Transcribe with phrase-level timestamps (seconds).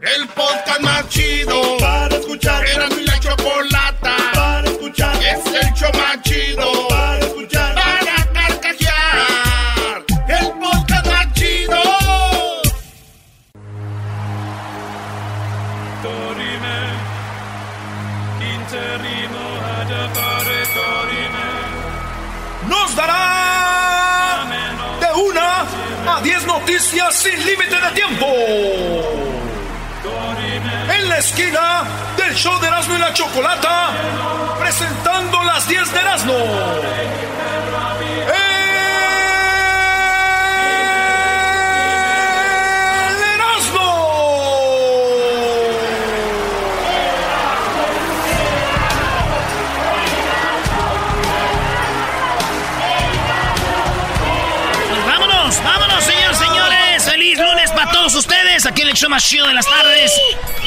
[0.00, 2.64] El podcast más chido para escuchar.
[2.66, 5.16] Era mi la chocolata para escuchar.
[5.16, 7.74] Es el show más chido para escuchar.
[7.74, 10.04] Para carcajear.
[10.28, 11.82] El podcast más chido.
[16.04, 16.78] Dorime,
[18.54, 19.44] interimo
[19.78, 21.48] ad appare dorime.
[22.68, 24.46] nos dará
[25.00, 29.27] de una a diez noticias sin límite de tiempo.
[31.18, 31.82] Esquina
[32.16, 33.90] del show de Erasmo y la Chocolata,
[34.60, 36.32] presentando las 10 de Erasmo.
[36.32, 36.44] ¡El
[54.88, 57.04] Pues vámonos, vámonos, señores, señores.
[57.04, 58.37] Feliz lunes para todos ustedes.
[58.66, 60.12] Aquí en el show más chido de las tardes.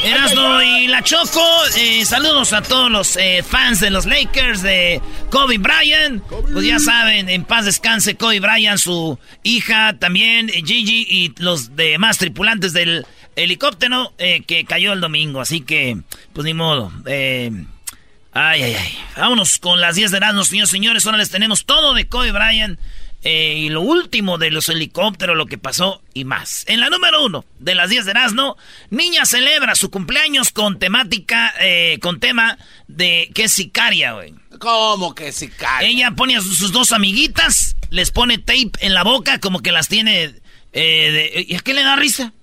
[0.05, 1.43] Erasmo y la Choco.
[1.75, 6.23] Eh, saludos a todos los eh, fans de los Lakers, de Kobe Bryant.
[6.23, 11.75] Pues ya saben, en paz descanse Kobe Bryant, su hija también, eh, Gigi y los
[11.75, 13.05] demás tripulantes del
[13.35, 15.41] helicóptero eh, que cayó el domingo.
[15.41, 15.97] Así que,
[16.33, 16.93] pues ni modo.
[17.05, 18.97] Ay, ay, ay.
[19.17, 21.05] Vámonos con las 10 de Erasmus, señores señores.
[21.05, 22.79] Ahora les tenemos todo de Kobe Bryant.
[23.23, 26.63] Eh, y lo último de los helicópteros, lo que pasó y más.
[26.67, 28.57] En la número uno de las 10 de Erasmo,
[28.89, 34.33] niña celebra su cumpleaños con temática, eh, con tema de que es sicaria, güey.
[34.59, 35.87] ¿Cómo que sicaria?
[35.87, 39.87] Ella pone a sus, dos amiguitas, les pone tape en la boca, como que las
[39.87, 40.33] tiene.
[40.73, 42.33] Eh, de- ¿Y a qué le da risa?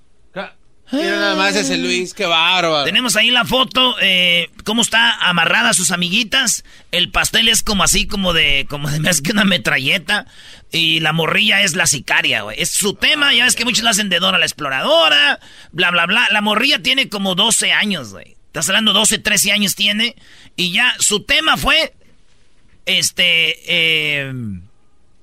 [0.91, 2.85] Mira nada más ese Luis, qué bárbaro.
[2.85, 6.65] Tenemos ahí la foto, eh, cómo está amarrada a sus amiguitas.
[6.93, 10.27] El pastel es como así, como de, como de más que una metralleta.
[10.73, 12.61] Y la morrilla es la sicaria, güey.
[12.61, 15.41] Es su tema, ya ves que muchos la hacen de Dora la exploradora,
[15.73, 16.29] bla, bla, bla.
[16.31, 18.37] La morrilla tiene como 12 años, güey.
[18.47, 20.17] Estás hablando 12, 13 años tiene.
[20.57, 21.93] Y ya su tema fue,
[22.87, 24.33] este, eh,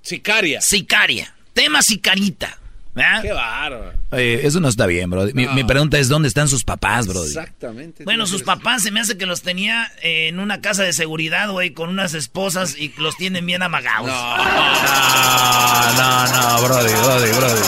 [0.01, 0.61] Sicaria.
[0.61, 1.33] sicaria.
[1.53, 2.59] Tema sicarita.
[2.95, 3.21] ¿Verdad?
[3.21, 3.93] Qué bárbaro.
[4.11, 5.25] Oye, eso no está bien, bro.
[5.33, 5.53] Mi, No.
[5.53, 7.23] mi pregunta es, ¿dónde están sus papás, bro?
[7.23, 8.03] Exactamente.
[8.05, 11.49] Bueno, sus papás se me hace que los tenía eh, en una casa de seguridad,
[11.51, 14.07] güey, con unas esposas y los tienen bien amagados.
[14.07, 17.61] No, no, no, brody, brody, brody.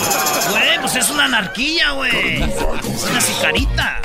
[0.51, 2.41] Güey, pues es una anarquía, güey.
[2.41, 4.01] Es una sicarita.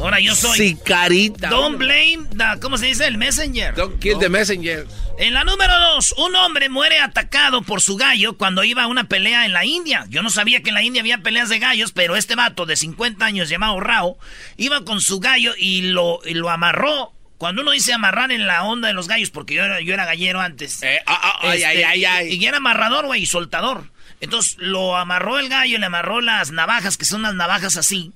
[0.00, 0.56] Ahora yo soy.
[0.56, 1.48] Sicarita.
[1.48, 3.06] Don't blame the, ¿cómo se dice?
[3.06, 3.74] El messenger.
[3.74, 4.86] Don't kill the messenger.
[5.18, 9.04] En la número dos, un hombre muere atacado por su gallo cuando iba a una
[9.08, 10.06] pelea en la India.
[10.08, 12.76] Yo no sabía que en la India había peleas de gallos, pero este vato de
[12.76, 14.16] 50 años llamado Rao
[14.56, 17.12] iba con su gallo y lo, y lo amarró.
[17.36, 20.04] Cuando uno dice amarrar en la onda de los gallos, porque yo era, yo era
[20.04, 20.82] gallero antes.
[20.82, 22.34] Eh, ah, ah, ay, Este, ay, ay, ay.
[22.34, 23.90] Y, y era amarrador, güey, y soltador.
[24.20, 28.12] Entonces lo amarró el gallo y le amarró las navajas, que son unas navajas así.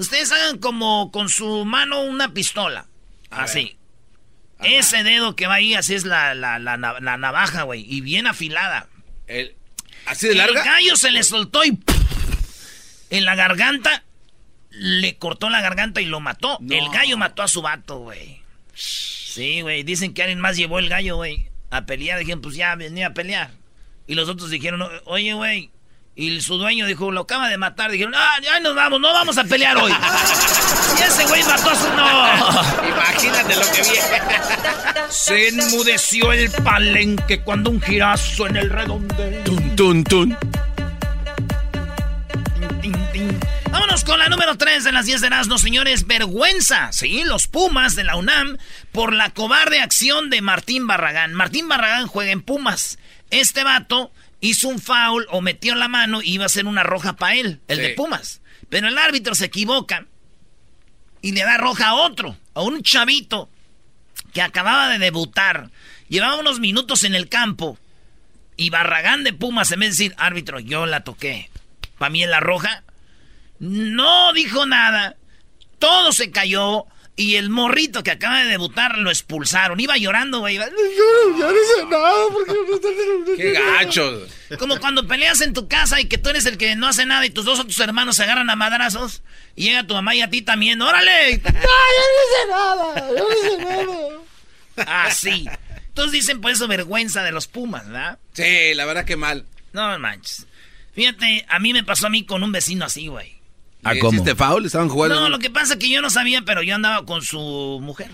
[0.00, 2.86] Ustedes hagan como con su mano una pistola.
[3.30, 3.76] así.
[4.62, 7.84] Ese dedo que va ahí, así es la, la, la, la navaja, güey.
[7.86, 8.88] Y bien afilada.
[9.26, 9.54] El-
[10.06, 10.60] ¿Así de larga?
[10.60, 11.78] El gallo se le soltó y
[13.10, 14.02] en la garganta
[14.70, 16.58] le cortó la garganta y lo mató.
[16.68, 18.42] El gallo mató a su vato, güey.
[18.74, 19.82] Sí, güey.
[19.82, 22.18] Dicen que alguien más llevó el gallo, güey, a pelear.
[22.18, 23.50] Dijeron, pues ya venía a pelear.
[24.06, 25.70] Y los otros dijeron, oye, güey.
[26.20, 27.90] Y su dueño dijo, lo acaba de matar.
[27.90, 29.90] Dijeron, ah, ya nos vamos, no vamos a pelear hoy.
[30.98, 31.88] y ese güey mató a su...
[31.94, 32.88] No.
[32.88, 34.22] Imagínate lo que viene.
[35.08, 39.44] Se enmudeció el palenque cuando un girazo en el redondel.
[39.44, 40.38] Tun, tun, tun.
[42.82, 43.40] Tin, tin.
[43.70, 46.06] Vámonos con la número 3 de las 10 de Erasmo, señores.
[46.06, 48.58] Vergüenza, sí, los Pumas de la UNAM
[48.92, 51.32] por la cobarde acción de Martín Barragán.
[51.32, 52.98] Martín Barragán juega en Pumas.
[53.30, 57.16] Este vato hizo un foul o metió la mano y iba a ser una roja
[57.16, 57.82] para él, el Sí.
[57.82, 58.40] de Pumas.
[58.68, 60.06] Pero el árbitro se equivoca
[61.22, 63.50] y le da roja a otro, a un chavito
[64.32, 65.70] que acababa de debutar.
[66.08, 67.78] Llevaba unos minutos en el campo
[68.56, 71.50] y Barragán de Pumas, en vez de decir, árbitro, yo la toqué.
[71.98, 72.82] Para mí en la roja.
[73.58, 75.16] No dijo nada.
[75.78, 76.86] Todo se cayó.
[77.16, 79.78] Y el morrito que acaba de debutar lo expulsaron.
[79.78, 80.54] Iba llorando, güey.
[80.54, 83.36] Iba, Yo, yo no sé nada porque...
[83.36, 84.26] Qué gacho.
[84.58, 87.26] Como cuando peleas en tu casa y que tú eres el que no hace nada
[87.26, 89.22] y tus dos otros hermanos se agarran a madrazos.
[89.54, 90.80] Y llega tu mamá y a ti también.
[90.80, 91.38] ¡Órale!
[91.44, 93.08] ¡No, yo no sé nada!
[93.10, 95.04] ¡Yo no sé nada!
[95.04, 95.46] Así.
[95.88, 98.18] Entonces dicen por eso vergüenza de los Pumas, ¿verdad?
[98.32, 99.44] Sí, la verdad que mal.
[99.72, 100.46] No manches.
[100.94, 103.39] Fíjate, a mí me pasó a mí con un vecino así, güey.
[103.82, 104.12] ¿A ¿Le cómo?
[104.12, 104.66] ¿Hiciste foul?
[104.66, 105.18] ¿Estaban jugando?
[105.20, 108.10] No, lo que pasa es que yo no sabía, pero yo andaba con su mujer.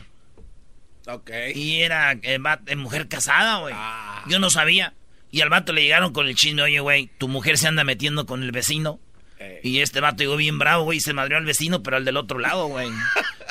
[1.09, 1.31] Ok.
[1.55, 2.39] Y era eh,
[2.77, 3.75] mujer casada, güey.
[3.77, 4.25] Ah.
[4.29, 4.95] Yo no sabía.
[5.31, 8.27] Y al vato le llegaron con el chisme, oye, güey, tu mujer se anda metiendo
[8.27, 9.01] con el vecino.
[9.39, 9.61] Eh.
[9.63, 12.17] Y este vato llegó bien bravo, güey, y se madrió al vecino, pero al del
[12.17, 12.89] otro lado, güey.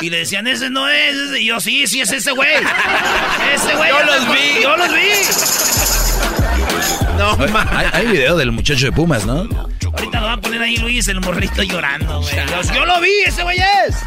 [0.02, 1.42] Y le decían, ese no es, ese".
[1.42, 2.50] Y yo, sí, sí es ese güey.
[3.56, 3.90] Ese güey.
[3.90, 4.62] Yo los con- vi.
[4.62, 5.00] Yo los vi.
[7.18, 7.38] No.
[7.70, 9.48] Hay, hay video del muchacho de Pumas, ¿no?
[9.96, 12.36] Ahorita lo va a poner ahí Luis, el morrito llorando, güey.
[12.36, 13.96] Yo, yo lo vi, ese güey es.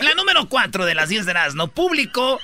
[0.00, 2.40] La número 4 de las 10 de las no publicó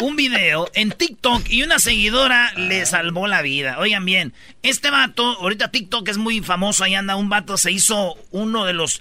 [0.00, 3.78] un video en TikTok y una seguidora le salvó la vida.
[3.78, 4.32] Oigan bien,
[4.62, 8.72] este vato, ahorita TikTok es muy famoso, ahí anda un vato, se hizo uno de
[8.72, 9.00] los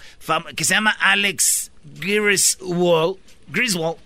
[0.56, 3.18] que se llama Alex Griswold.
[3.48, 3.98] Griswold.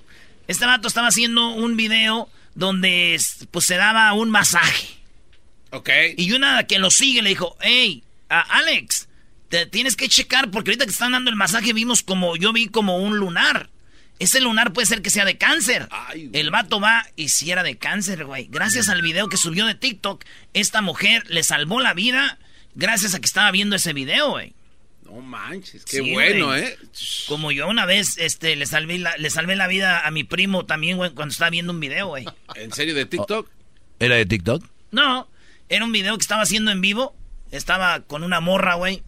[0.48, 3.20] Este vato estaba haciendo un video donde
[3.52, 4.88] pues se daba un masaje.
[5.76, 5.90] Ok.
[6.18, 9.08] Y una que lo sigue le dijo, hey, a Alex,
[9.50, 12.68] te tienes que checar porque ahorita que están dando el masaje vimos como, yo vi
[12.68, 13.70] como un lunar.
[14.18, 15.90] Ese lunar puede ser que sea de cáncer.
[15.92, 18.48] Ay, el vato va y si era de cáncer, güey.
[18.50, 20.24] Gracias al video que subió de TikTok,
[20.54, 22.40] esta mujer le salvó la vida
[22.76, 24.54] gracias a que estaba viendo ese video, güey.
[25.04, 26.64] No manches, qué Sí, bueno, güey.
[26.64, 26.78] ¿eh?
[27.28, 30.66] Como yo una vez este, le, salvé la, le salvé la vida a mi primo
[30.66, 32.26] también, güey, cuando estaba viendo un video, güey.
[32.56, 33.50] ¿En serio de TikTok?
[34.00, 34.66] ¿Era de TikTok?
[34.92, 35.28] No,
[35.70, 37.16] era un video que estaba haciendo en vivo.
[37.52, 39.04] Estaba con una morra, güey.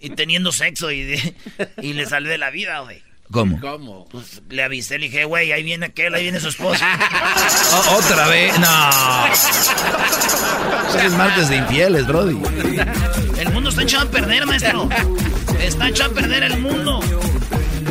[0.00, 1.18] Y teniendo sexo y,
[1.82, 3.02] y le salvé la vida, güey.
[3.30, 3.60] ¿Cómo?
[3.60, 4.08] ¿Cómo?
[4.08, 6.86] Pues le avisé, le dije, güey, ahí viene aquel, ahí viene su esposa.
[7.96, 8.56] ¿Otra vez?
[8.58, 8.90] No.
[11.02, 12.40] Es martes de infieles, Brody.
[13.38, 14.88] El mundo está echado a perder, maestro.
[15.60, 17.00] Está echado a perder el mundo.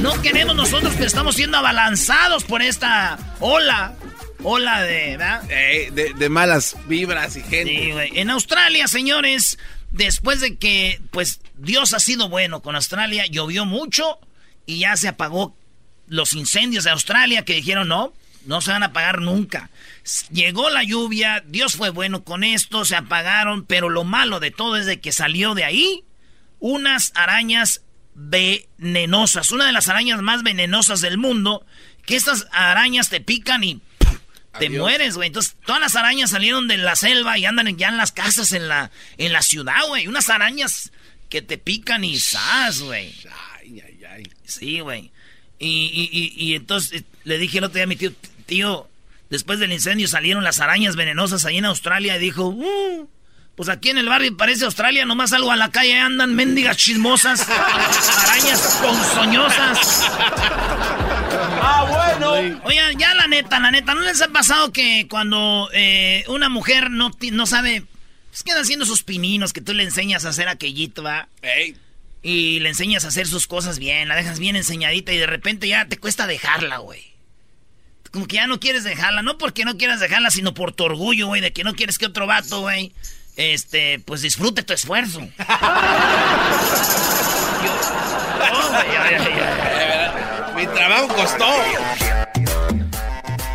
[0.02, 3.94] No queremos nosotros, pero estamos siendo abalanzados por esta ola.
[4.46, 5.44] Ola de, ¿verdad?
[5.50, 7.66] Eh, de, de malas vibras y gente.
[7.66, 8.12] Sí, güey.
[8.20, 9.58] En Australia, señores,
[9.92, 14.20] después de que, pues, Dios ha sido bueno con Australia, llovió mucho
[14.66, 15.56] y ya se apagó
[16.08, 18.14] los incendios de Australia que dijeron, no,
[18.46, 19.70] no se van a apagar nunca.
[20.32, 24.78] Llegó la lluvia, Dios fue bueno con esto, se apagaron, pero lo malo de todo
[24.78, 26.04] es de que salió de ahí
[26.60, 27.82] unas arañas
[28.14, 31.66] venenosas, una de las arañas más venenosas del mundo,
[32.06, 33.82] que estas arañas te pican y
[34.60, 34.82] te Adiós.
[34.82, 35.28] mueres, güey.
[35.28, 38.68] Entonces, todas las arañas salieron de la selva y andan ya en las casas en
[38.68, 40.08] la, en la ciudad, güey.
[40.08, 40.92] Unas arañas
[41.30, 43.14] que te pican y ¡zas, güey!
[43.60, 44.24] Ay, ay, ay.
[44.46, 45.12] Sí, güey.
[45.60, 48.12] Y, y, y, y entonces le dije el otro día a mi tío,
[48.46, 48.90] tío,
[49.30, 53.08] después del incendio salieron las arañas venenosas ahí en Australia y dijo, "Mm,
[53.56, 57.48] pues aquí en el barrio parece Australia, nomás salgo a la calle, andan mendigas chismosas,
[57.50, 60.12] arañas ponzoñosas.
[61.68, 62.62] Ah, bueno.
[62.64, 66.92] Oigan, ya la neta, la neta, ¿no les ha pasado que cuando eh, una mujer
[66.92, 67.84] no, no sabe,
[68.30, 71.28] pues queda haciendo sus pininos, que tú le enseñas a hacer aquellito, va?
[71.42, 71.76] Ey,
[72.22, 75.68] Y le enseñas a hacer sus cosas bien, la dejas bien enseñadita y de repente
[75.68, 77.14] ya te cuesta dejarla, güey.
[78.12, 81.28] Como que ya no quieres dejarla, no porque no quieras dejarla, sino por tu orgullo,
[81.28, 82.94] güey, de que no quieres que otro vato, güey,
[83.36, 85.20] este, pues disfrute tu esfuerzo.
[87.66, 87.92] Yo-
[88.48, 89.85] Oh, ay, ay, ay.
[90.56, 91.46] Mi trabajo costó.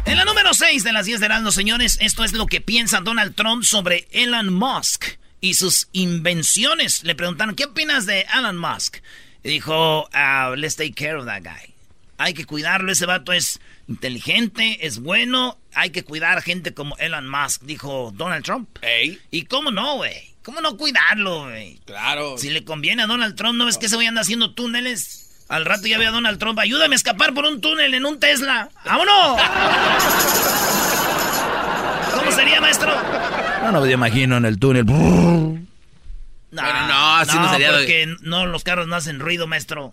[0.04, 3.00] En la número 6 de las 10 de Erasmus, señores, esto es lo que piensa
[3.00, 5.04] Donald Trump sobre Elon Musk
[5.40, 7.04] y sus invenciones.
[7.04, 8.98] Le preguntaron, ¿qué opinas de Elon Musk?
[9.42, 11.74] Y dijo, "Ah, let's take care of that guy.
[12.18, 16.96] Hay que cuidarlo, ese vato es inteligente, es bueno, hay que cuidar a gente como
[16.98, 18.68] Elon Musk, dijo Donald Trump.
[18.82, 20.34] Ey, ¿Y cómo no, güey?
[20.42, 21.78] ¿Cómo no cuidarlo, güey?
[21.86, 22.36] claro.
[22.36, 25.29] Si le conviene a Donald Trump, ¿no ves que ese güey anda haciendo túneles?
[25.50, 28.20] Al rato ya ve a Donald Trump, ayúdame a escapar por un túnel en un
[28.20, 28.68] Tesla.
[28.84, 29.40] ¡Vámonos!
[32.14, 32.92] ¿Cómo sería, maestro?
[33.64, 34.86] No, no me imagino en el túnel.
[34.86, 34.94] No,
[36.52, 39.92] Bueno, no, así no sería de- porque no, los carros no hacen ruido, maestro.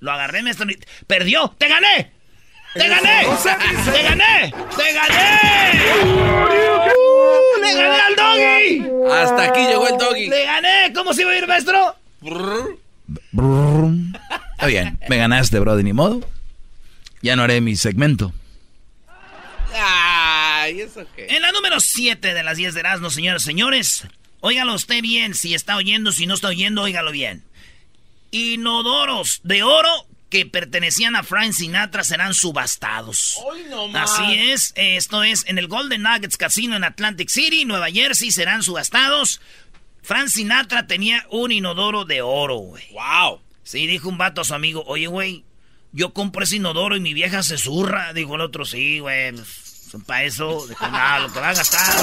[0.00, 0.68] Lo agarré, maestro.
[0.70, 1.54] y- ¡Perdió!
[1.58, 2.12] ¡Te gané!
[2.74, 3.26] ¡Te gané!
[3.92, 4.54] ¡Te gané!
[4.76, 5.80] ¡Te gané!
[7.60, 8.90] ¡Le gané al doggy!
[9.12, 10.28] Hasta aquí llegó el doggy.
[10.28, 10.92] ¡Le gané!
[10.94, 11.96] ¿Cómo se iba a ir, maestro?
[14.62, 16.20] Oye, bien, me ganaste, Brody, ni modo.
[17.22, 18.32] Ya no haré mi segmento.
[19.74, 21.26] Ay, ¿eso qué?
[21.28, 24.06] En la número 7 de las 10 de Erasmo, señores, señores.
[24.40, 27.44] Óigalo usted bien, si está oyendo, si no está oyendo, óigalo bien.
[28.30, 33.36] Inodoros de oro que pertenecían a Frank Sinatra serán subastados.
[33.94, 38.62] Así es, esto es en el Golden Nuggets Casino en Atlantic City, Nueva Jersey, serán
[38.62, 39.40] subastados.
[40.02, 42.84] Frank Sinatra tenía un inodoro de oro, güey.
[42.92, 43.40] Wow.
[43.70, 45.44] Sí, dijo un vato a su amigo, oye, güey,
[45.92, 48.12] yo compro ese inodoro y mi vieja se zurra.
[48.12, 50.66] Dijo el otro, sí, güey, pues, para eso.
[50.66, 51.94] Dijo, nada, lo que va a gastar.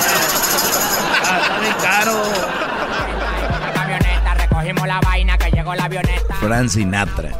[1.21, 2.23] Está bien caro.
[4.37, 6.35] recogimos la vaina que llegó la avioneta.
[6.35, 7.33] Frank Sinatra.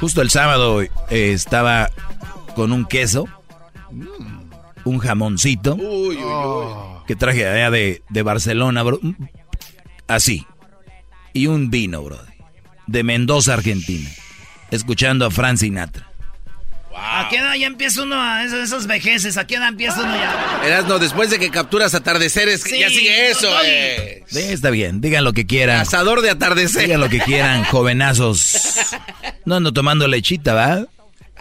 [0.00, 1.90] Justo el sábado eh, estaba
[2.54, 3.26] con un queso,
[4.84, 6.74] un jamoncito Uy, uy, uy.
[7.06, 8.98] que traje allá de, de Barcelona, bro.
[10.06, 10.46] Así.
[11.34, 12.18] Y un vino, bro.
[12.88, 14.10] De Mendoza, Argentina.
[14.70, 16.06] Escuchando a Frank Sinatra.
[17.00, 19.36] ¿A qué edad ya empieza uno a esas, esas vejeces?
[19.36, 20.60] ¿A qué edad empieza uno ya?
[20.64, 24.24] Erasno, después de que capturas atardeceres, Sí, ya sigue eso, eh.
[24.26, 25.78] Sí, está bien, digan lo que quieran.
[25.78, 26.82] Cazador de atardecer.
[26.82, 28.56] Digan lo que quieran, jovenazos.
[29.44, 30.86] No ando tomando lechita, ¿va?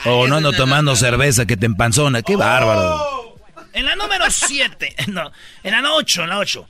[0.06, 2.22] O no ando tomando cerveza que te empanzona.
[2.22, 3.36] ¡Qué bárbaro!
[3.74, 5.32] En la número 7, no,
[5.64, 6.68] en la 8, en la 8.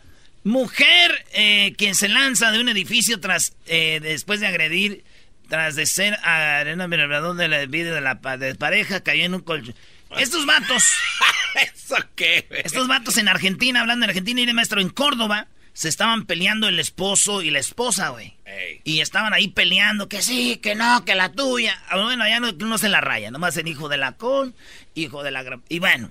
[0.48, 5.04] Mujer eh, quien se lanza de un edificio tras eh, después de agredir,
[5.50, 9.76] tras de ser arena de la vida de la de pareja, cayó en un colchón.
[10.18, 10.84] Estos vatos,
[11.76, 12.62] ¿Eso qué, güey?
[12.64, 16.70] estos vatos en Argentina, hablando en Argentina y de maestro en Córdoba, se estaban peleando
[16.70, 18.34] el esposo y la esposa, güey.
[18.46, 18.80] Ey.
[18.86, 21.78] Y estaban ahí peleando, que sí, que no, que la tuya.
[21.90, 24.56] Ah, Bueno, ya no, no se la raya, nomás el hijo de la con,
[24.96, 25.60] hijo de la.
[25.68, 26.10] Y bueno,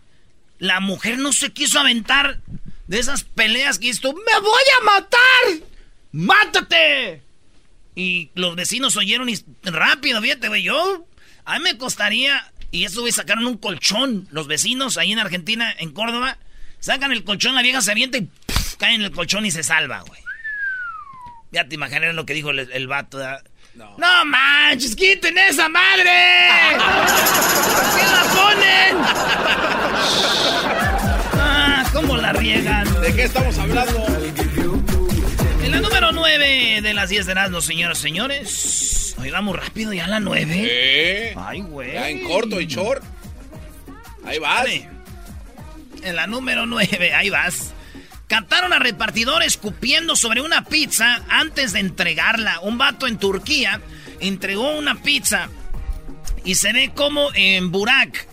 [0.58, 2.40] la mujer no se quiso aventar
[2.86, 5.68] de esas peleas que esto, ¡me voy a matar!
[6.12, 7.22] ¡Mátate!
[7.94, 11.06] Y los vecinos oyeron y rápido, fíjate, güey, yo,
[11.44, 15.74] a mí me costaría, y eso, güey, sacaron un colchón, los vecinos ahí en Argentina,
[15.78, 16.38] en Córdoba,
[16.78, 19.62] sacan el colchón, la vieja se avienta y pff, cae en el colchón y se
[19.62, 20.20] salva, güey.
[21.52, 23.18] Ya te imaginas lo que dijo el, el vato.
[23.18, 23.42] ¿verdad?
[23.76, 24.24] No.
[24.24, 26.48] manches, quiten esa madre.
[27.74, 28.96] ¿Por qué la ponen?
[31.92, 33.00] ¿cómo la riegan?
[33.00, 34.06] ¿De qué estamos hablando?
[35.62, 39.14] En la número 9 de las 10 de Erasmus, señoras y señores.
[39.18, 40.46] Hoy vamos rápido, ya a la 9.
[40.48, 41.34] ¿Eh?
[41.36, 41.92] Ay, güey.
[41.92, 43.02] Ya en corto y short.
[44.24, 44.66] Ahí vas.
[46.02, 47.72] En la número 9, ahí vas.
[48.26, 52.60] Captaron a repartidores escupiendo sobre una pizza antes de entregarla.
[52.60, 53.80] Un vato en Turquía
[54.20, 55.48] entregó una pizza
[56.44, 58.26] y se ve como en Burak.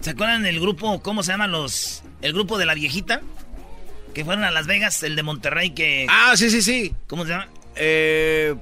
[0.00, 2.02] ¿Se acuerdan del grupo, cómo se llaman los...
[2.22, 3.20] El grupo de la viejita?
[4.14, 6.06] Que fueron a Las Vegas, el de Monterrey que...
[6.08, 6.94] Ah, sí, sí, sí.
[7.06, 7.48] ¿Cómo se llama?
[7.76, 8.54] Eh,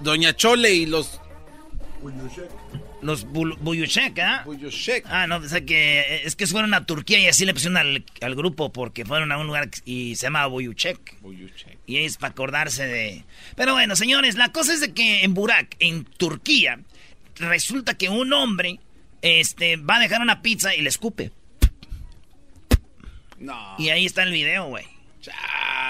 [0.00, 1.20] Doña Chole y los
[3.02, 4.42] Los Buyushek, ¿ah?
[4.44, 5.04] Buyushek.
[5.08, 8.04] Ah, no, o sea que es que fueron a Turquía y así le pusieron al,
[8.20, 11.20] al grupo porque fueron a un lugar y se llama Buyuchek.
[11.20, 11.78] Buyushek.
[11.86, 13.24] Y es para acordarse de...
[13.54, 16.80] Pero bueno, señores, la cosa es de que en Burak, en Turquía,
[17.36, 18.80] resulta que un hombre
[19.22, 21.30] este, va a dejar una pizza y le escupe.
[23.38, 23.74] No.
[23.78, 24.84] Y ahí está el video, güey.
[25.22, 25.32] Ya,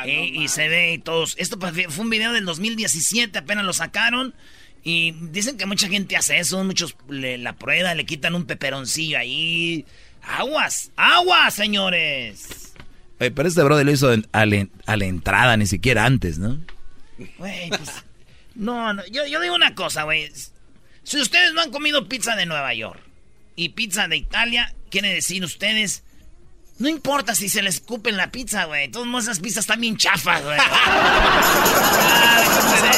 [0.01, 1.35] no Eh, y se ve y todos.
[1.39, 4.35] Esto fue un video del 2017, apenas lo sacaron.
[4.83, 9.19] Y dicen que mucha gente hace eso, muchos le, la prueba, le quitan un peperoncillo
[9.19, 9.85] ahí.
[10.23, 12.73] Aguas, aguas, señores.
[13.19, 16.39] Oye, pero este brother lo hizo en- a, la, a la entrada, ni siquiera antes,
[16.39, 16.61] ¿no?
[17.39, 18.05] Güey, pues,
[18.55, 20.31] no, no, yo, yo digo una cosa, güey.
[21.03, 23.01] Si ustedes no han comido pizza de Nueva York
[23.57, 26.05] y pizza de Italia, quiere decir ustedes,
[26.79, 28.89] no importa si se les escupen la pizza, güey.
[28.89, 30.59] Todos modos esas pizzas están bien chafas, güey.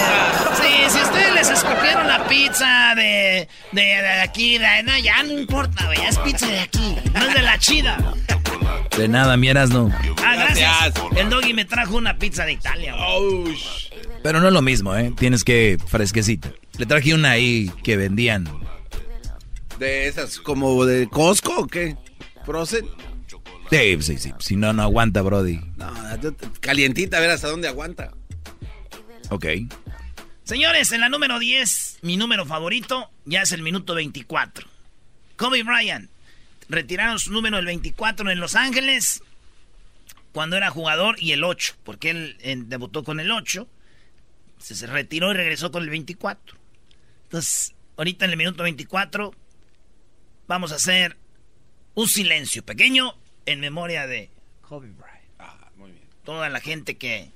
[0.00, 5.22] Ah, sí, si ustedes les escupieron la pizza de, de, de aquí, de, no, ya
[5.22, 5.98] no importa, güey.
[6.06, 8.14] Es pizza de aquí, no es de la chida.
[8.96, 9.90] De nada, mieras no.
[10.24, 10.94] Ah, gracias.
[11.16, 13.56] El doggy me trajo una pizza de Italia, güey.
[14.22, 15.12] Pero no es lo mismo, ¿eh?
[15.16, 16.52] Tienes que fresquecita.
[16.78, 18.48] Le traje una ahí que vendían.
[19.78, 21.96] ¿De esas como de Costco o qué?
[22.44, 22.86] ¿Frozen?
[23.70, 24.32] Sí, sí, sí.
[24.38, 25.60] Si no, no aguanta, Brody.
[25.76, 28.12] No, yo- calientita, a ver hasta dónde aguanta.
[29.30, 29.44] Ok.
[30.44, 34.66] Señores, en la número 10, mi número favorito, ya es el minuto 24.
[35.36, 36.10] Kobe Bryant.
[36.70, 39.22] Retiraron su número el 24 en Los Ángeles
[40.32, 43.66] cuando era jugador y el 8, porque él eh, debutó con el 8,
[44.58, 46.56] se, se retiró y regresó con el 24.
[47.24, 49.34] Entonces, ahorita en el minuto 24
[50.46, 51.16] vamos a hacer
[51.94, 53.14] un silencio pequeño
[53.48, 55.24] en memoria de Kobe Bryant.
[55.38, 56.04] Ah, muy bien.
[56.22, 57.32] Toda la gente que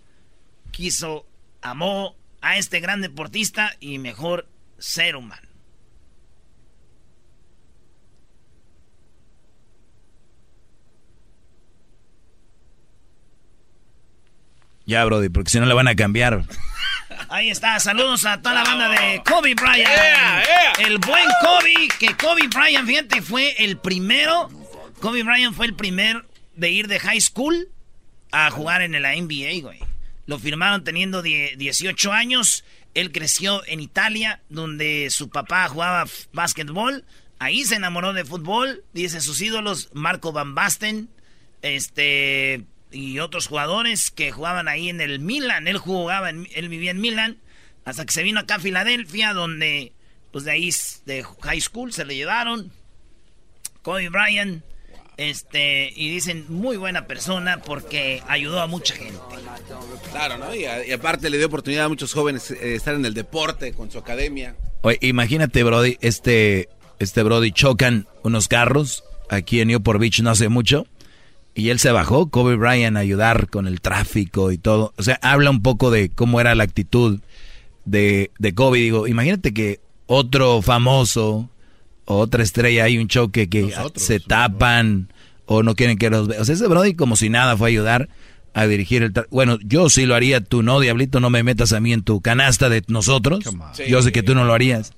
[0.70, 1.26] quiso,
[1.62, 4.46] amó a este gran deportista y mejor
[4.78, 5.48] ser humano.
[14.84, 16.44] Ya, Brody, porque si no le van a cambiar.
[17.30, 19.88] Ahí está, saludos a toda la banda de Kobe Bryant.
[20.78, 24.50] El buen Kobe, que Kobe Bryant, fíjate, fue el primero.
[25.02, 27.68] Kobe Bryant fue el primer de ir de high school
[28.30, 29.80] a jugar en la NBA, güey.
[30.26, 32.62] Lo firmaron teniendo 18 años.
[32.94, 37.04] Él creció en Italia, donde su papá jugaba básquetbol.
[37.40, 38.84] Ahí se enamoró de fútbol.
[38.92, 41.08] Dice sus ídolos, Marco Van Basten,
[41.62, 45.66] este, y otros jugadores que jugaban ahí en el Milan.
[45.66, 47.38] Él jugaba, él vivía en Milan,
[47.84, 49.94] hasta que se vino acá a Filadelfia, donde,
[50.30, 50.70] pues de ahí,
[51.06, 52.70] de high school, se le llevaron.
[53.82, 54.62] Kobe Bryant,
[55.16, 59.18] este, y dicen muy buena persona porque ayudó a mucha gente.
[60.10, 60.54] Claro, ¿no?
[60.54, 63.98] Y, aparte le dio oportunidad a muchos jóvenes de estar en el deporte con su
[63.98, 64.56] academia.
[64.82, 70.48] Oye, imagínate, Brody, este, este Brody chocan unos carros aquí en Newport Beach no hace
[70.48, 70.86] mucho
[71.54, 74.94] y él se bajó, Kobe Bryant, a ayudar con el tráfico y todo.
[74.96, 77.20] O sea, habla un poco de cómo era la actitud
[77.84, 78.78] de, de Kobe.
[78.78, 81.50] Digo, imagínate que otro famoso,
[82.04, 85.08] otra estrella, hay un choque que se tapan
[85.46, 86.42] o no quieren que los vean.
[86.42, 88.08] O sea, ese Brody como si nada fue a ayudar
[88.54, 89.12] a dirigir el...
[89.30, 92.20] Bueno, yo sí lo haría, tú no, Diablito, no me metas a mí en tu
[92.20, 93.44] canasta de nosotros.
[93.88, 94.92] Yo sé que tú no lo harías.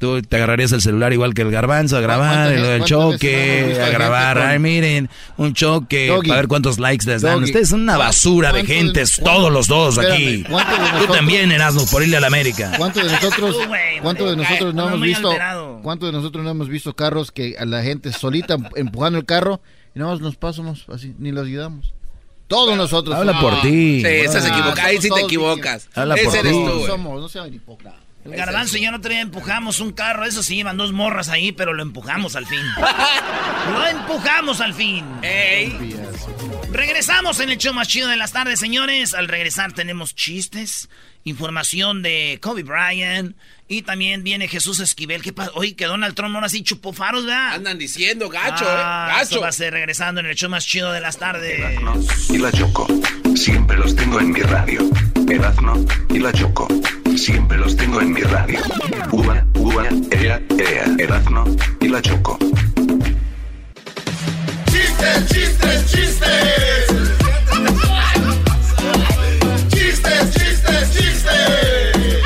[0.00, 4.38] Tú te agarrarías el celular igual que el garbanzo a grabar el, choque, a grabar,
[4.38, 7.42] ay miren, un choque, a ver cuántos likes les dan.
[7.42, 10.42] Ustedes son una basura de gentes, todos los dos aquí.
[10.44, 12.72] Tú también, Erasmo, por irle a la América.
[12.78, 13.56] ¿Cuántos de nosotros,
[14.00, 15.34] cuántos de nosotros no, hemos visto,
[15.82, 19.60] cuántos de nosotros no hemos visto carros que a la gente solita empujando el carro
[19.94, 21.92] y nada más nos pasamos así, ni los ayudamos?
[22.46, 23.14] Todos nosotros.
[23.14, 24.00] Habla por ti.
[24.00, 24.88] Sí, estás equivocado.
[24.88, 25.90] Ahí sí te equivocas.
[25.94, 26.48] Habla por ti.
[26.86, 28.09] Somos, no sean hipócritas.
[28.24, 31.52] El garbanzo y yo no traía, empujamos un carro, eso sí, iban dos morras ahí,
[31.52, 32.60] pero lo empujamos al fin.
[33.72, 35.04] lo empujamos al fin.
[36.70, 39.14] Regresamos en el show más chido de las tardes, señores.
[39.14, 40.90] Al regresar tenemos chistes,
[41.24, 43.36] información de Kobe Bryant
[43.68, 45.22] y también viene Jesús Esquivel.
[45.22, 45.52] ¿Qué pasa?
[45.54, 47.54] Oye, que Donald Trump ahora sí chupó faros, ¿verdad?
[47.54, 49.40] Andan diciendo, gacho, ah, eh, gacho.
[49.40, 51.58] va a ser regresando en el show más chido de las tardes.
[52.28, 52.86] y la Choco,
[53.34, 54.88] siempre los tengo en mi radio.
[55.28, 56.68] Erazno y la Choco.
[57.20, 58.58] Siempre los tengo en mi radio.
[59.12, 60.84] Uva, uva, ea, ea.
[60.98, 61.44] Erazno
[61.78, 62.38] y la Choco.
[64.64, 66.86] Chistes, chistes, chistes.
[69.68, 71.92] Chistes, chistes, chistes.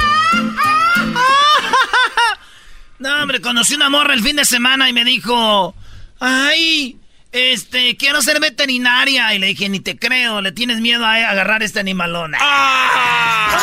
[3.00, 5.74] No, hombre, conocí una morra el fin de semana y me dijo,
[6.20, 7.00] ay,
[7.34, 9.34] este, quiero ser veterinaria.
[9.34, 12.32] Y le dije, ni te creo, le tienes miedo a agarrar este animalón.
[12.38, 13.50] ¡Ah!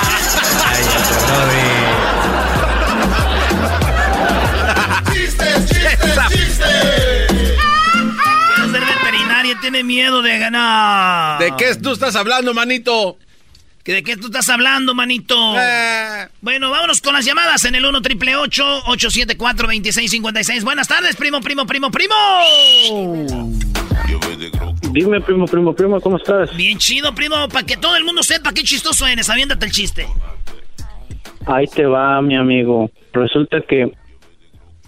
[5.13, 7.57] Chistes, chistes, chistes.
[8.55, 11.39] Quiero ser veterinaria, tiene miedo de ganar.
[11.39, 13.17] ¿De qué tú estás hablando, manito?
[13.83, 15.35] ¿Que ¿De qué tú estás hablando, manito?
[15.57, 16.27] Eh.
[16.41, 21.65] Bueno, vámonos con las llamadas en el 1 triple 874 2656 Buenas tardes, primo, primo,
[21.65, 22.15] primo, primo.
[24.91, 26.55] Dime, primo, primo, primo, ¿cómo estás?
[26.55, 29.29] Bien chido, primo, para que todo el mundo sepa qué chistoso eres.
[29.29, 30.05] Aviéntate el chiste.
[31.47, 32.91] Ahí te va, mi amigo.
[33.13, 33.91] Resulta que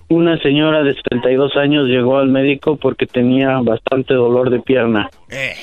[0.09, 5.09] una señora de 72 años llegó al médico porque tenía bastante dolor de pierna.
[5.29, 5.55] Eh.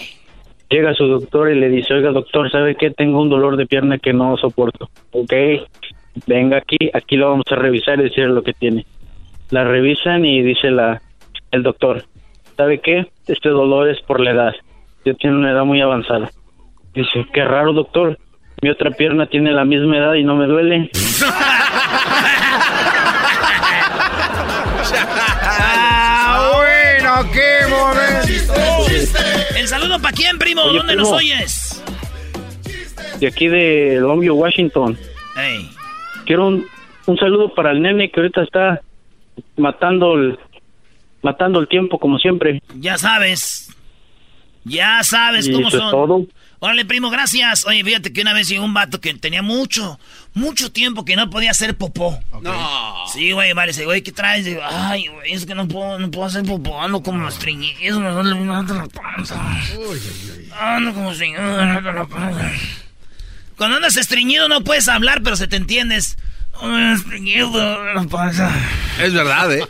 [0.70, 2.90] Llega su doctor y le dice, oiga doctor, ¿sabe qué?
[2.90, 4.88] Tengo un dolor de pierna que no soporto.
[5.10, 5.32] Ok,
[6.28, 8.86] venga aquí, aquí lo vamos a revisar y decir lo que tiene.
[9.50, 11.02] La revisan y dice la,
[11.50, 12.04] el doctor,
[12.56, 13.06] ¿sabe qué?
[13.26, 14.54] Este dolor es por la edad.
[15.04, 16.30] Yo tengo una edad muy avanzada.
[16.94, 18.16] Dice, qué raro doctor,
[18.62, 20.90] mi otra pierna tiene la misma edad y no me duele.
[25.42, 29.39] Ah, bueno, qué momento.
[29.80, 30.62] ¿El saludo para quién, primo?
[30.62, 31.10] Oye, ¿Dónde primo.
[31.10, 31.82] nos oyes?
[33.18, 34.98] De aquí de Longview, Washington.
[35.36, 35.70] Ey.
[36.26, 36.66] Quiero un,
[37.06, 38.80] un saludo para el nene que ahorita está
[39.56, 40.38] matando el,
[41.22, 42.62] matando el tiempo como siempre.
[42.76, 43.74] Ya sabes.
[44.64, 45.90] Ya sabes Y cómo eso es son.
[45.92, 46.26] todo.
[46.58, 47.66] Órale, primo, gracias.
[47.66, 49.98] Oye, fíjate que una vez llegó un vato que tenía mucho,
[50.34, 52.20] mucho tiempo que no podía hacer popó.
[52.42, 53.06] No.
[53.12, 54.44] Sí, güey, vale, dice, güey, ¿qué traes?
[54.44, 58.10] Digo, ay, güey, es que no puedo, no puedo hacer popó, ando como estreñido, me
[58.10, 59.40] duele duele la panza.
[60.58, 62.52] Ando como estreñido, me la panza.
[63.56, 66.16] Cuando andas estreñido no puedes hablar, pero se te entiendes.
[66.94, 68.50] Estreñido, la panza.
[69.00, 69.66] Es verdad, ¿eh?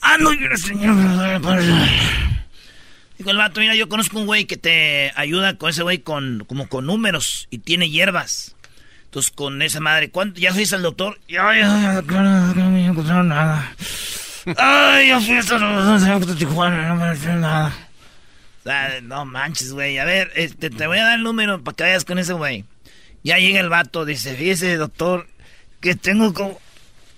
[0.00, 1.88] Ando estreñido, la panza.
[3.18, 6.44] Dijo el vato, mira, yo conozco un güey que te ayuda con ese güey con,
[6.46, 8.55] como con números y tiene hierbas.
[9.16, 10.38] Entonces, con esa madre, ¿cuánto?
[10.38, 11.18] ¿Ya fuiste al doctor?
[11.26, 13.72] Ya, ya, ya, no encontraron nada.
[14.58, 15.40] Ay, ya fui a
[16.36, 17.72] Tijuana, no me encontraron nada.
[19.04, 19.96] no manches, güey.
[19.96, 22.66] A ver, este, te voy a dar el número para que vayas con ese güey.
[23.22, 25.26] Ya llega el vato, dice, fíjese, doctor,
[25.80, 26.60] que tengo como...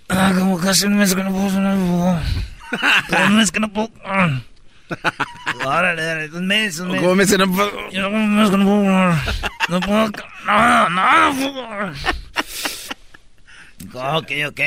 [0.08, 3.90] Ah, como casi un mes que no puedo sonar un mes que no puedo...
[4.04, 4.40] Ah.
[5.64, 7.00] Órale, un mes, un mes.
[7.00, 7.90] ¿Cómo me que no puedo?
[7.90, 9.16] Yo un mes no puedo...
[9.68, 10.10] No puedo...
[10.46, 11.92] No, no, no.
[14.18, 14.60] Ok, ok.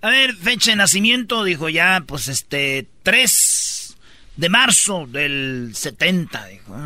[0.00, 3.96] A ver, fecha de nacimiento, dijo ya, pues este, 3
[4.36, 6.76] de marzo del 70, dijo.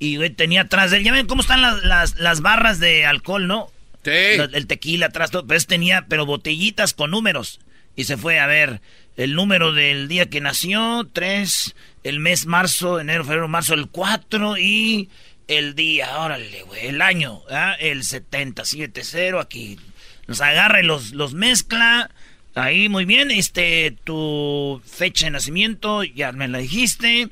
[0.00, 3.06] Y güey, tenía atrás de él, ya ven cómo están las, las, las barras de
[3.06, 3.70] alcohol, ¿no?
[4.04, 4.10] Sí.
[4.10, 7.60] El tequila atrás, todo, pues tenía, pero botellitas con números.
[7.94, 8.80] Y se fue a ver
[9.16, 14.58] el número del día que nació, 3, el mes marzo, enero, febrero, marzo, el 4
[14.58, 15.08] y
[15.48, 17.76] el día, órale, güey, el año, ¿ah?
[17.78, 19.78] el 0 aquí.
[20.26, 22.10] Los agarra y los, los mezcla.
[22.54, 27.28] Ahí, muy bien, este, tu fecha de nacimiento, ya me la dijiste.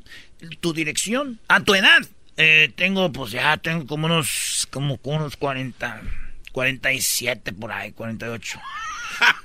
[0.61, 2.01] Tu dirección, a tu edad.
[2.37, 6.01] Eh, tengo, pues ya tengo como unos, como unos 40,
[6.53, 8.61] 47 por ahí, 48.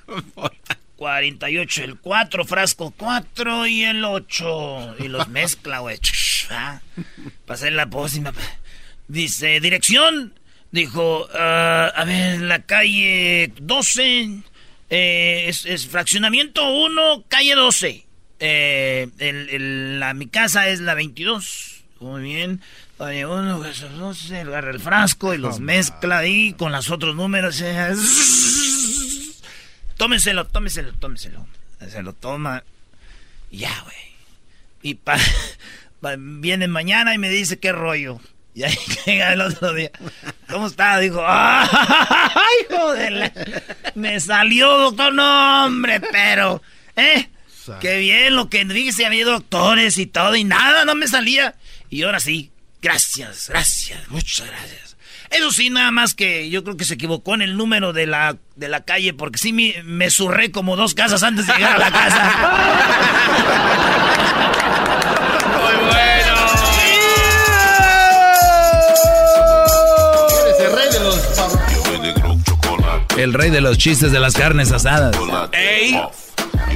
[0.95, 4.95] 48, el 4, frasco 4 y el 8.
[4.99, 5.99] Y los mezcla, güey.
[7.45, 8.33] Pasé la pócima.
[9.07, 10.33] Dice, dirección.
[10.71, 11.37] Dijo, uh,
[11.95, 14.41] a ver, la calle 12.
[14.89, 18.05] Eh, es, fraccionamiento 1, calle 12.
[18.39, 21.83] Eh, el, el, la, mi casa es la 22.
[21.99, 22.61] Muy bien.
[22.97, 23.61] Oye, uno,
[24.13, 27.61] se agarra el frasco y los mezcla ahí con los otros números.
[29.97, 31.45] Tómenselo, tómenselo, tómenselo.
[31.89, 32.63] Se lo toma.
[33.51, 33.95] Y ya, güey.
[34.81, 35.17] Y pa,
[36.17, 38.19] viene mañana y me dice qué rollo.
[38.53, 39.91] Y ahí llega el otro día.
[40.49, 40.99] ¿Cómo está?
[40.99, 43.33] Dijo, ¡ay, joder!
[43.95, 45.13] Me salió, doctor.
[45.13, 46.61] No, hombre, pero,
[46.95, 47.29] ¿eh?
[47.81, 51.55] Qué bien lo que dice, había doctores y todo, y nada, no me salía.
[51.89, 54.94] Y ahora sí, gracias, gracias, muchas gracias.
[55.31, 58.37] Eso sí, nada más que yo creo que se equivocó en el número de la,
[58.55, 61.79] de la calle, porque sí me, me surré como dos casas antes de llegar a
[61.79, 62.31] la casa.
[65.61, 66.35] Muy bueno.
[73.17, 75.15] El rey de los chistes de las carnes asadas.
[75.53, 75.99] ¡Ey!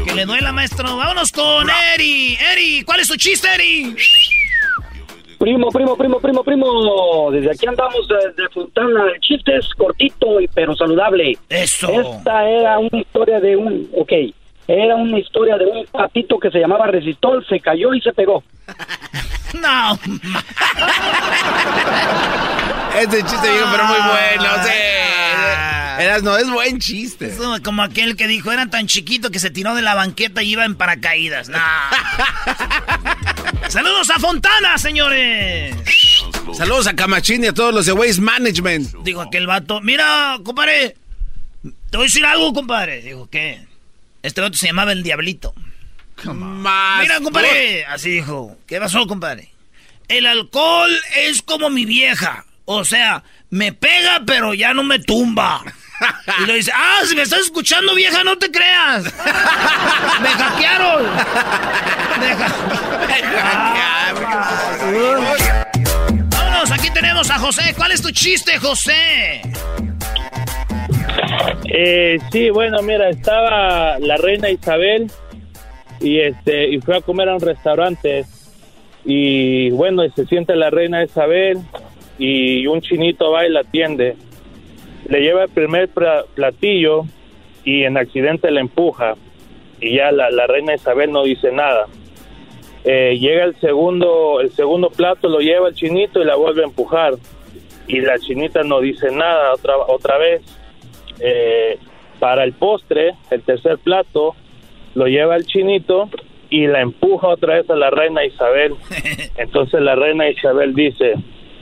[0.06, 0.96] Que le duela, maestro.
[0.96, 2.38] Vámonos con Eri.
[2.54, 3.96] Eri, ¿cuál es tu chiste, Eri?
[5.40, 7.32] Primo, primo, primo, primo, primo.
[7.32, 9.06] Desde aquí andamos de Fontana.
[9.16, 11.38] El chiste es cortito pero saludable.
[11.48, 11.90] Eso.
[11.90, 13.90] Esta era una historia de un.
[13.96, 14.12] Ok.
[14.68, 17.46] Era una historia de un patito que se llamaba Resistol.
[17.48, 18.44] Se cayó y se pegó.
[19.62, 19.94] no.
[23.00, 24.64] este chiste viejo, pero muy bueno.
[24.64, 25.79] Sí.
[26.00, 27.28] Eras, no, es buen chiste.
[27.28, 30.52] Es como aquel que dijo, era tan chiquito que se tiró de la banqueta y
[30.52, 31.48] iba en paracaídas.
[33.68, 35.76] Saludos a Fontana, señores.
[36.54, 38.96] Saludos a Camachín y a todos los de Waste Management.
[39.04, 40.96] Dijo aquel vato, mira, compadre,
[41.90, 43.02] te voy a decir algo, compadre.
[43.02, 43.68] Dijo, ¿qué?
[44.24, 45.54] Este vato se llamaba el Diablito.
[46.24, 47.86] Mira, compadre.
[47.86, 48.58] Así dijo.
[48.68, 49.52] ¿Qué pasó, compadre?
[50.08, 52.46] El alcohol es como mi vieja.
[52.64, 55.62] O sea, me pega, pero ya no me tumba.
[56.42, 59.04] Y le dice, ah, si me estás escuchando, vieja, no te creas.
[60.22, 61.04] Me hackearon.
[62.20, 62.36] Me,
[63.38, 63.90] hackearon.
[66.30, 67.74] Vámonos, aquí tenemos a José.
[67.76, 69.42] ¿Cuál es tu chiste, José?
[71.66, 75.12] Eh, sí, bueno, mira, estaba la reina Isabel
[76.00, 78.26] y este y fue a comer a un restaurante
[79.06, 81.60] y bueno, se siente la reina Isabel
[82.18, 84.18] y un chinito va y la atiende
[85.08, 85.90] le lleva el primer
[86.36, 87.04] platillo
[87.64, 89.16] y en accidente le empuja
[89.82, 91.88] y ya la, reina Isabel no dice nada.
[92.84, 96.66] Eh, llega el segundo, el segundo plato, lo lleva el chinito y la vuelve a
[96.66, 97.14] empujar
[97.88, 100.42] y la chinita no dice nada otra, otra vez.
[101.20, 101.78] Eh,
[102.20, 104.36] para el postre, el tercer plato,
[104.94, 106.10] lo lleva el chinito
[106.50, 108.76] y la empuja otra vez a la reina Isabel.
[109.38, 111.14] Entonces la reina Isabel dice,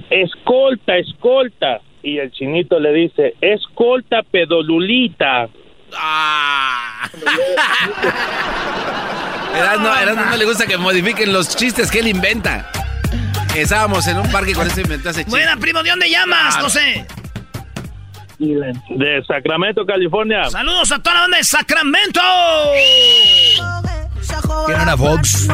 [0.10, 5.48] escolta, escolta y el chinito le dice, escolta pedolulita.
[5.96, 7.10] Ah.
[9.56, 12.70] Erasno, no le gusta que modifiquen los chistes que él inventa.
[13.56, 17.06] Estábamos en un parque con ese inventó ese Buena, primo, ¿de dónde llamas, José?
[18.38, 20.50] De Sacramento, California.
[20.50, 22.22] Saludos a toda la banda de Sacramento.
[24.68, 25.48] ¿Quién era Fox?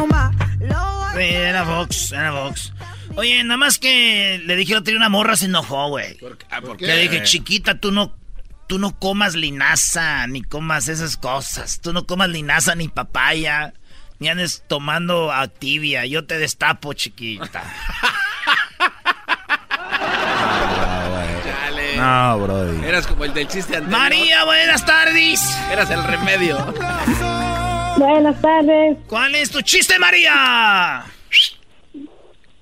[1.17, 2.73] era Fox, era Fox.
[3.15, 6.17] Oye, nada más que le dije que tenía una morra, se enojó, güey.
[6.49, 6.88] Ah, ¿Por qué?
[6.88, 8.15] Le dije, chiquita, tú no,
[8.67, 11.80] tú no comas linaza, ni comas esas cosas.
[11.82, 13.73] Tú no comas linaza ni papaya,
[14.19, 16.06] ni andes tomando activia.
[16.06, 17.63] Yo te destapo, chiquita.
[21.95, 22.84] No, bro.
[22.84, 23.99] Eras como el del chiste anterior.
[23.99, 25.39] María, buenas tardes.
[25.71, 26.58] Eras el remedio.
[27.97, 28.97] Buenas tardes.
[29.08, 31.06] ¿Cuál es tu chiste, María?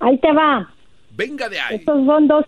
[0.02, 0.68] Ahí te va.
[1.16, 1.76] Venga de ahí.
[1.76, 2.44] Estos son dos,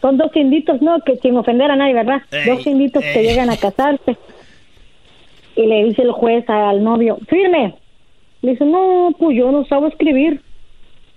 [0.00, 0.98] son dos inditos, ¿no?
[1.00, 2.22] Que sin ofender a nadie, ¿verdad?
[2.30, 3.26] Ey, dos inditos que ey.
[3.26, 4.16] llegan a casarse.
[5.54, 7.74] Y le dice el juez al novio, firme.
[8.40, 10.40] Le dice, no, pues yo no sabo escribir.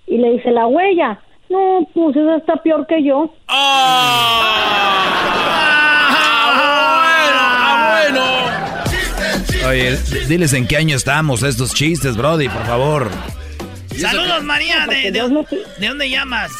[0.06, 1.18] Y le dice, la huella.
[1.48, 3.32] No, pues esa está peor que yo.
[3.48, 4.02] ¡Ah,
[8.10, 9.68] bueno!
[9.68, 9.96] Oye,
[10.28, 13.08] diles en qué año estamos estos chistes, Brody, por favor.
[13.98, 14.86] Saludos, María.
[14.86, 16.50] ¿De, de, dónde llamas?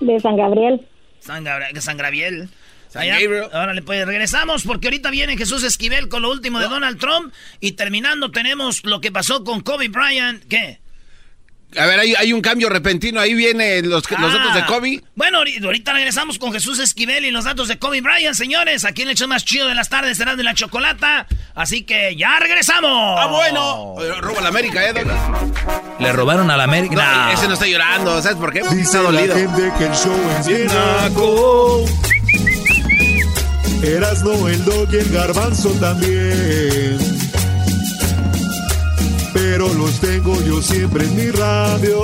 [0.00, 0.86] De San Gabriel.
[1.20, 2.48] San, Gabri- San Gabriel.
[2.88, 3.44] San Allá- Gabriel.
[3.52, 7.72] Órale, pues regresamos porque ahorita viene Jesús Esquivel con lo último de Donald Trump y
[7.72, 10.44] terminando tenemos lo que pasó con Kobe Bryant.
[10.44, 10.80] ¿Qué?
[11.78, 13.18] A ver, hay, hay un cambio repentino.
[13.20, 14.36] Ahí vienen los, los Ah.
[14.38, 15.02] datos de Kobe.
[15.14, 18.84] Bueno, ahori- ahorita regresamos con Jesús Esquivel y los datos de Kobe Bryant, señores.
[18.84, 21.26] Aquí en el show más chido de las tardes será de la chocolata.
[21.54, 23.18] Así que ya regresamos.
[23.20, 23.94] Ah, bueno.
[24.02, 24.92] Eh, Roba la América, ¿eh?
[25.98, 26.94] Le robaron a la América.
[26.94, 27.32] No, No.
[27.32, 28.20] ese no está llorando.
[28.20, 28.60] ¿Sabes por qué?
[28.60, 29.34] Está Dice la dolido.
[29.34, 31.84] gente que el show es bien naco.
[33.82, 37.11] Erasno, el dog y el garbanzo también.
[39.32, 42.02] Pero los tengo yo siempre en mi radio.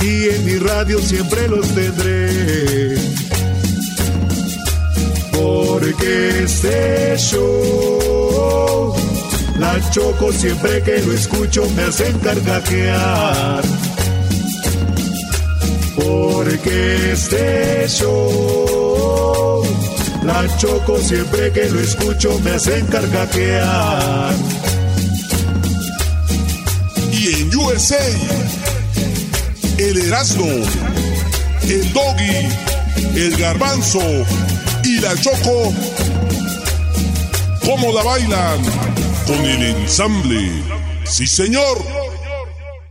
[0.00, 2.96] Y en mi radio siempre los tendré.
[5.32, 8.94] Porque este show,
[9.58, 13.62] la choco siempre que lo escucho me hacen carcajear.
[15.96, 18.91] Porque este show,
[20.24, 24.34] la choco siempre que lo escucho me hacen carcajear.
[27.12, 28.04] Y en USA,
[29.78, 30.46] el Erasmo,
[31.62, 32.48] el Doggy,
[33.14, 34.00] el Garbanzo
[34.84, 35.72] y la Choco,
[37.64, 38.62] ¿cómo la bailan?
[39.26, 40.50] Con el ensamble.
[41.04, 41.78] Sí, señor.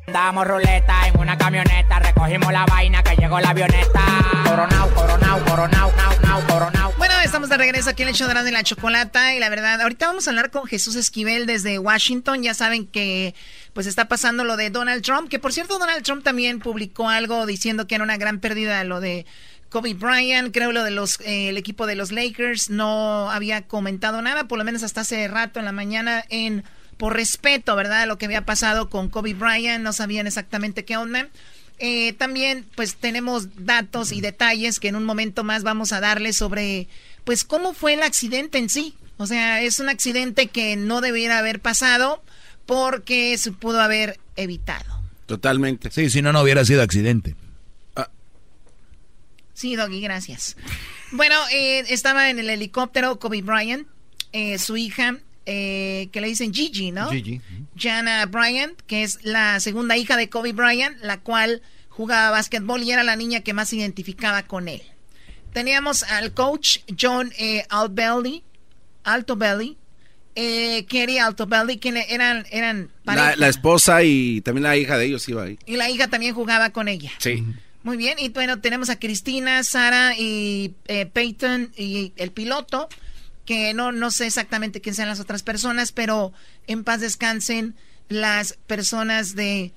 [0.07, 4.01] Damos ruleta en una camioneta, recogimos la vaina que llegó la avioneta.
[4.45, 6.90] Coronao, coronao, coronao, nao, nao, coronao.
[7.23, 10.25] Estamos de regreso aquí en el de de la chocolata y la verdad, ahorita vamos
[10.25, 12.41] a hablar con Jesús Esquivel desde Washington.
[12.41, 13.35] Ya saben que
[13.73, 17.45] pues está pasando lo de Donald Trump, que por cierto Donald Trump también publicó algo
[17.45, 19.27] diciendo que era una gran pérdida lo de
[19.69, 24.21] Kobe Bryant, creo lo de los eh, el equipo de los Lakers no había comentado
[24.23, 26.63] nada, por lo menos hasta hace rato en la mañana en
[26.97, 28.07] por respeto, ¿verdad?
[28.07, 31.29] Lo que había pasado con Kobe Bryant, no sabían exactamente qué onda.
[31.83, 36.37] Eh, también, pues tenemos datos y detalles que en un momento más vamos a darles
[36.37, 36.87] sobre,
[37.31, 38.93] pues, cómo fue el accidente en sí.
[39.15, 42.21] O sea, es un accidente que no debiera haber pasado
[42.65, 45.01] porque se pudo haber evitado.
[45.27, 45.91] Totalmente.
[45.91, 47.37] Sí, si no, no hubiera sido accidente.
[49.53, 50.57] Sí, Doggy, gracias.
[51.13, 53.87] Bueno, eh, estaba en el helicóptero Kobe Bryant,
[54.33, 55.15] eh, su hija,
[55.45, 57.11] eh, que le dicen Gigi, ¿no?
[57.11, 57.39] Gigi.
[57.77, 62.91] Jana Bryant, que es la segunda hija de Kobe Bryant, la cual jugaba básquetbol y
[62.91, 64.81] era la niña que más se identificaba con él.
[65.53, 68.43] Teníamos al coach John eh, Altobelli,
[70.35, 75.43] eh, Kerry Altobelli, que eran, eran la esposa y también la hija de ellos iba
[75.43, 75.59] ahí.
[75.65, 77.11] Y la hija también jugaba con ella.
[77.17, 77.43] Sí.
[77.83, 82.87] Muy bien, y bueno, tenemos a Cristina, Sara y eh, Peyton y el piloto,
[83.43, 86.31] que no, no sé exactamente quién sean las otras personas, pero
[86.67, 87.75] en paz descansen
[88.07, 89.73] las personas de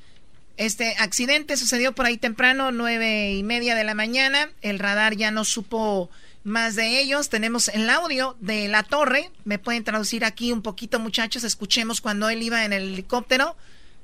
[0.56, 1.56] este accidente.
[1.56, 4.50] Sucedió por ahí temprano, nueve y media de la mañana.
[4.62, 6.10] El radar ya no supo
[6.44, 7.30] más de ellos.
[7.30, 9.30] Tenemos el audio de la torre.
[9.44, 11.44] Me pueden traducir aquí un poquito, muchachos.
[11.44, 13.56] Escuchemos cuando él iba en el helicóptero.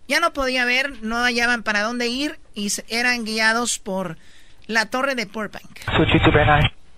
[0.09, 4.19] Ya no podía ver, no hallaban para dónde ir y eran guiados por
[4.67, 5.81] la torre de Burbank.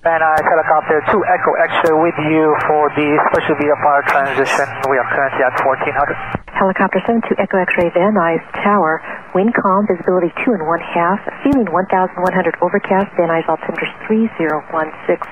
[0.02, 4.66] Nuys helicopter 2 Echo X-ray with you for the special VFR transition.
[4.90, 6.18] We are currently at 1400.
[6.50, 8.98] Helicopter 72 Echo X-ray Van Nuys Tower.
[9.30, 11.22] Wind calm, visibility 2 and 1 half.
[11.46, 12.18] ceiling 1100
[12.58, 13.14] overcast.
[13.14, 15.22] Van Nuys altimeter 3016.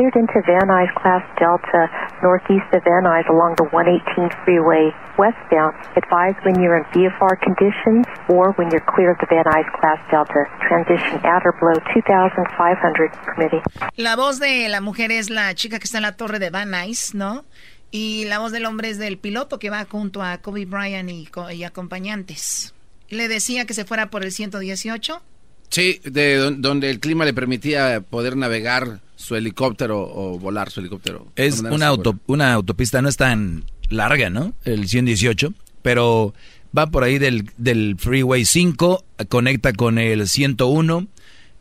[0.00, 1.84] Cleared into Van Nuys Class Delta,
[2.22, 5.76] northeast of Van Nuys along the 118 freeway westbound.
[5.94, 10.00] Advise when you're in VFR conditions or when you're clear of the Van Nuys Class
[10.10, 10.48] Delta.
[10.66, 13.60] Transition at or below 2500 permitting.
[13.98, 16.70] La voz de la mujer es la chica que está en la torre de Van
[16.70, 17.44] Nuys, ¿no?
[17.90, 21.28] Y la voz del hombre es del piloto que va junto a Kobe Bryant y,
[21.52, 22.72] y acompañantes.
[23.10, 25.20] le decía que se fuera por el 118.
[25.70, 31.26] Sí, de donde el clima le permitía poder navegar su helicóptero o volar su helicóptero.
[31.36, 34.52] Es una, auto, una autopista, no es tan larga, ¿no?
[34.64, 35.52] El 118,
[35.82, 36.34] pero
[36.76, 41.06] va por ahí del, del Freeway 5, conecta con el 101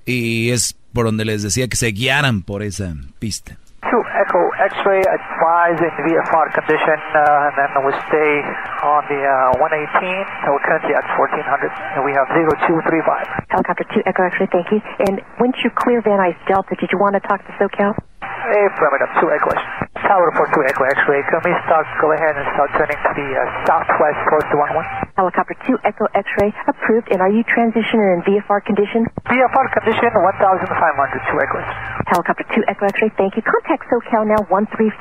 [0.05, 3.57] y es por donde les decía que se guiaran por esa pista.
[3.81, 4.39] Two Echo
[4.75, 5.01] X-ray
[5.49, 8.33] advised in VFR condition, uh, and then we stay
[8.85, 12.29] on the uh, 118, so we're currently at 1400, and we have
[12.69, 13.49] 0235.
[13.49, 14.79] Helicopter 2 Echo X-ray, thank you.
[15.09, 17.97] And once you clear Van Nuys Delta, did you want to talk to SoCal?
[18.49, 19.51] Affirmative, 2 Echo
[20.09, 23.29] Tower report 2 Echo X-ray, can we start, go ahead and start turning to the
[23.29, 24.81] uh, southwest close to 11?
[25.13, 29.05] Helicopter 2 Echo X-ray, approved, and are you transitioning in VFR condition?
[29.29, 31.59] VFR condition 1500, 2 Echo
[32.09, 33.45] Helicopter 2 Echo X-ray, thank you.
[33.45, 34.97] Contact SoCal now 134.2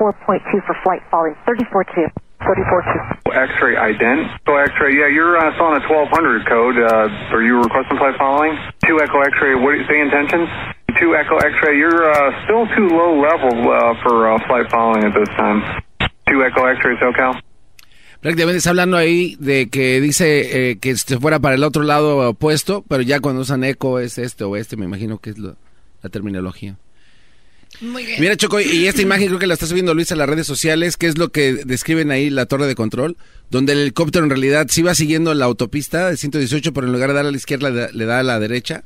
[0.68, 2.12] for flight following 34-2.
[2.44, 3.32] 34-2.
[3.32, 4.28] X-ray ident.
[4.44, 6.76] So X-ray, yeah, you're uh, still on a 1200 code.
[6.76, 8.56] Uh, are you requesting flight following?
[8.84, 10.48] 2 Echo X-ray, what do you say intentions?
[11.00, 15.14] 2 Echo X-ray, you're uh, still too low level uh, for uh, flight following at
[15.14, 15.62] this time.
[16.26, 17.40] 2 Echo X-ray, SoCal.
[18.20, 22.30] Prácticamente está hablando ahí de que dice eh, que se fuera para el otro lado
[22.30, 25.56] opuesto, pero ya cuando usan eco es este o este, me imagino que es lo,
[26.02, 26.76] la terminología.
[27.80, 28.20] Muy bien.
[28.20, 30.96] Mira, Choco, y esta imagen creo que la está subiendo Luis a las redes sociales,
[30.96, 33.16] que es lo que describen ahí la torre de control,
[33.50, 37.11] donde el helicóptero en realidad sí va siguiendo la autopista de 118, pero en lugar
[37.11, 38.82] de dar a la izquierda le da a la derecha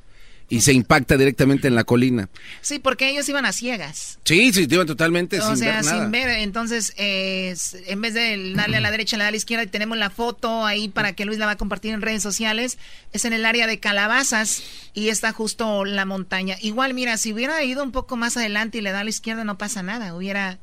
[0.53, 2.29] y se impacta directamente en la colina.
[2.61, 4.19] Sí, porque ellos iban a ciegas.
[4.23, 6.03] Sí, sí, iban totalmente o sin sea, ver nada.
[6.03, 6.29] sin ver.
[6.29, 9.69] Entonces, eh, en vez de darle a la derecha, le da a la izquierda y
[9.69, 12.77] tenemos la foto ahí para que Luis la va a compartir en redes sociales.
[13.15, 14.63] Es en el área de Calabazas
[14.93, 16.59] y está justo la montaña.
[16.61, 19.45] Igual, mira, si hubiera ido un poco más adelante y le da a la izquierda,
[19.45, 20.15] no pasa nada.
[20.15, 20.59] Hubiera...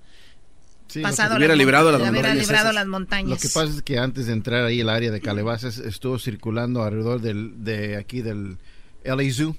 [1.01, 3.29] pasado hubiera librado, las, hubiera montañas librado las montañas.
[3.31, 6.83] Lo que pasa es que antes de entrar ahí el área de Calabazas estuvo circulando
[6.83, 8.59] alrededor del, de aquí del
[9.03, 9.57] LA Zoo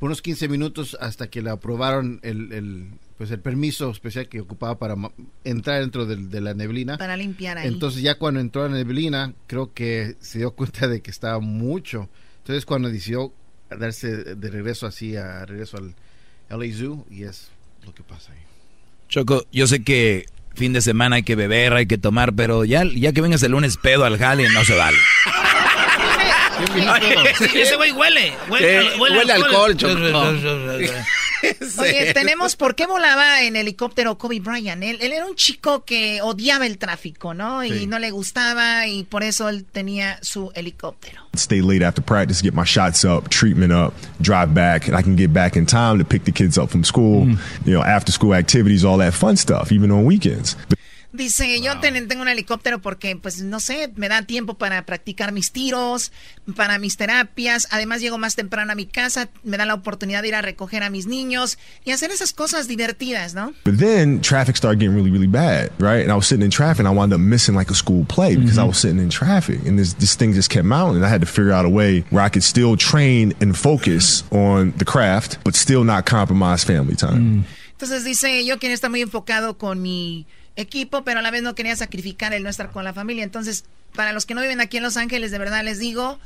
[0.00, 2.86] por unos 15 minutos hasta que le aprobaron el, el,
[3.18, 4.96] pues el permiso especial que ocupaba para
[5.44, 6.96] entrar dentro de, de, la neblina.
[6.96, 7.68] Para limpiar ahí.
[7.68, 11.38] Entonces ya cuando entró a la neblina, creo que se dio cuenta de que estaba
[11.38, 12.08] mucho.
[12.38, 13.34] Entonces cuando decidió
[13.68, 15.94] darse de regreso así, a regreso al
[16.48, 17.50] LA Zoo, y es
[17.84, 18.40] lo que pasa ahí.
[19.10, 22.84] Choco, yo sé que fin de semana hay que beber, hay que tomar, pero ya,
[22.84, 24.96] ya que vengas el lunes pedo al jale, no se vale.
[27.54, 28.32] ese güey huele.
[28.48, 29.76] Huele, huele, huele alcohol.
[31.78, 34.82] Oye, tenemos por qué volaba en helicóptero Kobe Bryant.
[34.82, 37.64] Él, él, era un chico que odiaba el tráfico, ¿no?
[37.64, 37.86] Y sí.
[37.86, 41.22] no le gustaba y por eso él tenía su helicóptero.
[41.34, 45.16] Stay late after practice, get my shots up, treatment up, drive back, and I can
[45.16, 47.38] get back in time to pick the kids up from school, mm.
[47.64, 50.56] you know, after school activities, all that fun stuff, even on weekends.
[50.68, 50.79] But
[51.12, 51.64] Dice, wow.
[51.64, 55.50] yo ten, tengo un helicóptero porque, pues, no sé, me da tiempo para practicar mis
[55.50, 56.12] tiros,
[56.56, 57.66] para mis terapias.
[57.70, 60.82] Además, llego más temprano a mi casa, me da la oportunidad de ir a recoger
[60.82, 63.52] a mis niños y hacer esas cosas divertidas, ¿no?
[63.64, 66.02] But then traffic started getting really, really bad, right?
[66.02, 68.36] And I was sitting in traffic and I wound up missing like a school play
[68.36, 68.64] because mm -hmm.
[68.64, 71.02] I was sitting in traffic and this, this thing just kept mounting.
[71.02, 74.72] I had to figure out a way where I could still train and focus on
[74.76, 77.20] the craft, but still not compromise family time.
[77.20, 77.44] Mm.
[77.72, 81.54] Entonces dice, yo quien está muy enfocado con mi equipo, pero a la vez no
[81.54, 83.24] quería sacrificar el no estar con la familia.
[83.24, 86.18] Entonces, para los que no viven aquí en Los Ángeles, de verdad les digo,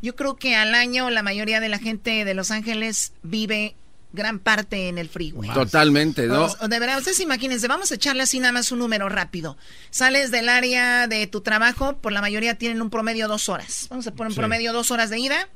[0.00, 3.76] yo creo que al año la mayoría de la gente de Los Ángeles vive
[4.12, 5.50] gran parte en el freeway.
[5.50, 6.48] Totalmente, ¿no?
[6.48, 9.56] De verdad, ustedes imagínense, vamos a echarle así nada más un número rápido.
[9.90, 13.86] Sales del área de tu trabajo, por la mayoría tienen un promedio dos horas.
[13.90, 14.38] Vamos a poner un sí.
[14.38, 15.48] promedio dos horas de ida,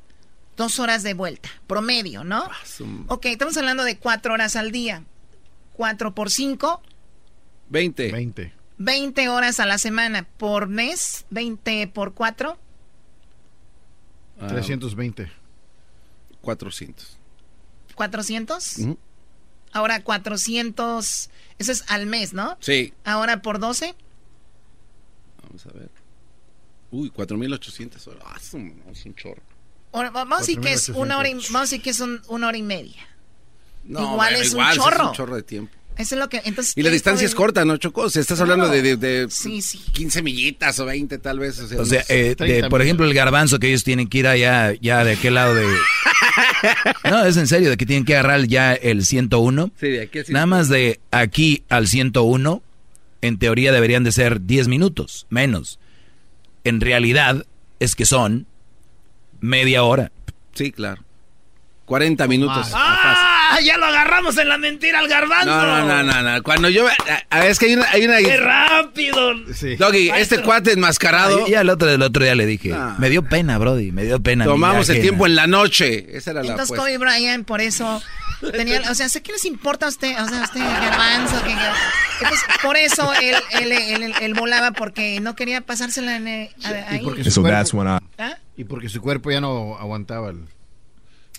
[0.56, 1.50] dos horas de vuelta.
[1.66, 2.48] Promedio, ¿no?
[3.08, 5.02] Ok, estamos hablando de cuatro horas al día.
[5.74, 6.80] Cuatro por cinco,
[7.68, 8.12] 20.
[8.12, 8.52] 20.
[8.78, 12.58] 20 horas a la semana por mes, 20 por 4.
[14.40, 15.30] Uh, 320.
[16.42, 17.18] 400.
[17.96, 18.78] ¿400?
[18.78, 18.98] Uh -huh.
[19.72, 22.56] Ahora 400, eso es al mes, ¿no?
[22.60, 22.94] Sí.
[23.04, 23.94] Ahora por 12.
[25.42, 25.90] Vamos a ver.
[26.90, 28.22] Uy, 4.800 horas.
[28.26, 29.42] Ah, es, un, es un chorro.
[29.92, 32.22] Ahora, vamos a decir que es una hora y, vamos a decir que es un,
[32.28, 33.06] una hora y media.
[33.84, 35.02] No, igual bueno, es igual, un chorro.
[35.04, 35.76] Es un chorro de tiempo.
[35.96, 37.28] Eso es lo que, entonces, y la distancia de...
[37.28, 38.02] es corta, ¿no, Choco?
[38.02, 38.52] O sea, estás claro.
[38.52, 39.78] hablando de, de, de sí, sí.
[39.92, 41.58] 15 millitas o 20 tal vez.
[41.58, 44.26] O sea, o sea eh, de, por ejemplo, el garbanzo que ellos tienen que ir
[44.26, 45.66] allá, ya de aquel lado de...
[47.10, 49.70] no, es en serio, de que tienen que agarrar ya el 101.
[49.80, 50.32] Sí, de aquí al 101.
[50.34, 52.62] Nada más de aquí al 101,
[53.22, 55.78] en teoría deberían de ser 10 minutos, menos.
[56.64, 57.46] En realidad
[57.80, 58.46] es que son
[59.40, 60.12] media hora.
[60.54, 61.02] Sí, claro.
[61.86, 62.70] 40 minutos.
[62.74, 63.15] ¡Ah!
[63.56, 65.46] Ah, ya lo agarramos en la mentira al garbanzo.
[65.46, 66.42] No, no, no, no, no.
[66.42, 66.86] Cuando yo...
[67.30, 67.90] A ver, es que hay una...
[67.90, 68.18] Hay una...
[68.18, 69.34] ¡Qué rápido!
[69.78, 71.46] Doggy, este cuate enmascarado...
[71.48, 74.44] Y al otro, el otro día le dije, me dio pena, Brody, me dio pena.
[74.44, 76.06] Tomamos el tiempo en la noche.
[76.16, 76.84] Esa era la Entonces apuesta.
[76.96, 78.02] Kobe Bryant, por eso
[78.52, 81.52] tenía, o sea, sé que les importa a usted, o sea, a usted garbanzo, que,
[81.52, 86.90] entonces por eso él, él, él, él- él volaba porque no quería pasársela en, a-
[86.90, 87.00] ahí.
[87.02, 88.22] porque And su so that's cuerpo- when I.
[88.22, 88.38] ¿Ah?
[88.58, 90.40] Y porque su cuerpo ya no aguantaba el...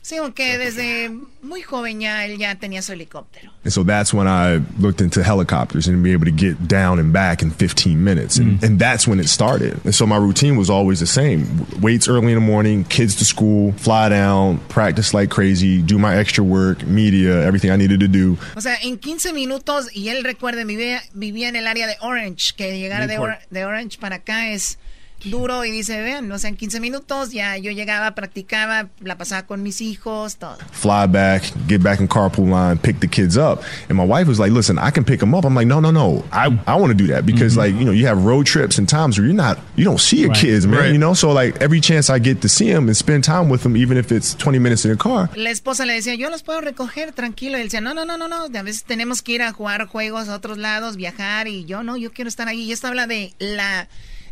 [0.08, 3.52] Sí, aunque desde muy joven ya él ya tenía su helicóptero.
[3.66, 7.12] And so that's when I looked into helicopters and be able to get down and
[7.12, 8.38] back in 15 minutes.
[8.38, 9.78] And, and that's when it started.
[9.84, 11.46] And so my routine was always the same.
[11.82, 16.16] Weights early in the morning, kids to school, fly down, practice like crazy, do my
[16.16, 18.38] extra work, media, everything I needed to do.
[18.56, 22.54] O sea, en 15 minutos, y él recuerde, vivía, vivía en el área de Orange,
[22.56, 23.18] que llegar de.
[23.18, 24.78] Or- de Orange para acá es
[25.26, 29.44] duro y dice, vean, o sea, en 15 minutos ya yo llegaba, practicaba, la pasaba
[29.46, 30.58] con mis hijos, todo.
[30.72, 33.62] Fly back, get back in carpool line, pick the kids up.
[33.90, 35.44] And my wife was like, listen, I can pick them up.
[35.46, 36.24] I'm like, no, no, no.
[36.32, 38.88] I, I want to do that because like, you know, you have road trips and
[38.88, 40.40] times where you're not, you don't see your Right.
[40.42, 40.92] kids, man, Right.
[40.94, 41.14] you know?
[41.14, 43.98] So like every chance I get to see them and spend time with them, even
[43.98, 47.12] if it's 20 minutes in the car, La esposa le decía, yo los puedo recoger,
[47.12, 47.58] tranquilo.
[47.58, 49.88] Y él decía, no, no, no, no, no, a veces tenemos que ir a jugar
[49.88, 52.62] juegos a otros lados, viajar, y yo no, yo quiero estar ahí.
[52.64, 53.88] Y esto habla de la,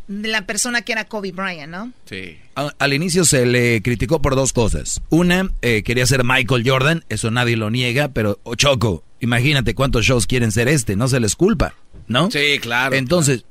[0.07, 1.91] de la persona que era Kobe Bryant, ¿no?
[2.09, 2.37] Sí.
[2.55, 5.01] A- Al inicio se le criticó por dos cosas.
[5.09, 10.05] Una, eh, quería ser Michael Jordan, eso nadie lo niega, pero oh, Choco, imagínate cuántos
[10.05, 11.73] shows quieren ser este, no se les culpa,
[12.07, 12.29] ¿no?
[12.29, 12.95] Sí, claro.
[12.95, 13.45] Entonces,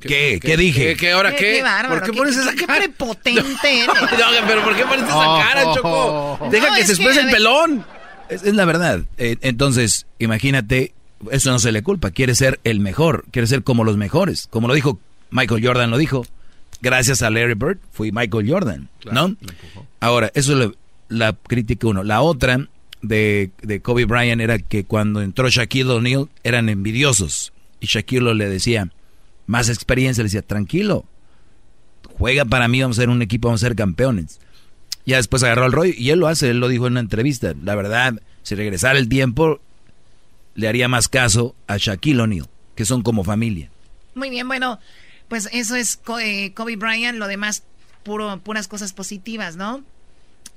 [0.00, 0.38] ¿qué?
[0.42, 0.88] ¿Qué, dije?
[0.88, 1.54] ¿Qué, qué ahora qué?
[1.56, 2.78] Qué bárbaro, ¿Por qué qué- pones qué- esa qué cara?
[2.80, 3.86] prepotente eres.
[4.18, 5.38] No, pero ¿por qué pones esa Oh.
[5.40, 6.48] cara, Choco?
[6.50, 7.84] Deja No, que es se exprese el pelón.
[8.28, 9.00] Es, es la verdad.
[9.18, 10.92] Eh, entonces, imagínate,
[11.30, 12.10] eso no se le culpa.
[12.10, 14.48] Quiere ser el mejor, quiere ser como los mejores.
[14.50, 15.00] Como lo dijo
[15.36, 16.24] Michael Jordan, lo dijo.
[16.82, 19.34] Gracias a Larry Bird fui Michael Jordan, ¿no?
[20.00, 20.74] Ahora, eso es lo-
[21.08, 22.02] la crítica uno.
[22.04, 22.68] La otra
[23.02, 27.52] de, de Kobe Bryant era que cuando entró Shaquille O'Neal eran envidiosos.
[27.80, 28.90] Y Shaquille le decía,
[29.46, 31.04] más experiencia, le decía, tranquilo,
[32.18, 34.40] juega para mí, vamos a ser un equipo, vamos a ser campeones.
[35.04, 37.54] Ya después agarró el rollo y él lo hace, él lo dijo en una entrevista.
[37.62, 39.60] La verdad, si regresara el tiempo,
[40.54, 43.70] le haría más caso a Shaquille O'Neal, que son como familia.
[44.14, 44.80] Muy bien, bueno,
[45.28, 47.64] pues eso es eh, Kobe Bryant, lo demás,
[48.02, 49.84] puro, puras cosas positivas, ¿no?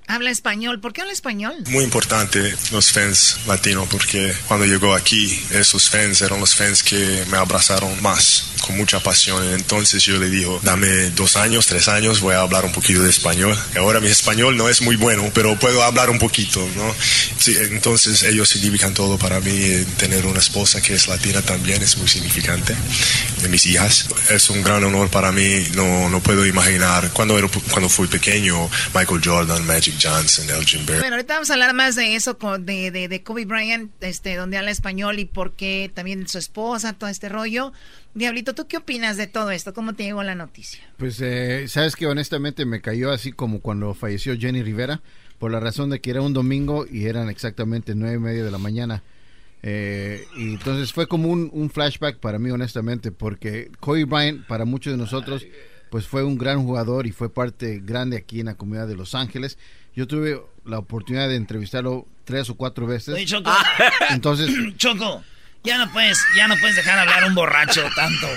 [0.09, 0.79] Habla español.
[0.79, 1.53] ¿Por qué habla español?
[1.67, 7.23] Muy importante los fans latinos porque cuando llegó aquí, esos fans eran los fans que
[7.29, 9.43] me abrazaron más, con mucha pasión.
[9.53, 13.09] Entonces yo le digo, dame dos años, tres años, voy a hablar un poquito de
[13.11, 13.55] español.
[13.77, 16.95] Ahora mi español no es muy bueno, pero puedo hablar un poquito, ¿no?
[17.37, 19.85] Sí, entonces ellos significan todo para mí.
[19.99, 22.75] Tener una esposa que es latina también es muy significante.
[23.43, 24.07] De mis hijas.
[24.31, 25.67] Es un gran honor para mí.
[25.75, 30.85] No, no puedo imaginar cuando, era, cuando fui pequeño, Michael Jordan, Magic Johnson, Elgin.
[30.85, 34.57] Bueno, ahorita vamos a hablar más de eso, de, de, de Kobe Bryant, este, donde
[34.57, 37.73] habla español y por qué también su esposa, todo este rollo.
[38.13, 39.73] Diablito, ¿tú qué opinas de todo esto?
[39.73, 40.81] ¿Cómo te llegó la noticia?
[40.97, 45.01] Pues, eh, sabes que honestamente me cayó así como cuando falleció Jenny Rivera,
[45.37, 48.51] por la razón de que era un domingo y eran exactamente nueve y media de
[48.51, 49.03] la mañana.
[49.61, 54.65] Eh, y entonces fue como un, un flashback para mí, honestamente, porque Kobe Bryant, para
[54.65, 55.45] muchos de nosotros,
[55.89, 59.15] pues fue un gran jugador y fue parte grande aquí en la comunidad de Los
[59.15, 59.57] Ángeles.
[59.99, 63.13] Yo tuve la oportunidad de entrevistarlo tres o cuatro veces.
[63.15, 63.51] Oye, Choco.
[64.11, 65.21] Entonces, Choco,
[65.65, 68.27] ya no puedes, ya no puedes dejar hablar a un borracho tanto.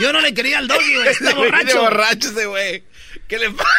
[0.00, 1.08] Yo no le quería al doggy, güey.
[1.10, 1.80] Está borracho.
[1.82, 2.82] borracho ese güey.
[3.28, 3.70] ¿Qué le pasa?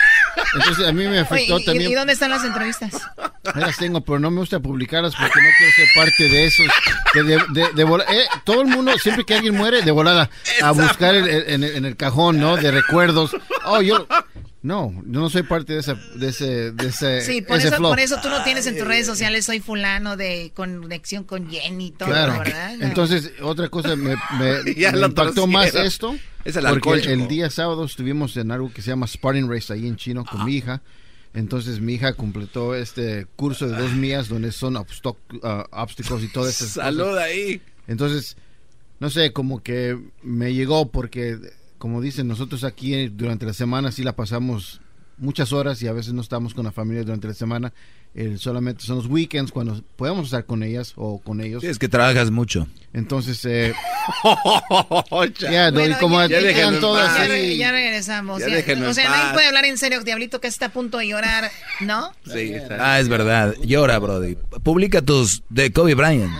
[0.55, 1.91] entonces a mí me afectó Oye, ¿y- también.
[1.91, 2.93] ¿y, dónde están las entrevistas?
[3.17, 6.63] Ahí las tengo, pero no me gusta publicarlas porque no quiero ser parte de eso.
[7.11, 10.29] Que de, de- de vola- eh, todo el mundo, siempre que alguien muere, de volada
[10.61, 12.55] a buscar el- el- en, el, en el cajón, ¿no?
[12.55, 13.35] De recuerdos.
[13.65, 14.07] Oh, yo.
[14.63, 17.77] No, yo no soy parte de, esa, de ese, de ese, Sí, por ese eso,
[17.77, 17.89] flow.
[17.89, 21.87] por eso tú no tienes en tus redes sociales, soy fulano de conexión con Jenny
[21.87, 22.37] y todo, Claro.
[22.37, 22.75] ¿verdad?
[22.79, 26.15] Entonces, otra cosa me, me- Ya me lo impactó más esto.
[26.45, 29.73] Es el porque alcohol, el día sábado estuvimos en algo que se llama Sparring Race
[29.73, 30.81] ahí en Chino con mi hija.
[31.33, 36.47] Entonces mi hija completó este curso de dos millas donde son ah, obstáculos y todo
[36.47, 36.65] eso.
[36.67, 37.61] Salud ahí.
[37.87, 38.37] Entonces,
[38.99, 41.37] no sé, como que me llegó porque,
[41.81, 44.81] como dicen, nosotros aquí eh, durante la semana sí la pasamos
[45.17, 47.73] muchas horas y a veces no estamos con la familia durante la semana.
[48.13, 51.61] El, solamente son los weekends cuando podemos estar con ellas o con ellos.
[51.61, 52.67] Sí, es que trabajas mucho.
[52.93, 53.73] Entonces, eh,
[55.39, 57.17] ya, ya, doy como ya en todas.
[57.17, 58.41] Ya, re- ya regresamos.
[58.41, 58.89] Ya ya.
[58.89, 59.33] o sea, nadie paz.
[59.33, 62.11] puede hablar en serio, Diablito, que está a punto de llorar, ¿no?
[62.31, 63.55] Sí, Ah, es verdad.
[63.63, 64.35] Llora, Brody.
[64.61, 66.31] Publica tus de Kobe Bryant.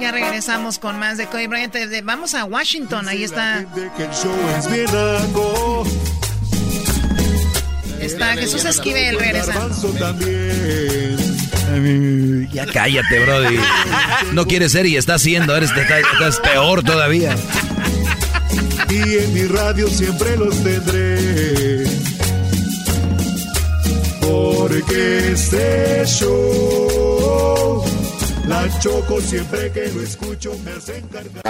[0.00, 1.74] Ya regresamos con más de Kobe Bryant.
[2.04, 3.64] Vamos a Washington, ahí está.
[8.00, 9.74] Está Jesús Esquivel regresando.
[12.52, 13.58] Ya cállate, Brody.
[14.32, 17.34] No quieres ser y está haciendo, eres, estás, estás peor todavía.
[18.90, 21.84] Y en mi radio siempre los tendré.
[24.20, 27.03] Porque este show,
[28.46, 31.42] la choco siempre que lo escucho me hace encargar.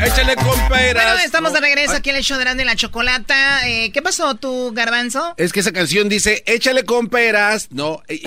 [0.00, 1.04] Échale con peras.
[1.04, 3.66] Bueno, estamos de regreso aquí en el show de Grande la Chocolata.
[3.68, 5.34] Eh, ¿Qué pasó tú, Garbanzo?
[5.36, 7.68] Es que esa canción dice, échale con peras.
[7.70, 8.02] No.
[8.08, 8.22] y-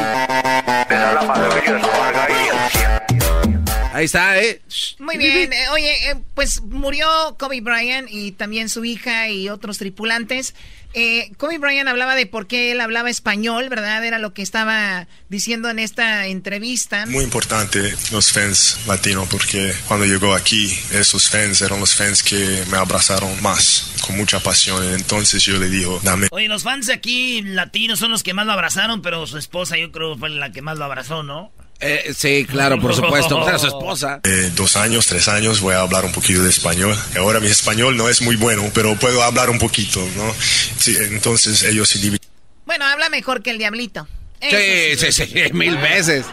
[3.92, 4.62] Ahí está, ¿eh?
[5.00, 5.52] Muy bien.
[5.52, 7.08] eh, oye, eh, pues murió
[7.40, 10.54] Kobe Bryant y también su hija y otros tripulantes.
[10.94, 14.04] Eh, Kobe Bryant hablaba de por qué él hablaba español, ¿verdad?
[14.04, 17.06] Era lo que estaba diciendo en esta entrevista.
[17.06, 22.64] Muy importante los fans latinos porque cuando llegó aquí, esos fans eran los fans que
[22.72, 24.84] me abrazaron más, con mucha pasión.
[24.94, 28.48] Entonces yo le digo, dame Oye, los fans de aquí latinos son los que más
[28.48, 31.52] lo abrazaron, pero su esposa yo creo fue la que más lo abrazó, ¿no?
[31.82, 33.38] Eh, sí, claro, por supuesto.
[33.38, 34.20] Pues era su esposa.
[34.24, 36.96] eh, dos años, tres años, voy a hablar un poquito de español.
[37.18, 40.34] Ahora mi español no es muy bueno, pero puedo hablar un poquito, ¿no?
[40.78, 42.20] Sí, entonces ellos se dividen.
[42.66, 44.08] Bueno, habla mejor que el diablito.
[44.42, 46.26] Sí, sí, sí, mil veces.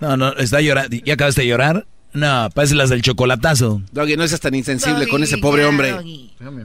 [0.00, 0.96] No, no, está llorando.
[1.04, 1.86] ¿Ya acabaste de llorar?
[2.14, 3.82] No, parece las del chocolatazo.
[3.92, 5.94] Doggy, no seas tan insensible Doggy, con ese pobre ya, hombre.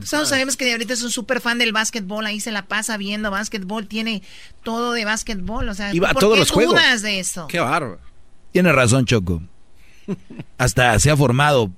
[0.08, 3.30] Todos sabemos que ahorita es un súper fan del básquetbol, ahí se la pasa viendo
[3.32, 4.22] básquetbol, tiene
[4.62, 6.74] todo de básquetbol, o sea, Y va a ¿por todos qué los juegos.
[6.76, 7.46] dudas de eso?
[7.48, 7.98] Qué bárbaro.
[8.52, 9.42] Tiene razón, Choco.
[10.56, 11.70] Hasta se ha formado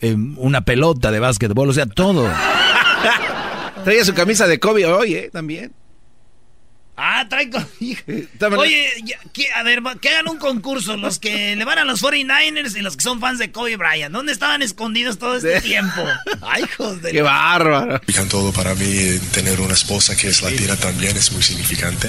[0.00, 2.28] eh, una pelota de básquetbol, o sea, todo.
[3.84, 5.30] Traía su camisa de Kobe hoy, ¿eh?
[5.32, 5.72] También.
[7.02, 7.66] Ah, trae con...
[8.58, 12.02] Oye, ya, que- a ver, que hagan un concurso los que le van a los
[12.02, 14.12] 49ers y los que son fans de Kobe Bryant.
[14.12, 16.04] ¿Dónde estaban escondidos todo este tiempo?
[16.42, 17.12] Ay, hijos de...
[17.12, 18.00] Qué bárbaro.
[18.28, 22.08] Todo para mí, tener una esposa que es latina también es muy significante.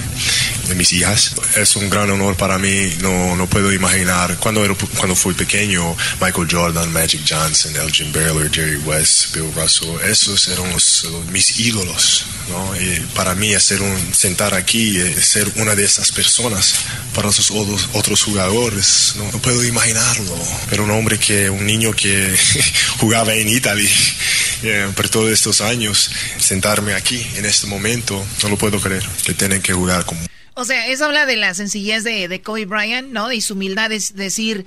[0.68, 4.36] De mis hijas, es un gran honor para mí, no, no puedo imaginar.
[4.36, 9.88] Cuando, era, cuando fui pequeño, Michael Jordan, Magic Johnson, Elgin Baylor, Jerry West, Bill Russell,
[10.06, 12.26] esos eran los, los- mis ídolos.
[12.48, 12.76] ¿no?
[12.80, 16.74] Y para mí hacer un, sentar aquí, eh, ser una de esas personas
[17.14, 20.34] para esos otros, otros jugadores, no, no puedo imaginarlo.
[20.70, 22.36] Pero un hombre que, un niño que
[22.98, 23.90] jugaba en Italia
[24.62, 29.34] eh, por todos estos años, sentarme aquí en este momento, no lo puedo creer, que
[29.34, 30.20] tienen que jugar como
[30.54, 33.32] O sea, eso habla de la sencillez de, de Kobe Bryant, ¿no?
[33.32, 34.66] Y su humildad es decir,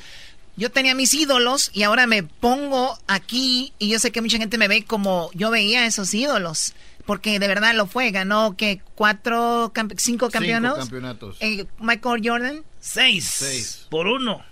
[0.58, 4.58] yo tenía mis ídolos y ahora me pongo aquí y yo sé que mucha gente
[4.58, 6.74] me ve como yo veía esos ídolos.
[7.06, 10.80] Porque de verdad lo fue, ganó que cuatro, campe- cinco campeonatos.
[10.80, 11.38] campeonatos.
[11.40, 12.64] Eh, Michael Jordan.
[12.80, 13.86] Seis.
[13.90, 14.44] Por uno.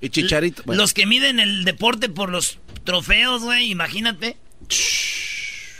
[0.00, 0.62] Y Chicharito.
[0.64, 0.80] bueno.
[0.80, 4.36] Los que miden el deporte por los trofeos, güey, imagínate.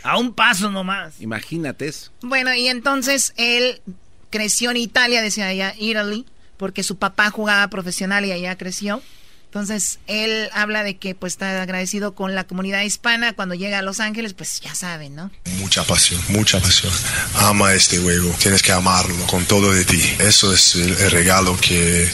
[0.03, 1.19] A un paso nomás.
[1.21, 2.11] Imagínate eso.
[2.21, 3.81] Bueno, y entonces él
[4.29, 6.25] creció en Italia, decía allá, Italy,
[6.57, 9.01] porque su papá jugaba profesional y allá creció.
[9.51, 13.81] Entonces él habla de que pues está agradecido con la comunidad hispana cuando llega a
[13.81, 15.29] Los Ángeles, pues ya saben, ¿no?
[15.57, 16.93] mucha pasión, mucha pasión.
[17.35, 20.01] Ama este juego, tienes que amarlo con todo de ti.
[20.19, 22.09] Eso es el, regalo que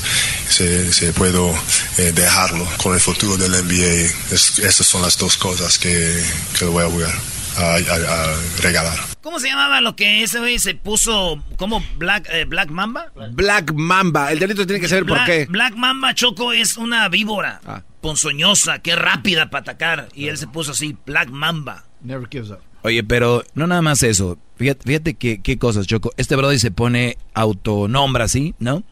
[0.49, 1.53] se, se puedo
[1.99, 4.33] eh, dejarlo con el futuro del NBA.
[4.33, 6.23] Es- son las dos cosas que,
[6.57, 7.13] que voy a jugar,
[7.58, 8.97] a, a- a regalar.
[9.22, 13.12] ¿Cómo se llamaba lo que ese güey se puso como Black, eh, Black Mamba?
[13.34, 14.32] Black Mamba.
[14.32, 15.45] El delito tiene que saber por Black, qué.
[15.49, 17.82] Black Mamba Choco es una víbora Ah.
[18.01, 20.08] ponzoñosa, que rápida para atacar.
[20.14, 21.84] Y él se puso así, Black Mamba.
[22.01, 22.60] Never gives up.
[22.84, 24.38] Oye, pero no nada más eso.
[24.55, 26.14] Fíjate, fíjate qué, qué cosas, Choco.
[26.18, 28.84] Este Brody se pone autonombra así, ¿no?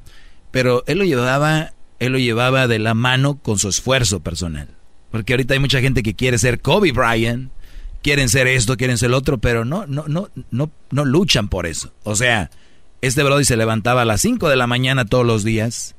[0.51, 4.67] Pero él lo llevaba, él lo llevaba de la mano con su esfuerzo personal.
[5.11, 7.51] Porque ahorita hay mucha gente que quiere ser Kobe Bryant,
[8.05, 11.65] quieren ser esto, quieren ser lo otro, pero no, no, no, no, no luchan por
[11.65, 11.91] eso.
[12.03, 12.51] O sea,
[13.01, 15.95] este Brody se levantaba a las 5 de la mañana todos los días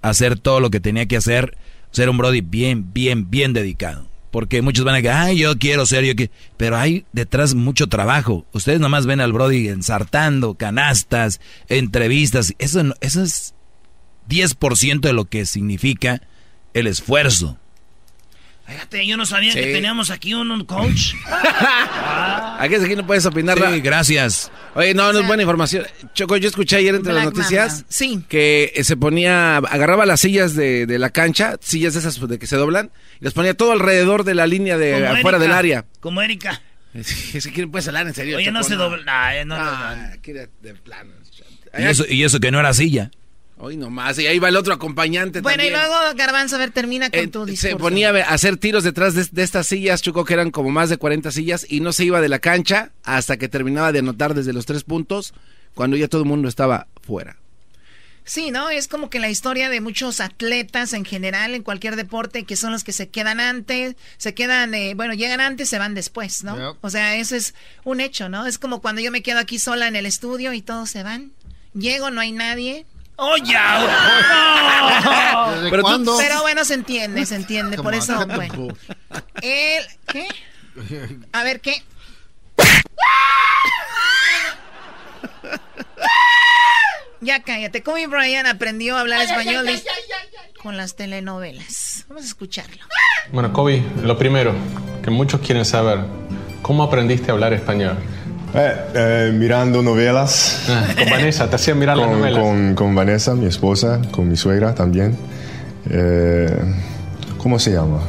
[0.00, 1.58] a hacer todo lo que tenía que hacer,
[1.90, 4.06] ser un Brody bien, bien, bien dedicado.
[4.30, 6.32] Porque muchos van a decir, ay, yo quiero ser, yo quiero...
[6.56, 8.46] Pero hay detrás mucho trabajo.
[8.52, 12.54] Ustedes nomás ven al Brody ensartando, canastas, entrevistas.
[12.60, 13.54] Eso, eso es
[14.28, 16.22] 10% de lo que significa
[16.72, 17.58] el esfuerzo.
[18.68, 19.58] Fíjate, yo no sabía Sí.
[19.60, 21.14] que teníamos aquí un, un coach.
[22.60, 23.56] Aquí, aquí no puedes opinar.
[23.56, 24.50] Sí, gracias.
[24.74, 25.86] Oye, no, no es buena información.
[26.12, 27.84] Choco, yo escuché ayer entre las noticias.
[27.88, 28.24] Sí.
[28.28, 32.38] que eh, se ponía, agarraba las sillas de, de la cancha, sillas de esas de
[32.38, 32.90] que se doblan,
[33.20, 35.84] y las ponía todo alrededor de la línea de Como afuera Erika, del área.
[36.00, 36.60] Como Erika.
[36.94, 38.38] Es que ¿quién puedes hablar en serio?
[38.38, 39.44] Oye, no se dobla.
[39.44, 39.70] No, no, no.
[39.70, 41.12] Ah, que de, de plano.
[41.78, 43.10] Y eso, y eso que no era silla.
[43.60, 47.10] Hoy nomás, y ahí va el otro acompañante Bueno, y luego, Garbanzo, a ver, termina
[47.10, 47.76] con Eh, tu discurso.
[47.76, 50.90] se ponía a hacer tiros detrás de, de estas sillas, Choco, que eran como más
[50.90, 54.34] de 40 sillas, y no se iba de la cancha hasta que terminaba de anotar
[54.34, 55.34] desde los tres puntos,
[55.74, 57.36] cuando ya todo el mundo estaba fuera.
[58.24, 58.68] Sí, ¿no?
[58.68, 62.72] Es como que la historia de muchos atletas en general, en cualquier deporte, que son
[62.72, 66.54] los que se quedan antes, se quedan, eh, bueno, llegan antes, se van después, ¿no?
[66.74, 66.84] Yep.
[66.84, 67.54] O sea, eso es
[67.84, 68.46] un hecho, ¿no?
[68.46, 71.32] Es como cuando yo me quedo aquí sola en el estudio y todos se van.
[71.72, 72.84] Llego, no hay nadie.
[73.20, 75.50] ¡Oh, ya!
[75.56, 76.16] ¿Desde Pero tú-?
[76.18, 77.76] Pero bueno, se entiende, se entiende.
[77.76, 78.68] Por on, eso, bueno.
[79.42, 80.28] El, ¿qué?
[81.32, 81.82] A ver, ¿qué?
[87.20, 87.82] Ya cállate.
[87.82, 89.66] Kobe Bryant aprendió a hablar español
[90.62, 92.04] con las telenovelas.
[92.08, 92.84] Vamos a escucharlo.
[93.32, 94.54] Bueno, Kobe, lo primero
[95.02, 95.98] que muchos quieren saber,
[96.62, 97.96] ¿cómo aprendiste a hablar español?
[98.54, 100.64] Eh, eh, mirando novelas.
[100.68, 102.40] Ah, con Vanessa, te hacían mirar las novelas.
[102.42, 105.16] con- con Vanessa, mi esposa, con mi suegra también.
[105.90, 106.56] Eh,
[107.36, 108.00] ¿Cómo se llama?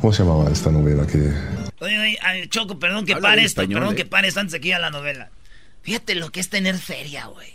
[0.00, 1.32] ¿Cómo se llamaba esta novela que...
[1.80, 3.96] Oye, oye, ay, Choco, perdón que Habla pare esto, español, perdón eh.
[3.96, 5.30] que pare esto antes de que ir a la novela.
[5.82, 7.52] Fíjate lo que es tener feria, güey.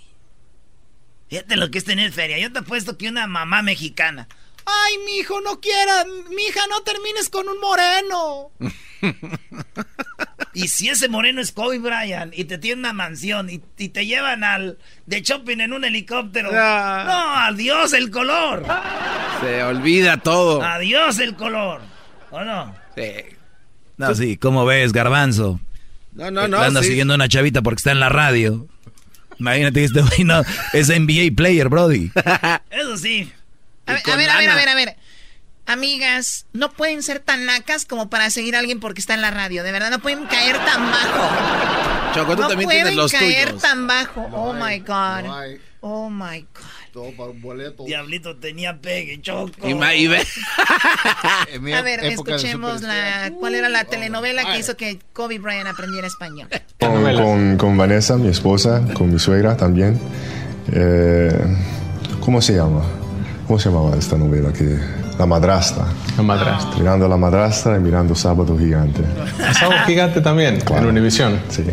[1.29, 2.37] Fíjate lo que es tener feria.
[2.39, 4.27] Yo te apuesto que una mamá mexicana.
[4.85, 6.05] Ay, mi hijo, no quiera.
[6.29, 8.51] Mi hija, no termines con un moreno.
[10.53, 14.05] Y si ese moreno es Kobe Bryant y te tiene una mansión y, y te
[14.05, 16.49] llevan al de shopping en un helicóptero.
[16.53, 17.03] Ah.
[17.05, 18.65] No, adiós el color.
[19.41, 20.61] Se olvida todo.
[20.61, 21.81] Adiós el color.
[22.31, 22.75] ¿O no?
[22.95, 23.11] Sí.
[23.97, 25.59] No, sí, ¿cómo ves, Garbanzo?
[26.13, 26.59] No, no, no.
[26.59, 26.89] Anda sí.
[26.89, 28.67] siguiendo a una chavita porque está en la radio.
[29.39, 30.41] Imagínate que este güey no,
[30.73, 32.11] es NBA player, Brody.
[32.69, 33.31] Eso sí.
[33.89, 34.95] A ver, a ver, a ver, a ver, a ver.
[35.65, 39.29] Amigas, no pueden ser tan nacas como para seguir a alguien porque está en la
[39.29, 39.61] radio.
[39.63, 42.13] De verdad, no pueden caer tan bajo.
[42.15, 43.61] Choco, tú no también pueden tienes los caer tuyos.
[43.61, 44.21] tan bajo.
[44.33, 45.39] oh my No God.
[45.39, 45.57] hay.
[45.81, 46.63] Oh my God.
[46.91, 47.83] Todo para un boleto.
[47.85, 49.51] Diablito tenía pegue, Choco.
[49.95, 50.25] Y, ve-
[51.75, 53.31] A ver, escuchemos la.
[53.39, 56.49] ¿Cuál era la telenovela que hizo que Kobe Bryant aprendiera español?
[56.79, 59.99] Con- con Vanessa, mi esposa, con mi suegra también.
[60.73, 61.31] Eh,
[62.21, 62.83] ¿Cómo se llama?
[63.49, 64.53] ¿Cómo se llamaba esta novela?
[64.53, 64.77] Que,
[65.17, 65.85] la madrastra.
[66.15, 66.77] La madrastra.
[66.77, 69.01] Mirando a la madrastra y mirando Sábado Gigante.
[69.59, 70.83] Sábado Gigante también, Claro.
[70.83, 71.39] en Univision.
[71.49, 71.63] Sí.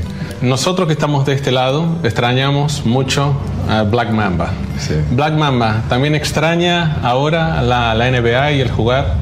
[0.40, 4.54] Nosotros que estamos de este lado extrañamos mucho a Black Mamba.
[4.78, 4.94] Sí.
[5.10, 9.14] Black Mamba, ¿también extraña ahora la, la NBA y el jugar?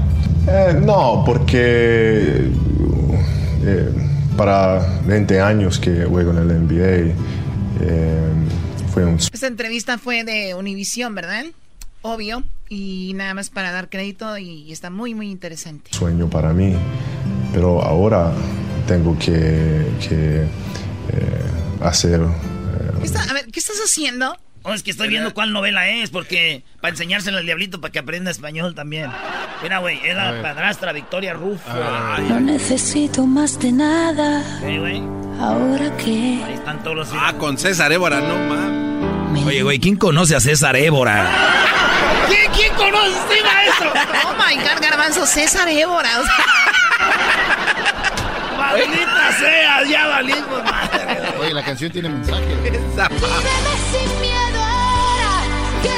[0.47, 2.53] Eh, no, porque
[3.65, 3.91] eh,
[4.37, 7.15] para 20 años que juego en el NBA
[7.81, 8.21] eh,
[8.93, 11.47] fue un Esta entrevista fue de Univision, ¿verdad?
[12.07, 12.43] Obvio.
[12.69, 15.91] Y nada más para dar crédito y está muy, muy interesante.
[15.93, 16.75] sueño para mí,
[17.53, 18.31] pero ahora
[18.87, 21.45] tengo que, que, eh,
[21.83, 22.21] hacer...
[22.21, 24.37] eh, ¿Qué está- a ver, ¿qué estás haciendo?
[24.65, 27.99] Oh, es que estoy viendo cuál novela es, porque para enseñárselo al diablito para que
[28.01, 29.11] aprenda español también.
[29.63, 31.71] Mira, güey, es la padrastra Victoria Rufo.
[32.29, 34.43] No necesito más de nada.
[34.61, 35.03] Sí, güey.
[35.39, 37.09] Ahora que Ahí están todos los.
[37.13, 38.94] Ah, con César Évora, no mames.
[39.47, 41.31] Oye, güey, ¿quién conoce a César Évora?
[42.29, 43.93] ¿Quién, quién conoce a eso?
[44.27, 46.21] Oh my God, Garbanzo, César Évora.
[46.21, 46.35] o sea,
[48.57, 51.39] Maldita sea, ya valimos madre.
[51.39, 52.45] Oye, la canción tiene mensaje.
[53.93, 55.43] sin miedo ahora,
[55.83, 55.91] que.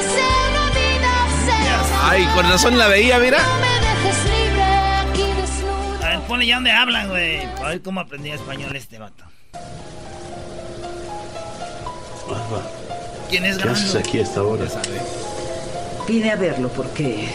[2.02, 3.38] Ay, con razón la veía, mira.
[3.42, 6.04] No me dejes libre aquí desnudo.
[6.04, 7.44] A ver, ponle ya donde hablan, güey.
[7.62, 9.24] A ver cómo aprendí español este vato.
[13.28, 14.64] ¿Quién es ¿Qué haces aquí a esta hora?
[16.06, 17.28] Vine a verlo porque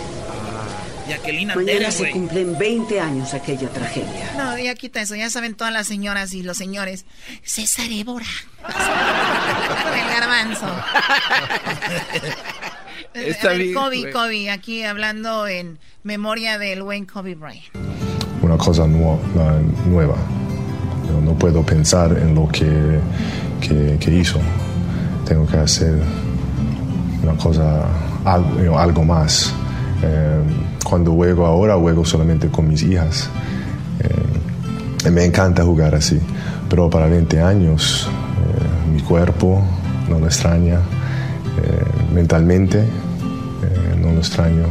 [1.07, 4.31] Jacqueline mañana Antera, se cumplen 20 años aquella tragedia.
[4.37, 5.15] No, ya quita eso.
[5.15, 7.05] Ya saben todas las señoras y los señores.
[7.43, 8.25] César Évora.
[8.63, 10.65] Con el garbanzo.
[13.13, 14.13] Está ver, bien, Kobe, güey.
[14.13, 17.65] Kobe, aquí hablando en memoria del buen Kobe Bryant.
[18.41, 19.19] una cosa nu-
[19.85, 20.15] nueva.
[21.09, 22.99] Yo no puedo pensar en lo que,
[23.59, 24.39] que, que hizo.
[25.31, 25.97] Tengo que hacer
[27.23, 27.85] una cosa,
[28.25, 29.53] algo, algo más.
[30.03, 30.41] Eh,
[30.83, 33.29] cuando juego ahora, juego solamente con mis hijas.
[34.01, 36.19] Eh, me encanta jugar así.
[36.69, 39.63] Pero para 20 años, eh, mi cuerpo
[40.09, 40.81] no lo extraña.
[41.63, 44.65] eh, mentalmente, eh, no lo extraño.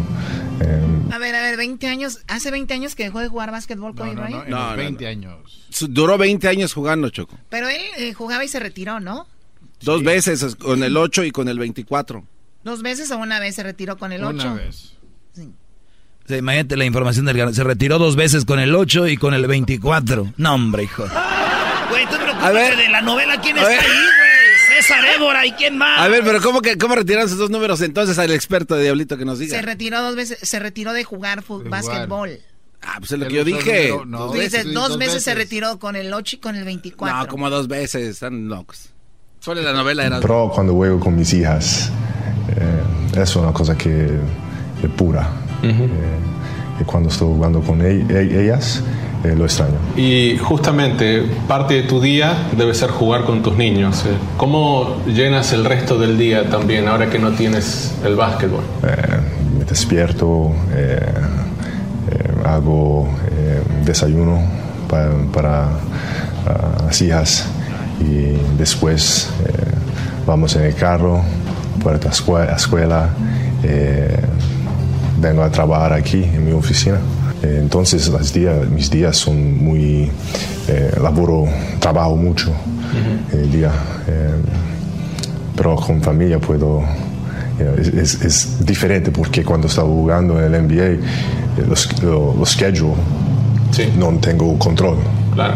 [0.60, 2.20] Eh, A ver, a ver, 20 años.
[2.28, 4.44] ¿Hace 20 años que dejó de jugar básquetbol Kobe Bryant?
[4.44, 5.36] En los 20 años.
[5.88, 7.34] Duró 20 años jugando, Choco.
[7.48, 9.26] Pero él eh, jugaba y se retiró, ¿no?
[9.82, 12.24] Dos veces, con el 8 y con el 24.
[12.64, 14.34] ¿Dos veces o una vez se retiró con el 8?
[14.34, 14.96] Una vez.
[16.30, 19.46] Sí, imagínate la información del Se retiró dos veces con el 8 y con el
[19.46, 20.34] 24.
[20.36, 21.04] No, hombre, hijo.
[21.88, 22.76] Güey, tú A ver.
[22.76, 23.40] de la novela.
[23.40, 23.80] ¿Quién está ver.
[23.80, 24.76] ahí, güey?
[24.76, 25.98] César Évora y quién más.
[26.00, 29.16] A ver, pero ¿cómo, que, cómo retiraron esos dos números entonces al experto de Diablito
[29.18, 29.56] que nos diga?
[29.56, 32.38] Se retiró dos veces, se retiró de jugar básquetbol.
[32.82, 33.88] Ah, pues es lo que yo dije.
[33.88, 34.18] número, no.
[34.18, 34.72] Dos Tú dices, veces.
[34.72, 37.18] dos, veces, se retiró con el 8 y con el 24.
[37.18, 38.90] No, como dos veces, están locos.
[39.40, 40.20] Solo la novela era...
[40.20, 41.90] Pero cuando juego con mis hijas,
[42.56, 44.04] eh, es una cosa que
[44.82, 45.28] es pura.
[45.62, 45.88] Eh,
[46.80, 48.82] y cuando estoy jugando con ellas,
[49.24, 49.76] eh, lo extraño.
[49.96, 54.04] Y justamente parte de tu día debe ser jugar con tus niños.
[54.06, 54.10] eh.
[54.36, 58.62] ¿Cómo llenas el resto del día también ahora que no tienes el básquetbol?
[58.82, 58.96] Eh,
[59.58, 60.98] me despierto, eh,
[62.10, 64.42] eh, hago eh, desayuno
[64.88, 65.64] pa- para,
[66.46, 67.46] ah, las hijas
[68.00, 69.52] y después eh,
[70.26, 71.20] vamos en el carro,
[71.82, 73.08] puerta a escue- a escuela,
[73.62, 74.16] eh,
[75.20, 76.96] vengo a trabajar aquí en mi oficina.
[77.42, 80.10] Eh, entonces los días, mis días son muy,
[80.68, 81.46] eh, laboro,
[81.78, 82.52] trabajo mucho
[83.32, 83.70] el día,
[84.08, 84.30] eh,
[85.56, 86.82] pero con familia puedo
[87.58, 90.98] know, es, es- es diferente porque cuando estaba jugando en el NBA, eh,
[91.68, 92.94] los, lo- los schedule
[93.98, 94.96] no tengo control.
[95.34, 95.54] Claro.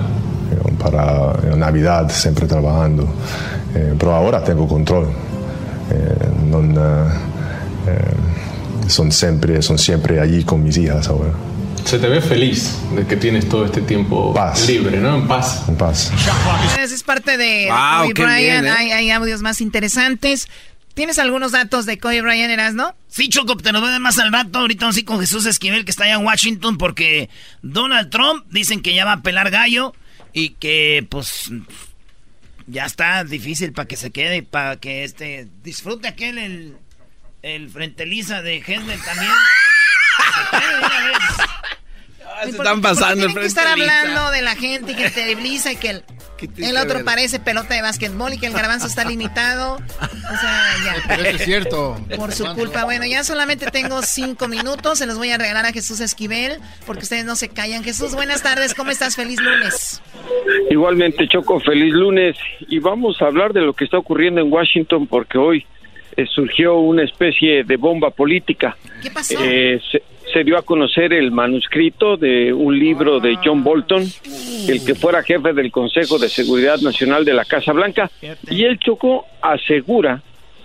[0.85, 3.09] Para Navidad siempre trabajando,
[3.75, 5.09] Eh, pero ahora tengo control.
[5.91, 6.71] Eh, non,
[7.89, 8.15] eh,
[8.87, 11.33] son, siempre, son siempre allí con mis hijas ahora.
[11.85, 14.33] Se te ve feliz de que tienes todo este tiempo
[14.69, 15.17] libre, ¿no?
[15.17, 15.65] En paz.
[15.69, 16.13] En paz.
[16.79, 18.63] Esa es parte de Wow, Kobe qué Bryant.
[18.63, 18.71] bien, ¿eh?
[18.77, 20.47] hay, hay audios más interesantes.
[20.95, 22.95] ¿Tienes algunos datos de Kobe Bryant, eras, no?
[23.09, 24.61] Sí, Choco, te lo voy a dar más al rato.
[24.61, 27.29] Ahorita vamos a ir con Jesús Esquivel, que está allá en Washington, porque
[27.63, 29.93] Donald Trump dicen que ya va a pelar gallo
[30.35, 31.51] y que, pues,
[32.67, 36.77] ya está difícil para que se quede, para que este disfrute aquel, el,
[37.43, 39.33] el frente lisa de Hesler también.
[40.51, 41.19] Se quede de una vez.
[42.43, 45.35] ¿Por qué- están pasando tienen el que estar hablando de la gente y que te
[45.35, 46.05] blisa y que el,
[46.59, 47.05] el otro ver?
[47.05, 49.75] parece pelota de básquetbol y que el garbanzo está limitado.
[49.77, 50.95] O sea, ya.
[51.09, 52.01] Pero eso es cierto.
[52.17, 52.85] Por su culpa.
[52.85, 54.99] Bueno, ya solamente tengo cinco minutos.
[54.99, 57.85] Se los voy a regalar a Jesús Esquivel porque ustedes no se callan.
[57.85, 58.75] Jesús, buenas tardes.
[58.75, 59.17] ¿Cómo estás?
[59.17, 60.01] Feliz lunes.
[60.71, 62.37] Igualmente, Choco, feliz lunes.
[62.69, 65.67] Y vamos a hablar de lo que está ocurriendo en Washington porque hoy
[66.17, 68.77] eh, surgió una especie de bomba política.
[69.03, 69.35] ¿Qué pasó?
[69.41, 70.03] Eh, se,
[70.35, 74.03] se dio a conocer el manuscrito de un libro de John Bolton,
[74.69, 78.11] el que fuera jefe del Consejo de Seguridad Nacional de la Casa Blanca.
[78.51, 80.21] Y el Choco asegura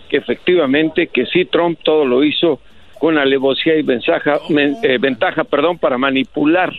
[0.10, 2.60] que efectivamente que sí, Trump todo lo hizo
[3.00, 6.74] con alevosía y ventaja, men- eh, ventaja perdón, para manipular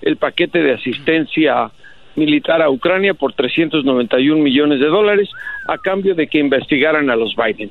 [0.00, 1.70] el paquete de asistencia
[2.14, 5.28] militar a Ucrania por 391 millones de dólares
[5.68, 7.70] a cambio de que investigaran a los Biden.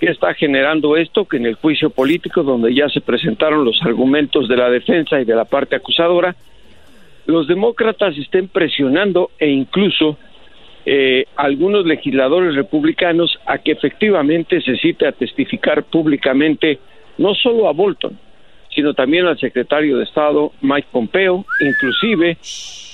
[0.00, 1.24] ¿Qué está generando esto?
[1.24, 5.24] Que en el juicio político, donde ya se presentaron los argumentos de la defensa y
[5.24, 6.34] de la parte acusadora,
[7.26, 10.18] los demócratas estén presionando e incluso
[10.84, 16.78] eh, algunos legisladores republicanos a que efectivamente se cite a testificar públicamente
[17.16, 18.18] no solo a Bolton,
[18.74, 22.36] sino también al secretario de Estado Mike Pompeo, inclusive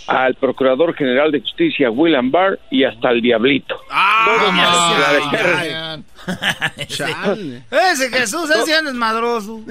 [0.06, 3.76] al Procurador General de Justicia William Barr y hasta al Diablito.
[4.24, 4.52] Todos
[6.78, 9.62] Ese Jesús, ese anda madroso.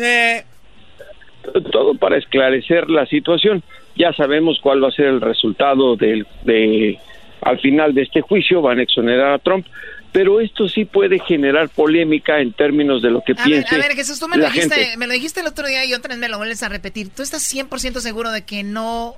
[1.72, 3.64] todo para esclarecer la situación.
[3.96, 7.00] Ya sabemos cuál va a ser el resultado del, de
[7.42, 9.66] al final de este juicio, van a exonerar a Trump,
[10.12, 13.78] pero esto sí puede generar polémica en términos de lo que A ver, piense a
[13.78, 14.98] ver, Jesús, tú me lo, la dijiste, gente.
[14.98, 17.10] me lo dijiste el otro día y otra vez me lo vuelves a repetir.
[17.10, 19.16] ¿Tú estás 100% seguro de que no,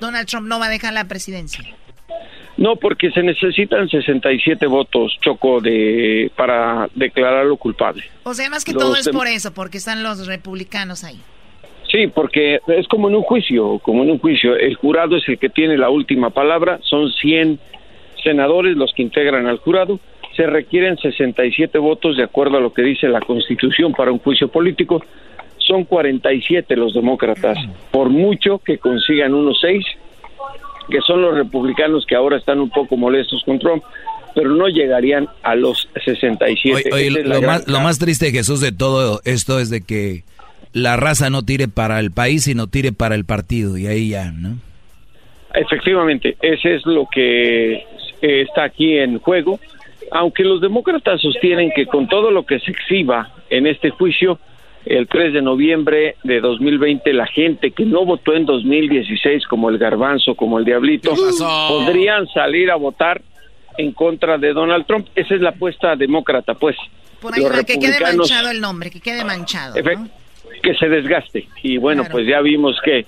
[0.00, 1.64] Donald Trump no va a dejar la presidencia?
[2.60, 8.02] No, porque se necesitan 67 votos, Choco, de para declararlo culpable.
[8.22, 11.18] O sea, más que Los todo es por eso, porque están los republicanos ahí.
[11.90, 14.56] Sí, porque es como en un juicio, como en un juicio.
[14.56, 16.78] El jurado es el que tiene la última palabra.
[16.82, 17.58] Son 100
[18.22, 19.98] senadores los que integran al jurado.
[20.36, 24.48] Se requieren 67 votos de acuerdo a lo que dice la Constitución para un juicio
[24.48, 25.02] político.
[25.56, 27.56] Son 47 los demócratas.
[27.90, 29.82] Por mucho que consigan unos 6,
[30.90, 33.82] que son los republicanos que ahora están un poco molestos con Trump,
[34.34, 36.90] pero no llegarían a los 67.
[36.92, 40.24] Oye, oye, más, lo más triste, Jesús, de todo esto es de que
[40.72, 43.76] la raza no tire para el país, sino tire para el partido.
[43.76, 44.58] Y ahí ya, ¿no?
[45.54, 47.82] Efectivamente, ese es lo que eh,
[48.20, 49.58] está aquí en juego.
[50.12, 54.38] Aunque los demócratas sostienen que con todo lo que se exhiba en este juicio,
[54.86, 59.78] el 3 de noviembre de 2020, la gente que no votó en 2016, como el
[59.78, 61.12] garbanzo, como el diablito,
[61.68, 63.20] podrían salir a votar
[63.76, 65.08] en contra de Donald Trump.
[65.14, 66.76] Esa es la apuesta demócrata, pues.
[67.20, 69.74] Por ahí va, que quede manchado el nombre, que quede manchado.
[70.62, 72.12] Que se desgaste y bueno Claro.
[72.12, 73.06] pues ya vimos que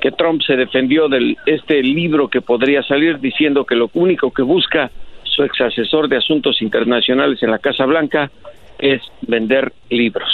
[0.00, 4.42] que Trump se defendió del este libro que podría salir diciendo que lo único que
[4.42, 4.90] busca
[5.36, 8.30] su ex asesor de asuntos internacionales en la Casa Blanca,
[8.78, 10.30] es vender libros.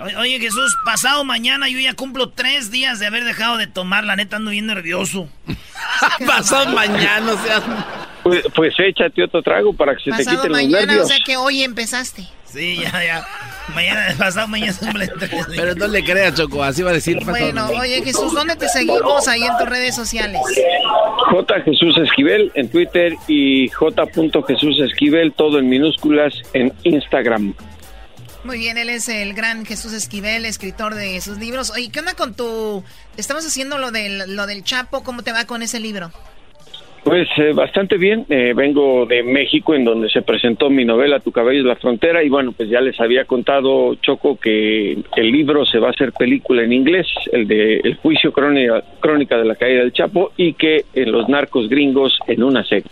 [0.00, 4.04] O- Oye, Jesús, pasado mañana yo ya cumplo tres días de haber dejado de tomar.
[4.04, 5.28] La neta ando bien nervioso.
[6.26, 7.62] Pasado mañana, o sea.
[8.22, 11.08] Pues, pues échate otro trago para que se te Pasado quiten los mañana, o nervios.
[11.08, 12.26] sea que hoy empezaste.
[12.44, 13.26] Sí, ya, ya.
[13.74, 15.46] Mañana, pasado mañana cumple tres días.
[15.54, 17.18] Pero no le creas, Choco, así va a decir.
[17.24, 20.40] Bueno, oye Jesús, ¿dónde te seguimos ahí en tus redes sociales?
[21.30, 21.60] J.
[21.64, 24.04] Jesús Esquivel en Twitter y J.
[24.48, 27.54] Jesús Esquivel, todo en minúsculas en Instagram.
[28.46, 31.72] Muy bien, él es el gran Jesús Esquivel, escritor de sus libros.
[31.72, 32.84] Oye, ¿qué onda con tu...
[33.16, 36.12] Estamos haciendo lo del, lo del Chapo, ¿cómo te va con ese libro?
[37.02, 38.24] Pues eh, bastante bien.
[38.28, 42.22] Eh, vengo de México, en donde se presentó mi novela Tu cabello es la frontera.
[42.22, 46.12] Y bueno, pues ya les había contado, Choco, que el libro se va a hacer
[46.12, 50.52] película en inglés, el de El juicio crónica, crónica de la caída del Chapo, y
[50.52, 52.90] que en Los narcos gringos en una serie.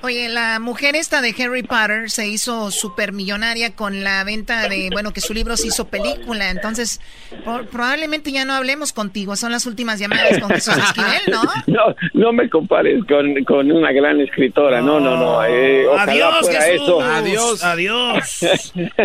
[0.00, 5.12] Oye, la mujer esta de Harry Potter se hizo supermillonaria con la venta de, bueno,
[5.12, 6.50] que su libro se hizo película.
[6.50, 7.00] Entonces,
[7.44, 9.34] por- probablemente ya no hablemos contigo.
[9.34, 11.42] Son las últimas llamadas con Jesús Esquivel, ¿no?
[11.66, 14.80] No, no me compares con, con una gran escritora.
[14.80, 15.44] No, no, no.
[15.44, 16.82] eh, ojalá Adiós, fuera Jesús.
[16.84, 17.00] eso.
[17.02, 17.64] Adiós.
[17.64, 18.28] Adiós.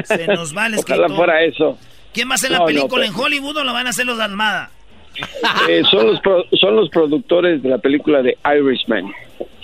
[0.03, 1.05] Se nos va el escritor.
[1.05, 1.77] Ojalá fuera eso.
[2.13, 3.89] ¿Quién va a hacer No, la no, película pero- en Hollywood o lo van a
[3.89, 4.69] hacer los de Almada?
[5.69, 9.11] Eh, son, los pro- son los productores de la película de Irishman.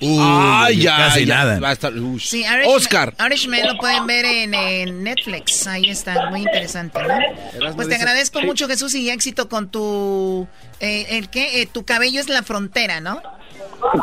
[0.02, 1.60] Ay, ya, casi ya, nada.
[1.60, 2.28] va a estar- ush.
[2.28, 3.14] Sí, Irishman, Oscar.
[3.26, 5.68] Irishman lo pueden ver en, en Netflix.
[5.68, 7.76] Ahí está, muy interesante, ¿no?
[7.76, 10.48] Pues te dice- agradezco mucho, Jesús, y éxito con tu...
[10.80, 11.62] Eh, ¿El qué?
[11.62, 13.22] Eh, tu cabello es la frontera, ¿no?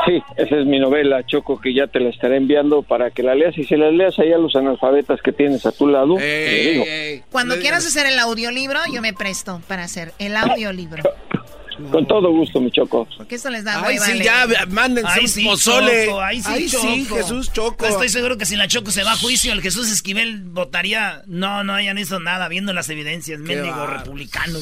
[0.06, 3.34] Sí, esa es mi novela, Choco, que ya te la estaré enviando para que la
[3.34, 3.56] leas.
[3.58, 7.24] Y si la leas ahí a los analfabetas que tienes a tu lado, te digo.
[7.30, 11.02] Cuando quieras hacer el audiolibro, yo me presto para hacer el audiolibro.
[11.90, 13.06] Con todo gusto, mi Choco.
[13.16, 16.06] Porque esto les da Ay, hueva sí, ya, mándense Ahí un sí, pozole.
[16.06, 17.04] Choco, ahí sí, Ay, sí.
[17.04, 17.76] Jesús Choco.
[17.76, 21.22] Pues estoy seguro que si la Choco se va a juicio, el Jesús Esquivel votaría.
[21.26, 23.40] No, no, ya no hizo nada, viendo las evidencias.
[23.42, 23.98] Bárbaro.
[23.98, 24.58] republicano.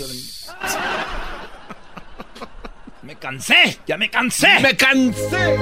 [3.05, 4.61] Me cansé, ya me cansé.
[4.61, 5.57] Me cansé.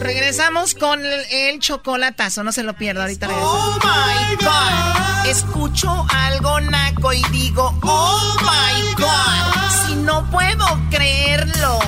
[0.00, 3.28] Regresamos con el, el chocolatazo, no se lo pierda, ahorita.
[3.30, 11.80] Oh my God, escucho algo naco y digo, oh my God, si no puedo creerlo,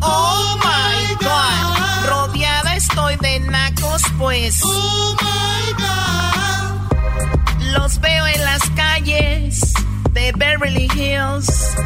[0.00, 8.62] oh my God, rodeada estoy de nacos, pues, oh my God, los veo en las
[8.76, 9.72] calles
[10.12, 11.76] de Beverly Hills,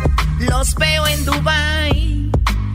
[0.40, 2.19] los veo en Dubai,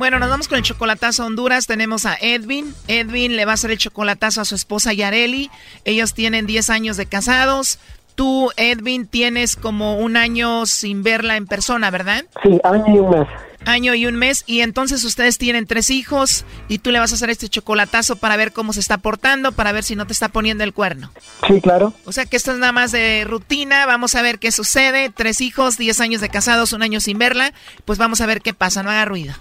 [0.00, 1.66] Bueno, nos vamos con el chocolatazo a Honduras.
[1.66, 2.74] Tenemos a Edwin.
[2.88, 5.50] Edwin le va a hacer el chocolatazo a su esposa Yareli.
[5.84, 7.78] Ellos tienen 10 años de casados.
[8.20, 12.26] Tú, Edwin, tienes como un año sin verla en persona, ¿verdad?
[12.42, 13.26] Sí, año y un mes.
[13.64, 14.44] Año y un mes.
[14.46, 18.36] Y entonces ustedes tienen tres hijos y tú le vas a hacer este chocolatazo para
[18.36, 21.10] ver cómo se está portando, para ver si no te está poniendo el cuerno.
[21.48, 21.94] Sí, claro.
[22.04, 23.86] O sea que esto es nada más de rutina.
[23.86, 25.08] Vamos a ver qué sucede.
[25.08, 27.54] Tres hijos, 10 años de casados, un año sin verla.
[27.86, 28.82] Pues vamos a ver qué pasa.
[28.82, 29.32] No haga ruido.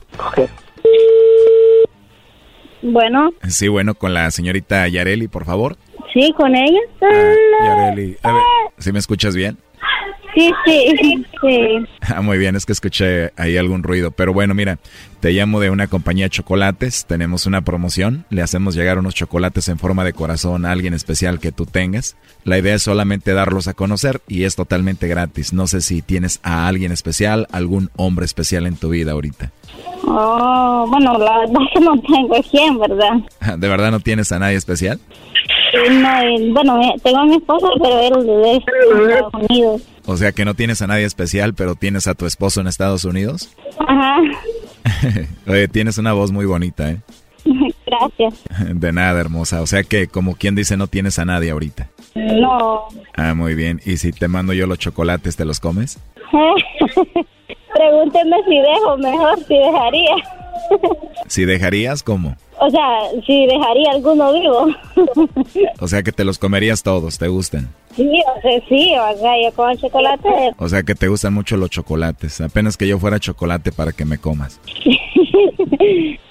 [2.82, 5.76] Bueno, Sí, bueno, con la señorita Yareli, por favor.
[6.14, 6.80] Sí, con ella.
[7.64, 8.44] Yareli, a ver,
[8.78, 9.58] ¿sí me escuchas bien?
[10.36, 11.86] Sí, sí, sí.
[12.16, 14.10] Ah, muy bien, es que escuché ahí algún ruido.
[14.12, 14.80] Pero bueno, mira,
[15.20, 17.06] te llamo de una compañía de chocolates.
[17.06, 18.26] Tenemos una promoción.
[18.30, 22.16] Le hacemos llegar unos chocolates en forma de corazón a alguien especial que tú tengas.
[22.46, 25.54] La idea es solamente darlos a conocer y es totalmente gratis.
[25.54, 29.52] No sé si tienes a alguien especial, algún hombre especial en tu vida ahorita.
[30.08, 33.58] Oh, bueno, la verdad es que no tengo quién, ¿verdad?
[33.58, 35.00] ¿De verdad no tienes a nadie especial?
[35.92, 39.82] No, y, bueno, eh, tengo a mi esposo, pero él de Estados Unidos.
[40.06, 43.06] O sea que no tienes a nadie especial, pero tienes a tu esposo en Estados
[43.06, 43.56] Unidos.
[43.88, 44.18] Ajá,
[45.48, 46.98] Oye, tienes una voz muy bonita, ¿eh?
[47.86, 48.44] gracias.
[48.74, 49.62] De nada, hermosa.
[49.62, 51.90] O sea que, como quien dice, no tienes a nadie ahorita.
[52.16, 52.88] No.
[53.16, 53.82] Ah, muy bien.
[53.86, 56.00] ¿Y si te mando yo los chocolates, te los comes?
[57.74, 60.39] Pregúnteme si dejo, mejor si dejaría.
[61.28, 62.36] Si dejarías, ¿cómo?
[62.60, 64.68] o sea, si dejaría alguno vivo.
[65.80, 67.70] O sea que te los comerías todos, ¿te gustan?
[67.96, 70.54] sí, o sea, sí, o sea, yo con chocolate.
[70.58, 72.42] O sea que te gustan mucho los chocolates.
[72.42, 74.60] Apenas que yo fuera chocolate para que me comas.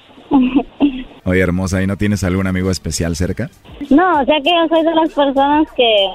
[1.24, 3.50] Oye, hermosa, ¿y no tienes algún amigo especial cerca?
[3.90, 6.06] No, o sea que yo soy de las personas que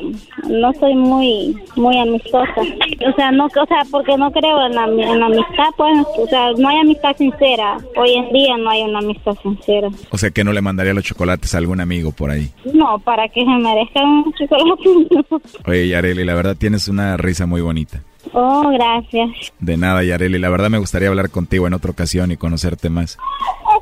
[0.49, 2.61] no soy muy muy amistosa.
[3.07, 6.27] O sea, no, o sea, porque no creo en la, en la amistad, pues, o
[6.27, 7.77] sea, no hay amistad sincera.
[7.95, 9.89] Hoy en día no hay una amistad sincera.
[10.09, 12.49] O sea que no le mandaría los chocolates a algún amigo por ahí.
[12.73, 15.37] No, para que se merezcan un chocolate.
[15.67, 18.01] Oye, Yareli, la verdad tienes una risa muy bonita.
[18.31, 19.53] Oh, gracias.
[19.59, 20.39] De nada, Yareli.
[20.39, 23.17] La verdad me gustaría hablar contigo en otra ocasión y conocerte más.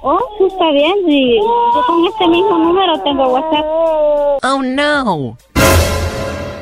[0.01, 0.93] Oh, sí, está bien.
[1.05, 1.37] Sí.
[1.39, 3.65] Yo con este mismo número tengo WhatsApp.
[4.43, 5.37] Oh, no.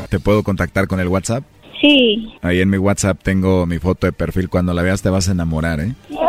[0.10, 1.44] ¿Te puedo contactar con el WhatsApp?
[1.80, 2.34] Sí.
[2.42, 4.50] Ahí en mi WhatsApp tengo mi foto de perfil.
[4.50, 5.94] Cuando la veas te vas a enamorar, ¿eh?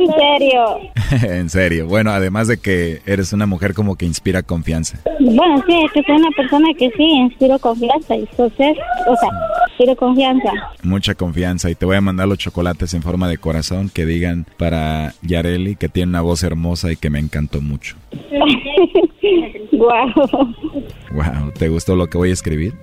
[0.00, 0.78] en serio.
[1.30, 1.86] en serio.
[1.86, 4.98] Bueno, además de que eres una mujer como que inspira confianza.
[5.20, 8.16] Bueno, sí, es que soy una persona que sí, inspiro confianza.
[8.16, 8.76] Y entonces,
[9.06, 9.30] o sea,
[9.80, 10.50] inspiro confianza.
[10.82, 11.70] Mucha confianza.
[11.70, 15.76] Y te voy a mandar los chocolates en forma de corazón que digan para Yareli
[15.76, 17.96] que tiene una voz hermosa y que me encantó mucho.
[19.72, 20.08] Guau.
[21.12, 22.74] Wow, ¿te gustó lo que voy a escribir?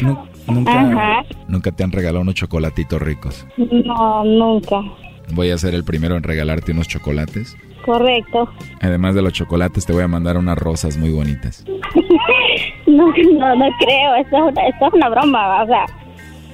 [0.00, 1.24] Nu- nunca, Ajá.
[1.48, 3.46] nunca te han regalado unos chocolatitos ricos.
[3.56, 4.80] No, nunca.
[5.32, 7.56] Voy a ser el primero en regalarte unos chocolates.
[7.84, 8.48] Correcto.
[8.80, 11.64] Además de los chocolates, te voy a mandar unas rosas muy bonitas.
[12.88, 14.14] No, no, no creo.
[14.14, 15.62] Esto es una, esto es una broma.
[15.62, 15.84] O sea,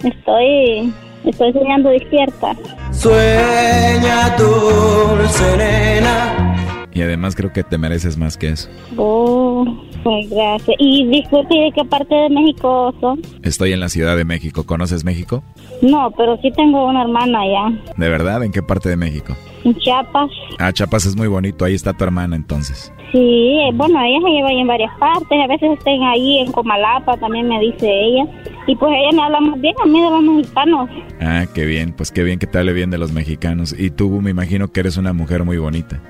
[0.05, 0.92] estoy,
[1.24, 2.55] estoy soñando despierta.
[2.90, 6.88] Sueña dulce nena.
[6.94, 8.68] Y además creo que te mereces más que eso.
[8.98, 9.64] Oh,
[10.05, 10.76] pues gracias.
[10.78, 13.22] Y disculpe, ¿de qué parte de México son?
[13.42, 14.64] Estoy en la Ciudad de México.
[14.64, 15.42] ¿Conoces México?
[15.80, 17.78] No, pero sí tengo una hermana allá.
[17.96, 18.44] ¿De verdad?
[18.44, 19.34] ¿En qué parte de México?
[19.64, 20.30] En Chiapas.
[20.59, 21.64] Ah, Chiapas es muy bonito.
[21.64, 22.92] Ahí está tu hermana entonces.
[23.12, 25.38] Sí, eh, bueno, ella se lleva ahí en varias partes.
[25.38, 28.24] A veces estén ahí en Comalapa, también me dice ella.
[28.66, 30.88] Y pues ella me habla muy bien a mí de los mexicanos.
[31.20, 31.92] Ah, qué bien.
[31.94, 33.78] Pues qué bien que te hable bien de los mexicanos.
[33.78, 36.00] Y tú me imagino que eres una mujer muy bonita.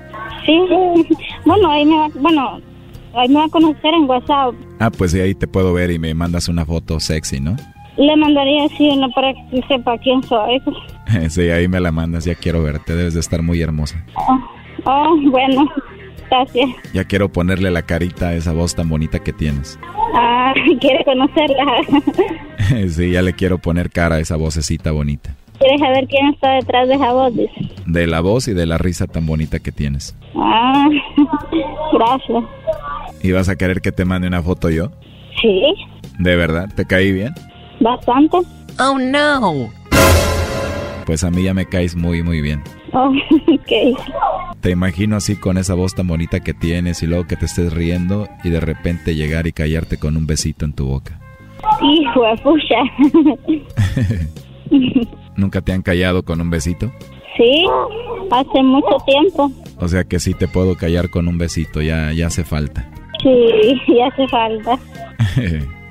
[0.45, 0.57] Sí,
[1.45, 2.61] bueno, ahí me va, bueno,
[3.15, 4.55] ahí me va a conocer en WhatsApp.
[4.79, 7.57] Ah, pues sí, ahí te puedo ver y me mandas una foto sexy, ¿no?
[7.97, 10.61] Le mandaría así una para que sepa quién soy.
[11.29, 12.23] sí, ahí me la mandas.
[12.23, 12.95] Ya quiero verte.
[12.95, 14.03] Debes de estar muy hermosa.
[14.15, 14.39] Oh,
[14.85, 15.69] oh, bueno,
[16.29, 16.69] gracias.
[16.93, 19.79] Ya quiero ponerle la carita a esa voz tan bonita que tienes.
[20.15, 21.65] Ah, quiere conocerla.
[22.89, 25.35] sí, ya le quiero poner cara a esa vocecita bonita.
[25.59, 27.35] Quiere saber quién está detrás de esa voz.
[27.35, 27.51] dice.
[27.85, 30.15] De la voz y de la risa tan bonita que tienes.
[30.35, 30.87] Ah,
[31.93, 32.43] gracias.
[33.21, 34.91] ¿Y vas a querer que te mande una foto yo?
[35.41, 35.61] Sí,
[36.19, 36.69] ¿De verdad?
[36.75, 37.33] ¿Te caí bien?
[37.79, 38.37] bastante.
[38.79, 39.69] Oh, no.
[41.05, 42.63] Pues a mí ya me caes muy, muy bien.
[42.93, 43.11] Oh,
[43.51, 44.57] ok.
[44.61, 47.73] Te imagino así con esa voz tan bonita que tienes y luego que te estés
[47.73, 51.19] riendo y de repente llegar y callarte con un besito en tu boca.
[51.81, 52.83] Hijo de pucha.
[55.35, 56.91] ¿Nunca te han callado con un besito?
[57.35, 57.65] Sí,
[58.31, 59.51] hace mucho tiempo.
[59.79, 62.87] O sea que sí te puedo callar con un besito, ya, ya hace falta.
[63.23, 64.77] Sí, ya hace falta.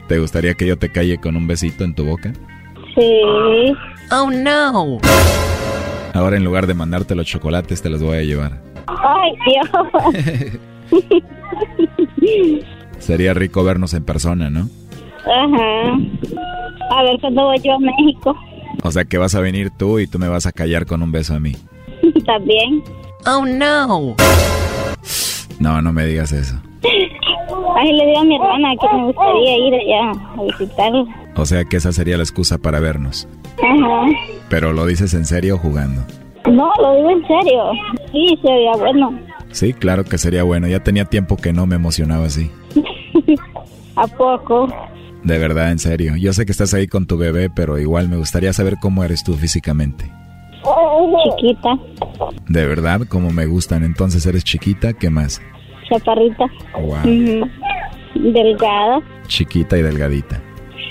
[0.08, 2.32] ¿Te gustaría que yo te calle con un besito en tu boca?
[2.94, 3.22] Sí.
[4.10, 4.98] Oh, no.
[6.14, 8.60] Ahora en lugar de mandarte los chocolates te los voy a llevar.
[8.86, 11.02] Ay, Dios.
[12.98, 14.68] Sería rico vernos en persona, ¿no?
[15.24, 15.98] Ajá.
[16.90, 18.36] A ver cuándo voy yo a México.
[18.82, 21.12] O sea que vas a venir tú y tú me vas a callar con un
[21.12, 21.56] beso a mí.
[22.26, 22.82] También.
[23.26, 24.16] Oh, no.
[25.60, 26.56] No, no me digas eso.
[27.76, 31.04] Ay, le digo a mi hermana que me gustaría ir allá a visitarla.
[31.36, 33.28] O sea que esa sería la excusa para vernos.
[33.58, 34.06] Ajá.
[34.48, 36.02] Pero lo dices en serio jugando.
[36.50, 37.62] No, lo digo en serio.
[38.10, 39.18] Sí, sería bueno.
[39.50, 40.66] Sí, claro que sería bueno.
[40.66, 42.50] Ya tenía tiempo que no me emocionaba así.
[43.96, 44.68] ¿A poco?
[45.22, 46.16] De verdad, en serio.
[46.16, 49.22] Yo sé que estás ahí con tu bebé, pero igual me gustaría saber cómo eres
[49.22, 50.10] tú físicamente.
[51.24, 51.76] Chiquita,
[52.48, 53.84] De verdad, como me gustan.
[53.84, 55.40] Entonces eres chiquita, ¿qué más?
[55.88, 56.46] chaparrita.
[56.74, 56.96] Wow.
[57.00, 57.50] Ujú.
[58.14, 59.00] Delgada.
[59.26, 60.41] Chiquita y delgadita.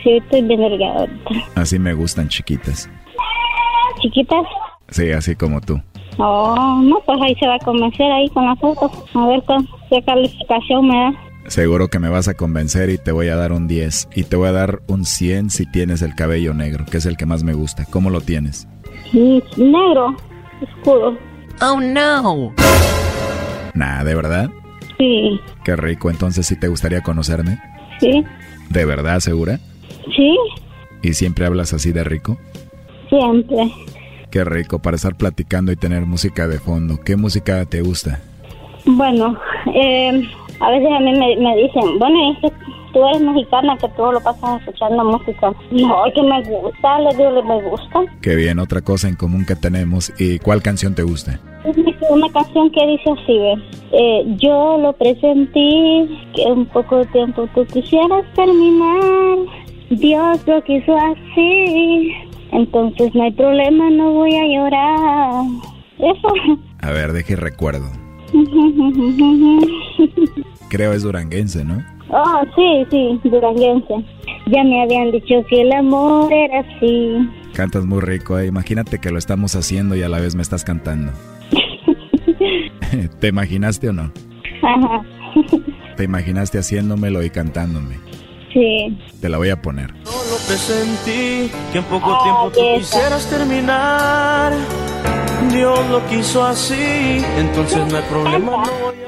[0.03, 1.07] Sí, estoy bien delgada.
[1.55, 2.89] Así me gustan chiquitas.
[4.01, 4.45] ¿Chiquitas?
[4.89, 5.79] Sí, así como tú.
[6.17, 8.91] Oh, no, pues ahí se va a convencer ahí con la foto.
[9.13, 11.13] A ver con qué calificación me da.
[11.47, 14.09] Seguro que me vas a convencer y te voy a dar un 10.
[14.15, 17.17] Y te voy a dar un 100 si tienes el cabello negro, que es el
[17.17, 17.85] que más me gusta.
[17.89, 18.67] ¿Cómo lo tienes?
[19.13, 20.15] Mm, Negro,
[20.61, 21.17] oscuro.
[21.61, 22.53] Oh, no.
[23.73, 24.49] Nah, ¿de verdad?
[24.97, 26.09] Sí, Qué rico.
[26.09, 27.59] Entonces, ¿sí te gustaría conocerme?
[27.99, 28.23] Sí,
[28.69, 29.59] ¿De verdad, segura?
[30.15, 30.37] Sí,
[31.03, 32.37] ¿Y siempre hablas así de rico?
[33.09, 33.71] siempre.
[34.29, 36.97] Qué rico para estar platicando y tener música de fondo.
[37.03, 38.21] ¿Qué música te gusta?
[38.85, 39.37] Bueno,
[39.75, 40.23] eh,
[40.61, 42.51] a veces a mí me, me dicen, bueno, es que
[42.93, 45.51] tú eres mexicana, que todo lo pasas escuchando música.
[45.71, 47.99] No, que me gusta, le digo, me gusta.
[48.21, 50.13] Qué bien, otra cosa en común que tenemos.
[50.17, 51.39] ¿Y cuál canción te gusta?
[52.09, 53.37] Una canción que dice así.
[53.91, 59.37] Eh, yo lo presentí, que un poco de tiempo tú quisieras terminar.
[59.91, 62.11] Dios lo quiso así,
[62.51, 65.43] entonces no hay problema, no voy a llorar.
[65.99, 66.27] Eso.
[66.81, 67.87] A ver, deje recuerdo.
[70.69, 71.83] Creo es duranguense, ¿no?
[72.09, 73.93] Oh, sí, sí, duranguense.
[74.47, 77.29] Ya me habían dicho que el amor era así.
[77.53, 78.47] Cantas muy rico, ¿eh?
[78.47, 81.11] Imagínate que lo estamos haciendo y a la vez me estás cantando.
[83.19, 84.11] ¿Te imaginaste o no?
[84.61, 85.01] Ajá.
[85.95, 87.97] ¿Te imaginaste haciéndomelo y cantándome?
[88.53, 88.97] Sí.
[89.21, 89.91] Te la voy a poner.
[89.91, 94.53] Lo presentí que en poco tiempo tú quisieras terminar.
[95.51, 98.63] Dios lo quiso así, entonces no hay problema.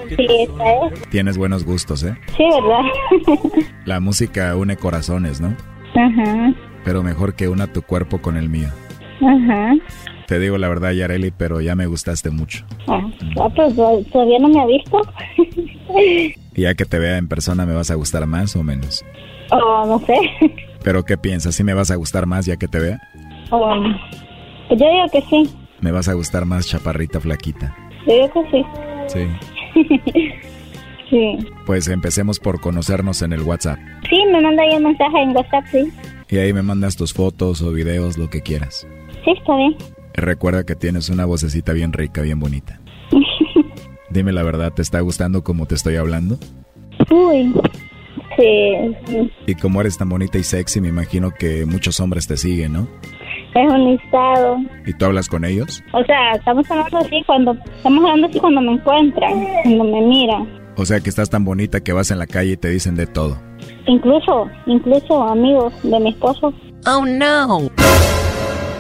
[0.10, 1.10] Sí, esa es.
[1.10, 2.16] Tienes buenos gustos, ¿eh?
[2.38, 3.62] Sí, ¿verdad?
[3.86, 5.56] La música une corazones, ¿no?
[5.96, 6.54] Ajá.
[6.84, 8.70] Pero mejor que una tu cuerpo con el mío.
[9.22, 9.74] Ajá.
[10.28, 12.66] Te digo la verdad, Yareli, pero ya me gustaste mucho.
[12.88, 13.02] Ah,
[13.39, 15.02] ah, pues to- todavía no me ha visto.
[16.56, 19.04] Y ya que te vea en persona, ¿me vas a gustar más o menos?
[19.51, 20.16] oh, no sé.
[20.84, 21.56] ¿Pero qué piensas?
[21.56, 23.01] ¿Sí me vas a gustar más ya que te vea?
[23.51, 23.76] Oh,
[24.70, 25.49] yo digo que sí.
[25.80, 27.76] ¿Me vas a gustar más chaparrita flaquita?
[28.08, 28.66] Yo digo que
[29.08, 29.28] sí.
[29.74, 30.30] Sí.
[31.10, 31.38] sí.
[31.66, 33.80] Pues empecemos por conocernos en el WhatsApp.
[34.10, 35.91] Sí, me manda ahí un mensaje en WhatsApp, sí.
[36.30, 38.88] Y ahí me mandas tus fotos o videos, lo que quieras.
[39.24, 39.76] Sí, está bien.
[40.14, 42.80] Recuerda que tienes una vocecita bien rica, bien bonita.
[44.14, 46.38] Dime la verdad, ¿te está gustando como te estoy hablando?
[47.09, 47.51] Uy.
[48.38, 49.32] Sí, sí.
[49.47, 52.88] Y como eres tan bonita y sexy, me imagino que muchos hombres te siguen, ¿no?
[53.55, 54.57] Es un listado.
[54.86, 55.84] ¿Y tú hablas con ellos?
[55.93, 60.47] O sea, estamos hablando así cuando estamos hablando así cuando me encuentran, cuando me miran.
[60.78, 63.07] O sea que estás tan bonita que vas en la calle y te dicen de
[63.07, 63.39] todo.
[63.88, 66.53] Incluso, incluso amigos de mi esposo.
[66.86, 67.70] Oh no.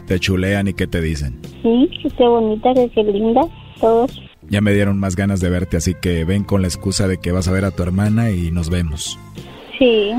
[0.05, 1.39] Te chulean y qué te dicen.
[1.63, 3.41] Sí, qué bonita, qué linda,
[3.79, 4.11] todos.
[4.49, 7.31] Ya me dieron más ganas de verte, así que ven con la excusa de que
[7.31, 9.17] vas a ver a tu hermana y nos vemos.
[9.79, 10.11] Sí.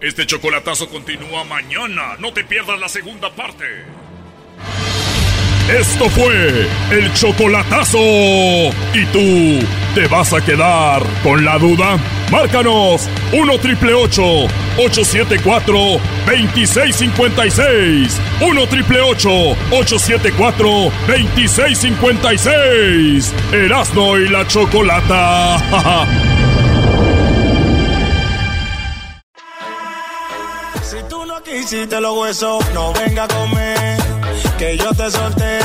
[0.00, 2.16] Este chocolatazo continúa mañana.
[2.18, 3.64] No te pierdas la segunda parte.
[5.68, 7.98] Esto fue el chocolatazo.
[7.98, 11.98] ¿Y tú te vas a quedar con la duda?
[12.30, 15.76] Márcanos 1 triple 874
[16.26, 18.20] 2656.
[18.40, 20.68] 1 triple 874
[21.08, 23.34] 2656.
[23.52, 25.56] Erasno y la chocolata.
[30.82, 33.95] Si tú no quisiste los huesos, no venga a comer,
[34.58, 35.58] que yo te solté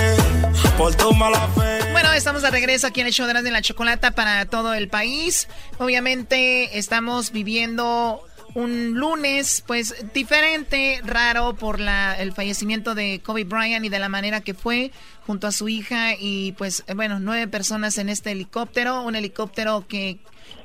[0.78, 1.92] por tu mala fe.
[1.92, 5.48] Bueno, estamos de regreso aquí en el show de la Chocolata para todo el país.
[5.78, 13.86] Obviamente estamos viviendo un lunes, pues diferente, raro por la, el fallecimiento de Kobe Bryant
[13.86, 14.92] y de la manera que fue
[15.26, 20.18] junto a su hija y pues bueno, nueve personas en este helicóptero, un helicóptero que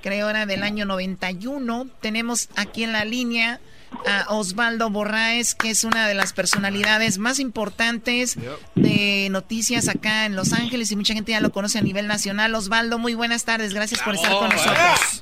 [0.02, 1.88] creo era del año 91.
[2.00, 3.60] Tenemos aquí en la línea
[4.06, 8.38] a Osvaldo Borraes, que es una de las personalidades más importantes
[8.74, 12.54] de noticias acá en Los Ángeles y mucha gente ya lo conoce a nivel nacional.
[12.54, 15.20] Osvaldo, muy buenas tardes, gracias por estar con nosotros.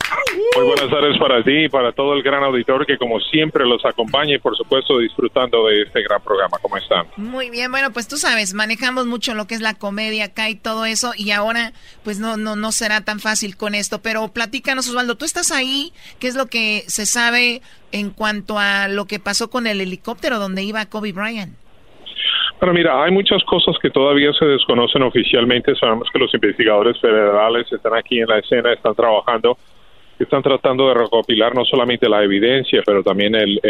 [0.57, 3.85] Muy buenas tardes para ti y para todo el gran auditor que como siempre los
[3.85, 6.59] acompaña y por supuesto disfrutando de este gran programa.
[6.61, 7.07] ¿Cómo están?
[7.17, 10.55] Muy bien, bueno, pues tú sabes, manejamos mucho lo que es la comedia acá y
[10.55, 11.73] todo eso y ahora
[12.03, 15.93] pues no no no será tan fácil con esto, pero platícanos Osvaldo, tú estás ahí,
[16.19, 17.63] ¿qué es lo que se sabe
[17.95, 21.55] en cuanto a lo que pasó con el helicóptero donde iba Kobe Bryant?
[22.59, 25.77] Bueno, mira, hay muchas cosas que todavía se desconocen oficialmente.
[25.77, 29.57] Sabemos que los investigadores federales están aquí en la escena, están trabajando,
[30.19, 33.61] están tratando de recopilar no solamente la evidencia, pero también el,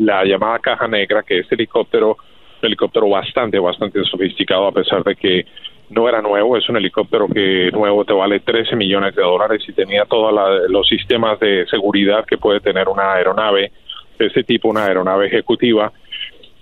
[0.00, 2.16] la llamada caja negra, que es helicóptero,
[2.62, 5.44] un helicóptero bastante, bastante sofisticado, a pesar de que
[5.90, 9.72] no era nuevo, es un helicóptero que nuevo te vale 13 millones de dólares y
[9.72, 10.32] tenía todos
[10.68, 13.72] los sistemas de seguridad que puede tener una aeronave
[14.18, 15.92] de este tipo, una aeronave ejecutiva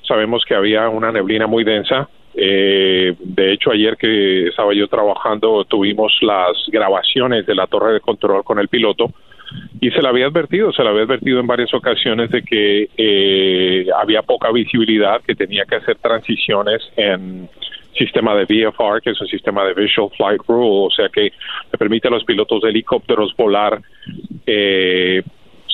[0.06, 2.08] sabemos que había una neblina muy densa.
[2.34, 8.00] Eh, de hecho, ayer que estaba yo trabajando, tuvimos las grabaciones de la torre de
[8.00, 9.10] control con el piloto
[9.80, 13.86] y se le había advertido, se le había advertido en varias ocasiones de que eh,
[13.96, 17.48] había poca visibilidad, que tenía que hacer transiciones en
[17.96, 21.32] sistema de VFR, que es un sistema de Visual Flight Rule, o sea que
[21.72, 23.80] le permite a los pilotos de helicópteros volar
[24.46, 25.22] eh,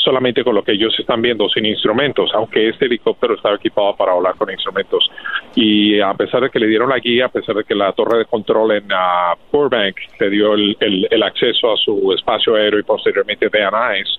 [0.03, 4.15] solamente con lo que ellos están viendo, sin instrumentos, aunque este helicóptero estaba equipado para
[4.15, 5.09] volar con instrumentos.
[5.55, 8.19] Y a pesar de que le dieron la guía, a pesar de que la torre
[8.19, 12.83] de control en uh, Burbank le dio el, el, acceso a su espacio aéreo y
[12.83, 14.19] posteriormente de Anais,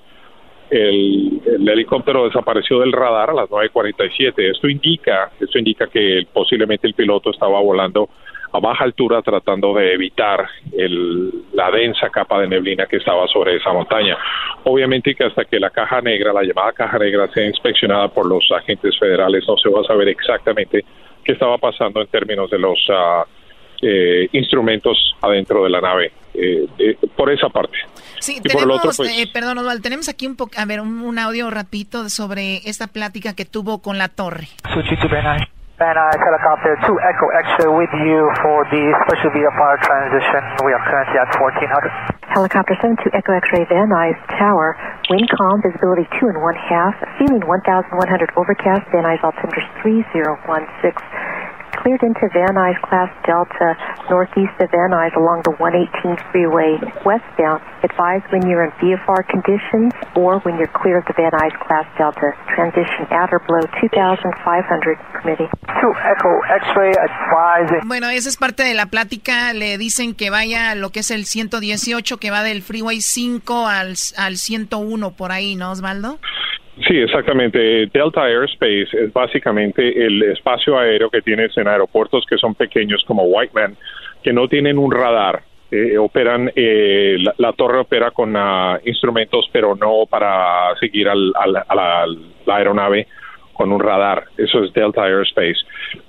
[0.73, 4.51] el, el, helicóptero desapareció del radar a las 9.47.
[4.51, 8.09] Esto indica, esto indica que posiblemente el piloto estaba volando
[8.51, 13.55] a baja altura tratando de evitar el, la densa capa de neblina que estaba sobre
[13.57, 14.17] esa montaña.
[14.63, 18.51] Obviamente que hasta que la caja negra, la llamada caja negra, sea inspeccionada por los
[18.51, 20.83] agentes federales, no se va a saber exactamente
[21.23, 23.23] qué estaba pasando en términos de los uh,
[23.81, 26.11] eh, instrumentos adentro de la nave.
[26.33, 27.77] Eh, eh, por esa parte.
[28.23, 31.51] Sí, tenemos, otro, pues, eh, perdón, Osvaldo, tenemos aquí un, a ver, un, un, audio
[31.51, 34.47] rapidito sobre esta plática que tuvo con la torre.
[35.75, 40.39] Helicopter 2 Echo X-ray with you for the special VFR transition.
[40.63, 41.91] We are currently at 1400.
[42.31, 44.79] Helicopter 72 Echo X-ray Van Nuys Tower.
[45.09, 46.95] Wind calm, visibility 2 and 1 half.
[47.19, 48.87] Feeling 1100 overcast.
[48.95, 51.03] Van Nuys altimeter 3016
[51.83, 53.75] cleared into Van Nuys Class Delta,
[54.09, 57.59] northeast of Van Nuys along the 118 freeway westbound.
[57.83, 61.85] Advise when you're in VFR conditions or when you're clear of the Van Nuys Class
[61.99, 62.31] Delta.
[62.55, 64.31] Transition at or below 2,500
[65.11, 65.51] permitting.
[65.67, 66.31] To Echo
[66.63, 67.83] X-ray advise.
[67.85, 69.51] Bueno, esa es parte de la plática.
[69.53, 73.67] Le dicen que vaya a lo que es el 118, que va del freeway 5
[73.67, 76.19] al, al 101 por ahí, ¿no, Osvaldo?
[76.81, 77.87] Sí, exactamente.
[77.87, 83.23] Delta Airspace es básicamente el espacio aéreo que tienes en aeropuertos que son pequeños como
[83.23, 83.77] Whiteman,
[84.23, 85.43] que no tienen un radar.
[85.69, 91.57] Eh, operan, eh, la, torre opera con uh, instrumentos, pero no para seguir al, al,
[91.57, 92.05] a la,
[92.45, 93.07] la, aeronave
[93.53, 94.25] con un radar.
[94.37, 95.57] Eso es Delta Airspace.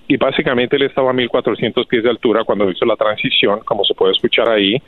[0.09, 3.95] Y básicamente él estaba a 1400 pies de altura cuando hizo la transición, como se
[3.95, 4.82] puede escuchar ahí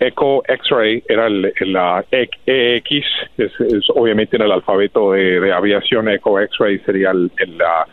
[0.00, 3.06] Echo X-Ray era el, la EX,
[3.36, 3.52] es,
[3.94, 7.86] obviamente en el alfabeto de, aviación, Echo X-Ray sería el, la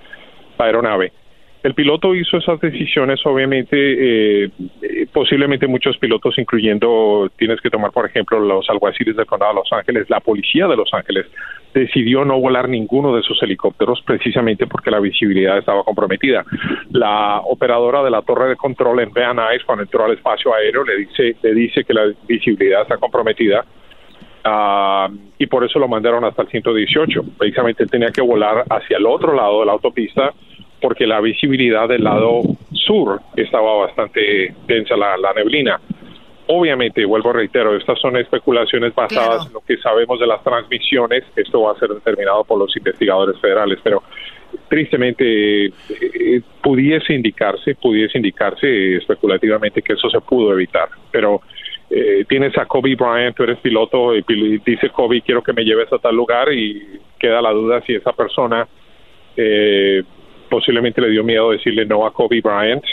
[0.57, 1.11] aeronave.
[1.67, 4.49] El piloto hizo esas decisiones, obviamente, eh,
[5.11, 9.73] posiblemente muchos pilotos, incluyendo, tienes que tomar, por ejemplo, los alguaciles del condado de Los
[9.73, 11.25] Ángeles, la policía de Los Ángeles,
[11.73, 16.45] decidió no volar ninguno de sus helicópteros precisamente porque la visibilidad estaba comprometida.
[16.91, 20.85] La operadora de la torre de control en Van Nuys, cuando entró al espacio aéreo,
[20.85, 23.65] le dice, le dice que la visibilidad está comprometida.
[24.45, 27.25] Uh, y por eso lo mandaron hasta el 118.
[27.37, 30.33] Precisamente tenía que volar hacia el otro lado de la autopista
[30.81, 32.41] porque la visibilidad del lado
[32.71, 35.79] sur estaba bastante densa la, neblina.
[36.49, 41.23] Obviamente, vuelvo a reitero, estas son especulaciones basadas en lo que sabemos de las transmisiones.
[41.35, 44.01] Esto va a ser determinado por los investigadores federales, pero
[44.69, 50.87] tristemente eh, pudiese indicarse, pudiese indicarse especulativamente que eso se pudo evitar.
[51.11, 51.41] Pero
[51.89, 54.23] eh, tienes a Kobe Bryant, tú eres piloto y
[54.65, 58.11] dice Kobe quiero que me lleves a tal lugar y queda la duda si esa
[58.13, 58.67] persona
[59.37, 60.03] eh,
[60.49, 62.83] posiblemente le dio miedo decirle no a Kobe Bryant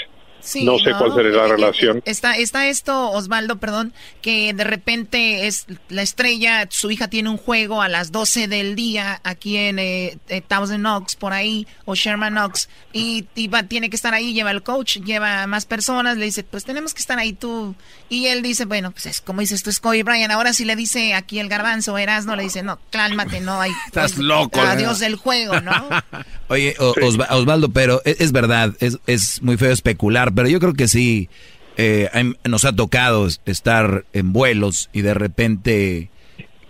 [0.62, 2.02] no sé cuál sería la relación.
[2.04, 3.92] Está, está esto, Osvaldo, perdón,
[4.22, 8.74] que de repente es la estrella, su hija tiene un juego a las 12 del
[8.74, 13.26] día aquí en eh, eh, Thousand Oaks, por ahí, o Sherman Oaks, y,
[13.68, 17.00] tiene que estar ahí, lleva el coach, lleva más personas, le dice, pues tenemos que
[17.00, 17.74] estar ahí tú.
[18.08, 20.32] Y él dice, bueno, pues es como dices tú, es Kobe Bryant.
[20.32, 21.96] Ahora si le dice aquí el garbanzo,
[22.26, 23.72] no le dice, no, cálmate, no hay.
[23.86, 24.60] Estás pues, loco.
[24.60, 25.88] Adiós del juego, ¿no?
[26.48, 30.89] Oye, Osvaldo, pero es, es verdad, es, es muy feo especular pero yo creo que
[30.89, 31.28] sí,
[31.77, 32.09] eh,
[32.44, 36.11] nos ha tocado estar en vuelos y de repente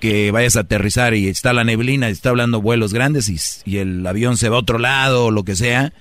[0.01, 4.07] que vayas a aterrizar y está la neblina, y está hablando vuelos grandes y, el
[4.07, 5.93] avión se va a otro lado o lo que sea.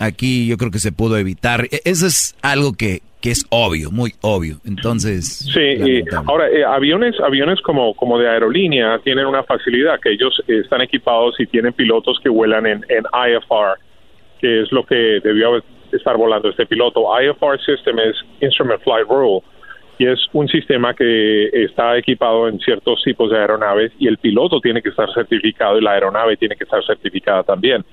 [0.00, 1.66] Aquí yo creo que se pudo evitar.
[1.70, 4.56] E, eso es algo que, que es obvio, muy obvio.
[4.64, 5.38] Entonces.
[5.54, 10.80] Sí, ahora, eh, aviones aviones como, como de aerolínea tienen una facilidad, que ellos están
[10.80, 13.78] equipados y tienen pilotos que vuelan en, en IFR,
[14.40, 15.62] que es lo que debió
[15.94, 17.06] estar volando este piloto.
[17.20, 19.42] IFR System es Instrument Flight Rule
[19.98, 24.60] y es un sistema que está equipado en ciertos tipos de aeronaves y el piloto
[24.60, 27.84] tiene que estar certificado y la aeronave tiene que estar certificada también.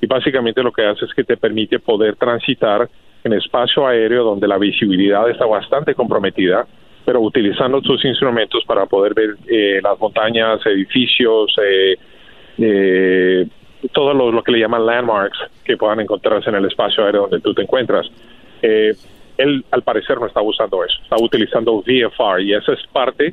[0.00, 2.88] Y básicamente lo que hace es que te permite poder transitar
[3.22, 6.66] en espacio aéreo donde la visibilidad está bastante comprometida,
[7.04, 11.96] pero utilizando tus instrumentos para poder ver eh, las montañas, edificios, eh,
[12.58, 13.46] eh,
[13.88, 17.54] todo lo, que le llaman landmarks que puedan encontrarse en el espacio aéreo donde tú
[17.54, 18.06] te encuentras.
[18.62, 18.94] Eh,
[19.38, 23.32] él, al parecer, no está usando eso, está utilizando VFR y esa es parte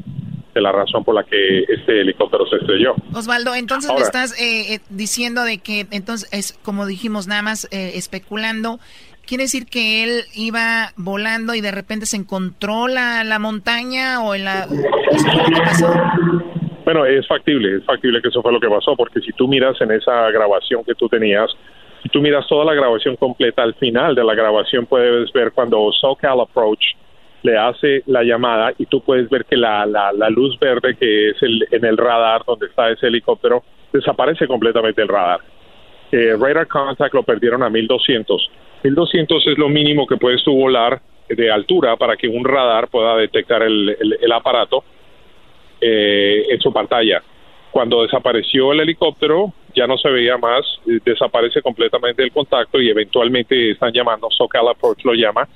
[0.53, 2.95] de la razón por la que este helicóptero se estrelló.
[3.13, 7.67] Osvaldo, entonces me estás eh, eh, diciendo de que, entonces, es como dijimos, nada más
[7.71, 8.79] especulando,
[9.27, 14.33] Quiere decir que él iba volando y de repente se encontró la, la montaña o
[14.33, 14.69] en la...
[15.11, 15.93] ¿Eso fue lo que pasó?
[16.87, 19.75] Bueno, es factible, es factible que eso fue lo que pasó, porque si tú miras
[19.81, 21.53] en esa grabación que tú tenías,
[22.01, 25.91] si tú miras toda la grabación completa, al final de la grabación puedes ver cuando
[25.91, 26.95] SoCal Approach
[27.43, 31.31] le hace la llamada y tú puedes ver que la, la, la luz verde que
[31.31, 35.41] es el, en el radar donde está ese helicóptero desaparece completamente el radar.
[36.13, 38.49] Eh, radar contact lo perdieron a 1200.
[38.85, 43.17] 1200 es lo mínimo que puedes tú volar de altura para que un radar pueda
[43.17, 44.85] detectar el, el, el aparato
[45.81, 47.21] eh, en su pantalla.
[47.71, 52.89] Cuando desapareció el helicóptero, ya no se veía más, eh, desaparece completamente el contacto y
[52.89, 55.47] eventualmente están llamando, SoCal Approach lo llama,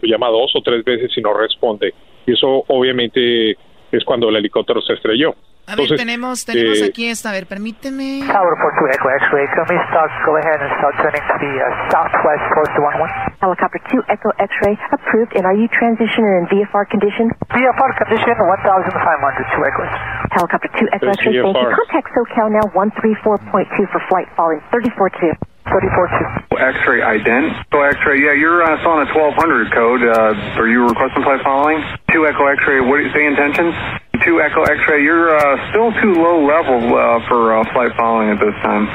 [0.00, 1.94] lo llama dos o tres veces y no responde.
[2.26, 3.56] Y eso obviamente
[3.92, 5.34] es cuando el helicóptero se estrelló.
[5.68, 8.24] A ver, tenemos, tenemos eh, aquí esta, a ver, permíteme.
[8.24, 11.68] Tower 42 Echo X-ray, can we start, go ahead and start turning to the uh,
[11.92, 13.04] southwest course to 11?
[13.44, 15.36] Helicopter 2 Echo X-ray approved.
[15.36, 17.28] And are you transitioning in VFR condition?
[17.52, 19.92] VFR condition 1500 to Echo X.
[20.32, 21.68] Helicopter 2 Echo X-ray, thank you.
[21.68, 25.36] Contact SoCal now 134.2 for flight following 34-2.
[25.68, 26.48] 34-2.
[26.64, 27.52] X-ray ident.
[27.68, 30.00] So X-ray, yeah, you're uh, still on a 1200 code.
[30.00, 31.84] Uh, are you requesting flight following?
[32.08, 32.80] Two Echo X-ray.
[32.80, 33.76] What do you say intentions?
[34.24, 35.02] Two Echo X-ray.
[35.04, 38.88] You're uh, still too low level uh, for uh, flight following at this time.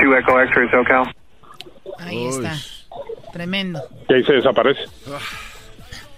[0.00, 1.12] Two Echo X-ray, SoCal.
[1.98, 2.52] Ahí está.
[3.32, 3.80] Tremendo.
[4.08, 4.80] y ahí se desaparece.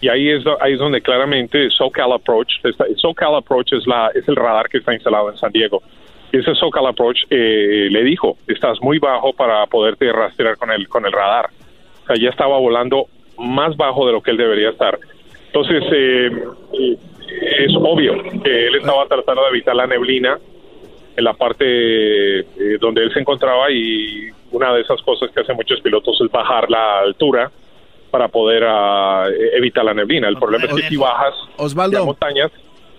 [0.00, 4.28] Y ahí es, ahí es donde claramente SoCal Approach, está- SoCal Approach es, la, es
[4.28, 5.82] el radar que está instalado en San Diego.
[6.32, 10.86] Y ese SoCal Approach eh, le dijo, estás muy bajo para poderte rastrear con el,
[10.88, 11.48] con el radar.
[12.02, 13.06] O sea, ya estaba volando
[13.38, 14.98] más bajo de lo que él debería estar.
[15.46, 16.30] Entonces, eh,
[16.78, 16.96] eh,
[17.28, 20.38] es obvio que él estaba tratando de evitar la neblina
[21.16, 21.64] en la parte
[22.40, 22.44] eh,
[22.80, 26.70] donde él se encontraba y una de esas cosas que hacen muchos pilotos es bajar
[26.70, 27.50] la altura
[28.10, 30.28] para poder ah, evitar la neblina.
[30.28, 31.98] El problema es que si bajas Osvaldo.
[31.98, 32.50] ya montañas,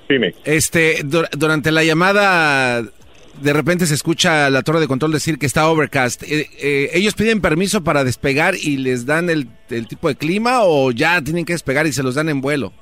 [0.09, 0.33] dime.
[0.45, 5.45] Este, dur- durante la llamada, de repente se escucha la torre de control decir que
[5.45, 6.23] está overcast.
[6.23, 10.59] Eh, eh, ¿Ellos piden permiso para despegar y les dan el, el tipo de clima
[10.63, 12.73] o ya tienen que despegar y se los dan en vuelo?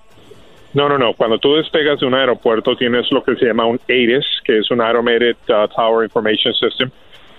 [0.75, 1.13] No, no, no.
[1.13, 4.69] Cuando tú despegas de un aeropuerto tienes lo que se llama un ATIS, que es
[4.69, 6.91] un Automated uh, Tower Information System.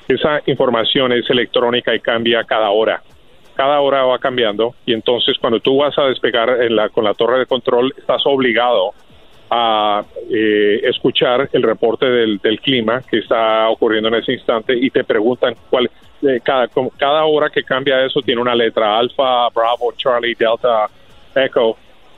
[0.09, 3.03] Esa información es electrónica y cambia cada hora.
[3.55, 6.49] Cada hora va cambiando y entonces cuando tú vas a despegar
[6.93, 8.93] con la torre de control estás obligado
[9.51, 15.05] a eh, escuchar el reporte del, clima que está ocurriendo en ese instante y te
[15.05, 15.91] preguntan cuál
[16.23, 20.87] eh, cada cada hora que cambia eso tiene una letra alfa, Bravo, Charlie, Delta,
[21.35, 21.77] Echo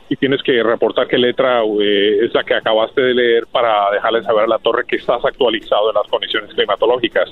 [0.08, 4.22] y tienes que reportar qué letra eh, es la que acabaste de leer para dejarle
[4.22, 7.28] saber a la torre que estás actualizado en las condiciones climatológicas.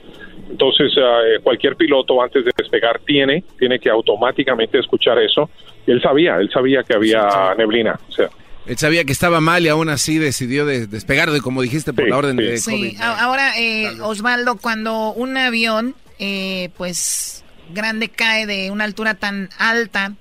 [0.51, 5.49] Entonces, eh, cualquier piloto antes de despegar tiene, tiene que automáticamente escuchar eso.
[5.87, 7.99] Y él sabía, él sabía que había neblina.
[8.09, 8.29] O sea,
[8.67, 12.09] Él sabía que estaba mal y aún así decidió de- despegar, de, como dijiste, por
[12.09, 13.01] la orden de Sí, COVID.
[13.01, 19.49] a- ahora, eh, Osvaldo, cuando un avión, eh, pues, grande cae de una altura tan
[19.59, 20.15] alta,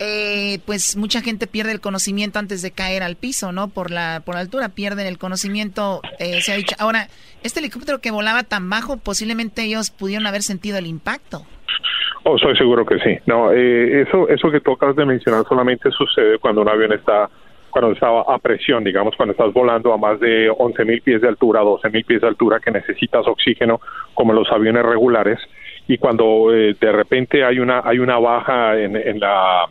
[0.00, 3.68] eh, pues mucha gente pierde el conocimiento antes de caer al piso, ¿no?
[3.68, 6.74] Por la, por la altura, pierden el conocimiento, eh, se ha dicho.
[6.78, 7.08] Ahora,
[7.42, 11.42] este helicóptero que volaba tan bajo, posiblemente ellos pudieron haber sentido el impacto.
[12.24, 13.18] oh, soy seguro que sí.
[13.26, 17.30] No, eh, eso, eso que tú acabas de mencionar solamente sucede cuando un avión está
[17.70, 21.60] cuando está a presión, digamos, cuando estás volando a más de 11.000 pies de altura,
[21.60, 23.80] 12.000 pies de altura, que necesitas oxígeno,
[24.14, 25.40] como los aviones regulares,
[25.88, 29.66] y cuando eh, de repente hay una hay una baja en la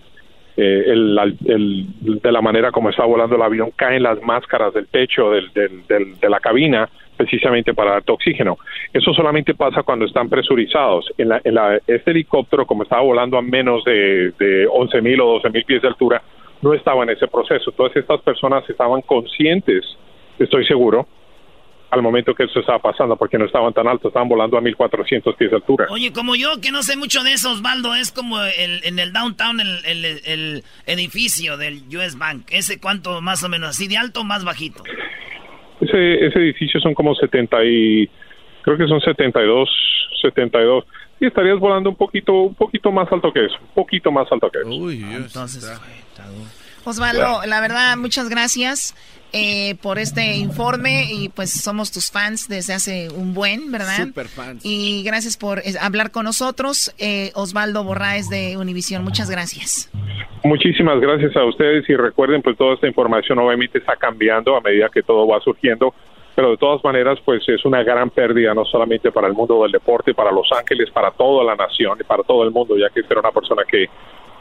[0.56, 1.86] eh, el- el-
[2.22, 6.20] de la manera como está volando el avión, caen las máscaras del techo del- del-
[6.20, 8.58] de la cabina precisamente para darte oxígeno.
[8.92, 11.12] Eso solamente pasa cuando están presurizados.
[11.18, 15.40] En la, en la- este helicóptero, como estaba volando a menos de, de 11.000 o
[15.40, 16.22] 12.000 pies de altura,
[16.62, 17.72] no estaba en ese proceso.
[17.72, 19.86] Todas estas personas estaban conscientes,
[20.40, 21.06] estoy seguro,
[21.94, 25.36] al momento que eso estaba pasando, porque no estaban tan altos, estaban volando a 1.400
[25.38, 25.86] pies de altura.
[25.92, 29.14] Oye, como yo, que no sé mucho de eso, Osvaldo, es como el, en el
[29.14, 32.48] downtown, el, el- el edificio del US Bank.
[32.50, 33.70] ¿Ese cuánto más o menos?
[33.70, 34.84] ¿Así de alto o más bajito?
[35.82, 38.10] Ese, ese edificio son como 70 y
[38.64, 39.70] creo que son 72,
[40.22, 40.86] 72.
[41.20, 44.50] Y estarías volando un poquito, un poquito más alto que eso, un poquito más alto
[44.50, 44.70] que eso.
[45.16, 45.80] Entonces,
[46.86, 48.96] Osvaldo, la verdad, muchas gracias
[49.34, 54.06] eh, por este informe y pues somos tus fans desde hace un buen, ¿verdad?
[54.06, 54.64] Super fans.
[54.64, 56.94] Y gracias por eh, hablar con nosotros.
[57.00, 59.90] Eh, Osvaldo Borraes de Univisión, muchas gracias.
[60.44, 64.90] Muchísimas gracias a ustedes y recuerden, pues toda esta información obviamente está cambiando a medida
[64.94, 65.96] que todo va surgiendo,
[66.36, 69.72] pero de todas maneras, pues es una gran pérdida no solamente para el mundo del
[69.72, 73.00] deporte, para Los Ángeles, para toda la nación y para todo el mundo, ya que
[73.00, 73.88] era una persona que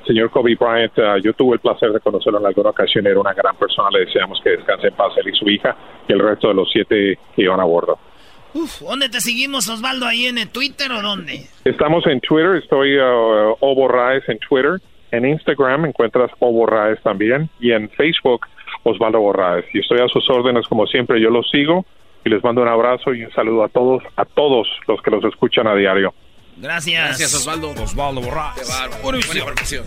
[0.07, 3.33] señor Kobe Bryant, uh, yo tuve el placer de conocerlo en alguna ocasión, era una
[3.33, 5.77] gran persona, le deseamos que descanse en paz él y su hija
[6.09, 7.99] y el resto de los siete que iban a bordo.
[8.55, 10.07] Uf, ¿dónde te seguimos, Osvaldo?
[10.07, 11.47] ¿Ahí en el Twitter o dónde?
[11.65, 14.79] Estamos en Twitter, estoy uh, Obo Raes en Twitter,
[15.11, 18.47] en Instagram encuentras Obo Raes también y en Facebook
[18.83, 19.65] Osvaldo Borraes.
[19.73, 21.85] Y estoy a sus órdenes como siempre, yo los sigo
[22.25, 25.25] y les mando un abrazo y un saludo a todos, a todos los que los
[25.25, 26.15] escuchan a diario.
[26.63, 27.09] Gracias.
[27.09, 27.71] Gracias, Osvaldo.
[27.71, 28.21] Osvaldo.
[29.03, 29.85] Buenísima información.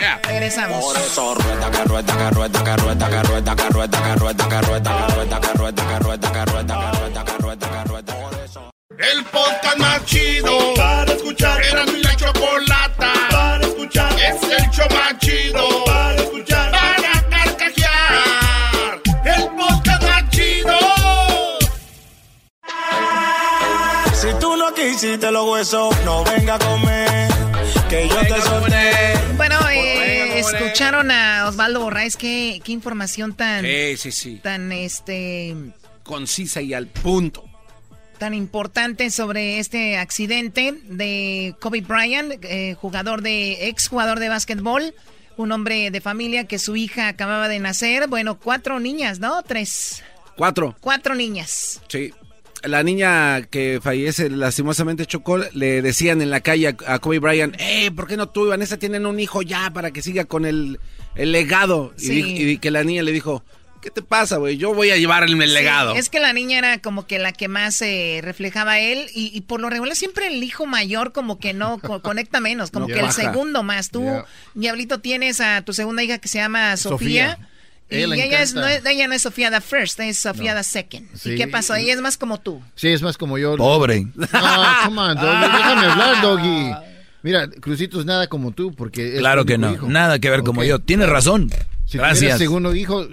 [0.00, 0.20] Ya.
[0.24, 0.84] Regresamos.
[0.84, 4.48] Por eso rueda, que rueda, que rueda, que rueda, que rueda, que rueda, que rueda,
[4.48, 7.84] que rueda, que rueda, que rueda, que rueda, que rueda, que rueda, que rueda, que
[7.84, 8.14] rueda.
[8.16, 8.70] Por eso.
[8.98, 11.62] El podcast más chido para escuchar.
[11.64, 14.12] Era mi la chocolata para escuchar.
[14.18, 16.49] Es el show más chido para escuchar.
[25.00, 27.30] Quisiste los huesos, no venga a comer.
[27.88, 28.92] Que yo te solté.
[29.36, 32.18] Bueno, eh, escucharon a Osvaldo Borraes.
[32.18, 34.40] ¿Qué, qué información tan, Sí, sí, sí.
[34.42, 35.56] tan, este,
[36.02, 37.44] Concisa y al punto.
[38.18, 44.94] tan importante sobre este accidente de Kobe Bryant, eh, jugador de ex jugador de básquetbol,
[45.38, 48.06] un hombre de familia que su hija acababa de nacer.
[48.06, 49.42] Bueno, cuatro niñas, ¿no?
[49.44, 50.02] Tres.
[50.36, 50.76] Cuatro.
[50.80, 51.80] Cuatro niñas.
[51.88, 52.12] Sí.
[52.64, 57.54] La niña que fallece lastimosamente Chocó, le decían en la calle a, a Kobe Bryant,
[57.58, 60.44] eh, ¿por qué no tú y Vanessa tienen un hijo ya para que siga con
[60.44, 60.78] el,
[61.14, 61.94] el legado?
[61.98, 62.22] Y, Sí.
[62.22, 63.42] di- y que la niña le dijo,
[63.80, 64.58] ¿qué te pasa, güey?
[64.58, 65.94] Yo voy a llevar el, el legado.
[65.94, 69.06] Sí, es que la niña era como que la que más se reflejaba a él
[69.14, 72.70] y, y por lo regular siempre el hijo mayor como que no co- conecta menos,
[72.70, 73.88] como No que el segundo más.
[73.90, 74.24] Tú, Yeah.
[74.54, 77.30] Diablito, tienes a tu segunda hija que se llama Sofía.
[77.36, 77.48] Sofía.
[77.90, 80.58] Y Ella es, no es- ella no es Sofía the First, es Sofía No.
[80.60, 81.08] the Second.
[81.16, 81.30] Sí.
[81.32, 81.74] ¿Y qué pasó?
[81.74, 82.62] Ella es más como tú.
[82.76, 83.56] Sí, es más como yo.
[83.56, 84.06] Pobre.
[84.16, 84.28] No,
[84.84, 85.40] come on, Doggy.
[85.40, 86.70] Déjame hablar, Doggy.
[87.22, 89.72] Mira, Crucito es nada como tú, porque es Claro que no.
[89.74, 89.88] hijo.
[89.88, 90.78] Nada que ver como yo.
[90.78, 91.50] Tienes razón.
[91.84, 92.38] Si Gracias.
[92.38, 93.06] segundo hijo,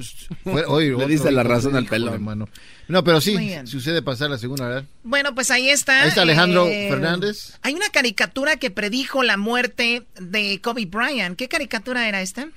[0.44, 2.24] fue- oye, Le diste la razón al pelón.
[2.24, 2.48] mano.
[2.88, 3.36] No, pero sí,
[3.66, 4.84] sucede pasar la segunda, ¿verdad?
[5.04, 6.04] Bueno, pues ahí está.
[6.04, 7.58] Ahí está Alejandro eh, Fernández.
[7.64, 11.36] Hay una caricatura que predijo la muerte de Kobe Bryant.
[11.36, 12.48] ¿Qué caricatura era esta?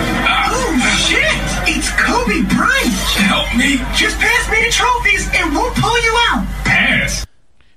[0.00, 1.76] Oh shit!
[1.76, 2.94] It's Kobe Bryant.
[3.26, 3.78] Help me.
[3.96, 6.46] Just pass me the trophies and we'll pull you out.
[6.64, 7.24] Pass.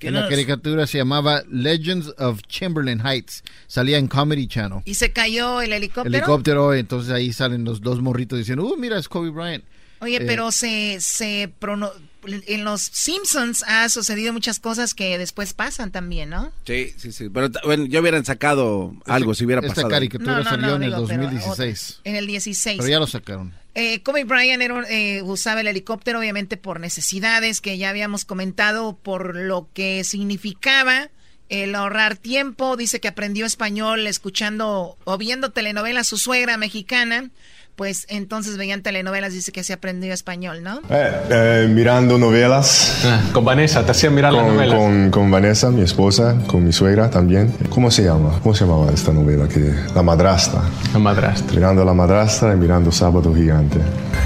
[0.01, 3.43] En la caricatura se llamaba Legends of Chamberlain Heights.
[3.67, 4.81] Salía en Comedy Channel.
[4.85, 6.15] Y se cayó el helicóptero.
[6.17, 9.63] Helicóptero, entonces ahí salen los dos morritos diciendo, uh, mira, es Kobe Bryant.
[9.99, 11.91] Oye, Eh, pero se, se prono-
[12.25, 16.51] en los Simpsons ha sucedido muchas cosas que después pasan también, ¿no?
[16.65, 17.29] Sí, sí, sí.
[17.29, 19.89] Pero bueno, ya hubieran sacado algo si hubiera esta pasado.
[19.89, 21.89] caricatura salió en el digo, pero 2016.
[21.99, 22.11] otra.
[22.11, 22.77] En el 16.
[22.77, 23.53] Pero ya lo sacaron.
[23.73, 28.97] Eh, Kobe Bryant era eh, usaba el helicóptero obviamente por necesidades que ya habíamos comentado,
[28.97, 31.09] por lo que significaba
[31.51, 32.75] el ahorrar tiempo.
[32.77, 37.29] Dice que aprendió español escuchando o viendo telenovelas su suegra mexicana.
[37.75, 40.81] Pues entonces veían telenovelas, dice que se aprendió español, ¿no?
[40.89, 43.01] Eh, eh, mirando novelas.
[43.05, 44.77] Ah, con Vanessa, te hacían mirar las con, novelas.
[44.77, 47.55] con, con Vanessa, mi esposa, con mi suegra también.
[47.69, 48.39] ¿Cómo se llama?
[48.43, 49.47] ¿Cómo se llamaba esta novela?
[49.47, 50.61] Que, la madrastra.
[50.93, 51.55] La madrastra.
[51.55, 53.79] Mirando a la madrastra y mirando Sábado Gigante.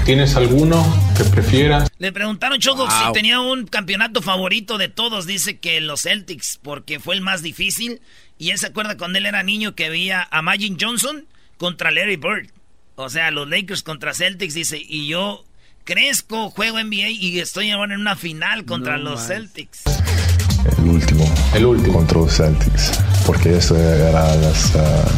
[0.06, 1.88] ¿Tienes alguno que prefieras?
[1.98, 2.90] Le preguntaron Choco Wow.
[3.08, 5.26] si tenía un campeonato favorito de todos.
[5.26, 8.00] Dice que los Celtics, porque fue el más difícil.
[8.38, 11.26] Y él se acuerda cuando él era niño que veía a Magic Johnson
[11.58, 12.50] contra Larry Bird.
[12.94, 14.54] O sea, los Lakers contra Celtics.
[14.54, 15.44] Dice, y yo
[15.82, 19.26] crezco, juego NBA y estoy ahora en una final contra No los más.
[19.28, 19.82] Celtics.
[20.78, 21.34] El último.
[21.52, 21.94] El último.
[21.98, 22.92] Contra los Celtics.
[23.26, 25.08] Porque esto era las, ah,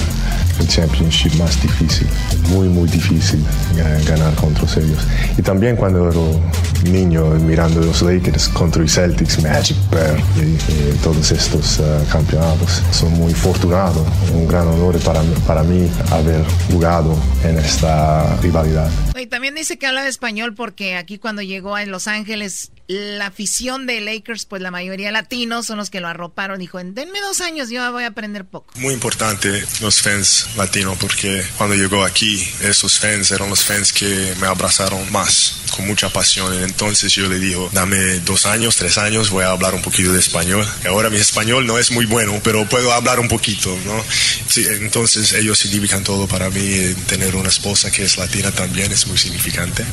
[0.60, 2.06] el championship más difícil.
[2.48, 3.44] Muy, muy difícil
[3.76, 4.98] eh, ganar contra ellos.
[5.36, 10.98] Y también cuando era niño mirando los Lakers contra los Celtics, Magic Bird y, y
[11.02, 12.82] todos estos ah, campeonatos.
[12.92, 14.06] Soy muy afortunado.
[14.32, 18.90] Un gran honor para, mí- para mí haber jugado en esta rivalidad.
[19.16, 23.86] Y también dice que habla español porque aquí cuando llegó a Los Ángeles, la afición
[23.86, 26.58] de Lakers, pues la mayoría latinos son los que lo arroparon.
[26.58, 28.72] Dijo, denme dos años, yo voy a aprender poco.
[28.76, 34.34] Muy importante los fans latinos porque cuando llegó aquí, esos fans eran los fans que
[34.40, 36.52] me abrazaron más, con mucha pasión.
[36.62, 40.18] Entonces yo le digo, dame dos años, tres años, voy a hablar un poquito de
[40.18, 40.66] español.
[40.86, 44.04] Ahora mi español no es muy bueno, pero puedo hablar un poquito, ¿no?
[44.48, 46.94] Sí, entonces ellos significan todo para mí.
[47.06, 49.84] Tener una esposa que es latina también es muy significante.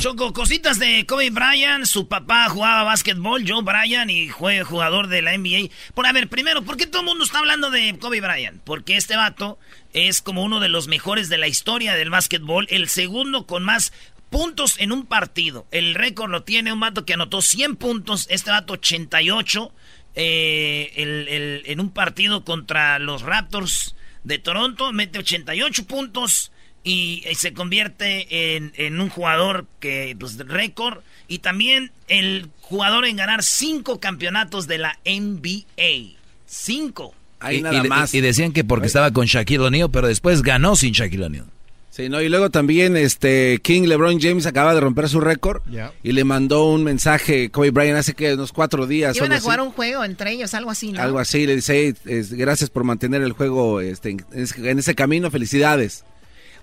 [0.00, 1.84] Choco, cositas de Kobe Bryant.
[1.84, 5.70] Su papá jugaba básquetbol, Joe Bryant, y fue jugador de la NBA.
[5.94, 8.60] Por a ver, primero, ¿por qué todo el mundo está hablando de Kobe Bryant?
[8.64, 9.58] Porque este vato
[9.96, 13.94] es como uno de los mejores de la historia del básquetbol, el segundo con más
[14.28, 15.66] puntos en un partido.
[15.70, 19.72] El récord lo tiene un vato que anotó 100 puntos, este vato 88.
[20.14, 26.52] eh, en un partido contra los Raptors de Toronto, mete 88 puntos
[26.86, 31.02] y, y se convierte en, un jugador que, pues, récord.
[31.26, 36.16] Y también el jugador en ganar cinco campeonatos de la NBA.
[36.46, 37.15] Cinco.
[37.40, 38.14] Ahí y, nada y- más.
[38.14, 41.46] y decían que porque estaba con Shaquille O'Neal, pero después ganó sin Shaquille O'Neal.
[41.90, 42.20] Sí, ¿no?
[42.20, 45.62] Y luego también este King LeBron James acaba de romper su récord
[46.02, 49.16] y le mandó un mensaje Kobe Bryant hace que unos cuatro días.
[49.16, 49.44] Iban algo a así.
[49.44, 51.00] jugar un juego entre ellos, algo así, ¿no?
[51.00, 54.94] Algo así, le dice, "Hey, es- gracias por mantener el juego este, en, en ese
[54.94, 56.04] camino, felicidades.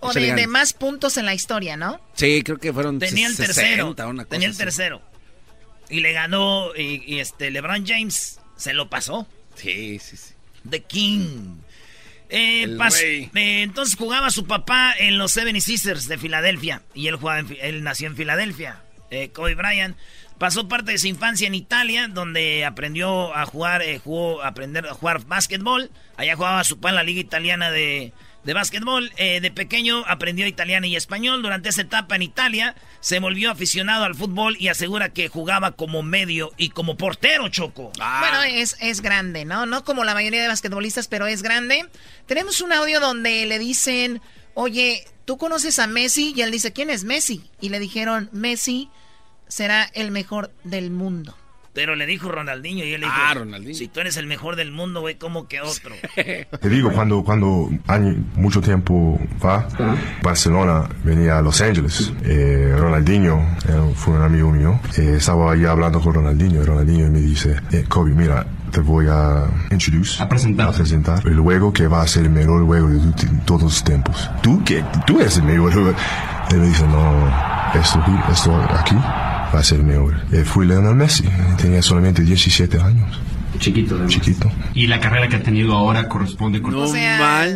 [0.01, 1.99] O de, más puntos en la historia, ¿no?
[2.13, 3.85] Sí, creo que fueron Tenía el 60, tercero.
[4.09, 4.59] una cosa Tenía el así.
[4.59, 5.01] tercero.
[5.89, 9.27] Y le ganó y, y este LeBron James se lo pasó.
[9.55, 10.32] Sí, sí, sí.
[10.69, 11.57] The King.
[12.29, 13.29] Eh, eh,
[13.61, 16.81] entonces jugaba su papá en los 76ers de Filadelfia.
[16.93, 18.81] Y él, jugaba en él nació en Filadelfia.
[19.11, 19.95] Eh, Kobe Bryant.
[20.39, 24.87] Pasó parte de su infancia en Italia, donde aprendió a jugar, eh, jugó, a aprender
[24.87, 25.91] a jugar básquetbol.
[26.17, 28.13] Allá jugaba su papá en la liga italiana de,
[28.43, 29.11] de básquetbol.
[29.17, 31.41] Eh, de pequeño aprendió italiano y español.
[31.41, 36.03] Durante esa etapa en Italia se volvió aficionado al fútbol y asegura que jugaba como
[36.03, 37.91] medio y como portero, Choco.
[37.97, 39.65] Bueno, es, es grande, ¿no?
[39.65, 41.85] No como la mayoría de basquetbolistas, pero es grande.
[42.25, 44.21] Tenemos un audio donde le dicen,
[44.53, 46.33] oye, ¿tú conoces a Messi?
[46.35, 47.49] Y él dice, ¿quién es Messi?
[47.59, 48.89] Y le dijeron, Messi
[49.47, 51.37] será el mejor del mundo.
[51.73, 53.73] Pero le dijo Ronaldinho y él le dijo, Ah, Ronaldinho.
[53.75, 55.95] si tú eres el mejor del mundo, güey, ¿cómo que otro?
[56.15, 59.67] Te digo, cuando, cuando año, mucho tiempo va,
[60.21, 62.13] Barcelona venía a Los Ángeles.
[62.23, 64.79] Eh, Ronaldinho eh, fue un amigo mío.
[64.97, 69.07] Eh, estaba ahí hablando con Ronaldinho y Ronaldinho me dice, eh, Kobe, mira, te voy
[69.09, 70.67] a introduce, a presentar.
[70.69, 74.29] a presentar el juego que va a ser el mejor juego de todos los tiempos.
[74.43, 75.93] Tú, que tú eres el mejor juego.
[76.51, 77.27] Él me dice, no,
[77.73, 77.99] esto,
[78.31, 78.95] esto aquí
[79.53, 80.15] va a ser el mejor.
[80.31, 81.23] Eh, fui Lionel Messi,
[81.57, 83.19] tenía solamente 17 años.
[83.59, 84.51] Chiquito, Chiquito.
[84.73, 86.73] Y la carrera que ha tenido ahora corresponde con...
[86.73, 87.47] o sea,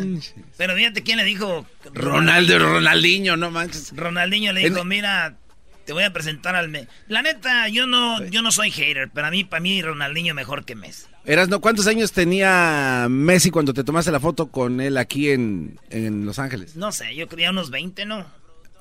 [0.58, 1.66] Pero fíjate quién le dijo.
[1.94, 3.94] Ronaldo, Ronaldinho, no manches.
[3.96, 5.36] Ronaldinho le dijo, En- mira,
[5.86, 6.70] te voy a presentar al...
[6.70, 10.36] Me la neta, yo no, yo no soy hater, pero a mí, para mí, Ronaldinho
[10.36, 11.06] mejor que Messi.
[11.26, 11.60] Eras, ¿no?
[11.62, 16.38] ¿Cuántos años tenía Messi cuando te tomaste la foto con él aquí en, en Los
[16.38, 16.76] Ángeles?
[16.76, 18.26] No sé, yo creía unos 20, ¿no?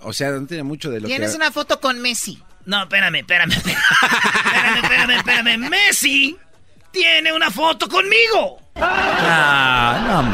[0.02, 1.36] O sea, no tenía mucho de lo Tienes que...
[1.36, 2.40] una foto con Messi.
[2.66, 3.52] No, espérame, espérame.
[3.52, 5.56] Espérame, espérame, espérame.
[5.70, 6.36] Messi
[6.90, 8.60] tiene una foto conmigo.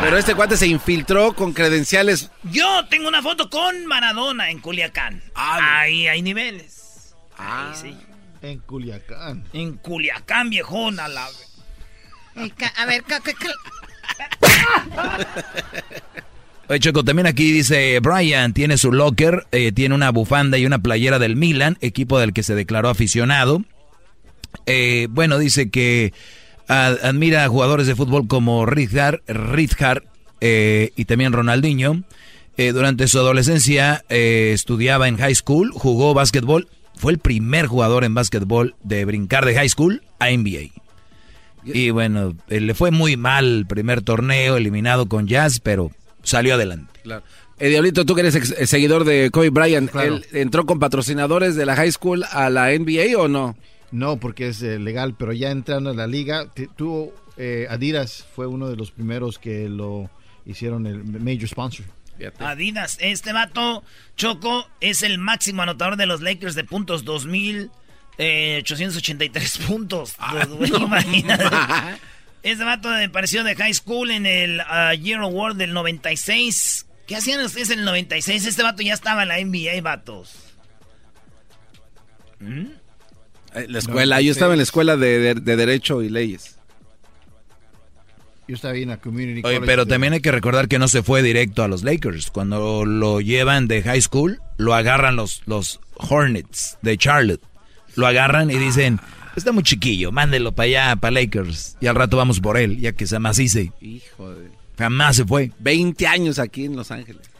[0.00, 2.30] Pero este cuate se infiltró con credenciales.
[2.44, 5.22] Yo tengo una foto con Maradona en Culiacán.
[5.34, 7.14] Ahí hay niveles.
[7.36, 7.96] Ahí sí.
[8.40, 9.44] En Culiacán.
[9.52, 11.26] En Culiacán, viejona, la...
[12.76, 13.20] A ver, ca-
[16.68, 20.78] Oye, Choco, también aquí dice Brian, tiene su locker, eh, tiene una bufanda y una
[20.78, 23.62] playera del Milan, equipo del que se declaró aficionado.
[24.66, 26.12] Eh, bueno, dice que
[26.68, 30.04] ad- admira a jugadores de fútbol como Rijkaard, Rijkaard,
[30.40, 32.02] eh, y también Ronaldinho.
[32.74, 38.76] Durante su adolescencia estudiaba en high school, jugó básquetbol, fue el primer jugador en básquetbol
[38.84, 40.70] de brincar de high school a NBA.
[41.64, 45.90] Y bueno, le fue muy mal el primer torneo, eliminado con Jazz, pero
[46.22, 47.00] salió adelante.
[47.02, 47.22] Claro.
[47.58, 51.54] Eh, Diablito, tú que eres ex- eh, seguidor de Kobe Bryant, ¿él entró con patrocinadores
[51.54, 53.56] de la high school a la NBA o no?
[53.90, 56.46] No, porque es eh, legal, pero ya entrando a la liga,
[56.76, 60.10] tuvo eh, Adidas fue uno de los primeros que lo
[60.46, 61.84] hicieron el major sponsor.
[62.38, 63.82] Adidas, este vato,
[64.16, 70.14] Choco, es el máximo anotador de los Lakers de puntos, 2.883 puntos.
[70.56, 71.44] Güey, imagínate.
[72.42, 76.86] Este vato me pareció de high school en el uh, Year Award del 96.
[77.06, 78.46] ¿Qué hacían ustedes en el 96?
[78.46, 80.34] Este vato ya estaba en la NBA, vatos.
[82.40, 82.66] ¿Mm?
[83.54, 86.56] Eh, La escuela, yo estaba en la escuela de, de- de Derecho y Leyes.
[88.48, 90.78] Yo estaba ahí en la community Oye, college pero de- también hay que recordar que
[90.78, 92.30] no se fue directo a los Lakers.
[92.30, 97.42] Cuando lo llevan de high school, lo agarran los, los Hornets de Charlotte.
[97.94, 98.98] Lo agarran y dicen,
[99.36, 101.76] está muy chiquillo, mándelo para allá, para Lakers.
[101.80, 103.72] Y al rato vamos por él, ya que se macice.
[103.80, 104.50] Hijo de...
[104.78, 105.52] Jamás se fue.
[105.58, 107.30] 20 años aquí en Los Ángeles.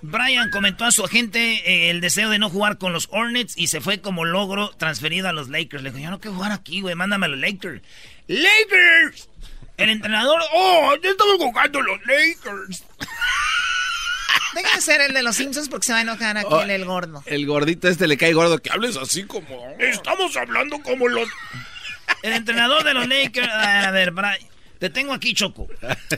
[0.00, 3.66] Brian comentó a su agente eh, el deseo de no jugar con los Hornets y
[3.66, 5.82] se fue como logro transferido a los Lakers.
[5.82, 7.82] Le dijo, yo no quiero jugar aquí, güey, mándame a los Lakers.
[8.28, 9.28] ¡Lakers!
[9.76, 12.84] El entrenador, ¡oh, ya estamos jugando los Lakers!
[14.54, 17.22] Deja de ser el de los Simpsons porque se va a enojar aquel, el gordo.
[17.26, 19.74] El gordito este le cae gordo que hables así como...
[19.78, 21.28] Estamos hablando como los...
[22.22, 23.48] El entrenador de los Lakers...
[23.48, 24.38] A ver, Brian,
[24.78, 25.68] te tengo aquí, Choco.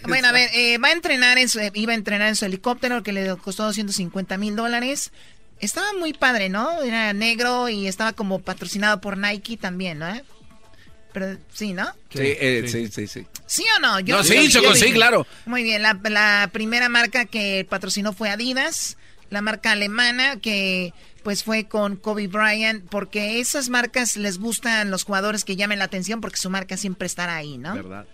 [0.06, 3.02] Bueno, a ver, eh, va a entrenar en su, iba a entrenar en su helicóptero
[3.02, 5.12] que le costó 250 mil dólares.
[5.60, 6.82] Estaba muy padre, ¿no?
[6.82, 10.12] Era negro y estaba como patrocinado por Nike también, ¿no?
[11.12, 11.86] Pero sí, ¿no?
[12.10, 13.26] Sí, eh, sí, sí, sí.
[13.50, 14.00] ¿Sí o no?
[14.00, 15.26] No, sí, Choco, sí, claro.
[15.44, 18.96] Muy bien, la, la primera marca que patrocinó fue Adidas,
[19.28, 20.94] la marca alemana que
[21.24, 25.86] pues fue con Kobe Bryant, porque esas marcas les gustan los jugadores que llamen la
[25.86, 27.74] atención porque su marca siempre estará ahí, ¿no?
[27.74, 28.06] ¿Verdad?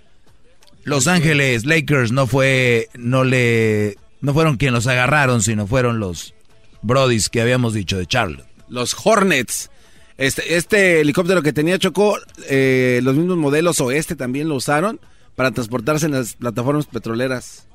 [0.85, 6.33] Los Ángeles Lakers no fue, no le, no fueron quienes los agarraron, sino fueron los
[6.81, 8.47] Brodis que habíamos dicho de Charlotte.
[8.71, 9.69] Los Hornets.
[10.17, 12.19] Este, este helicóptero que tenía Chocó,
[12.49, 14.99] eh, los mismos modelos o este también lo usaron
[15.37, 17.67] para transportarse en las plataformas petroleras.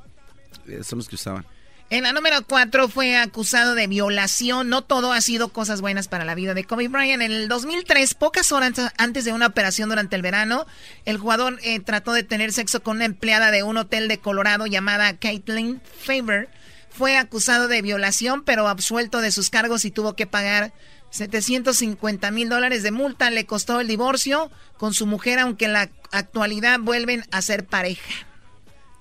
[0.68, 1.46] Eh, son los que usaban.
[1.92, 4.70] En la número 4 fue acusado de violación.
[4.70, 7.22] No todo ha sido cosas buenas para la vida de Kobe Bryant.
[7.22, 10.66] En el 2003, pocas horas antes de una operación durante el verano,
[11.04, 14.68] el jugador eh, trató de tener sexo con una empleada de un hotel de Colorado
[14.68, 16.48] llamada Caitlin Faber.
[16.90, 20.72] Fue acusado de violación, pero absuelto de sus cargos y tuvo que pagar
[21.12, 23.30] 750 mil dólares de multa.
[23.30, 28.12] Le costó el divorcio con su mujer, aunque en la actualidad vuelven a ser pareja.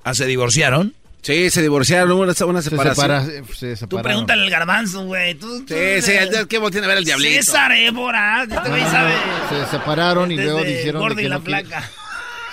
[0.05, 0.95] ¿Ah, se divorciaron?
[1.23, 2.95] Sí, se divorciaron, hubo una, Se, separación.
[2.95, 3.25] separa-
[3.55, 4.03] se Tú separaron.
[4.03, 5.35] pregúntale al garbanzo, güey.
[5.35, 7.43] Tú, tú- Sí, sí, el que voltean a ver el diablito.
[7.45, 8.45] César Évora.
[8.45, 9.13] Este güey sabe.
[9.51, 11.65] Se separaron y Desde luego dijeron de y que la no que-.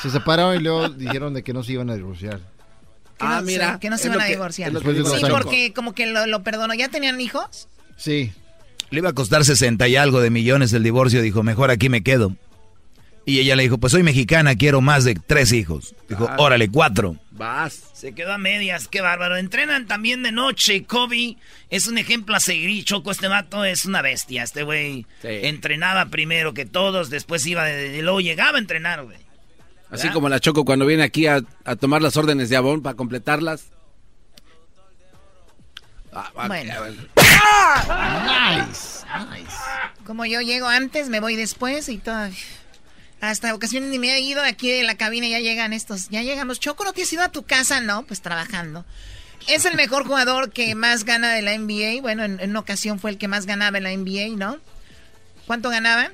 [0.02, 2.42] Se separaron y luego dijeron de que no se iban a divorciar.
[3.20, 4.72] Ah, no, mira, que no se van a divorciar.
[4.72, 6.74] Sí, porque como que lo, lo perdonó.
[6.74, 7.68] ¿Ya tenían hijos?
[7.96, 8.32] Sí.
[8.90, 11.22] Le iba a costar 60 y algo de millones el divorcio.
[11.22, 12.36] Dijo, mejor aquí me quedo.
[13.26, 15.94] Y ella le dijo, pues soy mexicana, quiero más de tres hijos.
[16.08, 16.36] Dijo, Ah.
[16.40, 17.18] órale, cuatro.
[17.32, 17.84] Vas.
[17.94, 19.36] Se quedó a medias, qué bárbaro.
[19.36, 20.86] Entrenan también de noche.
[20.86, 21.36] Kobe
[21.70, 22.86] es un ejemplo a seguir.
[22.86, 24.44] Choco, este vato es una bestia.
[24.44, 25.28] Este güey Sí.
[25.28, 29.18] entrenaba primero que todos, después iba de, y luego llegaba a entrenar, güey.
[29.90, 30.14] Así ¿Verdad?
[30.14, 33.66] como la Choco cuando viene aquí a, a tomar las órdenes de Avon para completarlas.
[36.14, 36.74] Ah, Bueno.
[38.26, 39.06] Nice.
[40.06, 42.30] Como yo llego antes, me voy después y todo.
[43.20, 46.10] Hasta ocasiones ni me he ido aquí de la cabina, ya llegan estos.
[46.10, 46.60] Ya llegamos.
[46.60, 47.82] Choco, ¿no te has ido a tu casa?
[47.82, 48.86] No, pues trabajando.
[49.48, 52.02] Es el mejor jugador que más gana de la NBA.
[52.02, 54.58] Bueno, en, en una ocasión fue el que más ganaba en la NBA, ¿no?
[55.48, 56.12] ¿Cuánto ganaba?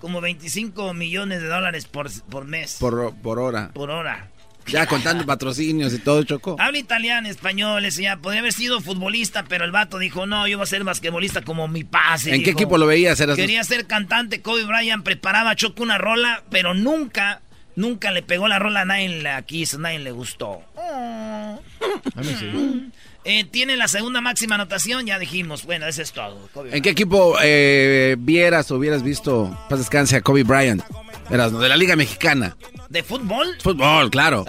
[0.00, 2.76] Como 25 millones de dólares por, por mes.
[2.80, 3.70] por, por hora.
[3.74, 4.29] por hora.
[4.70, 6.56] Ya contando patrocinios y todo, Choco.
[6.58, 10.64] Habla italiano, español, ya podría haber sido futbolista, pero el vato dijo, no, yo voy
[10.64, 12.34] a ser basquetbolista como mi pase.
[12.34, 13.18] ¿En qué equipo lo veías?
[13.20, 17.42] Eras- Quería ser cantante, Kobe Bryant preparaba a Choco una rola, pero nunca,
[17.76, 20.62] nunca le pegó la rola, a nadie la quiso, nadie le gustó.
[20.76, 22.90] A mí sí.
[23.24, 26.48] Eh, tiene la segunda máxima anotación, ya dijimos, bueno, eso es todo.
[26.54, 30.82] Kobe ¿En qué equipo eh, vieras o hubieras visto, paz descanse, a Kobe Bryant?
[31.30, 31.58] Eras, ¿no?
[31.60, 32.56] De la Liga Mexicana.
[32.90, 33.56] ¿De fútbol?
[33.62, 34.44] Fútbol, claro.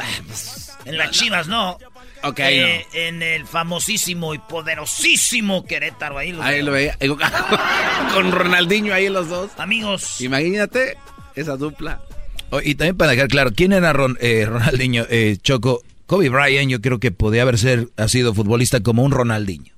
[0.86, 1.78] En las Chivas, no.
[2.24, 6.98] Ok, Eh, En el famosísimo y poderosísimo Querétaro, ahí lo Ahí lo veía.
[8.14, 9.52] Con Ronaldinho ahí los dos.
[9.58, 10.20] Amigos.
[10.22, 10.98] Imagínate
[11.36, 12.02] esa dupla.
[12.50, 15.06] Oh, y también para dejar claro, ¿quién era Ron- eh, Ronaldinho?
[15.10, 19.12] Eh, Choco, Kobe Bryant yo creo que podía haber ser, ha sido futbolista como un
[19.12, 19.74] Ronaldinho.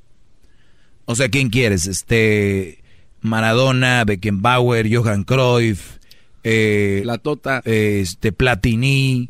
[1.05, 1.85] O sea, ¿quién quieres?
[1.85, 2.81] Este,
[3.21, 5.97] Maradona, Beckenbauer, Johan Cruyff,
[6.43, 7.61] eh, La Tota.
[7.65, 9.27] este, Platini,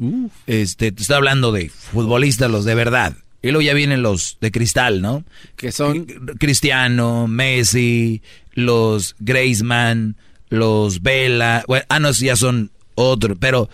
[0.47, 3.13] este, te estoy hablando de futbolistas, los de verdad.
[3.41, 5.23] Y luego ya vienen los de cristal, ¿no?
[5.57, 6.05] Que son.
[6.39, 8.21] Cristiano, Messi,
[8.53, 10.15] los Griezmann,
[10.49, 13.69] los Vela, bueno, ah, no, ya son otros, pero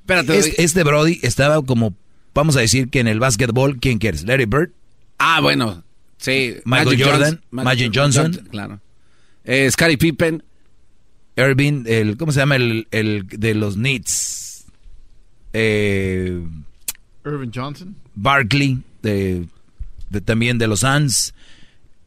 [0.00, 0.38] Espérate.
[0.38, 1.94] es- este Brody estaba como,
[2.34, 4.24] vamos a decir que en el básquetbol, ¿quién quieres?
[4.24, 4.70] Larry Bird,
[5.18, 5.84] Ah, bueno.
[6.18, 6.54] Sí.
[6.64, 8.32] Michael Magic Jordan, Johnson- Magic Johnson.
[8.50, 8.80] Claro.
[9.44, 10.42] Eh, Scottie Pippen.
[11.48, 14.64] Irving, el, ¿cómo se llama el, el de los Knicks?
[15.52, 16.42] Eh,
[17.24, 17.96] Irvin Johnson.
[18.14, 19.46] Barkley, de,
[20.10, 21.34] de- también de los Suns.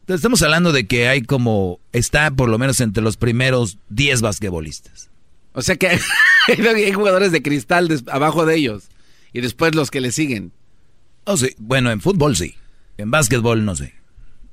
[0.00, 4.20] Entonces, Estamos hablando de que hay como, está por lo menos entre los primeros 10
[4.22, 5.10] basquetbolistas.
[5.52, 5.88] O sea que
[6.48, 8.84] hay jugadores de cristal des- abajo de ellos.
[9.32, 10.52] Y después los que le siguen.
[11.24, 11.54] Oh, sí.
[11.58, 12.54] Bueno, en fútbol sí.
[12.98, 13.94] En básquetbol no sé.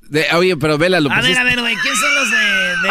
[0.09, 2.12] De- oye, pero Vela lo A ver, a ver, güey, ¿quién son
[2.83, 2.89] de,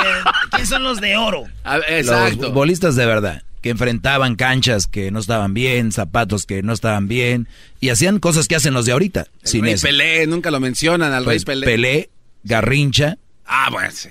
[0.51, 1.45] quién son los de oro?
[1.65, 2.47] A ver, Los Exacto.
[2.49, 7.47] futbolistas de verdad, que enfrentaban canchas que no estaban bien, zapatos que no estaban bien,
[7.81, 9.27] y hacían cosas que hacen los de ahorita.
[9.43, 9.87] El sin Rey eso.
[9.87, 11.67] Pelé, nunca lo mencionan al Pues, Rey Pelé.
[11.67, 12.11] Pelé,
[12.45, 14.09] Garrincha, Ah, bueno, sí.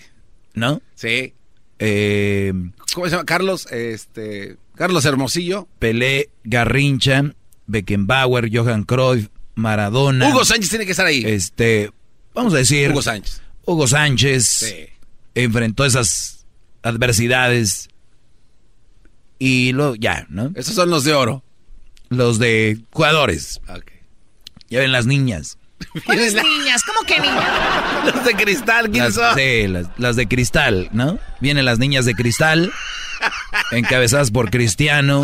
[0.53, 0.81] ¿no?
[0.95, 1.33] Sí.
[1.79, 2.53] Eh,
[2.93, 3.25] ¿Cómo se llama?
[3.25, 4.57] Carlos, este.
[4.75, 5.67] Carlos Hermosillo.
[5.79, 7.23] Pelé, Garrincha,
[7.67, 10.29] Beckenbauer, Johan Cruyff, Maradona.
[10.29, 11.23] Hugo Sánchez tiene que estar ahí.
[11.25, 11.91] Este,
[12.33, 12.91] vamos a decir.
[12.91, 13.41] Hugo Sánchez.
[13.65, 14.75] Hugo Sánchez Sí.
[15.35, 16.45] Enfrentó esas
[16.83, 17.89] adversidades
[19.39, 20.51] y lo ya, ¿no?
[20.55, 21.43] Esos son los de oro.
[22.09, 23.59] Los de jugadores.
[23.67, 23.91] Ok.
[24.69, 25.57] Ya ven las niñas.
[26.05, 26.83] ¿Cuáles niñas?
[26.83, 27.49] ¿Cómo que niñas?
[28.13, 29.37] Los de cristal, ¿quiénes Las, son?
[29.37, 31.17] sí, las, las de cristal, ¿no?
[31.39, 32.71] Vienen las niñas de cristal
[33.71, 35.23] encabezadas por Cristiano,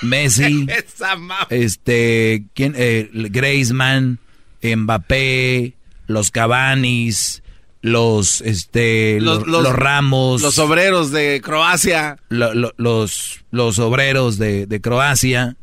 [0.00, 2.74] Messi, Esa ma- este, ¿quién?
[2.78, 4.18] Eh, Griezmann,
[4.62, 5.74] Mbappé,
[6.06, 7.42] los Cavanis,
[7.82, 12.18] los, este, los, los Ramos, Los obreros de Croacia.
[12.28, 15.56] lo- lo- los, los obreros de, de Croacia,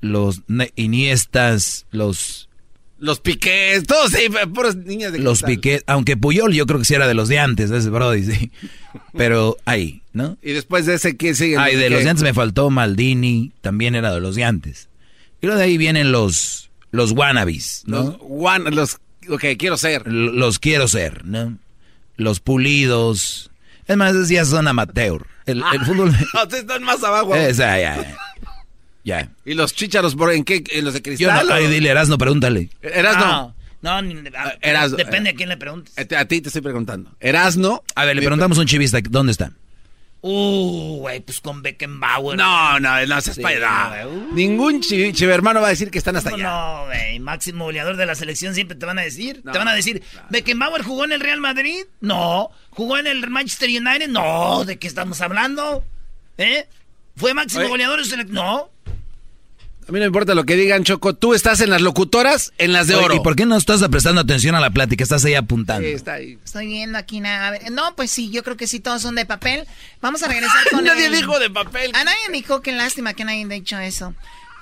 [0.00, 0.42] los
[0.76, 2.48] Iniestas, los,
[2.98, 5.42] Los piqués, todos sí, puras niñas de los.
[5.42, 8.50] Piquet, aunque Puyol yo creo que sí era de los de antes, ese Brody, sí.
[9.16, 10.38] Pero ahí, ¿no?
[10.42, 11.56] Y después de ese, ¿quién sigue?
[11.58, 14.88] Ay, de los de antes me faltó Maldini, también era de los de antes.
[15.42, 18.04] Y luego de ahí vienen los, los wannabes, ¿no?
[18.04, 20.06] Los, one- los lo que quiero ser.
[20.06, 21.58] Los quiero ser, ¿no?
[22.16, 23.50] Los pulidos.
[23.86, 25.26] Es más, esos ya son amateur.
[25.46, 26.10] El, el fútbol...
[26.34, 27.34] No, ustedes están más abajo.
[27.36, 28.16] Esa, ya, ya.
[29.04, 29.30] Ya.
[29.44, 30.64] ¿Y los chícharos por en qué?
[30.72, 31.46] ¿En los de Yo cristal?
[31.46, 32.70] no, o- ay, dile, Erasno, pregúntale.
[32.80, 33.54] Erasno.
[33.82, 34.96] No, ni- a- Erasno.
[34.96, 35.92] depende a quién le preguntes.
[35.98, 37.10] Eh, A ti te estoy preguntando.
[37.20, 37.82] Erasno.
[37.94, 39.52] A ver, le preguntamos a un chivista, ¿dónde está?
[40.26, 42.38] Uh, güey, pues con Beckenbauer.
[42.38, 43.48] No, no, no seas Sí, no.
[43.48, 44.32] güey.
[44.32, 46.44] Ningún chi- chivermano va a decir que están hasta No, allá.
[46.50, 49.42] No, güey, máximo goleador de la selección siempre te van a decir.
[49.42, 51.84] Te van a decir, ¿Beckenbauer jugó en el Real Madrid?
[52.00, 52.48] No.
[52.70, 54.08] ¿Jugó en el Manchester United?
[54.08, 54.64] No.
[54.64, 55.84] ¿De qué estamos hablando?
[56.38, 56.66] ¿Eh?
[57.16, 57.68] ¿Fue máximo Oye.
[57.70, 58.34] goleador de selección?
[58.34, 58.70] No.
[59.86, 61.14] A mí no me importa lo que digan, Choco.
[61.14, 63.14] Tú estás en las locutoras, en las de Oye, oro.
[63.16, 65.02] ¿Y por qué no estás prestando atención a la plática?
[65.04, 65.86] Estás ahí apuntando.
[65.86, 66.38] Sí, está ahí.
[66.42, 67.48] Estoy viendo aquí nada.
[67.48, 69.66] A ver, no, pues sí, yo creo que sí, todos son de papel.
[70.00, 71.90] Vamos a regresar con Nadie el- dijo de papel.
[71.94, 74.14] A nadie dijo, qué lástima que nadie haya dicho eso.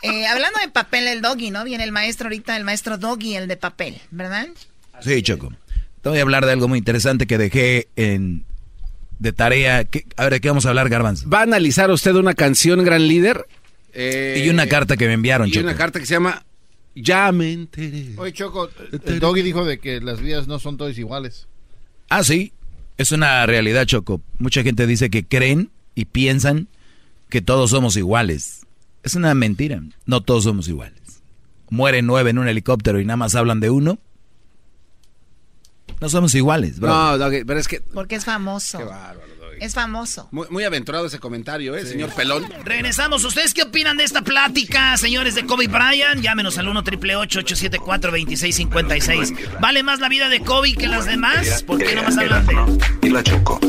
[0.03, 1.63] Eh, hablando de papel, el doggy, ¿no?
[1.63, 4.49] Viene el maestro ahorita, el maestro doggy, el de papel, ¿verdad?
[5.01, 5.53] Sí, Choco.
[6.03, 8.45] Te voy a hablar de algo muy interesante que dejé en
[9.21, 9.85] de tarea.
[9.85, 11.29] ¿Qué- a ver, ¿de qué vamos a hablar, Garbanzo?
[11.31, 13.47] Va a analizar usted una canción, gran líder.
[13.93, 15.65] Eh, y una carta que me enviaron, y Choco.
[15.65, 16.45] una carta que se llama
[16.95, 18.15] Ya me enteré.
[18.17, 18.71] Oye, Choco,
[19.07, 21.47] el Doggy dijo de que las vidas no son todas iguales.
[22.09, 22.53] Ah, sí.
[22.99, 24.21] Es una realidad, Choco.
[24.39, 26.69] Mucha gente dice que creen y piensan
[27.29, 28.67] que todos somos iguales.
[29.03, 29.83] Es una mentira.
[30.07, 31.01] No todos somos iguales.
[31.71, 33.99] Mueren nueve en un helicóptero y nada más hablan de uno.
[36.01, 36.89] No somos iguales, bro.
[36.91, 38.79] No, Doggy, pero es que Porque es famoso.
[39.63, 40.27] Es famoso.
[40.33, 42.45] muy, muy aventurado ese comentario, ¿eh, señor Pelón?
[42.65, 43.23] Regresamos.
[43.23, 46.21] ¿Ustedes qué opinan de esta plática, señores de Kobe Bryant?
[46.21, 51.63] Llámenos al 1 triple 874 2656 ¿Vale más la vida de Kobe que las demás?
[51.63, 52.57] ¿Por qué no más hablan de...?
[53.03, 53.61] Y la Choco.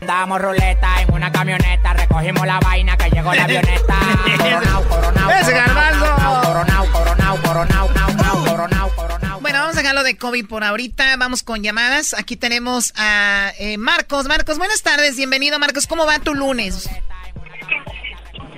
[0.00, 3.94] Damos ruleta en una camioneta, recogimos la vaina que llegó la avioneta.
[4.36, 6.06] Coronao, coronao, ¡Ese garbanzo!
[6.42, 9.25] coronao, coronao, coronao, coronao, coronao, coronao.
[9.56, 11.16] Bueno, vamos a dejarlo de Kobe por ahorita.
[11.16, 12.12] Vamos con llamadas.
[12.12, 14.26] Aquí tenemos a eh, Marcos.
[14.28, 15.16] Marcos, buenas tardes.
[15.16, 15.86] Bienvenido, Marcos.
[15.86, 16.90] ¿Cómo va tu lunes?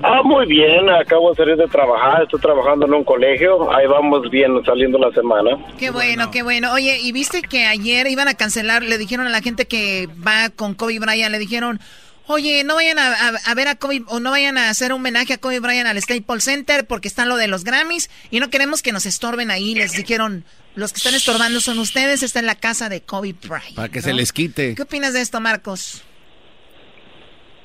[0.02, 4.28] Ah, muy bien, acabo de salir de trabajar, estoy trabajando en un colegio, ahí vamos
[4.30, 5.50] bien saliendo la semana.
[5.78, 6.72] Qué bueno, qué bueno.
[6.72, 8.82] Oye, ¿y viste que ayer iban a cancelar?
[8.82, 11.80] Le dijeron a la gente que va con Kobe Bryant, le dijeron,
[12.26, 15.00] oye, no vayan a, a- a ver a Kobe, o no vayan a hacer un
[15.00, 18.50] homenaje a Kobe Bryant al Staples Center porque está lo de los Grammys y no
[18.50, 19.74] queremos que nos estorben ahí.
[19.74, 20.44] Les dijeron,
[20.78, 23.74] los que están estorbando son ustedes, está en la casa de Kobe Bryant.
[23.76, 24.02] Para que ¿no?
[24.02, 24.74] se les quite.
[24.74, 26.04] ¿Qué opinas de esto, Marcos?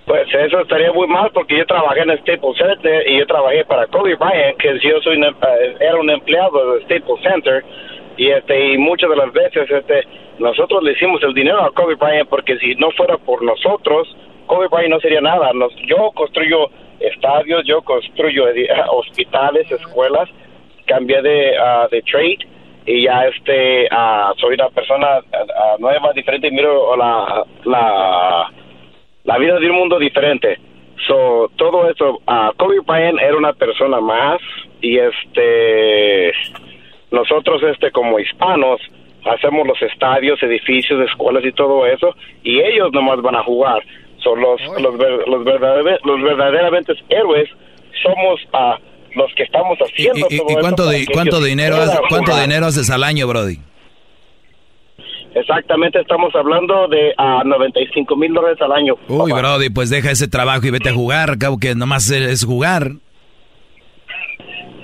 [0.05, 3.87] Pues eso estaría muy mal porque yo trabajé en Staples Center y yo trabajé para
[3.87, 7.63] Kobe Bryant, que yo soy un, eh, era un empleado de Staples Center
[8.17, 10.03] y este y muchas de las veces este
[10.39, 14.13] nosotros le hicimos el dinero a Kobe Bryant porque si no fuera por nosotros
[14.45, 15.53] Kobe Bryant no sería nada.
[15.53, 16.69] Nos, yo construyo
[16.99, 20.27] estadios, yo construyo edi- hospitales, escuelas,
[20.85, 22.39] cambié de, ah, de trade
[22.85, 28.51] y ya este ah, soy una persona ah, nueva, diferente y miro la, la
[29.23, 30.57] la vida de un mundo diferente.
[31.07, 34.39] So, todo eso, ah, Kobe Bryant era una persona más
[34.81, 36.31] y este
[37.11, 38.81] nosotros este como hispanos
[39.25, 43.81] hacemos los estadios, edificios, escuelas y todo eso y ellos nomás van a jugar.
[44.17, 47.49] Son los los, ver- los, verdader- los verdaderamente héroes
[48.01, 48.77] somos ah,
[49.15, 51.77] los que estamos ¿Y, haciendo y- todo y eso cuánto, de, cuánto dinero
[52.09, 53.57] cuánto dinero haces al año, Brody?
[55.35, 58.95] Exactamente, estamos hablando de a 95 mil dólares al año.
[59.07, 61.31] Uy, Brody, pues deja ese trabajo y vete a jugar.
[61.31, 62.91] Acabo que nomás es jugar.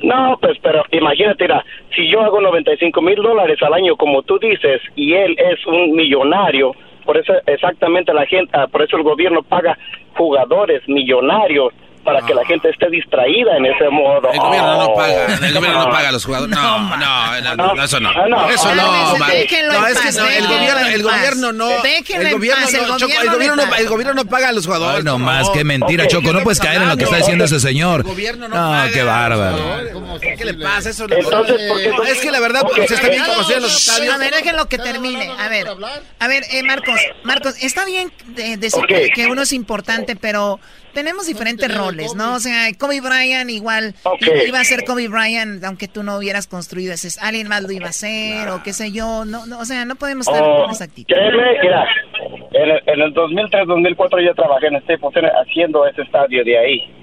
[0.02, 1.64] No, pues, pero imagínate, mira,
[1.96, 5.92] si yo hago 95 mil dólares al año, como tú dices, y él es un
[5.92, 6.74] millonario,
[7.06, 9.78] por eso exactamente la gente, ah, por eso el gobierno paga
[10.16, 11.74] jugadores millonarios
[12.04, 14.32] para que la gente esté distraída en ese modo.
[14.32, 14.96] El gobierno no Oh.
[14.96, 16.56] paga, el gobierno no paga a los jugadores.
[16.56, 18.10] No, no, no, no, eso no.
[18.10, 18.50] Ah, no.
[18.50, 19.32] Eso no, Cálmense, man.
[19.32, 21.70] déjenlo No, es que no, el déjenlo gobierno, el gobierno no.
[21.84, 24.50] Déjenlo El gobierno paz, el no, Choco, gobierno el gobierno no, el gobierno no paga
[24.50, 24.98] a los jugadores.
[25.00, 26.28] Ay, no más, qué mentira, Ok, Choco.
[26.28, 28.06] ¿qué No puedes caer en lo que está diciendo ese señor.
[28.06, 29.58] No, qué bárbaro.
[30.20, 30.90] ¿Qué le pasa?
[30.90, 33.52] Eso no- Entonces, ¿por qué No, es que la verdad se está bien eh, como
[33.52, 34.14] en los estadios.
[34.14, 35.30] A ver, déjenlo que termine.
[35.38, 35.68] A ver,
[36.20, 40.60] a ver, eh, Marcos, Marcos, está bien de- decir que uno es importante, pero
[40.94, 42.36] tenemos diferentes roles, ¿no?
[42.36, 43.94] O sea, Kobe Bryant igual
[44.48, 47.88] iba a ser Kobe Bryant, aunque tú no hubieras construido ese, alguien más lo iba
[47.88, 50.72] a hacer, o qué sé yo, no, no, o sea, no podemos estar Oh, con
[50.72, 51.14] esa actitud.
[51.14, 51.86] créeme, mira,
[52.54, 56.94] en el, en el 2003-2004 yo trabajé en Staples Center haciendo ese estadio de ahí.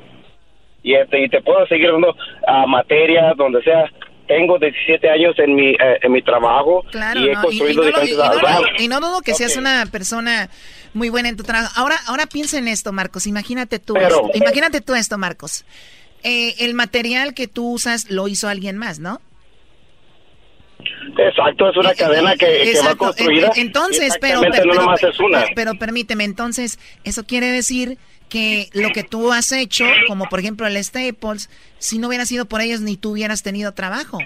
[0.83, 2.15] Y, este, y te puedo seguir dando
[2.47, 3.85] a materia, donde sea.
[4.29, 7.43] Tengo 17 años en mi, eh, en mi trabajo Claro, y he ¿no?
[7.49, 8.71] Y, y construido no, y, diferentes no, lo- albanos.
[8.81, 10.49] y no dudo que seas una persona
[10.97, 11.73] muy buena en tu trabajo.
[11.77, 13.27] Ahora, ahora piensa en esto, Marcos.
[13.27, 15.65] Imagínate tú, Pero- esto, imagínate tú esto, Marcos.
[16.23, 19.21] Eh, el material que tú usas lo hizo alguien más, ¿no?
[21.19, 23.51] Exacto, es una cadena que, que va Eh, construida.
[23.55, 25.41] En- Entonces, pero, Exactamente, pero, no pero- nomás es una.
[25.41, 27.99] pero- pero permíteme, entonces, eso quiere decir
[28.29, 31.49] que lo que tú has hecho, como por ejemplo el Staples,
[31.79, 34.19] si no hubiera sido por ellos, ni tú hubieras tenido trabajo.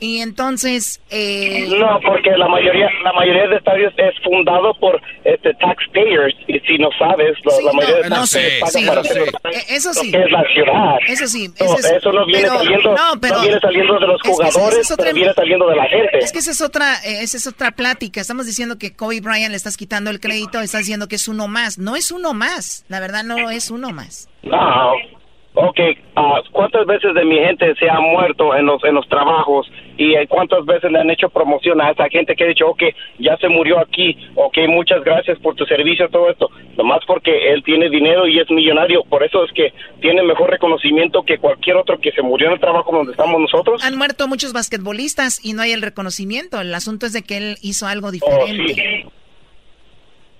[0.00, 5.52] Y entonces, eh, No, porque la mayoría la mayoría de estadios es fundado por este
[5.54, 9.02] taxpayers y si no sabes, la, Sí, la mayoría no, de no sé, sí, para
[9.02, 9.10] sí.
[9.18, 10.10] Eh, eso lo sí.
[10.12, 10.94] que es la ciudad.
[11.08, 13.98] Eso sí, No, ese es- eso no viene pero- saliendo, no, pero- no viene saliendo
[13.98, 16.18] de los jugadores, es otra- pero viene saliendo de la gente.
[16.18, 18.20] Es que esa es otra, eh, esa es otra plática.
[18.20, 21.48] Estamos diciendo que Kobe Bryant le estás quitando el crédito, estás diciendo que es uno
[21.48, 21.78] más.
[21.78, 22.84] No es uno más.
[22.88, 24.28] La verdad no es uno más.
[24.52, 24.92] Ah,
[25.54, 25.80] ok.
[26.16, 29.66] ah, ¿Cuántas veces de mi gente se ha muerto en los en los trabajos
[29.98, 32.82] y cuántas veces le han hecho promoción a esa gente que ha dicho, ok,
[33.18, 37.62] ya se murió aquí, ok, muchas gracias por tu servicio, todo esto, nomás porque él
[37.64, 41.98] tiene dinero y es millonario, por eso es que tiene mejor reconocimiento que cualquier otro
[41.98, 43.84] que se murió en el trabajo donde estamos nosotros.
[43.84, 46.60] Han muerto muchos basquetbolistas y no hay el reconocimiento.
[46.60, 48.74] El asunto es de que él hizo algo Oh, diferente.
[48.74, 49.04] sí.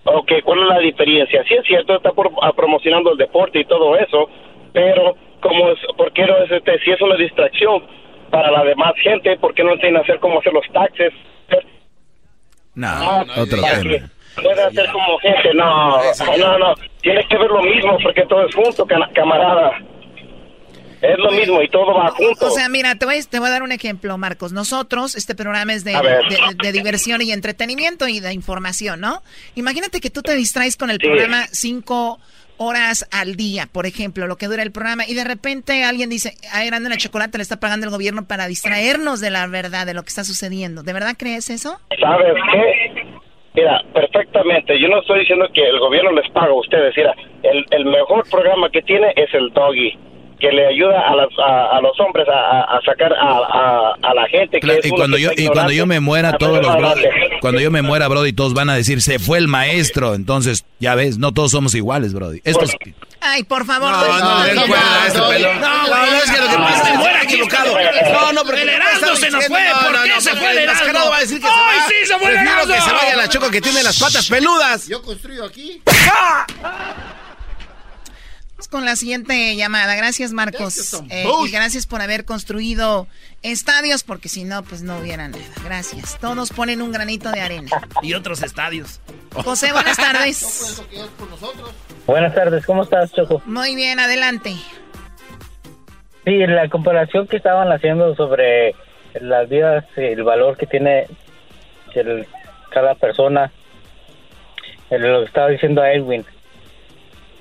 [0.04, 1.44] Ok, ¿cuál es la diferencia?
[1.46, 4.30] Sí es cierto, está por- ah, promocionando el deporte y todo eso,
[4.72, 7.82] pero como es, ¿por qué no es este, si es una distracción
[8.30, 11.12] para la demás gente, ¿por qué no enseñan a hacer cómo hacer los taxes?
[12.74, 13.82] No, otro tema.
[13.82, 15.98] que pueda hacer como gente, no,
[16.38, 19.72] no, no, tienes que ver lo mismo porque todo es junto, camarada.
[21.00, 22.46] Es lo mismo y todo va junto.
[22.46, 24.52] O sea, mira, te voy, te voy a dar un ejemplo, Marcos.
[24.52, 29.22] Nosotros, este programa es de, de- de diversión y entretenimiento y de información, ¿no?
[29.54, 31.06] Imagínate que tú te distraes con el Sí.
[31.06, 32.18] programa cinco
[32.58, 36.34] horas al día, por ejemplo, lo que dura el programa, y de repente alguien dice,
[36.52, 39.94] a Grande la Chocolate le está pagando el gobierno para distraernos de la verdad, de
[39.94, 40.82] lo que está sucediendo.
[40.82, 41.78] ¿De verdad crees eso?
[42.00, 43.18] ¿Sabes qué?
[43.54, 44.78] Mira, perfectamente.
[44.80, 46.94] Yo no estoy diciendo que el gobierno les paga a ustedes.
[46.96, 49.98] Mira, el, el mejor programa que tiene es el Doggy,
[50.40, 54.26] que le ayuda a, las, a, a los hombres a, sacar a, a- a la
[54.28, 54.60] gente.
[54.60, 57.02] Claro, y cuando que yo y cuando yo me muera todos los brody,
[57.40, 60.94] cuando yo me muera brody todos van a decir se fue el maestro entonces ya
[60.94, 62.76] ves no todos somos iguales brody esto es
[63.20, 63.90] Ay, por favor.
[63.90, 64.08] No, no.
[64.08, 64.54] No, no, es
[66.30, 67.74] que lo que pasa que está equivocado.
[68.12, 69.60] No, no, porque El Erasmo se nos fue.
[69.82, 70.84] ¿Por qué se fue el Erasmo?
[70.84, 71.86] enmascarado va a decir que se ¡Ay, va.
[71.88, 72.74] sí, se fue el Prefiero Erasmo!
[72.74, 74.86] que se vaya la Choco que tiene las patas peludas.
[74.88, 75.82] Yo construyo aquí.
[78.70, 79.96] Vamos con la siguiente llamada.
[79.96, 80.92] Gracias, Marcos.
[81.08, 83.06] Eh, y gracias por haber construido
[83.42, 85.42] estadios, porque si no, pues no hubiera nada.
[85.64, 86.18] Gracias.
[86.18, 87.70] Todos ponen un granito de arena.
[88.02, 89.00] Y otros estadios.
[89.32, 90.82] José, buenas tardes.
[92.06, 93.42] Buenas tardes, ¿cómo estás, Choco?
[93.46, 94.54] Muy bien, adelante.
[96.24, 98.74] Sí, la comparación que estaban haciendo sobre
[99.20, 101.06] las vidas, el valor que tiene
[101.94, 102.26] el-
[102.70, 103.50] cada persona,
[104.90, 106.24] el- lo que estaba diciendo a Edwin.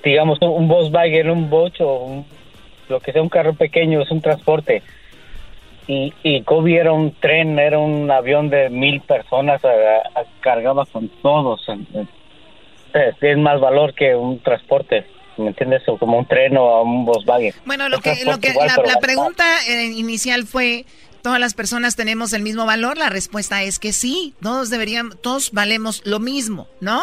[0.08, 2.26] Digamos, un, Volkswagen, un Bocho, un-
[2.88, 4.82] lo que sea, un carro pequeño, es un transporte.
[5.86, 10.86] Y, y Kobe era un tren, era un avión de mil personas, a- a- cargaba
[10.86, 11.60] con todos.
[12.94, 15.04] Es, es más valor que un transporte,
[15.36, 15.82] ¿me entiendes?
[15.88, 17.52] O como un tren o un Volkswagen.
[17.66, 20.86] Bueno, lo que, lo que igual, la, pregunta eh, inicial fue,
[21.22, 22.96] ¿todas las personas tenemos el mismo valor?
[22.96, 27.02] La respuesta es que sí, todos deberían, todos valemos lo mismo, ¿no?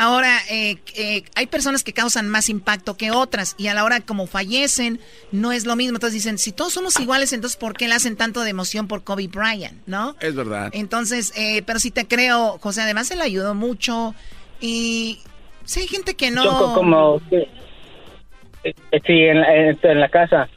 [0.00, 3.98] Ahora, eh, eh, hay personas que causan más impacto que otras y a la hora
[4.00, 5.00] como fallecen
[5.32, 5.96] no es lo mismo.
[5.96, 9.02] Entonces dicen, si todos somos iguales, entonces ¿por qué le hacen tanto de emoción por
[9.02, 10.14] Kobe Bryant, no?
[10.20, 10.70] Es verdad.
[10.72, 14.14] Entonces, eh, pero sí te creo, José, además se le ayudó mucho
[14.60, 15.18] y
[15.64, 16.44] sí hay gente que no...
[16.44, 17.36] Choco como sí,
[18.62, 20.48] Eh, sí, en, la- en, la casa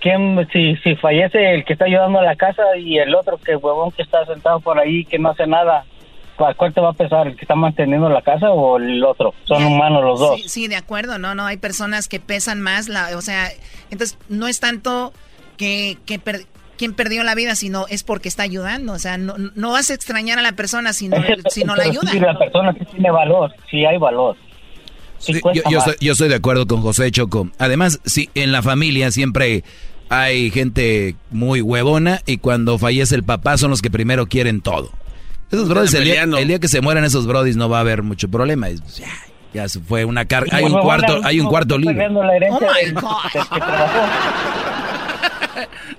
[0.00, 3.56] ¿Quién, si, si fallece el que está ayudando a la casa y el otro que
[3.56, 5.84] huevón que está sentado por ahí que no hace nada ¿a
[6.36, 7.26] ¿cuál te va a pesar?
[7.26, 9.34] ¿El que está manteniendo la casa o el otro?
[9.44, 10.40] Son humanos los dos.
[10.42, 13.50] Sí, sí, de acuerdo, no, no, hay personas que pesan más, la, o sea,
[13.90, 15.12] entonces no es tanto
[15.56, 16.46] que, que per-
[16.76, 19.94] quien perdió la vida, sino es porque está ayudando, o sea, no, no vas a
[19.94, 21.16] extrañar a la persona si no,
[21.50, 22.10] si no la ayuda.
[22.10, 24.36] sí, la persona sí tiene valor, sí hay valor.
[25.18, 25.88] Sí yo, cuesta yo más.
[25.88, 27.48] estoy, yo estoy de acuerdo con José Choco.
[27.58, 29.62] Además, sí, en la familia siempre
[30.10, 34.90] hay gente muy huevona y cuando fallece el papá son los que primero quieren todo.
[35.50, 36.38] Esos brodis, el día, peleando.
[36.38, 38.68] el día que se mueran esos brodis no va a haber mucho problema.
[38.68, 39.06] Es- Ya,
[39.52, 40.56] ya se fue una carga.
[40.56, 41.94] Hay un cuarto, hay un no, cuarto libre.
[41.94, 43.46] peleando la herencia Oh, my God.
[43.48, 44.08] trabajó.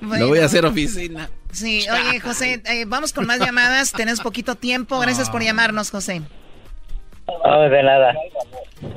[0.19, 1.29] Lo voy a hacer oficina.
[1.51, 6.21] Sí, oye, José, eh, vamos con más llamadas, tenemos poquito tiempo, gracias por llamarnos, José.
[7.45, 8.13] Ah, de nada.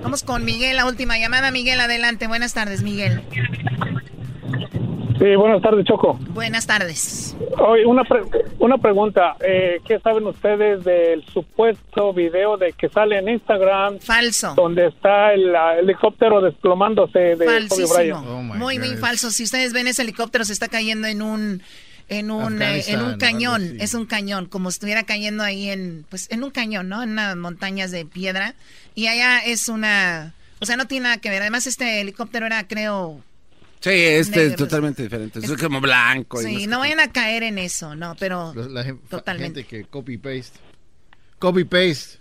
[0.03, 1.51] Vamos con Miguel, la última llamada.
[1.53, 2.27] Miguel, adelante.
[2.27, 3.23] Buenas tardes, Miguel.
[5.19, 6.15] Sí, buenas tardes, Choco.
[6.31, 7.36] Buenas tardes.
[7.59, 8.23] Oye, una, pre-
[8.61, 9.35] una pregunta.
[9.40, 13.99] Eh, ¿Qué saben ustedes del supuesto video de que sale en Instagram?
[13.99, 14.55] Falso.
[14.55, 17.95] Donde está el helicóptero desplomándose de Kobe Falsísimo.
[18.23, 18.55] Bryant.
[18.57, 19.31] muy, muy falso.
[19.32, 21.62] Si ustedes ven ese helicóptero, se está cayendo en un
[22.11, 26.07] en un eh, en un cañón, es un cañón, como si estuviera cayendo ahí en
[26.09, 27.03] pues en un cañón, ¿no?
[27.03, 28.55] En unas montañas de piedra
[28.95, 31.43] y allá es una, o sea, no tiene nada que ver.
[31.43, 33.20] Además este helicóptero era creo
[33.80, 35.38] Sí, este es totalmente diferente.
[35.38, 36.38] Es como blanco.
[36.38, 39.62] Sí, no vayan a caer en eso, no, pero La, la Totalmente.
[39.62, 40.59] gente que copy paste.
[41.38, 42.18] Copy paste.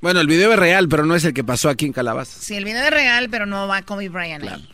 [0.00, 2.38] Bueno, el video es real, pero no es el que pasó aquí en Calabaza.
[2.40, 4.68] sí, el video es real, pero no va Kobe Bryant ahí.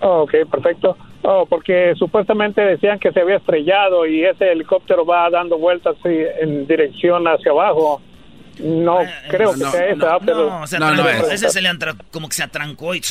[0.00, 0.96] Oh, ok, perfecto.
[1.22, 6.66] Oh, porque supuestamente decían que se había estrellado y ese helicóptero va dando vueltas en
[6.66, 8.00] dirección hacia abajo.
[8.58, 10.50] No creo que no, sea esa, no, pero...
[10.60, 11.26] no, se No, no atrancó.
[11.28, 11.42] es.
[11.42, 11.70] Ese se le
[12.10, 13.02] como que se atrancó y...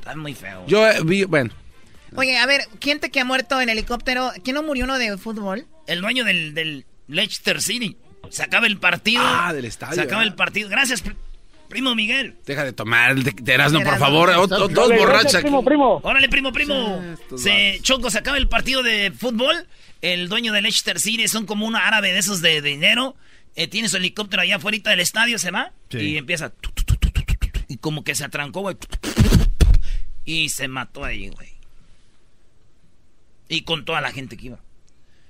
[0.00, 0.64] Está muy feo.
[0.66, 1.50] Yo eh, vi, bueno,
[2.16, 4.32] Oye, a ver, ¿quién te que ha muerto en helicóptero?
[4.42, 5.66] ¿Quién no murió uno de fútbol?
[5.86, 7.96] El dueño del, del Leicester City.
[8.30, 9.22] Se acaba el partido.
[9.24, 10.32] Ah, del estadio, Se acaba ¿verdad?
[10.32, 10.68] el partido.
[10.68, 11.14] Gracias, pr-
[11.68, 12.34] primo Miguel.
[12.44, 14.32] deja de tomar, te, te Erasmo, por favor.
[14.48, 15.42] dos aquí.
[15.42, 16.00] primo, primo.
[16.02, 17.00] Órale, primo, primo.
[17.14, 19.66] estos Se, Choco, se acaba el partido de fútbol.
[20.02, 23.14] El dueño del Leicester City son como un árabe de esos de, de dinero.
[23.54, 25.72] Eh, tiene su helicóptero allá afuera del estadio, se va.
[25.90, 25.98] Sí.
[25.98, 26.52] Y empieza...
[27.68, 28.76] Y como que se atrancó, güey.
[30.24, 31.50] Y se mató ahí, güey.
[33.48, 34.60] Y con toda la gente que iba.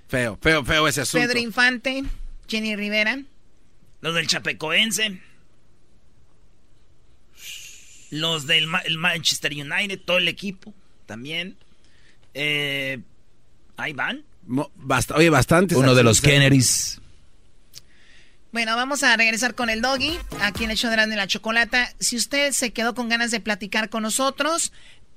[0.09, 1.27] Feo, feo, feo ese asunto.
[1.27, 2.05] Pedro Infante,
[2.49, 3.23] Jenny Rivera.
[4.01, 5.21] Los del Chapecoense.
[8.11, 10.75] Los del Ma- el Manchester United, todo el equipo
[11.07, 11.57] también.
[12.35, 12.99] Eh,
[13.77, 14.25] ahí van.
[15.15, 15.77] Oye, bastante.
[15.77, 17.01] Uno de los Kennedys.
[18.53, 21.89] Bueno, vamos a regresar con el doggy, aquí en el show de la Chocolata.
[22.01, 24.73] Si usted se quedó con ganas de platicar con nosotros,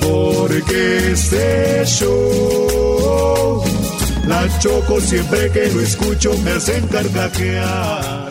[0.00, 3.64] Porque este show,
[4.26, 8.30] la choco siempre que lo escucho me hacen carcajear.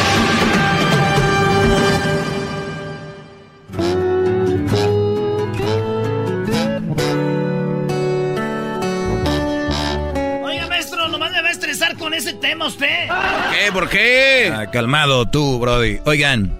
[12.21, 13.07] ese tema usted.
[13.51, 13.71] ¿Qué?
[13.71, 14.51] ¿Por qué?
[14.53, 15.99] Ah, calmado tú, Brody.
[16.05, 16.59] Oigan.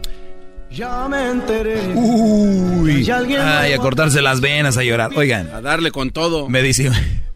[0.70, 1.90] Ya me enteré.
[1.96, 3.10] Uy.
[3.12, 5.12] Ay, a cortarse las venas, a llorar.
[5.16, 5.48] Oigan.
[5.54, 6.48] A darle con todo.
[6.50, 6.90] Me dice,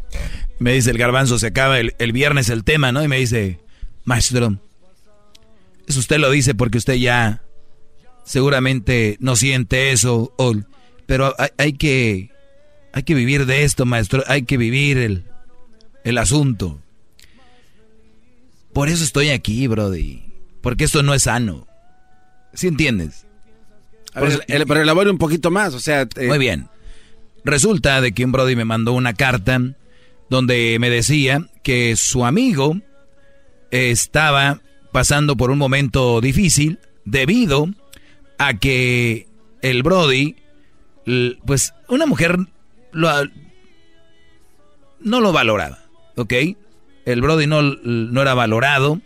[0.60, 3.04] me dice el garbanzo, se acaba el, el viernes el tema, ¿no?
[3.04, 3.60] Y me dice,
[4.06, 4.58] maestro,
[5.88, 7.42] eso usted lo dice porque usted ya
[8.24, 10.56] seguramente no siente eso, o-
[11.06, 12.32] pero hay, hay que
[12.94, 15.26] hay que vivir de esto, maestro, hay que vivir el,
[16.06, 16.80] el asunto.
[18.76, 20.22] Por eso estoy aquí, Brody,
[20.62, 21.66] porque esto no es sano.
[22.54, 23.26] ¿Sí entiendes?
[24.14, 26.02] A ver, el- pero elabore un poquito más, o sea...
[26.16, 26.68] eh, Muy bien.
[27.44, 29.60] Resulta de que un Brody me mandó una carta
[30.30, 32.78] donde me decía que su amigo
[33.72, 34.62] estaba
[34.92, 37.70] pasando por un momento difícil debido
[38.38, 39.28] a que
[39.62, 40.36] el Brody,
[41.46, 42.38] pues una mujer
[42.92, 43.10] lo-
[45.00, 45.80] no lo valoraba,
[46.16, 46.34] ¿ok?
[47.06, 49.02] El Brody no, no era valorado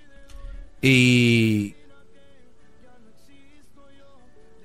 [0.82, 1.76] y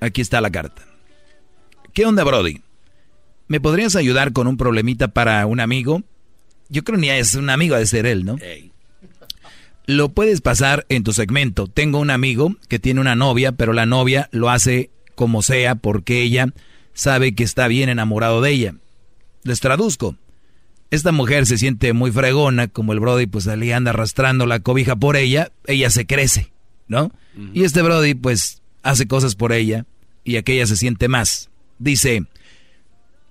[0.00, 0.82] aquí está la carta.
[1.92, 2.60] ¿Qué onda, Brody?
[3.48, 6.02] ¿Me podrías ayudar con un problemita para un amigo?
[6.68, 8.36] Yo creo ni es un amigo de ser él, ¿no?
[9.86, 11.66] Lo puedes pasar en tu segmento.
[11.66, 16.22] Tengo un amigo que tiene una novia, pero la novia lo hace como sea porque
[16.22, 16.52] ella
[16.94, 18.74] sabe que está bien enamorado de ella.
[19.42, 20.16] Les traduzco.
[20.94, 24.94] Esta mujer se siente muy fregona, como el Brody pues allí anda arrastrando la cobija
[24.94, 26.52] por ella, ella se crece,
[26.86, 27.10] ¿no?
[27.52, 29.86] Y este Brody pues hace cosas por ella
[30.22, 31.50] y aquella se siente más.
[31.80, 32.26] Dice,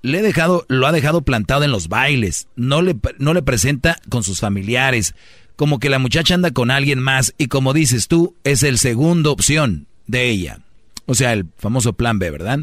[0.01, 3.97] le he dejado, lo ha dejado plantado en los bailes, no le, no le presenta
[4.09, 5.15] con sus familiares,
[5.55, 9.31] como que la muchacha anda con alguien más y como dices tú, es el segundo
[9.31, 10.59] opción de ella.
[11.05, 12.59] O sea, el famoso plan B, ¿verdad?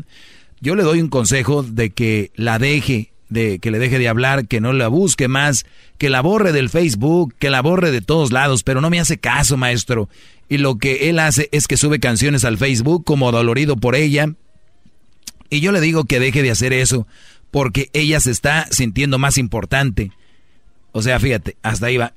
[0.61, 4.47] Yo le doy un consejo de que la deje, de que le deje de hablar,
[4.47, 5.65] que no la busque más,
[5.97, 9.19] que la borre del Facebook, que la borre de todos lados, pero no me hace
[9.19, 10.09] caso, maestro.
[10.49, 14.35] Y lo que él hace es que sube canciones al Facebook como dolorido por ella,
[15.49, 17.07] y yo le digo que deje de hacer eso
[17.51, 20.13] porque ella se está sintiendo más importante.
[20.93, 22.15] O sea, fíjate, hasta ahí va.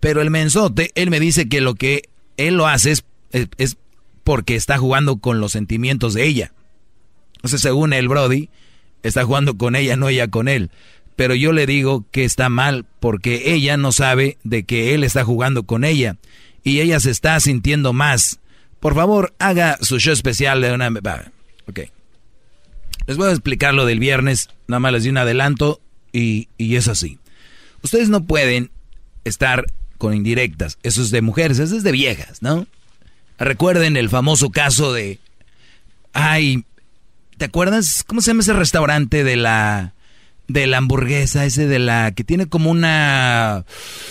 [0.00, 2.02] Pero el mensote, él me dice que lo que
[2.36, 3.76] él lo hace es, es,
[4.22, 6.52] porque está jugando con los sentimientos de ella.
[7.44, 8.50] Sea, según el Brody,
[9.02, 10.70] está jugando con ella, no ella con él.
[11.16, 15.24] Pero yo le digo que está mal porque ella no sabe de que él está
[15.24, 16.16] jugando con ella.
[16.62, 18.38] Y ella se está sintiendo más.
[18.80, 20.88] Por favor, haga su show especial de una...
[21.68, 21.80] Ok.
[23.06, 25.80] Les voy a explicar lo del viernes, nada más les di un adelanto
[26.12, 27.18] y, y es así.
[27.82, 28.70] Ustedes no pueden
[29.24, 29.66] estar
[29.96, 32.66] con indirectas, eso es de mujeres, eso es de viejas, ¿no?
[33.38, 35.18] Recuerden el famoso caso de...
[36.12, 36.64] Ay,
[37.38, 38.04] ¿te acuerdas?
[38.06, 39.94] ¿Cómo se llama ese restaurante de la...
[40.48, 42.12] de la hamburguesa, ese de la...
[42.12, 43.64] que tiene como una...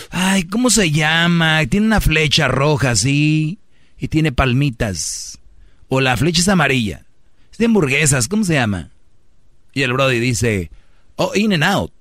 [0.10, 1.64] Ay, ¿cómo se llama?
[1.68, 3.60] Tiene una flecha roja así
[4.00, 5.40] y tiene palmitas.
[5.90, 7.06] O la flecha es amarilla.
[7.52, 8.90] Es de hamburguesas, ¿cómo se llama?
[9.74, 10.72] Y el Brody dice,
[11.16, 11.92] oh, In and Out.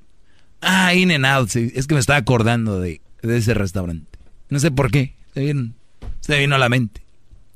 [0.60, 1.70] Ah, In and Out, sí.
[1.74, 4.18] Es que me estaba acordando de, de ese restaurante.
[4.48, 5.14] No sé por qué.
[5.34, 5.72] Se vino,
[6.20, 7.02] se vino a la mente.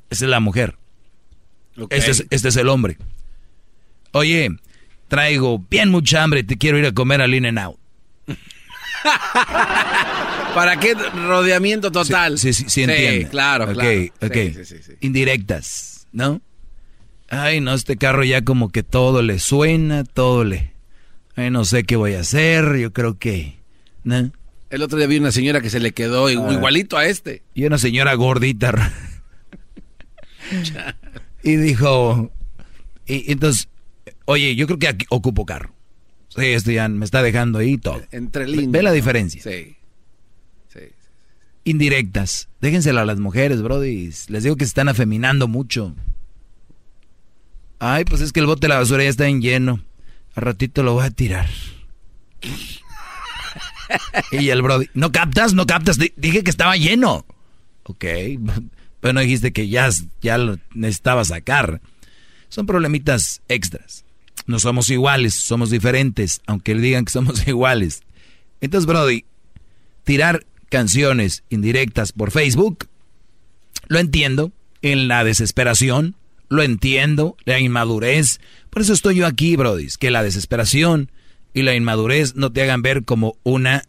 [0.09, 0.77] Esa es la mujer.
[1.89, 2.97] Este, es, este es el hombre.
[4.11, 4.49] Oye,
[5.07, 7.77] traigo bien mucha hambre, te quiero ir a comer al In and Out.
[10.55, 12.37] ¿Para qué rodeamiento total?
[12.37, 12.85] Sí, sí, sí,
[13.29, 13.99] claro, Ok, claro.
[14.21, 14.33] ok.
[14.33, 14.91] Sí, sí, sí, sí.
[15.01, 16.41] Indirectas, ¿no?
[17.29, 20.73] Ay, no, este carro ya como que todo le suena, todo le...
[21.35, 23.55] Ay, no sé qué voy a hacer, yo creo que...
[24.03, 24.31] ¿no?
[24.69, 26.31] El otro día vi una señora que se le quedó Ah.
[26.31, 27.43] igualito a este.
[27.53, 28.91] Y una señora gordita.
[31.43, 32.31] y dijo...
[33.05, 33.69] Y, entonces,
[34.31, 35.73] oye, yo creo que aquí ocupo carro.
[36.29, 38.01] Sí, esto ya me está dejando ahí todo.
[38.11, 38.71] Entre líneas.
[38.71, 39.41] Ve la diferencia.
[39.43, 39.75] Sí.
[41.63, 42.49] Indirectas.
[42.59, 44.09] Déjensela a las mujeres, brody.
[44.29, 45.93] Les digo que se están afeminando mucho.
[47.77, 49.79] Ay, pues es que el bote de la basura ya está en lleno.
[50.33, 51.47] A ratito lo voy a tirar.
[54.31, 55.53] y el brody, ¿no captas?
[55.53, 55.97] ¿No captas?
[55.99, 57.25] Di- Dije que estaba lleno.
[57.83, 58.05] Ok,
[58.99, 59.89] pero no dijiste que ya,
[60.21, 61.81] ya lo necesitaba sacar.
[62.49, 64.03] Son problemitas extras.
[64.47, 68.01] No somos iguales, somos diferentes, aunque le digan que somos iguales.
[68.59, 69.25] Entonces, Brody,
[70.03, 72.87] tirar canciones indirectas por Facebook,
[73.87, 74.51] lo entiendo,
[74.81, 76.15] en la desesperación,
[76.49, 78.39] lo entiendo, la inmadurez.
[78.69, 81.11] Por eso estoy yo aquí, Brody, que la desesperación
[81.53, 83.83] y la inmadurez no te hagan ver como una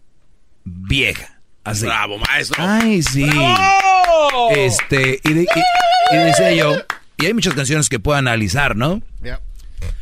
[0.64, 1.40] vieja.
[1.64, 1.86] Así.
[1.86, 2.56] Bravo, maestro.
[2.66, 3.24] Ay, sí.
[3.24, 4.50] ¡Bravo!
[4.50, 6.74] Este, y, de- y- y decía yo,
[7.18, 9.00] y hay muchas canciones que puedo analizar, ¿no?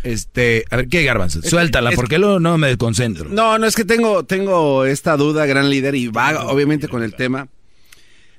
[0.02, 1.40] Este, a ver, ¿qué garbanzo?
[1.42, 3.28] Suéltala, es- porque luego no me desconcentro.
[3.28, 7.14] No, no es que tengo, tengo esta duda, gran líder, y va obviamente con el
[7.14, 7.48] tema.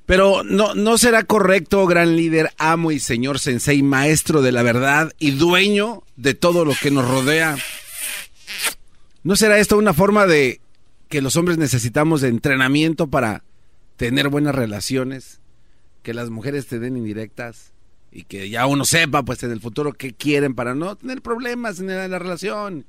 [0.05, 5.13] Pero no, no será correcto, gran líder, amo y señor sensei, maestro de la verdad
[5.19, 7.55] y dueño de todo lo que nos rodea.
[9.23, 10.59] ¿No será esto una forma de
[11.07, 13.43] que los hombres necesitamos de entrenamiento para
[13.95, 15.39] tener buenas relaciones?
[16.01, 17.71] Que las mujeres te den indirectas
[18.11, 21.79] y que ya uno sepa, pues en el futuro, qué quieren para no tener problemas
[21.79, 22.85] en la, en la relación.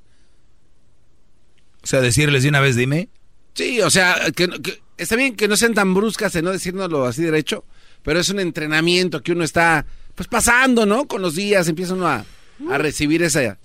[1.81, 3.09] O sea, decirles de una vez, dime.
[3.53, 7.05] Sí, o sea, que, que- está bien que no sean tan bruscas en no decírnoslo
[7.05, 7.65] así derecho,
[8.03, 9.85] pero es un entrenamiento que uno está
[10.15, 11.07] pues pasando, ¿no?
[11.07, 12.25] Con los días empieza uno a,
[12.69, 13.57] a recibir esa,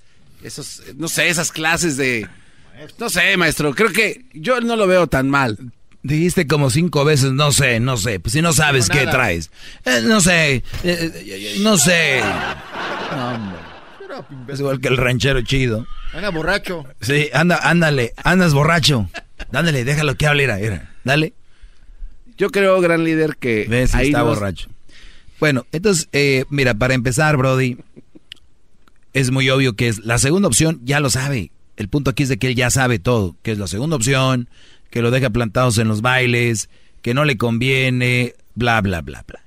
[0.42, 2.26] esos, no sé, esas clases de,
[2.98, 5.58] No sé, maestro, creo que yo no lo veo tan mal.
[6.08, 8.18] Dijiste como cinco veces, no sé, no sé.
[8.18, 9.50] Pues si no sabes qué traes.
[9.84, 12.22] Eh, no sé, eh, eh, no sé.
[13.14, 13.58] No, hombre.
[14.48, 15.86] Es igual que el ranchero chido.
[16.14, 16.86] Anda borracho.
[17.02, 19.10] Sí, anda, ándale, andas borracho.
[19.52, 20.94] Dándole, déjalo que hable, era, era.
[21.04, 21.34] Dale.
[22.38, 24.70] Yo creo, gran líder, que Ves, ahí está borracho.
[25.38, 27.76] Bueno, entonces, eh, mira, para empezar, Brody,
[29.12, 31.50] es muy obvio que es la segunda opción, ya lo sabe.
[31.76, 34.48] El punto aquí es de que él ya sabe todo, que es la segunda opción,
[34.98, 36.68] que lo deja plantados en los bailes,
[37.02, 39.44] que no le conviene, bla, bla, bla, bla.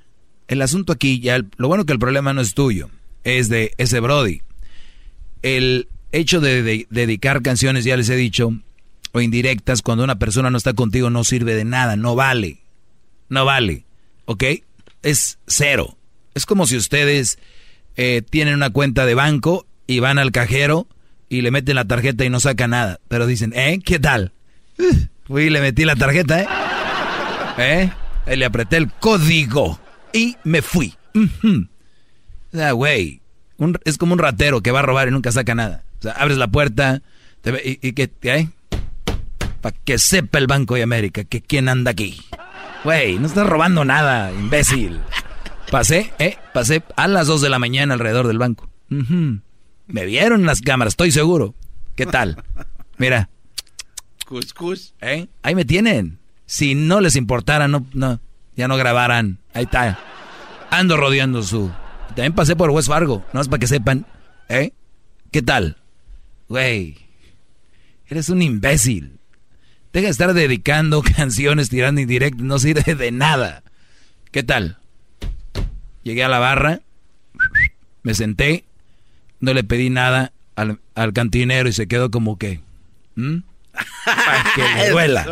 [0.48, 2.90] El asunto aquí, ya, lo bueno que el problema no es tuyo,
[3.26, 4.44] es de ese Brody.
[5.42, 8.54] El hecho de, de- dedicar canciones, ya les he dicho,
[9.12, 12.60] o indirectas, cuando una persona no está contigo, no sirve de nada, no vale.
[13.28, 13.84] No vale,
[14.24, 14.46] ¿ok?
[15.04, 15.98] Es cero.
[16.34, 17.40] Es como si ustedes
[17.98, 20.88] eh, tienen una cuenta de banco y van al cajero
[21.28, 23.02] y le meten la tarjeta y no saca nada.
[23.10, 23.82] Pero dicen, ¿eh?
[23.84, 24.32] ¿Qué tal?
[24.80, 26.48] Uh, Fui y le metí la tarjeta, ¿eh?
[27.58, 28.36] ¿Eh?
[28.38, 29.80] Le apreté el código
[30.14, 30.94] y me fui.
[31.16, 33.22] O sea, güey,
[33.86, 35.84] es como un ratero que va a robar y nunca saca nada.
[36.00, 37.02] O sea, abres la puerta
[37.42, 38.50] te ve- y, que, ¿eh?
[39.62, 42.20] Para que sepa el Banco de América que quién anda aquí.
[42.84, 45.00] Güey, no estás robando nada, imbécil.
[45.70, 46.38] Pasé, ¿eh?
[46.54, 48.70] Pasé a las 2 de la mañana alrededor del banco.
[48.90, 51.54] Me vieron las cámaras, estoy seguro.
[51.96, 52.44] ¿Qué tal?
[52.98, 53.30] Mira,
[54.32, 54.94] Cuscús.
[55.02, 55.28] ¿eh?
[55.44, 56.18] Ahí me tienen.
[56.46, 58.22] Si no les importara, no, no,
[58.56, 59.40] ya no grabaran.
[59.54, 60.00] Ahí está.
[60.70, 61.70] Ando rodeando su.
[62.08, 64.06] También pasé por West Fargo, no es para que sepan.
[64.48, 64.72] ¿Eh?
[65.32, 65.76] ¿Qué tal?
[66.48, 66.98] Güey,
[68.08, 69.20] eres un imbécil.
[69.92, 73.64] Deja de estar dedicando canciones, tirando indirecto, no sirve de nada.
[74.32, 74.78] ¿Qué tal?
[76.04, 76.80] Llegué a la barra,
[78.02, 78.64] me senté,
[79.42, 82.62] no le pedí nada al, al cantinero y se quedó como que...
[84.06, 85.26] Para que duela.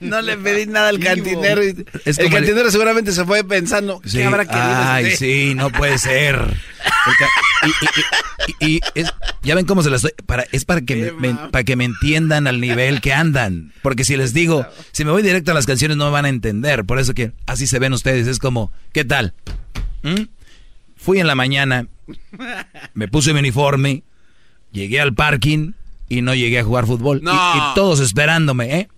[0.00, 1.62] No le pedí nada al cantinero.
[1.64, 5.16] y- el cantinero seguramente se fue pensando, ¿qué Sí, habrá querido Ay, este?
[5.16, 6.56] sí, no puede ser.
[7.62, 9.12] Y, y- y- y es-
[9.42, 10.24] ya ven cómo se las estoy.
[10.26, 13.72] Para, es para que, me, me- para que me entiendan al nivel que andan.
[13.82, 16.28] Porque si les digo, si me voy directo a las canciones, no me van a
[16.28, 16.84] entender.
[16.84, 18.26] Por eso que así se ven ustedes.
[18.26, 19.34] Es como, ¿qué tal?
[20.02, 20.22] ¿Mm?
[20.96, 21.86] Fui en la mañana,
[22.94, 24.02] me puse mi uniforme,
[24.72, 25.72] llegué al parking
[26.08, 27.18] y no llegué a jugar fútbol.
[27.20, 27.32] Y- No.
[27.56, 28.88] y todos esperándome, ¿eh?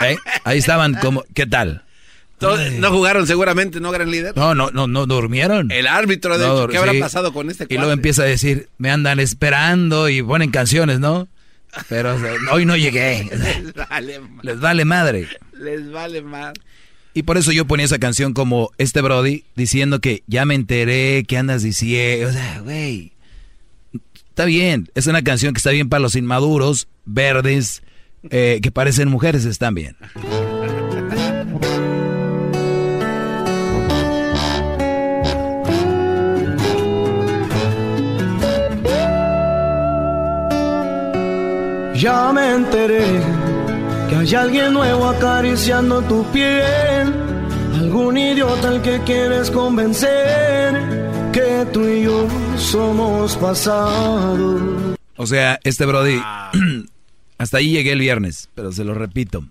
[0.00, 0.16] ¿Eh?
[0.44, 1.84] Ahí estaban como, ¿qué tal?
[2.38, 4.34] Todos- No jugaron seguramente, ¿no, gran líder?
[4.34, 5.70] No, no, no, no durmieron.
[5.70, 7.00] El árbitro, de No, hecho, ¿qué habrá sí.
[7.00, 11.28] pasado con este Y luego empieza a decir, me andan esperando y ponen canciones, ¿no?
[11.88, 12.16] Pero
[12.50, 13.28] hoy no llegué.
[13.30, 15.28] Les vale, Les vale madre.
[15.52, 16.54] les vale más.
[17.12, 21.24] Y por eso yo ponía esa canción como este Brody diciendo que ya me enteré,
[21.28, 23.12] que andas diciendo, o sea, güey.
[24.30, 27.82] Está bien, es una canción que está bien para los inmaduros, verdes,
[28.30, 29.96] eh, que parecen mujeres, están bien.
[41.94, 43.04] Ya me enteré
[44.08, 47.12] que hay alguien nuevo acariciando tu piel.
[47.78, 54.96] Algún idiota al que quieres convencer que tú y yo somos pasado.
[55.16, 56.20] O sea, este Brody,
[57.38, 59.44] hasta ahí llegué el viernes, pero se lo repito.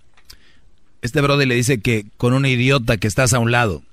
[1.02, 3.84] Este Brody le dice que con un idiota que estás a un lado.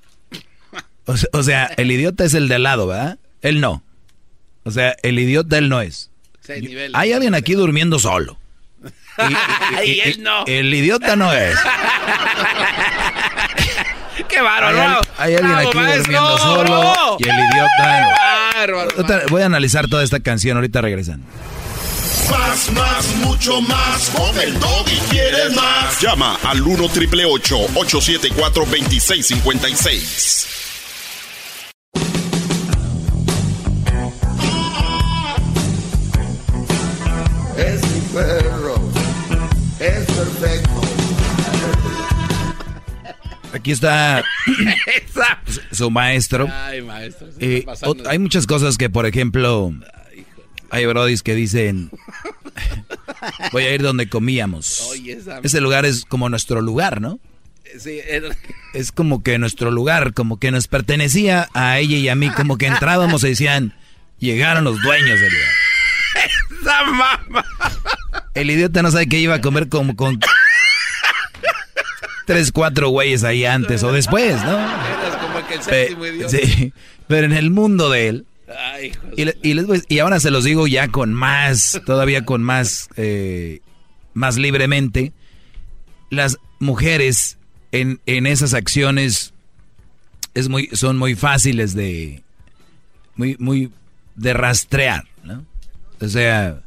[1.05, 3.19] O se- o sea, el idiota es el de al lado, ¿verdad?
[3.43, 3.83] Él no.
[4.65, 6.11] O sea, el idiota él no es.
[6.95, 8.39] Hay alguien aquí durmiendo solo.
[9.85, 10.45] Y, Y él no.
[10.47, 11.57] El idiota no es.
[14.37, 15.01] ¡Qué bárbaro!
[15.17, 17.17] Hay, hay alguien Bravo, aquí maestro, durmiendo solo bravo.
[17.19, 18.07] y el idiota.
[18.55, 19.29] Bárbaro.
[19.31, 21.25] Voy a analizar toda esta canción, ahorita regresan.
[22.31, 24.11] Más, más, mucho más.
[24.11, 25.99] Con el y quieres más.
[26.03, 30.47] Llama al 1 triple 874 2656.
[37.57, 38.75] Es mi perro.
[39.81, 40.66] Es perfecto.
[43.57, 44.23] Aquí está
[45.73, 46.47] su maestro.
[46.53, 47.29] Ay, maestro.
[47.41, 47.65] Eh,
[48.07, 49.73] hay muchas cosas que, por ejemplo,
[50.69, 51.91] hay brodis que dicen,
[53.53, 54.91] voy a ir donde comíamos.
[55.43, 57.19] Ese lugar es como nuestro lugar, ¿no?
[57.79, 58.01] Sí,
[58.75, 62.59] Es como que nuestro lugar, como que nos pertenecía a ella y a mí, como
[62.59, 63.75] que entrábamos y decían,
[64.19, 65.49] llegaron los dueños del lugar.
[66.61, 67.45] esa mamá.
[68.35, 70.21] El idiota no sabe que iba a comer como con
[72.27, 74.53] tres, cuatro güeyes ahí antes o después, ¿no?
[74.59, 76.29] Eras como que el Pe- séptimo idiota.
[76.37, 76.73] sí,
[77.07, 78.27] pero en el mundo de él,
[79.17, 82.89] Y, le- y les y ahora se los digo ya con más, todavía con más,
[82.97, 83.61] eh,
[84.15, 85.13] más libremente.
[86.11, 87.39] Las mujeres
[87.73, 89.33] en, en esas acciones
[90.35, 92.23] es muy, son muy fáciles de,
[93.17, 93.71] muy, muy
[94.15, 95.45] de rastrear, ¿no?
[96.01, 96.61] O sea,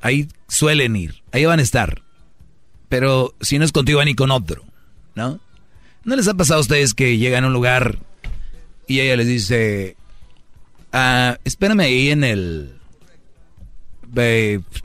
[0.00, 2.02] ahí suelen ir, ahí van a estar.
[2.88, 4.64] Pero si no es contigo, van y con otro,
[5.18, 5.40] ¿no?
[6.04, 7.98] ¿No les ha pasado a ustedes que llegan a un lugar
[8.86, 9.96] y ella les dice,
[10.92, 12.78] ah, espérame ahí en el,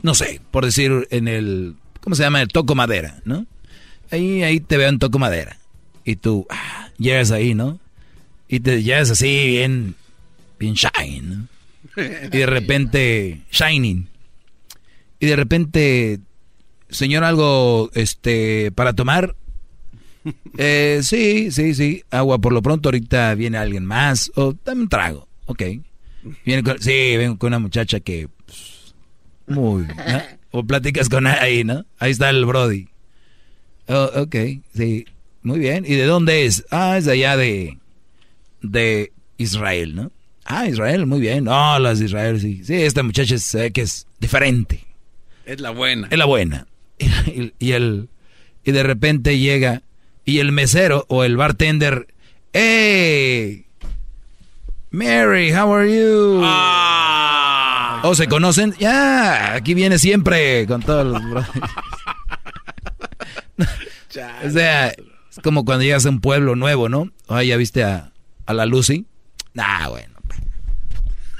[0.02, 2.42] no sé, por decir, en el, ¿cómo se llama?
[2.42, 3.46] El toco madera, ¿no?
[4.10, 5.56] Ahí, ahí te veo en toco madera.
[6.04, 7.78] Y tú, ah, llegas ahí, ¿no?
[8.48, 9.94] Y te llegas así, bien,
[10.58, 11.48] bien shine, ¿no?
[11.96, 14.08] Y de repente, shining.
[15.20, 16.20] Y de repente,
[16.90, 19.36] señor, algo, este, para tomar.
[20.56, 22.02] Eh, sí, sí, sí.
[22.10, 22.88] Agua por lo pronto.
[22.88, 24.30] Ahorita viene alguien más.
[24.34, 25.28] O dame un trago.
[25.46, 25.62] Ok.
[26.44, 28.28] Viene con, sí, vengo con una muchacha que.
[28.46, 28.94] pues,
[29.46, 29.84] muy.
[29.84, 29.94] ¿no?
[30.50, 31.84] O platicas con ahí, ¿no?
[31.98, 32.88] Ahí está el Brody.
[33.88, 34.36] Oh, ok,
[34.74, 35.04] sí.
[35.42, 35.84] Muy bien.
[35.86, 36.64] ¿Y de dónde es?
[36.70, 37.78] Ah, es de allá de.
[38.62, 40.12] De Israel, ¿no?
[40.46, 41.44] Ah, Israel, muy bien.
[41.44, 42.64] No, las de Israel, sí.
[42.64, 44.84] Sí, esta muchacha se ve que es diferente.
[45.44, 46.08] Es la buena.
[46.10, 46.66] Es la buena.
[47.26, 48.08] Y, y el
[48.64, 49.82] y de repente llega
[50.24, 52.06] y el mesero o el bartender,
[52.52, 53.66] "Hey,
[54.90, 56.42] Mary, how are you?"
[58.06, 58.74] ¿O se conocen?
[58.78, 61.50] Ya, aquí viene siempre con todos los brothers.
[64.46, 67.10] o sea, es como cuando llegas a un pueblo nuevo, ¿no?
[67.28, 68.12] Ay, ya viste a,
[68.46, 69.06] a la Lucy.
[69.54, 70.14] Nah, bueno.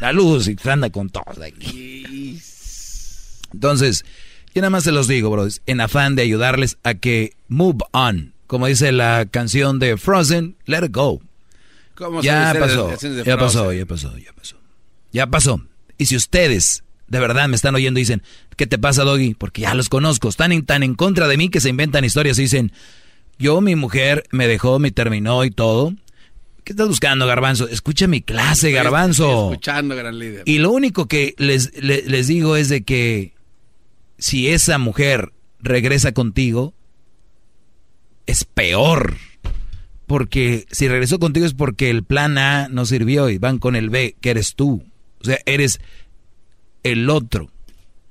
[0.00, 2.38] La Lucy anda con todos aquí.
[3.52, 4.04] Entonces,
[4.54, 8.33] yo nada más se los digo, bros, en afán de ayudarles a que move on.
[8.46, 11.20] Como dice la canción de Frozen, let it go.
[11.94, 14.56] ¿Cómo Ya se pasó, de ya pasó, ya pasó, ya pasó.
[15.12, 15.62] Ya pasó.
[15.96, 18.22] Y si ustedes de verdad me están oyendo y dicen,
[18.56, 19.34] ¿qué te pasa, Doggy?
[19.34, 22.38] Porque ya los conozco, están en- tan en contra de mí que se inventan historias
[22.38, 22.72] y dicen,
[23.38, 25.92] yo, mi mujer, me dejó, me terminó y todo.
[26.64, 27.68] ¿Qué estás buscando, Garbanzo?
[27.68, 29.50] Escucha mi clase, Garbanzo.
[29.52, 30.42] Escuchando, gran líder.
[30.46, 33.34] Y lo único que les, le- les digo es de que
[34.18, 36.72] si esa mujer regresa contigo,
[38.26, 39.16] es peor.
[40.06, 43.90] Porque si regresó contigo es porque el plan A no sirvió y van con el
[43.90, 44.84] B, que eres tú.
[45.20, 45.80] O sea, eres
[46.82, 47.50] el otro.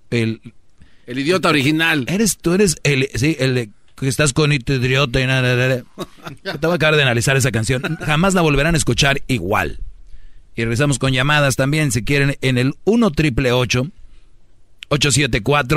[0.09, 0.41] El,
[1.05, 2.05] El idiota original.
[2.07, 5.83] Eres tú, eres el, sí, el que estás con idiota y nada, nada, nada.
[6.59, 7.81] Te voy a acabar de analizar esa canción.
[8.01, 9.79] Jamás la volverán a escuchar igual.
[10.55, 14.02] Y regresamos con llamadas también, si quieren, en el 1 triple 874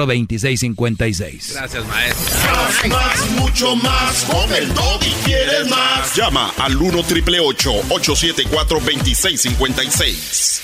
[0.07, 1.53] 2656.
[1.55, 2.37] Gracias, maestro.
[2.57, 4.25] Más, más, mucho más.
[4.25, 4.69] Con el
[5.07, 6.15] y quieres más.
[6.17, 10.63] Llama al 1 triple 874 2656.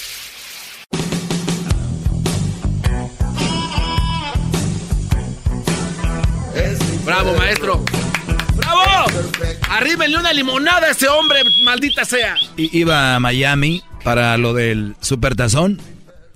[7.05, 7.85] Bravo, maestro.
[8.57, 8.81] ¡Bravo!
[9.71, 12.37] Arríbenle una limonada a ese hombre, maldita sea.
[12.57, 15.81] I- Iba a Miami para lo del Supertazón.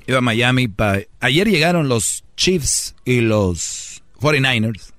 [0.06, 1.02] Iba a Miami para...
[1.20, 4.92] Ayer llegaron los Chiefs y los 49ers.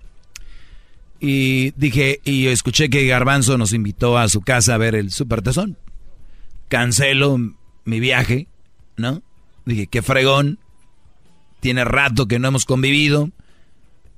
[1.20, 5.78] Y dije, y escuché que Garbanzo nos invitó a su casa a ver el Supertazón.
[6.68, 7.38] Cancelo
[7.86, 8.48] mi viaje,
[8.98, 9.24] ¿no?
[9.66, 10.60] Dije, qué fregón.
[11.60, 13.32] Tiene rato que no hemos convivido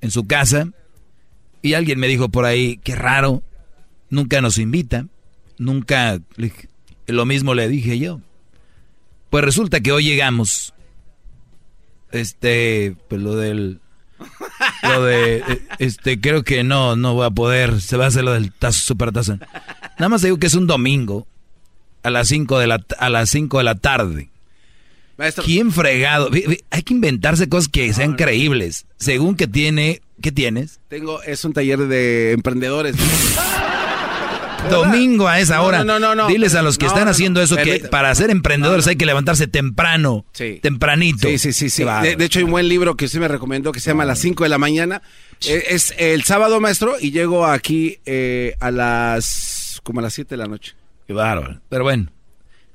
[0.02, 0.70] en su casa.
[1.62, 3.44] Y alguien me dijo por ahí, qué raro,
[4.10, 5.08] nunca nos invita,
[5.58, 6.20] nunca,
[7.08, 8.22] lo mismo le dije yo.
[9.30, 10.74] Pues resulta que hoy llegamos,
[12.12, 13.80] este, pues lo del,
[14.84, 18.24] lo de, eh, este, creo que no, no voy a poder, se va a hacer
[18.24, 19.38] lo del tazo, supertazo.
[19.98, 21.28] Nada más digo que es un domingo,
[22.04, 24.30] a las 5 de la, a las 5 de la tarde.
[25.18, 25.44] Maestro.
[25.44, 26.30] ¿Quién fregado?
[26.70, 28.86] Hay que inventarse cosas que sean creíbles.
[28.98, 30.80] Según que tiene, ¿qué tienes?
[30.88, 32.96] Tengo, es un taller de emprendedores.
[34.70, 35.84] Domingo a esa No, hora.
[35.84, 37.44] no, no, no, Diles no, a los que no, están no, haciendo no.
[37.46, 40.26] eso que para ser emprendedores hay que levantarse temprano.
[40.34, 40.60] Sí.
[40.62, 41.28] Tempranito.
[41.28, 41.70] Sí, sí, sí.
[41.70, 41.84] sí.
[41.84, 44.20] De, de hecho, hay un buen libro que usted me recomendó que se llama Las
[44.20, 45.02] 5 de la mañana.
[45.48, 49.80] Eh, es el sábado, maestro, y llego aquí eh, a las.
[49.84, 50.74] como a las 7 de la noche.
[51.08, 51.60] Qué bárbaro.
[51.70, 52.12] Pero bueno.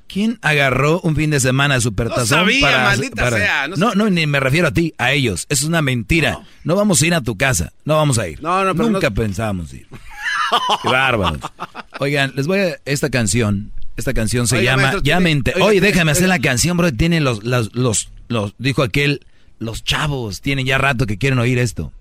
[0.06, 3.76] ¿Quién agarró un fin de semana de supertazón No sabía, para, maldita para- sea, no
[3.76, 5.46] No, no, ni me refiero a ti, a ellos.
[5.48, 6.40] Es una mentira.
[6.62, 6.76] No.
[6.76, 7.72] vamos a ir a tu casa.
[7.86, 8.40] No vamos a ir.
[8.42, 9.86] No, no, pero Nunca no- pensábamos ir.
[10.82, 11.40] Qué bárbaros.
[12.00, 13.72] Oigan, les voy a esta canción.
[13.96, 16.36] Esta canción se Oiga, llama maestro, Ya tiene- me enter- Oye, tiene- déjame hacer oiga.
[16.36, 16.92] la canción, bro.
[16.92, 19.20] Tienen los, los, los, los, dijo aquel,
[19.60, 21.92] los chavos tienen ya rato que quieren oír esto.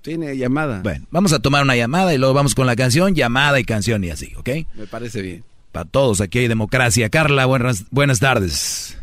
[0.00, 0.80] Tiene llamada.
[0.82, 4.02] Bueno, vamos a tomar una llamada y luego vamos con la canción, llamada y canción
[4.02, 4.48] y así, ¿ok?
[4.74, 5.44] Me parece bien.
[5.72, 7.08] Para todos, aquí hay democracia.
[7.08, 8.98] Carla, buenas, buenas tardes.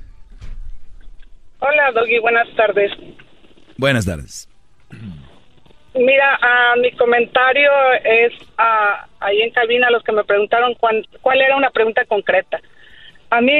[1.59, 2.91] Hola, Doggy, buenas tardes.
[3.77, 4.47] Buenas tardes.
[5.99, 7.69] Mira, ah, mi comentario
[8.03, 12.59] es ah, ahí en cabina los que me preguntaron cuán- cuál era una pregunta concreta.
[13.29, 13.53] A mí,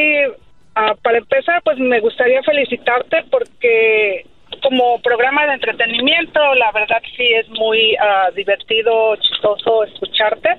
[0.76, 4.26] ah, para empezar, pues me gustaría felicitarte porque
[4.64, 7.95] como programa de entretenimiento, la verdad sí es muy
[8.36, 10.49] divertido, chistoso escucharte.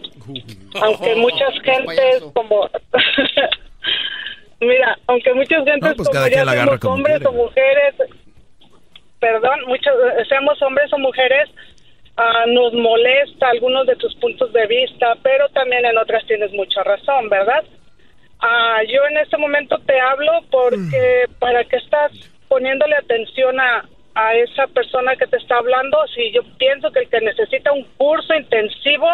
[0.83, 2.69] Aunque muchas gentes como...
[4.61, 6.43] Mira, aunque muchas gentes No, pues como ya
[6.91, 7.27] hombres quiere.
[7.27, 7.95] o mujeres,
[9.19, 11.49] perdón, muchos eh, seamos hombres o mujeres,
[12.21, 16.83] ah, nos molesta algunos de tus puntos de vista, pero también en otras tienes mucha
[16.83, 17.65] razón, ¿verdad?
[18.41, 22.13] Ah, yo en este momento te hablo porque para que estás
[22.49, 23.85] poniéndole atención a,
[24.15, 27.85] a esa persona que te está hablando, si yo pienso que el que necesita un
[27.97, 29.07] curso intensivo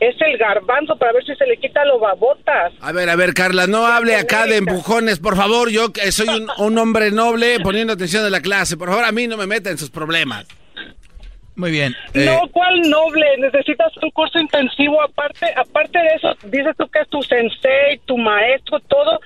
[0.00, 2.72] es el garbanzo para ver si se le quita lo babotas.
[2.80, 5.70] A ver, a ver, Carla, no hable acá de empujones, por favor.
[5.70, 8.76] Yo soy un, un hombre noble poniendo atención a la clase.
[8.76, 10.46] Por favor, a mí no me meta en sus problemas.
[11.58, 11.94] Muy bien.
[12.14, 13.26] eh, No, ¿cuál noble?
[13.38, 18.16] Necesitas un curso intensivo aparte, aparte de eso, dices tú que es tu sensei, tu
[18.16, 19.20] maestro, todo.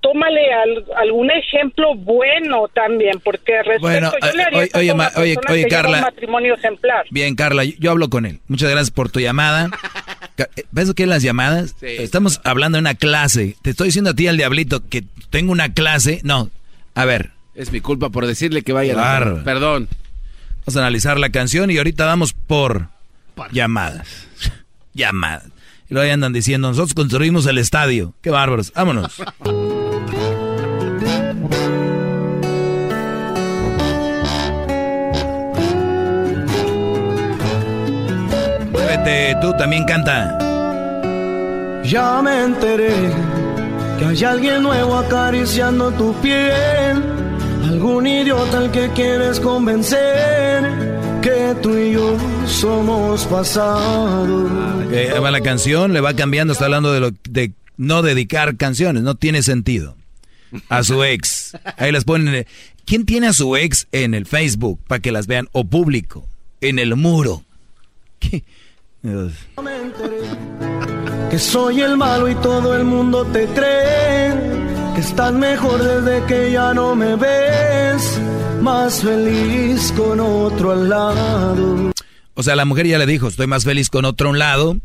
[0.00, 4.92] Tómale al- algún ejemplo bueno también, porque respecto, Bueno, yo le eh, haría oye, oye,
[4.92, 5.96] una oye, oye, que Carla.
[5.96, 7.04] un matrimonio ejemplar.
[7.10, 8.38] Bien, Carla, yo, yo hablo con él.
[8.46, 9.70] Muchas gracias por tu llamada.
[10.36, 11.74] Eh, ¿Ves qué es las llamadas?
[11.82, 13.56] Estamos hablando de una clase.
[13.62, 16.20] Te estoy diciendo a ti, al diablito, que tengo una clase.
[16.22, 16.48] No,
[16.94, 17.30] a ver.
[17.56, 18.92] Es mi culpa por decirle que vaya.
[18.92, 19.42] a la-.
[19.42, 19.88] Perdón.
[20.68, 22.90] Vamos a analizar la canción y ahorita vamos por
[23.52, 24.06] llamadas.
[24.92, 25.46] llamadas.
[25.88, 28.12] Y luego ahí andan diciendo, nosotros construimos el estadio.
[28.20, 28.70] Qué bárbaros.
[28.74, 29.16] Vámonos.
[38.70, 40.36] Muévete, tú también canta.
[41.82, 42.92] Ya me enteré
[43.98, 47.27] que hay alguien nuevo acariciando tu piel.
[47.64, 50.64] Algún idiota al que quieres convencer
[51.22, 52.16] que tú y yo
[52.46, 54.44] somos pasado.
[54.86, 58.56] Ok, ahí va la canción, le va cambiando, está hablando de lo de no dedicar
[58.56, 59.96] canciones, no tiene sentido.
[60.70, 61.56] A su ex.
[61.76, 62.34] Ahí las ponen.
[62.34, 62.46] eh,
[62.86, 65.46] ¿Quién tiene a su ex en el Facebook para que las vean?
[65.52, 66.26] O público,
[66.62, 67.44] en el muro.
[71.30, 74.57] Que soy el malo y todo el mundo te cree.
[74.98, 78.20] Estás mejor desde que ya no me ves.
[78.60, 81.92] Más feliz con otro al lado.
[82.34, 84.76] O sea, la mujer ya le dijo, estoy más feliz con otro a un lado,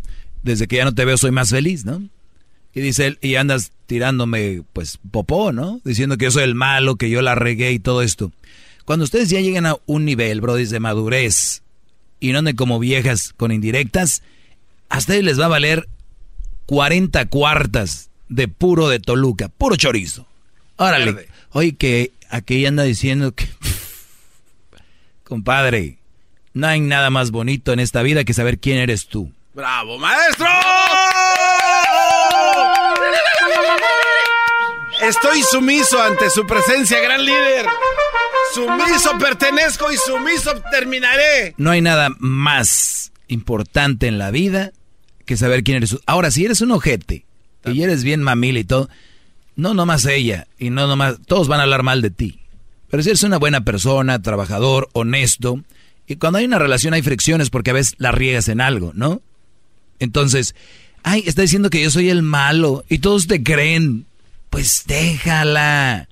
[0.44, 1.99] desde que ya no te veo soy más feliz, ¿no?
[2.76, 5.81] Y dice él, y andas tirándome, pues, popó, ¿no?
[5.84, 8.31] Diciendo que yo soy el malo, que yo la regué y todo esto.
[8.85, 11.64] Cuando ustedes ya lleguen a un nivel, bro, de madurez,
[12.19, 14.22] y no anden como viejas con indirectas,
[14.90, 15.90] a ustedes les va a valer
[16.68, 20.26] 40 cuartas de puro de Toluca, puro chorizo.
[20.77, 23.47] Órale, oye, que aquí anda diciendo que...
[25.23, 25.97] Compadre,
[26.53, 29.31] no hay nada más bonito en esta vida que saber quién eres tú.
[29.53, 30.47] ¡Bravo, maestro!
[35.01, 37.65] Estoy sumiso ante su presencia, gran líder.
[38.53, 41.53] Sumiso pertenezco y sumiso terminaré.
[41.57, 44.72] No hay nada más importante en la vida
[45.26, 46.01] que saber quién eres tú.
[46.05, 47.26] Ahora, si eres un ojete
[47.65, 48.90] y eres bien mamila y todo,
[49.56, 52.40] no nomás ella y no nomás, todos van a hablar mal de ti.
[52.90, 55.64] Pero si eres una buena persona, trabajador, honesto,
[56.07, 59.22] y cuando hay una relación hay fricciones porque a veces la riegas en algo, ¿no?
[59.99, 60.53] Entonces,
[61.03, 64.06] ay, está diciendo que yo soy el malo y todos te creen.
[64.49, 66.10] Pues déjala.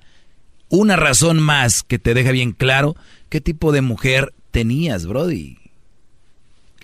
[0.68, 2.96] Una razón más que te deja bien claro
[3.28, 5.58] qué tipo de mujer tenías, Brody.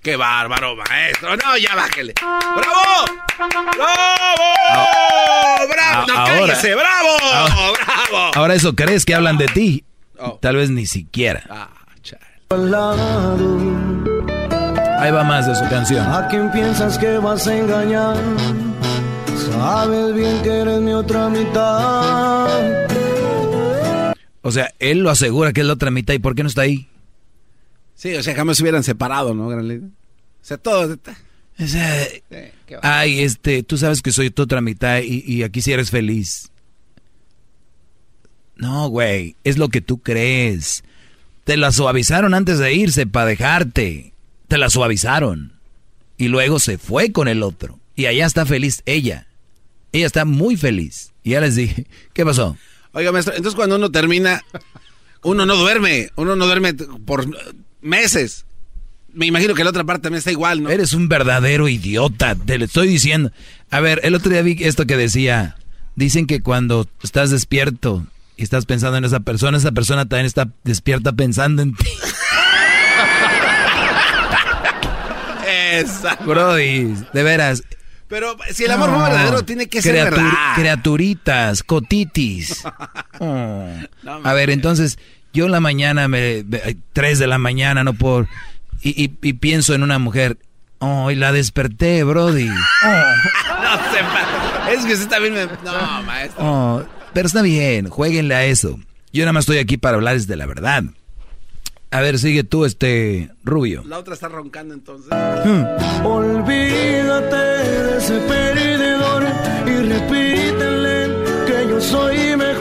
[0.09, 1.37] ¡Qué bárbaro, maestro!
[1.37, 2.15] No, ya bájele.
[2.19, 3.05] ¡Bravo!
[3.37, 3.77] ¡Bravo!
[5.69, 6.07] ¡Bravo!
[6.07, 6.25] ¡No, Ah, ahora-
[6.55, 6.75] cállese!
[6.75, 7.09] ¡Bravo!
[7.21, 8.31] ahora- ¡Bravo!
[8.35, 9.85] Ahora eso crees que hablan de ti.
[10.41, 11.43] Tal vez ni siquiera.
[12.49, 13.59] Lado.
[14.99, 16.07] Ahí va más de su canción.
[16.11, 18.17] ¿A quién piensas que vas a engañar?
[19.53, 22.49] Sabes bien que eres mi otra mitad.
[24.41, 26.15] O sea, él lo asegura que es la otra mitad.
[26.15, 26.89] ¿Y por qué no está ahí?
[27.95, 29.91] Sí, o sea, jamás se hubieran separado, ¿no, gran líder?
[30.49, 30.99] O sea, todo...
[31.61, 32.09] O sea,
[32.83, 36.53] ay, este, tú sabes que soy tu otra mitad y, y aquí sí eres feliz.
[38.57, 40.85] No, güey, es lo que tú crees.
[41.45, 44.15] Te la suavizaron antes de irse para dejarte.
[44.47, 45.53] Te la suavizaron.
[46.17, 47.79] Y luego se fue con el otro.
[47.95, 49.27] Y allá está feliz ella.
[49.93, 51.13] Ella está muy feliz.
[51.25, 52.57] Y ya les dije, ¿qué pasó?
[52.93, 54.43] Oiga, maestro, entonces cuando uno termina,
[55.23, 56.09] uno no duerme.
[56.17, 57.27] Uno no duerme por
[57.83, 58.47] meses.
[59.19, 60.71] Me imagino que la otra parte también está igual, ¿no?
[60.71, 63.33] Eres un verdadero idiota, te lo estoy diciendo.
[63.69, 65.57] A ver, el otro día vi esto que decía,
[65.97, 70.49] dicen que cuando estás despierto y estás pensando en esa persona, esa persona también está
[70.63, 71.85] despierta pensando en ti.
[75.73, 76.15] Esa.
[76.25, 77.63] Brody, de veras.
[78.09, 80.55] Pero si el amor fue verdadero, tiene que ser verdad.
[80.55, 82.63] Criaturitas, cotitis.
[83.21, 83.67] Oh.
[84.23, 84.97] A ver, entonces,
[85.33, 88.29] yo en la mañana, me, me- tres de la mañana, no por...
[88.83, 90.39] Y, y- y pienso en una mujer.
[90.81, 92.47] Oh, y la desperté, Brody.
[93.59, 95.45] No se Es que usted también me.
[95.47, 96.45] No, maestro.
[96.45, 98.79] Oh, pero está bien, jueguenle a eso.
[99.13, 100.85] Yo nada más estoy aquí para hablarles de la verdad.
[101.91, 103.83] A ver, sigue tú, este rubio.
[103.87, 105.11] La otra está roncando entonces.
[106.05, 108.78] Olvídate de ese perdedor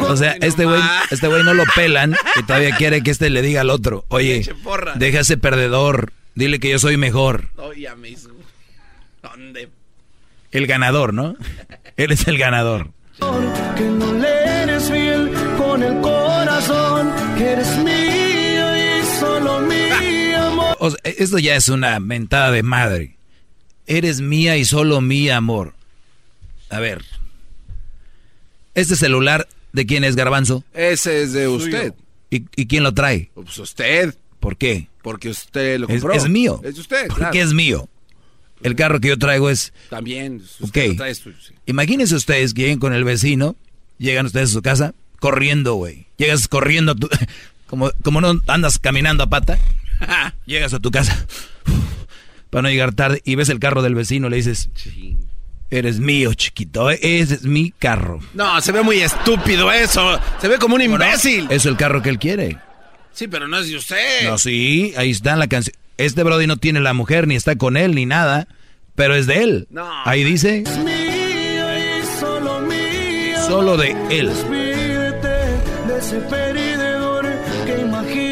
[0.08, 0.82] O sea, este güey,
[1.12, 4.50] este güey no lo pelan y todavía quiere que este le diga al otro, oye,
[4.96, 7.50] deja ese perdedor, dile que yo soy mejor.
[8.06, 8.30] Hizo.
[9.22, 9.70] ¿Dónde?
[10.52, 11.36] El ganador, ¿no?
[11.98, 12.92] Eres el ganador.
[13.76, 20.78] Que no le eres fiel con el corazón, que eres mío y solo mi amor.
[20.80, 23.18] O sea, esto ya es una mentada de madre.
[23.86, 25.74] Eres mía y solo mía, amor.
[26.70, 27.04] A ver.
[28.74, 29.48] ¿Este celular
[29.78, 30.64] de quién es, Garbanzo?
[30.74, 31.94] Ese es de usted.
[32.30, 33.32] ¿Y, y quién lo trae?
[33.34, 34.14] Pues usted.
[34.42, 34.90] ¿Por qué?
[35.02, 36.14] Porque usted lo Es, compró.
[36.18, 36.60] es mío.
[36.64, 37.08] Es de usted.
[37.08, 37.32] ¿Por claro.
[37.32, 37.88] qué es mío?
[38.64, 39.72] El carro que yo traigo es...
[39.90, 40.42] También.
[40.60, 40.90] Usted Ok.
[40.90, 41.54] lo trae suyo, sí.
[41.68, 43.56] Imagínense ustedes que lleguen con el vecino,
[44.00, 46.08] llegan ustedes a su casa, corriendo, güey.
[46.18, 47.10] Llegas corriendo, tu-
[47.68, 49.58] como, como no andas caminando a pata,
[50.46, 51.26] llegas a tu casa
[52.50, 54.70] para no llegar tarde y ves el carro del vecino, le dices,
[55.70, 58.20] eres mío, chiquito, ese es mi carro.
[58.34, 60.20] No, se ve muy estúpido eso.
[60.40, 61.48] Se ve como un imbécil.
[61.50, 62.58] Es el carro que él quiere.
[63.14, 64.24] Sí, pero no es de usted.
[64.30, 65.76] No, sí, ahí está la canción.
[65.98, 68.48] Este Brody no tiene la mujer, ni está con él, ni nada,
[68.96, 69.68] pero es de él.
[69.72, 69.88] No.
[70.06, 73.46] Ahí dice, Es mío y solo mío.
[73.48, 74.32] solo de él.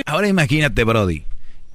[0.05, 1.23] Ahora imagínate, Brody.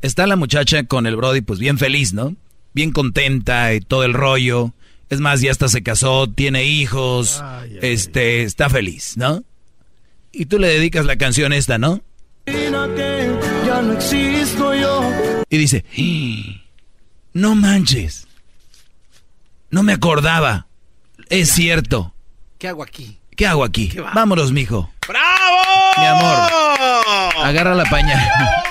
[0.02, 2.34] Está la muchacha con el Brody, pues bien feliz, ¿no?
[2.72, 4.72] Bien contenta y todo el rollo.
[5.10, 7.42] Es más, ya hasta se casó, tiene hijos,
[7.82, 9.42] este, está feliz, ¿no?
[10.32, 12.00] Y tú le dedicas la canción esta, ¿no?
[12.46, 15.02] ya no existo yo.
[15.48, 16.62] Y dice, "¡Ah!
[17.32, 18.26] no manches.
[19.70, 20.66] No me acordaba.
[21.28, 22.12] Es cierto.
[22.58, 23.18] ¿Qué hago aquí?
[23.36, 23.92] ¿Qué hago aquí?
[24.14, 24.92] Vámonos, mijo.
[25.08, 25.56] ¡Bravo!
[25.98, 26.50] Mi amor.
[27.44, 28.20] Agarra la pañal.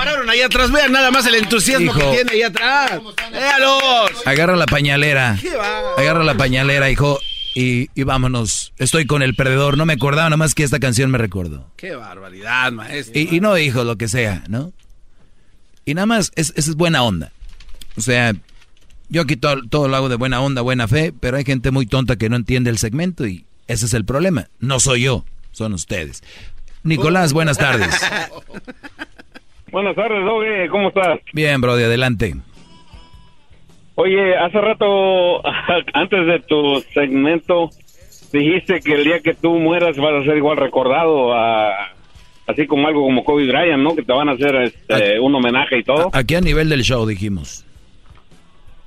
[0.00, 0.72] Pararon ahí atrás.
[0.72, 1.98] Vean nada más el entusiasmo Hijo.
[1.98, 3.00] que tiene ahí atrás.
[3.30, 4.26] ¡Véalos!
[4.26, 5.36] Agarra la pañalera.
[5.40, 5.94] ¿Qué va?
[5.98, 7.18] Agarra la pañalera, hijo.
[7.54, 8.72] Y, y vámonos.
[8.78, 9.76] Estoy con el perdedor.
[9.76, 11.70] No me acordaba nada más que esta canción me recordó.
[11.76, 13.20] ¡Qué barbaridad, maestro!
[13.20, 14.72] Y, y no, hijo, lo que sea, ¿no?
[15.84, 17.32] Y nada más, es, es buena onda.
[17.96, 18.32] O sea,
[19.10, 21.84] yo aquí todo, todo lo hago de buena onda, buena fe, pero hay gente muy
[21.84, 24.48] tonta que no entiende el segmento y ese es el problema.
[24.60, 26.22] No soy yo, son ustedes.
[26.84, 27.94] Nicolás, buenas tardes.
[29.72, 31.20] Buenas tardes, Doge, ¿cómo estás?
[31.32, 32.34] Bien, Brody, adelante.
[33.94, 35.42] Oye, hace rato,
[35.94, 37.70] antes de tu segmento,
[38.32, 41.90] dijiste que el día que tú mueras vas a ser igual recordado, a-
[42.46, 43.94] así como algo como Kobe Bryant, ¿no?
[43.94, 46.10] Que te van a hacer este, un homenaje y todo.
[46.12, 47.64] Aquí a nivel del show dijimos.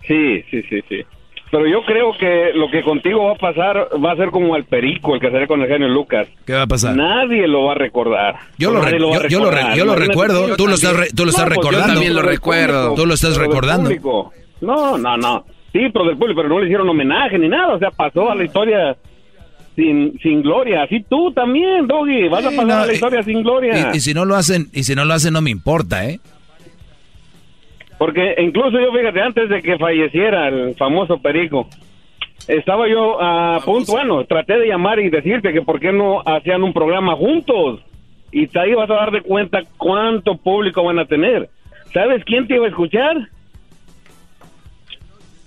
[0.06, 1.02] Sí, sí, sí, sí.
[1.54, 4.64] Pero yo creo que lo que contigo va a pasar va a ser como el
[4.66, 6.28] perico, el que salió con el genio Lucas.
[6.48, 6.96] ¿Qué va a pasar?
[6.96, 8.38] Nadie lo va a recordar.
[8.58, 9.78] Yo lo, re- yo, yo recordar.
[9.78, 11.94] yo recuerdo, yo tú lo estás, tú lo estás No, yo recordando.
[11.94, 12.96] también lo recuerdo.
[12.96, 13.84] Tú lo estás recordando.
[13.84, 14.34] público.
[14.62, 15.46] No, no, no.
[15.72, 17.76] Sí, pero del público, pero no le hicieron homenaje ni nada.
[17.76, 18.98] O sea, pasó a la historia
[19.76, 20.84] sin, sin gloria.
[20.84, 22.30] Así tú también, Doggy.
[22.30, 23.92] Vas a pasar no, a la y- historia sin gloria.
[23.94, 26.20] Y, y si no lo hacen, y si no lo hacen no me importa, ¿eh?
[28.04, 31.70] Porque incluso yo, fíjate, antes de que falleciera el famoso Perico,
[32.50, 36.64] estaba yo a punto, bueno, traté de llamar y decirte que por qué no hacían
[36.64, 37.80] un programa juntos.
[38.30, 41.48] Y ahí vas a dar de cuenta cuánto público van a tener.
[41.94, 43.30] ¿Sabes quién te iba a escuchar?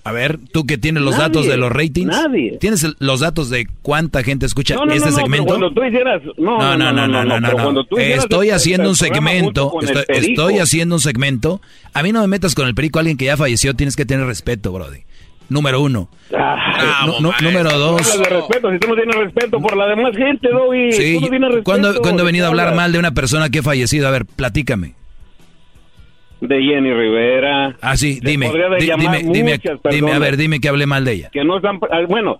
[0.07, 2.07] A ver, tú que tienes los Nadie, datos de los ratings.
[2.07, 2.57] nadie.
[2.59, 5.45] ¿Tienes los datos de cuánta gente escucha No, no, este no, segmento?
[5.45, 6.21] cuando tú hicieras...
[6.37, 9.71] No, No, no, no, no, no, Estoy haciendo un segmento,
[10.07, 11.61] estoy, haciendo un segmento.
[11.93, 14.25] A mí no me metas con el perico, alguien que ya falleció, tienes que tener
[14.25, 14.99] respeto, brody.
[15.49, 16.09] Número uno.
[16.37, 18.19] Ah, Eh, número dos.
[18.19, 20.91] de respeto, si tú no tienes respeto por la demás gente, Doggy.
[20.91, 21.63] Sí, tú no tienes respeto.
[21.63, 24.07] ¿cuándo, cuándo he ¿de venido a hablar mal de una persona que ha fallecido?
[24.07, 24.93] A ver, platícame.
[26.41, 27.75] De Jenny Rivera.
[27.81, 28.47] Ah, sí, dime.
[28.47, 31.29] podría de dime, dime, muchas dime, a ver, dime que hablé mal de ella.
[31.31, 31.79] Que no están...
[31.91, 32.39] ah, Bueno,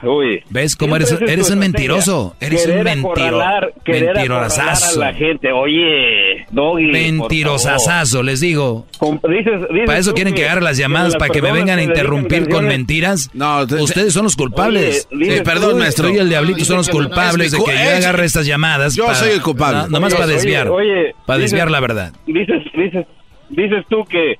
[0.00, 0.44] Uy.
[0.48, 2.36] ¿Ves cómo eres, eres un mentiroso?
[2.38, 3.42] Eres Querer un mentiro,
[3.84, 5.02] mentirosazo.
[5.02, 5.50] a la gente.
[5.50, 8.86] Oye, Doggy, Mentirosazo, les digo.
[8.98, 9.20] favor.
[9.20, 11.14] Com- dices- dices ¿Para eso quieren que agarre las llamadas?
[11.14, 13.30] las ¿Para que me vengan a que interrumpir con mentiras?
[13.34, 15.08] No, Ustedes son los culpables.
[15.10, 16.08] Oye, dices Eh, perdón, tú- maestro.
[16.08, 18.94] Yo y el diablito son los culpables de que yo agarre estas llamadas.
[18.94, 19.78] Yo soy el culpable.
[19.82, 20.68] No, nomás Oye, para desviar.
[20.68, 22.12] oye, oye, para dices- desviar la verdad.
[22.26, 23.04] Dices, dices,
[23.48, 24.36] dices tú que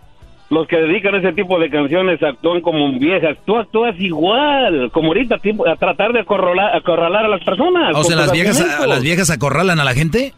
[0.51, 3.37] los que dedican ese tipo de canciones actúan como viejas.
[3.45, 7.95] Tú actúas igual, como ahorita, tipo, a tratar de acorralar, acorralar a las personas.
[7.95, 10.33] O sea, las viejas, las viejas acorralan a la gente.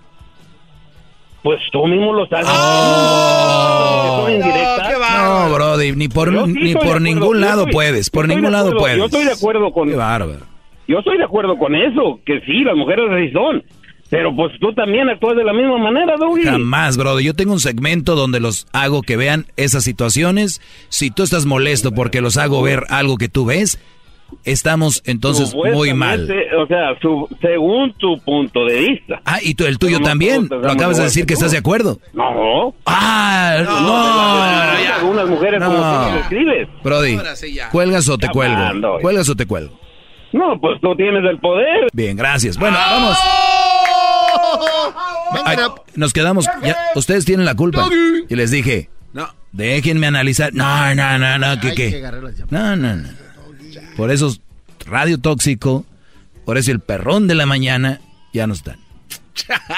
[1.42, 4.28] Pues tú mismo lo estás Oh.
[4.28, 8.10] No, Brody, ni por, Yo ni por ningún lado estoy- puedes.
[8.10, 8.98] Por ningún lado acuerdo, puedes.
[8.98, 9.88] Yo estoy de acuerdo con.
[9.88, 10.40] Qué bárbaro.
[10.86, 13.62] Yo estoy de acuerdo con eso, que sí, las mujeres así son.
[14.10, 16.42] Pero pues tú también actúas de la misma manera, Doggy.
[16.42, 17.24] Jamás, Brody.
[17.24, 20.60] Yo tengo un segmento donde los hago que vean esas situaciones.
[20.88, 23.80] Si tú estás molesto porque los hago ver algo que tú ves,
[24.44, 26.28] estamos entonces muy mal.
[26.60, 29.20] O sea, su- según tu punto de vista.
[29.24, 30.48] Ah, y tú, el tuyo también.
[30.50, 32.00] Lo acabas de decir que estás de acuerdo.
[32.12, 32.74] No.
[32.86, 33.80] Ah, no.
[33.80, 36.06] no, Algunas mujeres como No.
[36.06, 36.68] tú lo escribes.
[36.82, 37.16] Brody,
[37.70, 38.98] ¿cuelgas o te Ya cuelgo?
[39.00, 39.78] ¿Cuelgas o te cuelgo?
[40.32, 41.88] No, pues tú tienes el poder.
[41.92, 42.56] Bien, gracias.
[42.58, 43.16] Bueno, vamos.
[45.44, 45.56] Ay,
[45.94, 46.46] nos quedamos.
[46.62, 47.88] ya, ustedes tienen la culpa.
[48.28, 49.28] Y les dije, No.
[49.52, 50.52] déjenme analizar.
[50.54, 52.10] No, no, no, no, ¿qué Hay que qué?
[52.50, 53.08] No, no, no.
[53.96, 54.40] Por eso es
[54.86, 55.84] radio tóxico,
[56.44, 58.00] por eso el perrón de la mañana
[58.32, 58.78] ya no están.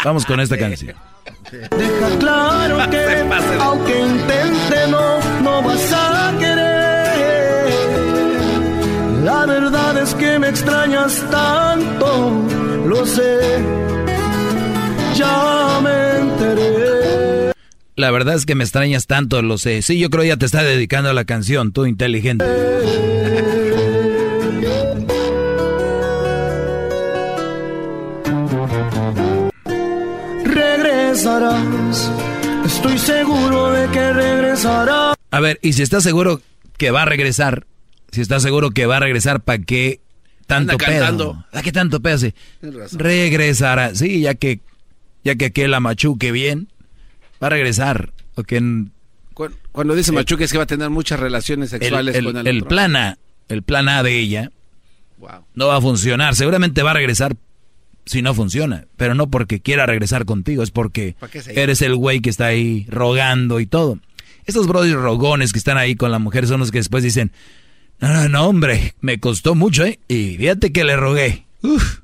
[0.05, 0.97] Vamos con esta canción.
[1.51, 3.27] Deja claro que
[3.61, 6.73] aunque intente no, no vas a querer.
[9.25, 12.43] La verdad es que me extrañas tanto,
[12.87, 13.63] lo sé.
[15.23, 17.53] Ya me enteré.
[17.97, 19.83] La verdad es que me extrañas tanto, lo sé.
[19.83, 22.45] Sí, yo creo ya te está dedicando a la canción, tú inteligente.
[30.73, 32.11] Regresarás,
[32.65, 35.15] estoy seguro de que regresarás.
[35.31, 36.41] A ver, y si estás seguro
[36.79, 37.67] que va a regresar,
[38.11, 40.01] si estás seguro que va a regresar, ¿para qué
[40.47, 40.99] tanto Anda pedo?
[41.01, 41.45] cantando.
[41.53, 42.29] ¿Para qué tanto pedo?
[42.93, 44.61] Regresará, sí, ya que
[45.25, 46.69] ya que aquel la machuque bien,
[47.43, 48.13] va a regresar.
[48.35, 48.93] O que en-
[49.35, 52.37] Cu- Cuando dice Machuca es que va a tener muchas relaciones el, sexuales el- con
[52.37, 52.69] el, el otro.
[52.69, 53.19] plan A,
[53.49, 54.51] el plan A de ella
[55.19, 55.45] Wow.
[55.55, 56.35] no va a funcionar.
[56.35, 57.37] Seguramente va a regresar
[58.05, 61.15] si no funciona, pero no porque quiera regresar contigo, es porque
[61.55, 63.99] eres el güey que está ahí rogando y todo.
[64.45, 67.31] Estos brothers rogones que están ahí con la mujer son los que después dicen,
[68.01, 70.01] no, no, no, hombre, me costó mucho, ¿eh?
[70.09, 71.45] Y fíjate que le rogué.
[71.63, 72.01] Uf,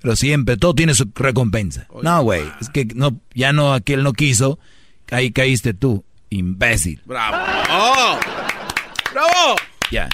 [0.00, 1.86] pero siempre, todo tiene su recompensa.
[2.02, 4.58] No, güey, es que no, ya no, aquel no quiso,
[5.10, 7.00] ahí caíste tú, imbécil.
[7.04, 7.36] ¡Bravo!
[7.70, 8.18] ¡Oh!
[9.12, 9.56] ¡Bravo!
[9.90, 10.08] Ya.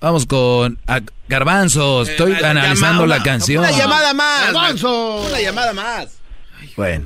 [0.00, 2.02] Vamos con a- Garbanzo.
[2.02, 3.58] Estoy Eh, analizando la canción.
[3.64, 4.46] Una llamada más.
[4.46, 5.26] ¡Garbanzo!
[5.28, 6.18] Una llamada más.
[6.76, 7.04] Bueno.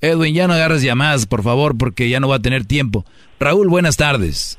[0.00, 3.04] Edwin, ya no agarres llamadas, por favor, porque ya no va a tener tiempo.
[3.38, 4.58] Raúl, buenas tardes.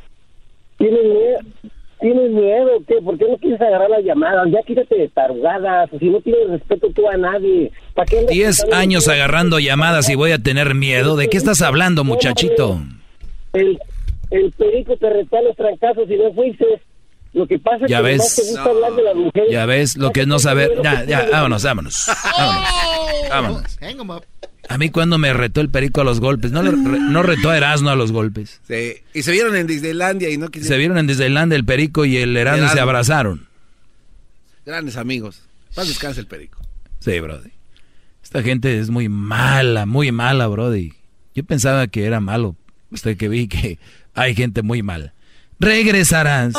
[2.02, 2.32] ¿Tienes miedo?
[2.32, 2.69] ¿Tienes miedo?
[2.88, 2.95] ¿Qué?
[3.02, 4.48] ¿Por qué no quieres agarrar las llamadas?
[4.52, 5.90] Ya quítate de tarugadas.
[5.99, 7.72] Si no tienes respeto tú a nadie.
[7.94, 11.15] ¿Para qué Diez años agarrando llamadas y voy a tener miedo.
[11.15, 12.80] ¿De qué estás hablando, muchachito?
[13.53, 13.80] El,
[14.32, 16.66] el perico te retó a los trancazos y no fuiste.
[17.34, 18.18] Lo que pasa es Ya que ves.
[18.18, 19.50] nomás te gusta hablar de las mujeres.
[19.51, 20.72] Ya ves lo que es no saber.
[20.84, 22.06] Ya, ya, vámonos, vámonos.
[22.38, 22.69] Vámonos.
[23.30, 23.77] Vámonos.
[23.82, 24.10] Hang 'em.
[24.69, 27.50] A mí cuando me retó el perico a los golpes, no, le re- no retó
[27.50, 28.61] a Erasmo a los golpes.
[28.68, 28.95] Sí.
[29.14, 30.68] Y se vieron en Disneylandia y no quisieron.
[30.68, 33.48] Se vieron en Disneyland el perico y el Erasmo y se abrazaron.
[34.66, 35.42] Grandes amigos.
[35.76, 36.60] Paz descanse el perico.
[37.00, 37.50] Sí, Brody.
[38.24, 40.93] Esta gente es muy mala, muy mala, Brody.
[41.34, 42.56] Yo pensaba que era malo,
[42.93, 43.77] hasta que vi que
[44.14, 45.14] hay gente muy mala.
[45.61, 46.56] Regresarás.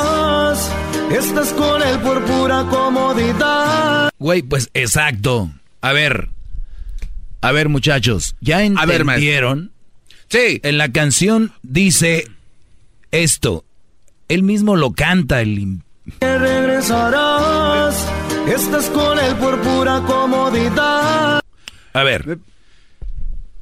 [1.11, 4.09] Estás con él por pura comodidad.
[4.17, 5.51] Güey, pues exacto.
[5.81, 6.29] A ver.
[7.41, 8.37] A ver, muchachos.
[8.39, 9.73] ¿Ya entendieron?
[10.29, 10.61] Sí.
[10.63, 12.29] En la canción dice
[13.11, 13.65] esto.
[14.29, 15.81] Él mismo lo canta, el
[16.21, 18.07] regresarás.
[18.47, 21.41] Estás con él por pura comodidad.
[21.91, 22.39] A ver.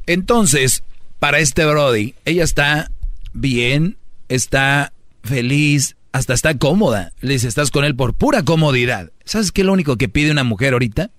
[0.05, 0.83] Entonces,
[1.17, 2.91] para este Brody, ella está
[3.33, 3.97] bien,
[4.29, 4.93] está
[5.24, 7.14] feliz, hasta está cómoda.
[7.22, 9.11] Le dice, estás con él por pura comodidad.
[9.25, 11.11] ¿Sabes qué es lo único que pide una mujer ahorita?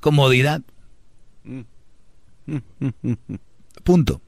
[0.00, 0.62] Comodidad.
[3.84, 4.20] Punto.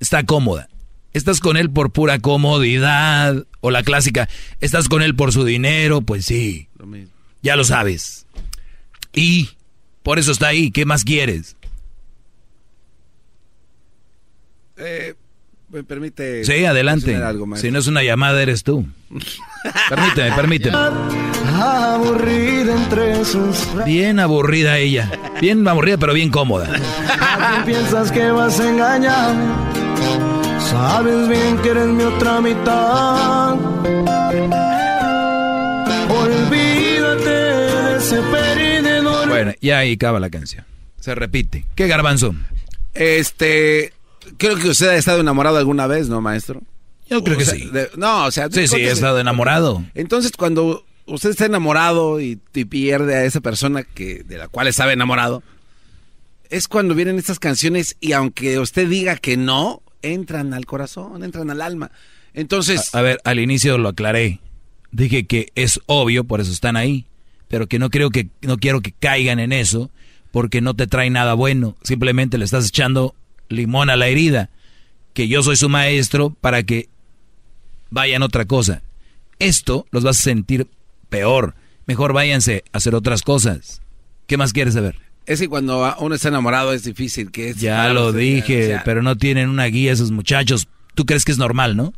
[0.00, 0.68] Está cómoda.
[1.12, 3.46] Estás con él por pura comodidad.
[3.60, 4.28] O la clásica,
[4.60, 6.00] estás con él por su dinero.
[6.02, 7.12] Pues sí, Lo mismo.
[7.42, 8.26] ya lo sabes.
[9.12, 9.50] Y
[10.02, 10.70] por eso está ahí.
[10.70, 11.56] ¿Qué más quieres?
[14.76, 15.14] Eh,
[15.70, 16.44] me permite...
[16.44, 17.14] Sí, adelante.
[17.16, 18.86] algo, si no es una llamada, eres tú.
[19.88, 20.76] permíteme, permíteme.
[21.60, 25.10] Aburrida entre sus Bien aburrida ella.
[25.40, 26.68] Bien aburrida, pero bien cómoda.
[27.20, 29.34] ¿A quién piensas que vas a engañar?
[30.60, 33.54] Sabes bien que eres mi otra mitad.
[36.10, 39.28] Olvídate de ese perdedor.
[39.28, 40.64] Bueno, ya ahí acaba la canción.
[41.00, 41.64] Se repite.
[41.74, 42.34] ¿Qué garbanzo?
[42.94, 43.92] Este,
[44.36, 46.60] creo que usted ha estado enamorado alguna vez, ¿no, maestro?
[47.08, 47.70] Yo creo O que sea, sí.
[47.70, 48.48] de- no, o sea...
[48.50, 49.82] Sí, sí, he estado enamorado.
[49.94, 54.66] Entonces, cuando usted está enamorado y, y pierde a esa persona que de la cual
[54.68, 55.42] estaba enamorado,
[56.50, 61.50] es cuando vienen estas canciones y aunque usted diga que no, entran al corazón, entran
[61.50, 61.90] al alma.
[62.34, 64.40] Entonces, A, a ver, al inicio lo aclaré.
[64.92, 67.06] Dije que es obvio, por eso están ahí.
[67.48, 69.90] Pero que no creo que, no quiero que caigan en eso,
[70.30, 71.76] porque no te trae nada bueno.
[71.82, 73.14] Simplemente le estás echando
[73.48, 74.50] limón a la herida.
[75.14, 76.88] Que yo soy su maestro para que
[77.90, 78.82] vayan otra cosa.
[79.38, 80.68] Esto los vas a sentir
[81.08, 81.54] peor.
[81.86, 83.80] Mejor váyanse a hacer otras cosas.
[84.26, 84.96] ¿Qué más quieres saber?
[85.26, 88.82] es que cuando uno está enamorado es difícil que es Ya lo dije, o sea,
[88.82, 90.68] pero no tienen una guía esos muchachos.
[90.94, 91.92] ¿Tú crees que es normal, no?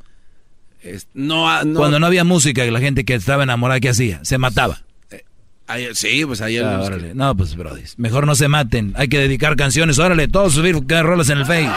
[0.82, 4.18] es- no, no- Cuando no había música y la gente que estaba enamorada, ¿qué hacía?
[4.24, 4.82] Se mataba.
[5.94, 7.14] Sí, pues ahí Ah, órale.
[7.14, 7.82] No, pues, brody.
[7.96, 8.92] Mejor no se maten.
[8.96, 9.98] Hay que dedicar canciones.
[9.98, 11.70] Órale, todos subir rolas en el Face.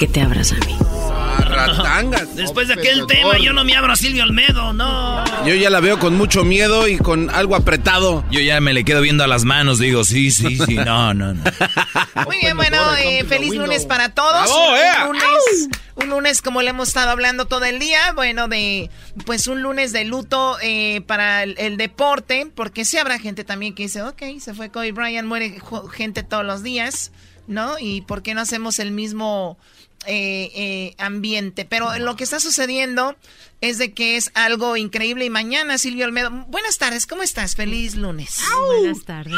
[0.00, 0.78] que te abras a mí.
[1.44, 2.34] ratangas.
[2.34, 5.22] Después de aquel tema, yo no me abro a Silvio Olmedo, no.
[5.44, 8.24] Yo ya la veo con mucho miedo y con algo apretado.
[8.30, 9.78] Yo ya me le quedo viendo a las manos.
[9.78, 10.76] Digo, sí, sí, sí.
[10.76, 11.44] No, no, no.
[12.24, 14.44] Muy bien, bueno, eh, feliz lunes para todos.
[14.44, 15.04] ¡Bravo, un, ea!
[15.04, 18.88] lunes, un lunes como le hemos estado hablando todo el día, bueno, de
[19.26, 23.74] pues un lunes de luto eh, para el, el deporte, porque sí habrá gente también
[23.74, 25.60] que dice, ok, se fue Kobe Bryant, muere
[25.92, 27.12] gente todos los días,
[27.46, 27.78] ¿no?
[27.78, 29.58] Y por qué no hacemos el mismo
[30.06, 31.64] eh, eh, ambiente.
[31.64, 33.16] Pero lo que está sucediendo
[33.60, 36.30] es de que es algo increíble y mañana Silvio Olmedo.
[36.48, 37.56] Buenas tardes, ¿cómo estás?
[37.56, 38.40] Feliz lunes.
[38.66, 39.34] Buenas tardes.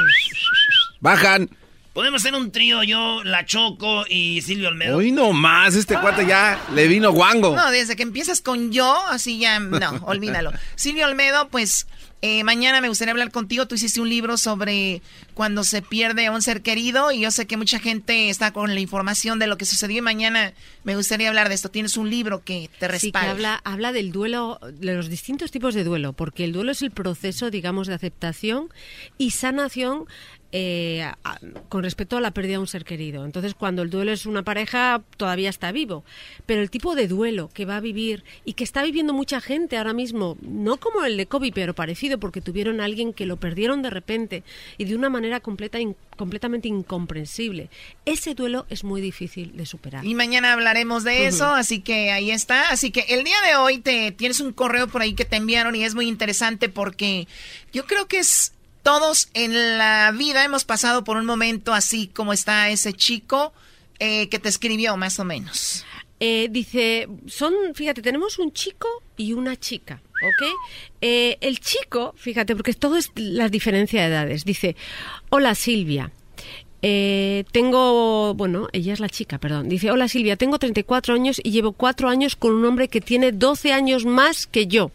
[1.00, 1.50] Bajan.
[1.92, 4.97] Podemos hacer un trío, yo, La Choco y Silvio Olmedo.
[4.97, 7.55] Hoy no más, este cuate ya le vino guango.
[7.55, 10.52] No, desde que empiezas con yo, así ya, no, olvídalo.
[10.74, 11.86] Silvio Olmedo, pues
[12.23, 13.67] eh, mañana me gustaría hablar contigo.
[13.67, 15.02] Tú hiciste un libro sobre
[15.34, 18.75] cuando se pierde a un ser querido y yo sé que mucha gente está con
[18.75, 20.52] la información de lo que sucedió y mañana
[20.84, 21.70] me gustaría hablar de esto.
[21.70, 23.31] Tienes un libro que te Sí, que respalda.
[23.33, 26.91] habla, habla del duelo, de los distintos tipos de duelo, porque el duelo es el
[26.92, 28.68] proceso, digamos, de aceptación
[29.18, 30.07] y sanación
[30.52, 33.24] eh, a- con respecto a la pérdida de un ser querido.
[33.24, 36.05] Entonces, cuando el duelo es una pareja, todavía está vivo.
[36.47, 39.78] Pero el tipo de duelo que va a vivir y que está viviendo mucha gente
[39.78, 43.39] ahora mismo, no como el de Kobe, pero parecido, porque tuvieron a alguien que lo
[43.39, 44.42] perdieron de repente
[44.78, 47.70] y de una manera completa, in- completamente incomprensible.
[48.05, 50.05] Ese duelo es muy difícil de superar.
[50.05, 52.68] Y mañana hablaremos de eso, así que ahí está.
[52.68, 55.74] Así que el día de hoy te tienes un correo por ahí que te enviaron
[55.74, 57.26] y es muy interesante porque
[57.72, 58.52] yo creo que es
[58.83, 63.52] todos en la vida hemos pasado por un momento así como está ese chico
[63.99, 65.85] eh, que te escribió más o menos.
[66.20, 70.49] Eh, dice, son, fíjate, tenemos un chico y una chica, ¿ok?
[71.01, 74.44] Eh, el chico, fíjate, porque todo es la diferencia de edades.
[74.44, 74.77] Dice,
[75.31, 76.11] hola Silvia.
[76.81, 79.69] Tengo, bueno, ella es la chica, perdón.
[79.69, 83.31] Dice, hola Silvia, tengo 34 años y llevo 4 años con un hombre que tiene
[83.31, 84.91] 12 años más que yo.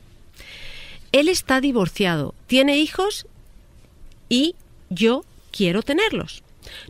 [1.14, 3.26] Él está divorciado, tiene hijos
[4.30, 4.56] y
[4.90, 6.44] yo quiero tenerlos.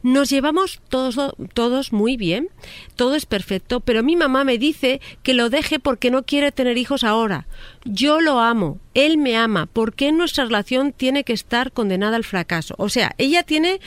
[0.04, 2.50] Nos llevamos todos, todos muy bien,
[2.96, 6.78] todo es perfecto, pero mi mamá me dice que lo deje porque no quiere tener
[6.78, 7.48] hijos ahora.
[7.86, 12.24] Yo lo amo, él me ama, ¿por qué nuestra relación tiene que estar condenada al
[12.24, 12.76] fracaso?
[12.78, 13.80] O sea, ella tiene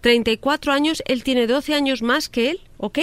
[0.00, 3.00] 34 años, él tiene 12 años más que él, ¿ok?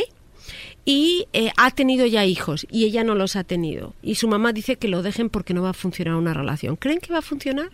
[0.85, 3.93] Y eh, ha tenido ya hijos y ella no los ha tenido.
[4.01, 6.77] Y su mamá dice que lo dejen porque no va a funcionar una relación.
[6.77, 7.69] ¿Creen que va a funcionar?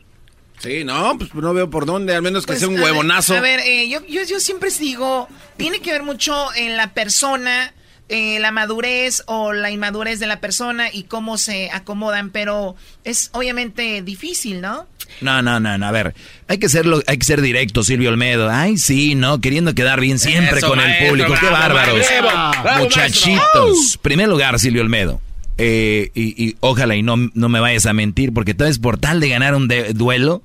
[0.59, 2.85] Sí, no, pues no veo por dónde, al menos que Pues, sea un a ver,
[2.91, 3.35] huevonazo.
[3.35, 5.27] A ver, eh, yo, yo, yo siempre digo,
[5.57, 7.73] tiene que ver mucho en la persona,
[8.09, 13.29] eh, la madurez o la inmadurez de la persona y cómo se acomodan, pero es
[13.33, 14.87] obviamente difícil, ¿no?
[15.21, 16.15] No, no, no, no, a ver,
[16.47, 18.49] hay que serlo, hay que ser directo, Silvio Olmedo.
[18.49, 19.39] Ay, sí, ¿no?
[19.41, 21.33] Queriendo quedar bien siempre Eso, con el maestro, público.
[21.39, 21.95] Qué bravo, bárbaros.
[21.95, 22.21] maestro,
[22.63, 23.99] bravo, Muchachitos.
[24.01, 25.21] Primer lugar, Silvio Olmedo.
[25.57, 28.97] Eh, y, y ojalá y no, no me vayas a mentir, porque tal vez por
[28.97, 30.41] tal de ganar un de- duelo,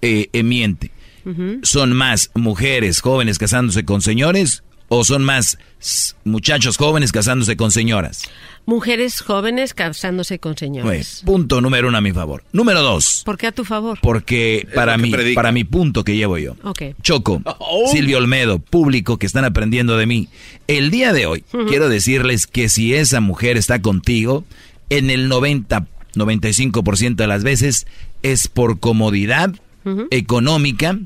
[0.00, 0.90] eh, eh, miente.
[1.62, 4.64] ¿Son más mujeres jóvenes casándose con señores
[4.94, 5.56] o son más
[6.24, 8.24] muchachos jóvenes casándose con señoras?
[8.66, 10.86] Mujeres jóvenes casándose con señores.
[10.86, 12.44] Pues, punto número uno a mi favor.
[12.52, 13.22] Número dos.
[13.24, 13.98] ¿Por qué a tu favor?
[14.02, 14.98] Porque para
[15.34, 16.56] para mi punto que llevo yo.
[16.62, 16.82] Ok.
[17.00, 17.88] Choco, Oh.
[17.90, 20.28] Silvio Olmedo, público que están aprendiendo de mí.
[20.66, 24.44] El día de hoy quiero decirles que si esa mujer está contigo,
[24.90, 27.86] en el 90, 95% de las veces
[28.22, 29.54] es por comodidad
[30.10, 30.98] económica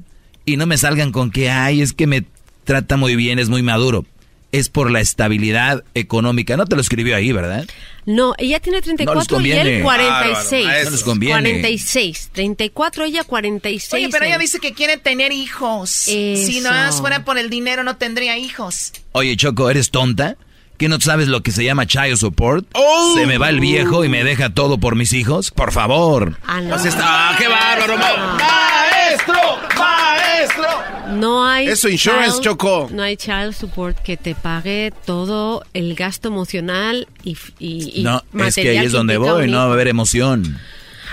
[0.45, 2.25] y no me salgan con que, ay, es que me
[2.67, 4.05] trata muy bien, es muy maduro.
[4.53, 6.57] Es por la estabilidad económica.
[6.57, 7.67] No te lo escribió ahí, ¿verdad?
[8.05, 9.77] No, ella tiene 34 y conviene.
[9.79, 10.65] él 46.
[10.65, 11.35] Bárbaro, no les conviene.
[11.35, 12.31] 46.
[12.33, 13.95] 34, ella 46.
[13.95, 15.91] Oye, pero ella dice que quiere tener hijos.
[15.91, 18.93] Si no fuera por el dinero, no tendría hijos.
[19.13, 20.37] Oye, Choco, ¿eres tonta?
[20.79, 22.67] ¿Que no sabes lo que se llama child support?
[22.75, 23.15] Oh.
[23.17, 25.51] ¿Se me va el viejo y me deja todo por mis hijos?
[25.51, 26.37] Por favor.
[26.47, 26.77] Ah, no.
[26.77, 29.35] Está- ah, qué bárbaro, ma- ¡Maestro!
[29.79, 30.67] ¡Maestro!
[31.15, 31.69] No hay.
[31.69, 32.89] Eso, insurance, child- Choco.
[32.93, 38.03] No hay child support que te pague todo el gasto emocional y, f- y, y
[38.03, 40.59] No, es que material ahí es donde voy, no va a haber emoción.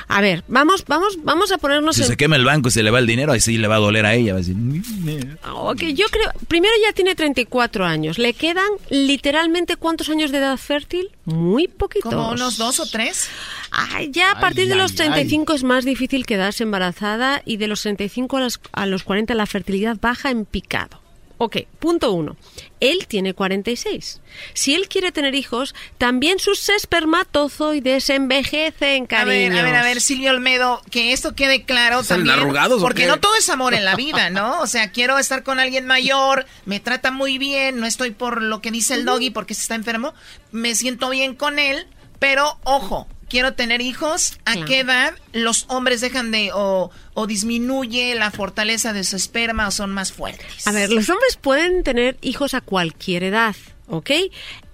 [0.08, 2.08] A ver, vamos, vamos, vamos a ponernos Si en.
[2.08, 3.80] se quema el banco y se le va el dinero, ahí sí le va a
[3.80, 4.34] doler a ella.
[4.34, 4.56] Va a decir,
[5.54, 6.32] Ok, yo creo.
[6.48, 8.18] Primero ya tiene 34 años.
[8.18, 11.10] ¿Le quedan literalmente cuántos años de edad fértil?
[11.26, 12.14] Muy poquitos.
[12.14, 13.30] Como unos dos o tres.
[13.72, 17.58] Ay, ya a Ay, partir de ay, los 35 es más difícil quedarse embarazada y
[17.58, 21.02] de los 35 a los, a los 40 la fertilidad baja en picado.
[21.40, 22.38] Ok, punto uno.
[22.80, 24.22] Él tiene 46.
[24.54, 29.50] Si él quiere tener hijos, también sus espermatozoides envejecen, A cariños.
[29.54, 32.46] ver, a ver, a ver, Silvio Olmedo, que esto quede claro ¿Salen también.
[32.46, 33.08] arrugados o porque qué?
[33.08, 34.62] no todo es amor en la vida, ¿no?
[34.62, 38.62] O sea, quiero estar con alguien mayor, me trata muy bien, no estoy por lo
[38.62, 40.14] que dice el doggy porque se está enfermo,
[40.52, 41.88] me siento bien con él,
[42.20, 44.38] pero ojo, quiero tener hijos.
[44.46, 44.68] ¿A Claro.
[44.68, 49.72] qué edad los hombres dejan de o, o disminuye la fortaleza de su esperma o
[49.72, 50.68] son más fuertes?
[50.68, 53.56] A ver, los hombres pueden tener hijos a cualquier edad,
[53.88, 54.12] ¿ok?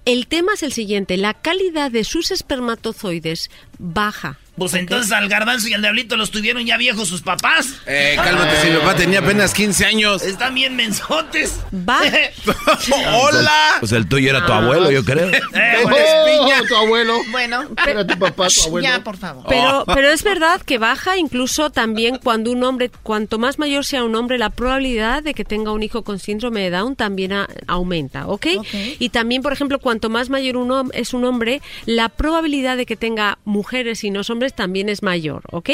[0.04, 4.38] El tema es el siguiente, la calidad de sus espermatozoides baja.
[4.60, 7.66] Pues entonces al garbanzo y al diablito los tuvieron ya viejos sus papás.
[7.86, 10.22] Eh, cálmate, si mi papá tenía apenas 15 años.
[10.22, 11.60] Están bien mensotes.
[11.74, 11.98] Va.
[13.14, 13.76] ¡Hola!
[13.80, 14.58] Pues el tuyo era tu Ah.
[14.58, 15.30] abuelo, yo creo.
[15.54, 17.18] Eh, Oh, tu abuelo.
[17.30, 18.86] Bueno, Era tu papá, tu abuelo.
[18.88, 19.44] ya, por favor.
[19.48, 24.04] Pero, pero es verdad que baja incluso también cuando un hombre, cuanto más mayor sea
[24.04, 27.48] un hombre, la probabilidad de que tenga un hijo con síndrome de Down también a-
[27.66, 28.46] aumenta, ¿ok?
[28.58, 28.66] Ok.
[28.98, 32.84] Y también, por ejemplo, cuanto más mayor un hom- es un hombre, la probabilidad de
[32.86, 35.70] que tenga mujeres y no hombres también es mayor, ¿ok?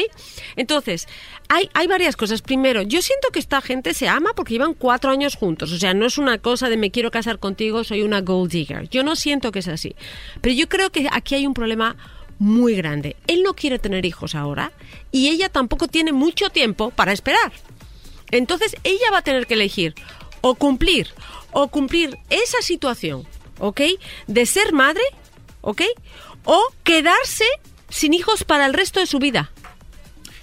[0.56, 1.08] Entonces,
[1.48, 2.42] hay, hay varias cosas.
[2.42, 5.72] Primero, yo siento que esta gente se ama porque llevan cuatro años juntos.
[5.72, 8.88] O sea, no es una cosa de me quiero casar contigo, soy una gold digger.
[8.88, 9.94] Yo no siento que es así.
[10.40, 11.96] Pero yo creo que aquí hay un problema
[12.38, 13.16] muy grande.
[13.26, 14.72] Él no quiere tener hijos ahora
[15.10, 17.52] y ella tampoco tiene mucho tiempo para esperar.
[18.30, 19.94] Entonces ella va a tener que elegir
[20.40, 21.08] o cumplir
[21.52, 23.26] o cumplir esa situación,
[23.58, 23.80] ¿ok?
[24.26, 25.02] De ser madre,
[25.62, 25.82] ¿ok?
[26.44, 27.44] O quedarse
[27.88, 29.50] sin hijos para el resto de su vida.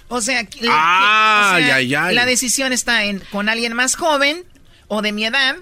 [0.08, 2.14] O sea, que- Ay, o sea, ay, ay.
[2.14, 4.44] la decisión está en con alguien más joven
[4.88, 5.56] o de mi edad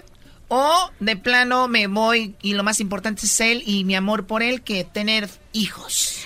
[0.49, 4.43] o de plano me voy y lo más importante es él y mi amor por
[4.43, 6.17] él que tener hijos.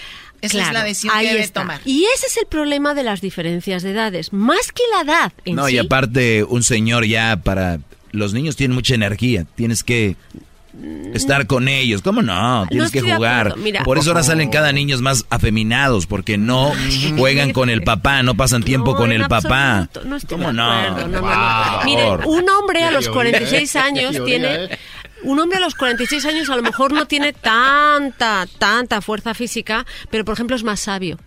[0.40, 1.60] Esa es la decisión ahí que debe está.
[1.62, 1.80] tomar.
[1.84, 4.32] Y ese es el problema de las diferencias de edades.
[4.32, 5.74] Más que la edad en No, sí.
[5.74, 7.80] y aparte, un señor ya para...
[8.12, 9.44] Los niños tienen mucha energía.
[9.56, 10.16] Tienes que
[11.14, 12.02] estar con ellos.
[12.02, 12.66] ¿Cómo no?
[12.68, 13.56] Tienes que jugar.
[13.56, 13.82] Mira.
[13.84, 16.72] Por eso ahora salen cada niños más afeminados, porque no
[17.16, 19.78] juegan con el papá, no pasan tiempo No, con el papá.
[19.78, 20.70] absoluto, no estoy ¿Cómo de no?
[20.70, 23.78] acuerdo, un hombre a los teoría, 46 ¿eh?
[23.78, 24.54] años tiene...
[24.54, 24.78] ¿eh?
[25.22, 29.86] Un hombre a los 46 años a lo mejor no tiene tanta, tanta fuerza física,
[30.10, 31.18] pero por ejemplo es más sabio.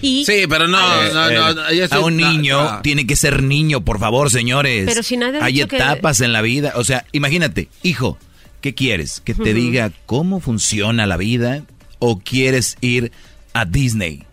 [0.00, 2.80] Y, Sí, pero no, Eh, no, no, eh, no, a un niño no.
[2.82, 4.84] tiene que ser niño, por favor, señores.
[4.86, 6.72] Pero si nadie ha Hay dicho que- etapas en la vida.
[6.74, 8.18] O sea, imagínate, hijo,
[8.60, 9.20] ¿qué quieres?
[9.24, 11.62] ¿Que te diga cómo funciona la vida
[11.98, 13.12] o quieres ir
[13.52, 14.24] a Disney?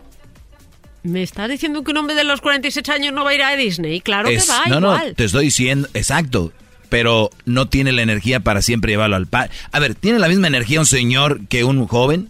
[1.04, 3.56] ¿Me estás diciendo que un hombre de los 46 años no va a ir a
[3.56, 4.02] Disney?
[4.02, 5.08] Claro Es- que va, no, igual.
[5.10, 6.52] no, te estoy diciendo, exacto.
[6.90, 9.50] Pero no tiene la energía para siempre llevarlo al par.
[9.74, 12.30] A ver, ¿tiene la misma energía un señor que un joven?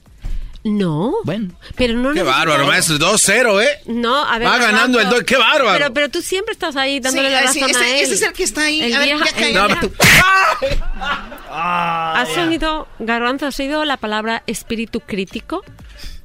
[0.63, 1.13] No.
[1.23, 1.53] Bueno.
[1.75, 2.97] Pero no Qué bárbaro, maestro.
[2.97, 3.79] 2-0, ¿eh?
[3.85, 4.47] No, a ver.
[4.47, 5.19] Va ganando el Garbanzo.
[5.21, 5.77] do- qué bárbaro.
[5.77, 8.03] Pero, pero tú siempre estás ahí dándole Sí, la sí, razón ese- a él.
[8.03, 8.81] ese es el que está ahí.
[8.81, 9.93] El A ver, vieja- ya el No, vieja- tú-
[11.49, 15.63] ¿Has oído, Garbanzo, has oído la palabra espíritu crítico?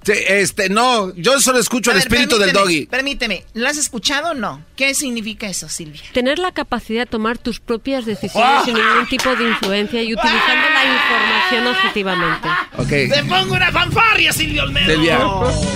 [0.04, 2.86] Sí, este, no, yo solo escucho A el ver, espíritu del doggy.
[2.86, 4.64] Permíteme, ¿lo has escuchado o no?
[4.76, 6.02] ¿Qué significa eso, Silvia?
[6.12, 10.68] Tener la capacidad de tomar tus propias decisiones sin ningún tipo de influencia y utilizando
[10.74, 12.48] la información objetivamente.
[12.78, 13.14] Ok.
[13.14, 14.92] ¡Te pongo una fanfarria, Silvio Olmedo!
[14.92, 15.20] Silvia,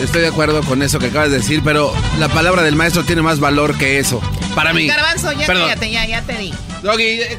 [0.03, 3.23] estoy de acuerdo con eso que acabas de decir, pero la palabra del maestro tiene
[3.23, 4.21] más valor que eso.
[4.55, 4.87] Para mí.
[4.87, 5.69] Garbanzo, ya Perdón.
[5.69, 6.53] cállate, ya, ya te di.
[6.83, 7.39] Doggy, eh,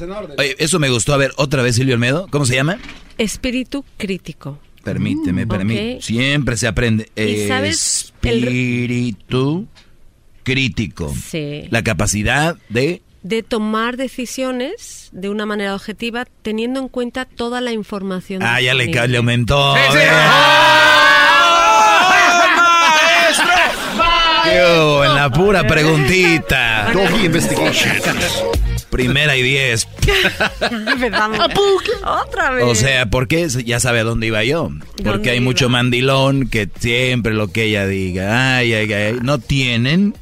[0.00, 0.36] en orden.
[0.38, 1.14] Oye, eso me gustó.
[1.14, 2.26] A ver, otra vez Silvio Olmedo.
[2.30, 2.78] ¿Cómo se llama?
[3.18, 4.58] Espíritu crítico.
[4.84, 5.94] Permíteme, permíteme.
[5.96, 6.02] ok.
[6.02, 7.10] Siempre se aprende.
[7.16, 9.66] ¿Y sabes el- Espíritu
[10.42, 11.14] crítico.
[11.30, 11.64] Sí.
[11.70, 13.02] La capacidad de...
[13.22, 18.42] De tomar decisiones de una manera objetiva teniendo en cuenta toda la información.
[18.42, 19.74] Ah, ya le, le aumentó.
[19.76, 19.98] Sí, sí.
[24.56, 26.90] Yo, en la pura preguntita.
[26.92, 27.92] Doggy Investigation.
[28.90, 29.88] Primera y diez.
[32.04, 32.64] Otra vez.
[32.66, 33.48] O sea, ¿por qué?
[33.64, 34.70] Ya sabe a dónde iba yo.
[34.96, 35.44] Porque ¿Dónde hay iba?
[35.44, 40.14] mucho mandilón que siempre lo que ella diga, ay, ay, ay, no tienen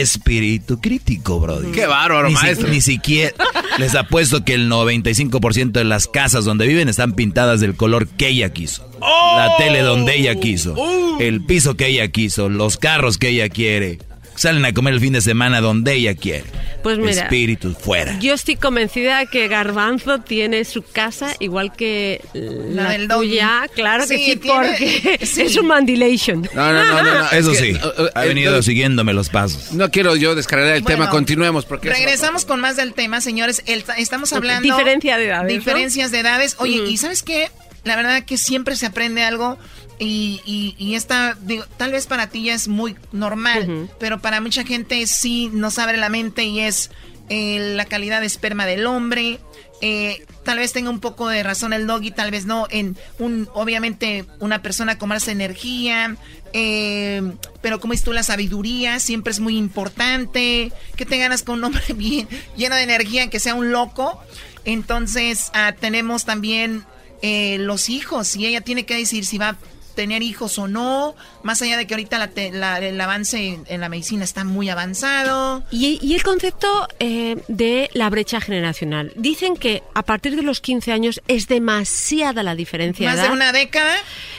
[0.00, 1.72] espíritu crítico, brody.
[1.72, 2.68] Qué bárbaro, ni, si- maestro.
[2.68, 3.32] ni siquiera
[3.78, 8.28] les apuesto que el 95% de las casas donde viven están pintadas del color que
[8.28, 8.88] ella quiso.
[9.00, 10.74] La tele donde ella quiso.
[11.20, 12.48] El piso que ella quiso.
[12.48, 13.98] Los carros que ella quiere.
[14.36, 16.44] Salen a comer el fin de semana donde ella quiere.
[16.82, 17.22] Pues mira.
[17.24, 18.18] Espíritu fuera.
[18.20, 23.28] Yo estoy convencida que Garbanzo tiene su casa igual que la, del doggy.
[23.30, 23.66] tuya.
[23.74, 25.42] Claro que Sí, sí, tiene- porque sí.
[25.42, 26.48] es un mandilation.
[26.54, 29.28] No, no, no, no, no, Eso es que, sí, uh, uh, ha venido siguiéndome los
[29.30, 29.72] pasos.
[29.72, 33.62] No quiero yo descargar el Bueno, tema, continuemos porque Regresamos con más del tema, señores.
[33.66, 34.62] El- estamos hablando...
[34.62, 35.58] Diferencia de edades, ¿no?
[35.58, 36.56] Diferencias de edades.
[36.58, 36.90] Oye, Ujú.
[36.90, 37.50] ¿y sabes qué?
[37.84, 39.58] La verdad que siempre se aprende algo
[39.98, 44.40] y, y, y esta, digo, tal vez para ti ya es muy normal, pero para
[44.40, 46.90] mucha gente sí nos abre la mente y es
[47.28, 49.40] eh, la calidad de esperma del hombre.
[49.82, 52.66] Eh, tal vez tenga un poco de razón el doggy, tal vez no.
[52.70, 56.16] En un, obviamente, una persona con más energía,
[56.52, 57.22] eh,
[57.62, 60.72] pero como dices tú, la sabiduría siempre es muy importante.
[60.96, 64.20] Que te ganas con un hombre bien lleno de energía, que sea un loco.
[64.64, 66.84] Entonces, ah, tenemos también
[67.22, 69.56] eh, los hijos, y ella tiene que decir si va
[69.96, 73.64] tener hijos o no, más allá de que ahorita la te- la- el avance en,
[73.66, 75.64] en la medicina está muy avanzado.
[75.72, 79.12] Y, y el concepto eh, de la brecha generacional.
[79.16, 83.08] Dicen que a partir de los 15 años es demasiada la diferencia.
[83.10, 83.96] Más de de una década.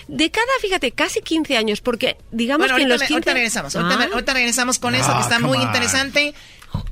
[0.07, 3.13] Década, fíjate, casi 15 años, porque digamos Bueno, que en ahorita, los me- 15...
[3.15, 3.75] ahorita regresamos.
[3.75, 4.09] Ahorita, Ah.
[4.13, 5.63] ahorita regresamos con eso, Ah, que está come muy on.
[5.63, 6.33] interesante.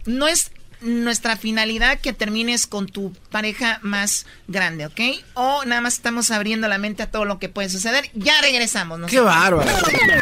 [0.06, 0.52] No es
[0.85, 5.01] nuestra finalidad que termines con tu pareja más grande, ¿ok?
[5.33, 8.09] O nada más estamos abriendo la mente a todo lo que puede suceder.
[8.14, 8.99] Ya regresamos.
[8.99, 9.07] ¿no?
[9.07, 9.69] Qué bárbaro.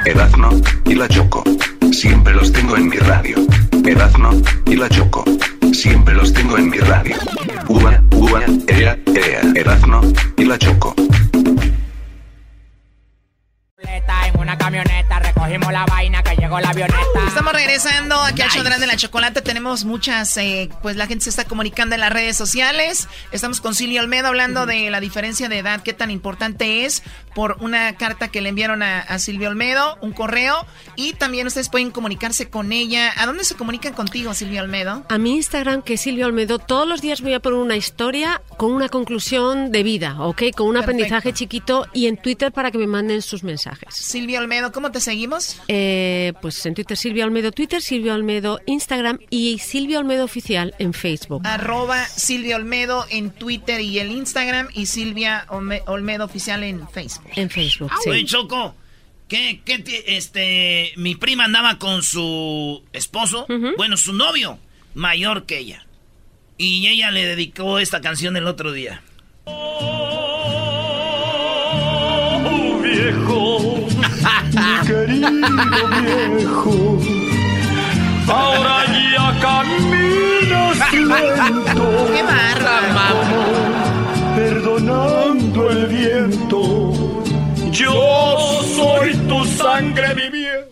[0.06, 0.50] Erazno
[0.86, 1.44] y la Choco.
[1.92, 3.38] Siempre los tengo en mi radio.
[3.86, 5.24] Erazno y la Choco.
[5.74, 7.18] Siempre los tengo en mi radio.
[7.68, 9.42] Uva, uva, ea, ea.
[9.56, 10.02] Erazno
[10.38, 10.96] y la Choco.
[14.26, 17.28] En una camioneta recogimos la vaina que llegó la avioneta.
[17.28, 19.42] Estamos regresando aquí al show de Grande la Chocolate.
[19.42, 23.08] Tenemos muchas, eh, pues la gente se está comunicando en las redes sociales.
[23.32, 27.04] Estamos con Silvia Olmedo hablando de la diferencia de edad, qué tan importante es
[27.36, 30.66] por una carta que le enviaron a, a Silvia Olmedo, un correo.
[30.96, 33.12] Y también ustedes pueden comunicarse con ella.
[33.18, 35.04] ¿A dónde se comunican contigo, Silvia Olmedo?
[35.10, 38.42] A mi Instagram, que es Silvia Olmedo, todos los días voy a poner una historia
[38.58, 40.44] con una conclusión de vida, ¿ok?
[40.56, 43.73] Con un aprendizaje chiquito y en Twitter para que me manden sus mensajes.
[43.90, 45.60] Silvia Olmedo, ¿cómo te seguimos?
[45.68, 50.94] Eh, pues en Twitter Silvia Olmedo, Twitter Silvia Olmedo, Instagram y Silvia Olmedo Oficial en
[50.94, 51.42] Facebook.
[51.46, 57.32] Arroba Silvia Olmedo en Twitter y el Instagram y Silvia Olme- Olmedo Oficial en Facebook.
[57.36, 58.76] En Facebook, Oye, Choco,
[59.28, 63.46] ¿qué, qué ti- este, mi prima andaba con su esposo,
[63.78, 64.60] bueno, su novio,
[64.94, 65.86] mayor que ella.
[66.58, 69.02] Y ella le dedicó esta canción el otro día.
[69.46, 70.13] Oh,
[74.54, 75.30] mi querido
[76.02, 77.00] viejo,
[78.28, 81.86] ahora ya caminas lento.
[82.14, 82.44] ¡Qué como
[84.36, 87.24] Perdonando el viento,
[87.72, 90.70] yo soy tu sangre viviente.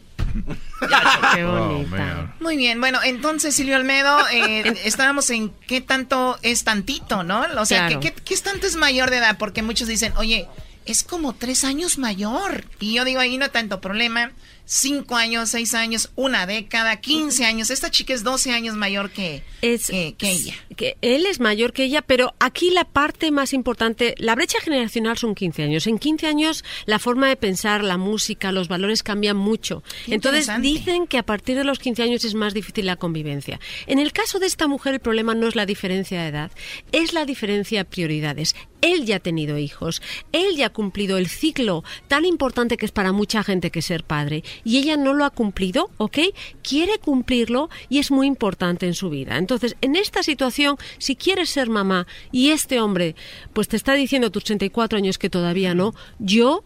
[1.35, 2.33] Qué bonita.
[2.39, 7.45] Muy bien, bueno, entonces Silvio Olmedo, eh, estábamos en qué tanto es tantito, ¿no?
[7.59, 7.99] O sea, Claro.
[7.99, 9.37] ¿qué, qué, qué es tanto es mayor de edad?
[9.37, 10.47] Porque muchos dicen, oye,
[10.85, 12.65] es como tres años mayor.
[12.79, 14.31] Y yo digo, ahí no tanto problema.
[14.65, 17.69] 5 años, 6 años, una década, 15 años.
[17.69, 20.56] Esta chica es 12 años mayor que, Es- que, que ella.
[20.77, 25.17] que él es mayor que ella, pero aquí la parte más importante, la brecha generacional
[25.17, 25.88] son 15 años.
[25.88, 29.83] En 15 años la forma de pensar, la música, los valores cambian mucho.
[30.06, 33.59] Qué Entonces dicen que a partir de los 15 años es más difícil la convivencia.
[33.88, 36.51] En el caso de esta mujer el problema no es la diferencia de edad,
[36.91, 38.56] es la diferencia de prioridades.
[38.81, 42.91] Él ya ha tenido hijos, él ya ha cumplido el ciclo tan importante que es
[42.91, 46.19] para mucha gente que ser padre y ella no lo ha cumplido, ¿ok?
[46.61, 49.38] Quiere cumplirlo y es muy importante en su vida.
[49.38, 53.15] Entonces, en esta situación, si quieres ser mamá y este hombre
[53.53, 56.64] pues te está diciendo a tus 34 años que todavía no, yo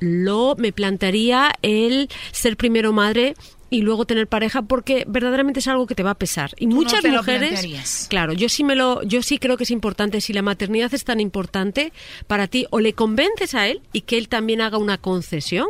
[0.00, 3.34] lo me plantearía el ser primero madre
[3.72, 6.76] y luego tener pareja porque verdaderamente es algo que te va a pesar y no
[6.76, 10.34] muchas lo mujeres claro yo sí me lo yo sí creo que es importante si
[10.34, 11.90] la maternidad es tan importante
[12.26, 15.66] para ti o le convences a él y que él también haga una concesión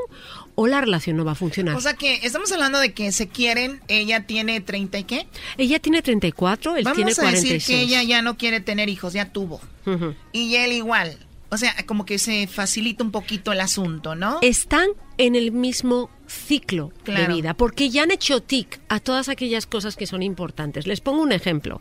[0.56, 3.28] o la relación no va a funcionar O sea que estamos hablando de que se
[3.28, 5.26] quieren, ella tiene 30 y qué?
[5.56, 8.88] ella tiene 34 él Vamos tiene a 46 decir que ella ya no quiere tener
[8.88, 9.60] hijos, ya tuvo.
[9.86, 10.14] Ujú.
[10.32, 11.16] Y él igual.
[11.50, 14.38] O sea, como que se facilita un poquito el asunto, ¿no?
[14.40, 14.88] están
[15.26, 17.28] en el mismo ciclo Claro.
[17.28, 20.86] de vida, porque ya han hecho tic a todas aquellas cosas que son importantes.
[20.86, 21.80] Les pongo un ejemplo.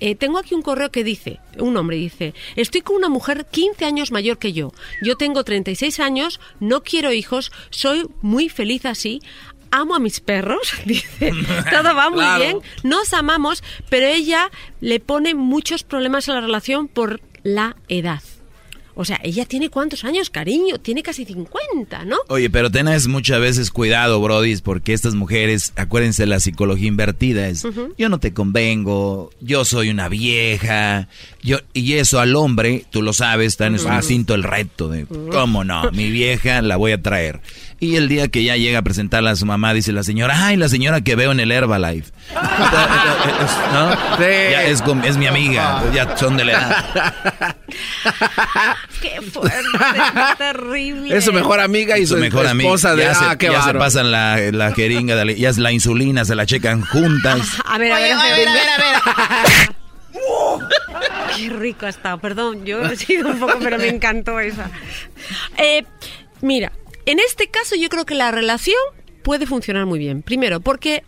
[0.00, 3.84] Eh, tengo aquí un correo que dice, un hombre dice, estoy con una mujer 15
[3.84, 4.72] años mayor que yo.
[5.02, 9.20] Yo tengo 36 años, no quiero hijos, soy muy feliz así.
[9.70, 11.32] Amo a mis perros, dice,
[11.70, 12.42] todo va muy Claro.
[12.44, 18.22] bien, nos amamos, pero ella le pone muchos problemas a la relación por la edad.
[18.96, 22.16] O sea, ella tiene cuántos años, cariño, tiene casi 50, ¿no?
[22.28, 27.66] Oye, pero tenés muchas veces cuidado, Brody, porque estas mujeres, acuérdense la psicología invertida es,
[27.98, 31.08] yo no te convengo, yo soy una vieja,
[31.44, 35.04] yo y eso al hombre, tú lo sabes, está en su instinto el reto de,
[35.30, 35.90] ¿cómo no?
[35.92, 37.42] Mi vieja la voy a traer.
[37.80, 40.56] Y el día que ya llega a presentarla a su mamá, dice la señora, ay,
[40.56, 42.12] la señora que veo en el Herbalife.
[43.72, 43.90] ¿No?
[44.18, 47.56] Ya es, es mi amiga, ya son de la edad.
[49.02, 49.68] Qué fuerte,
[50.38, 51.14] terrible.
[51.14, 52.70] Es su mejor amiga y su, mejor amiga.
[52.70, 53.02] esposa de...
[53.02, 55.72] ya se, ah, qué ya se pasan la, la jeringa, de la- ya es la
[55.72, 57.40] insulina, se la checan juntas.
[57.66, 59.83] A ver, a ver, Oye, a ver, a ver, a ver, a ver.
[61.36, 64.70] Qué rico ha estado, perdón, yo he sido un poco, pero me encantó esa.
[65.58, 65.84] Eh,
[66.40, 66.72] mira,
[67.06, 68.76] en este caso yo creo que la relación
[69.22, 70.22] puede funcionar muy bien.
[70.22, 71.02] Primero, porque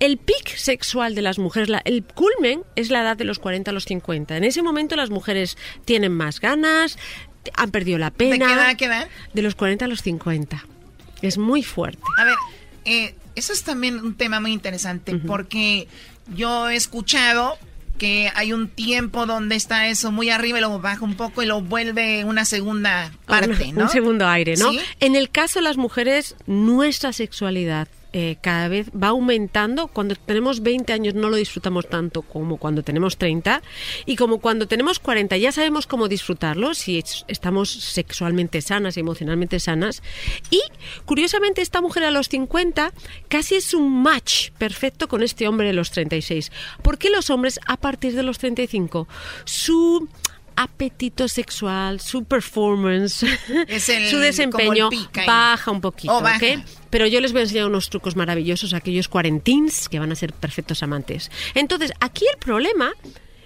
[0.00, 3.70] el pic sexual de las mujeres, la- el culmen es la edad de los 40
[3.70, 4.36] a los 50.
[4.36, 6.98] En ese momento las mujeres tienen más ganas,
[7.56, 8.46] han perdido la ¿De pena.
[8.46, 9.08] qué edad, qué edad?
[9.32, 10.64] De los 40 a los 50.
[11.22, 12.02] Es muy fuerte.
[12.18, 12.34] A ver,
[12.84, 15.86] eh, eso es también un tema muy interesante porque
[16.34, 17.56] yo he escuchado
[18.02, 21.46] que hay un tiempo donde está eso muy arriba y luego baja un poco y
[21.46, 23.82] lo vuelve una segunda parte, un, ¿no?
[23.84, 24.72] un segundo aire, ¿no?
[24.72, 24.80] ¿Sí?
[24.98, 29.88] En el caso de las mujeres, nuestra sexualidad eh, cada vez va aumentando.
[29.88, 33.62] Cuando tenemos 20 años no lo disfrutamos tanto como cuando tenemos 30
[34.06, 39.00] y como cuando tenemos 40 ya sabemos cómo disfrutarlo si es- estamos sexualmente sanas y
[39.00, 40.02] emocionalmente sanas.
[40.50, 40.60] Y
[41.06, 42.92] curiosamente esta mujer a los 50
[43.28, 46.52] casi es un match perfecto con este hombre de los 36.
[46.82, 49.08] ¿Por qué los hombres a partir de los 35?
[49.44, 50.08] Su
[50.54, 54.90] apetito sexual, su performance, el- su desempeño
[55.26, 56.20] baja un poquito, Oh.
[56.92, 60.14] Pero yo les voy a enseñar unos trucos maravillosos a aquellos cuarentins que van a
[60.14, 61.30] ser perfectos amantes.
[61.54, 62.92] Entonces, aquí el problema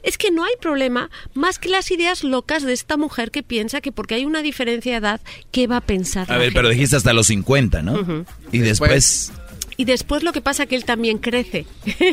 [0.02, 3.80] es que no hay problema más que las ideas locas de esta mujer que piensa
[3.80, 5.20] que porque hay una diferencia de edad,
[5.52, 6.26] ¿qué va a pensar?
[6.28, 8.24] A la ver, pero dijiste hasta los 50, ¿no?
[8.50, 9.32] Y después...
[9.78, 11.66] Y después lo que pasa que él también crece.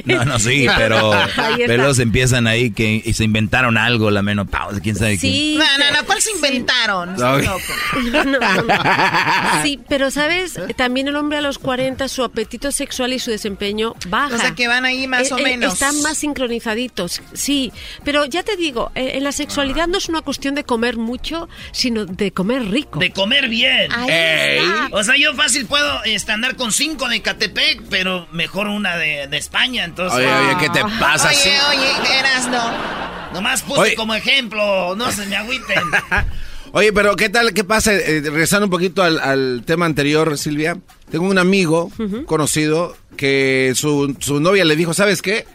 [0.05, 1.11] No, no, sí, pero,
[1.57, 5.19] pero luego se empiezan ahí que y se inventaron algo, la menopausia, quién sabe qué.
[5.19, 5.55] Sí.
[5.57, 7.15] No, no, no, ¿cuál se inventaron?
[7.15, 7.37] No.
[7.37, 7.73] Estás loco.
[8.13, 8.73] No, no, no.
[9.63, 13.95] Sí, pero sabes, también el hombre a los 40, su apetito sexual y su desempeño
[14.07, 14.35] baja.
[14.35, 15.73] O sea, que van ahí más Eh, o eh, menos.
[15.73, 17.71] Están más sincronizaditos, sí.
[18.03, 21.47] Pero ya te digo, eh, en la sexualidad no es una cuestión de comer mucho,
[21.71, 22.99] sino de comer rico.
[22.99, 23.91] De comer bien.
[23.91, 24.89] Ahí está.
[24.91, 27.21] O sea, yo fácil puedo este, andar con cinco de
[27.53, 30.17] Catepec, pero mejor una de, de España, entonces...
[30.19, 31.27] Oye, oye, ¿qué te pasa?
[31.29, 31.49] Oye, Sí.
[31.69, 33.33] oye, eras no.
[33.33, 33.95] Nomás puse Oye.
[33.95, 35.79] como ejemplo, no se me agüiten.
[36.75, 37.53] Oye, pero ¿qué tal?
[37.53, 37.93] ¿Qué pasa?
[37.93, 40.77] Eh, regresando un poquito al, al tema anterior, Silvia.
[41.11, 41.91] Tengo un amigo
[42.25, 45.45] conocido que su, su novia le dijo, ¿sabes qué?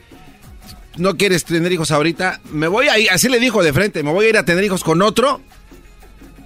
[0.97, 2.41] No quieres tener hijos ahorita.
[2.53, 4.63] Me voy a ir, así le dijo de frente, me voy a ir a tener
[4.63, 5.41] hijos con otro.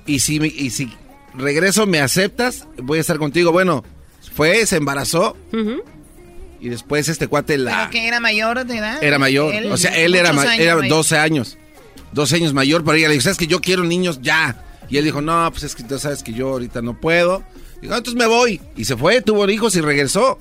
[0.06, 0.90] Y si, me- y si
[1.34, 3.52] regreso, me aceptas, voy a estar contigo.
[3.52, 3.84] Bueno,
[4.34, 5.36] fue, se embarazó.
[6.60, 7.76] Y después este cuate la...
[7.78, 9.02] ¿Pero que era mayor de edad?
[9.02, 9.52] Era mayor.
[9.54, 10.88] Él, o sea, él era, años era mayor.
[10.88, 11.58] 12 años.
[12.12, 14.64] 12 años mayor, pero ella le dijo, ¿sabes que yo quiero niños ya?
[14.88, 17.42] Y él dijo, no, pues es que tú sabes que yo ahorita no puedo.
[17.80, 18.60] Dijo, "Ah, entonces me voy.
[18.76, 20.38] Y se fue, tuvo hijos y regresó.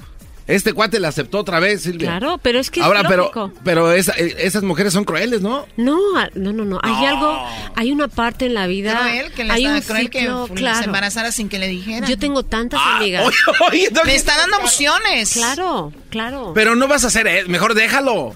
[0.52, 2.08] Este cuate la aceptó otra vez, Silvia.
[2.10, 3.52] Claro, pero es que es Ahora, pero, lógico.
[3.64, 5.66] pero esa- eh, esas mujeres son crueles, ¿no?
[5.78, 6.80] No, a- no, no, no.
[6.84, 7.38] Hay algo,
[7.76, 9.00] hay una parte en la vida.
[9.00, 10.86] Cruel, que le hay está- un cruel que se claro.
[10.86, 12.10] embarazara sin que le dijeran.
[12.10, 13.26] Yo tengo tantas Ah, amigas.
[13.26, 13.36] oye,
[13.72, 15.34] oye, no, Le está dando opciones.
[15.34, 16.52] Claro, claro.
[16.54, 18.36] Pero no vas a hacer eso, mejor déjalo.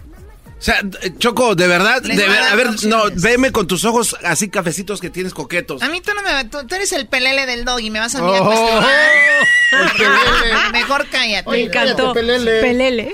[0.65, 3.85] O sea, eh, Choco, de verdad, de a ver- a ver, no, veme con tus
[3.85, 5.83] ojos así cafecitos que tienes coquetos.
[5.83, 8.15] A mí tú no me tú, tú eres el pelele del dog y me vas
[8.15, 10.71] a mirar Oh, cuestionar.
[10.71, 11.51] Mejor cállate.
[11.51, 12.13] Me encantó.
[12.13, 13.13] Pelele.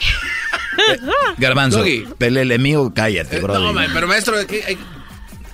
[1.38, 2.07] Garbanzo, Doggy.
[2.17, 3.59] pelele mío, cállate, bro.
[3.59, 4.77] no, ma- pero maestro, ¿qué- hay-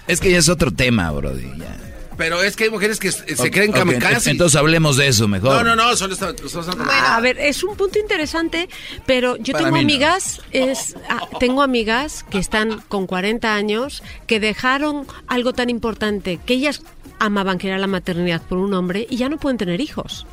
[0.07, 1.51] Es que ya es otro tema, brody.
[1.57, 1.75] ya.
[2.17, 4.27] Pero es que hay mujeres que se Ok, creen kamikazes.
[4.27, 5.63] Entonces hablemos de eso mejor.
[5.65, 8.67] no, no, no, solo está, está- a ver, es un punto interesante,
[9.05, 9.81] pero yo Para tengo no.
[9.81, 16.39] amigas, es, ah, tengo amigas que están con 40 años que dejaron algo tan importante
[16.45, 16.81] que ellas
[17.19, 20.25] amaban, que era la maternidad por un hombre y ya no pueden tener hijos.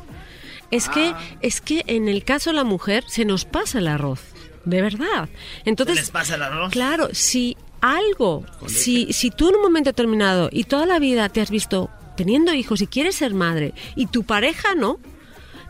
[0.71, 1.19] Es que, Ah.
[1.41, 4.19] es que en el caso de la mujer se nos pasa el arroz,
[4.65, 5.29] de verdad.
[5.63, 6.71] Entonces, ¿Se les pasa el arroz?
[6.71, 7.55] Claro, si
[7.93, 11.89] algo, si, si tú en un momento determinado y toda la vida te has visto
[12.17, 14.99] teniendo hijos y quieres ser madre y tu pareja no,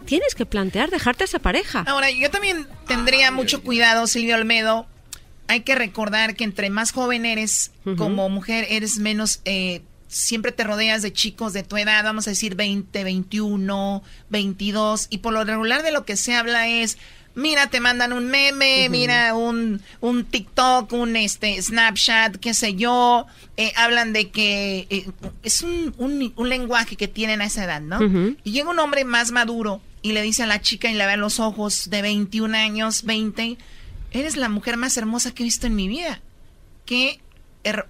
[0.06, 1.84] tienes que plantear dejarte a esa pareja.
[1.88, 4.86] Ahora, yo también tendría mucho cuidado, Silvio Olmedo.
[5.48, 9.42] Hay que recordar que entre más joven eres, como mujer, eres menos...
[9.46, 15.08] eh, siempre te rodeas de chicos de tu edad, vamos a decir 20, 21, 22,
[15.10, 16.98] y por lo regular de lo que se habla es,
[17.36, 23.26] mira, te mandan un meme, mira, un, un TikTok, un este Snapchat, qué sé yo,
[23.58, 25.08] eh, hablan de que eh,
[25.44, 28.00] es un, un- un lenguaje que tienen a esa edad, ¿no?
[28.44, 31.14] Y llega un hombre más maduro y le dice a la chica y le ve
[31.14, 33.58] a los ojos de 21 años, 20,
[34.12, 36.22] eres la mujer más hermosa que he visto en mi vida.
[36.86, 37.20] Qué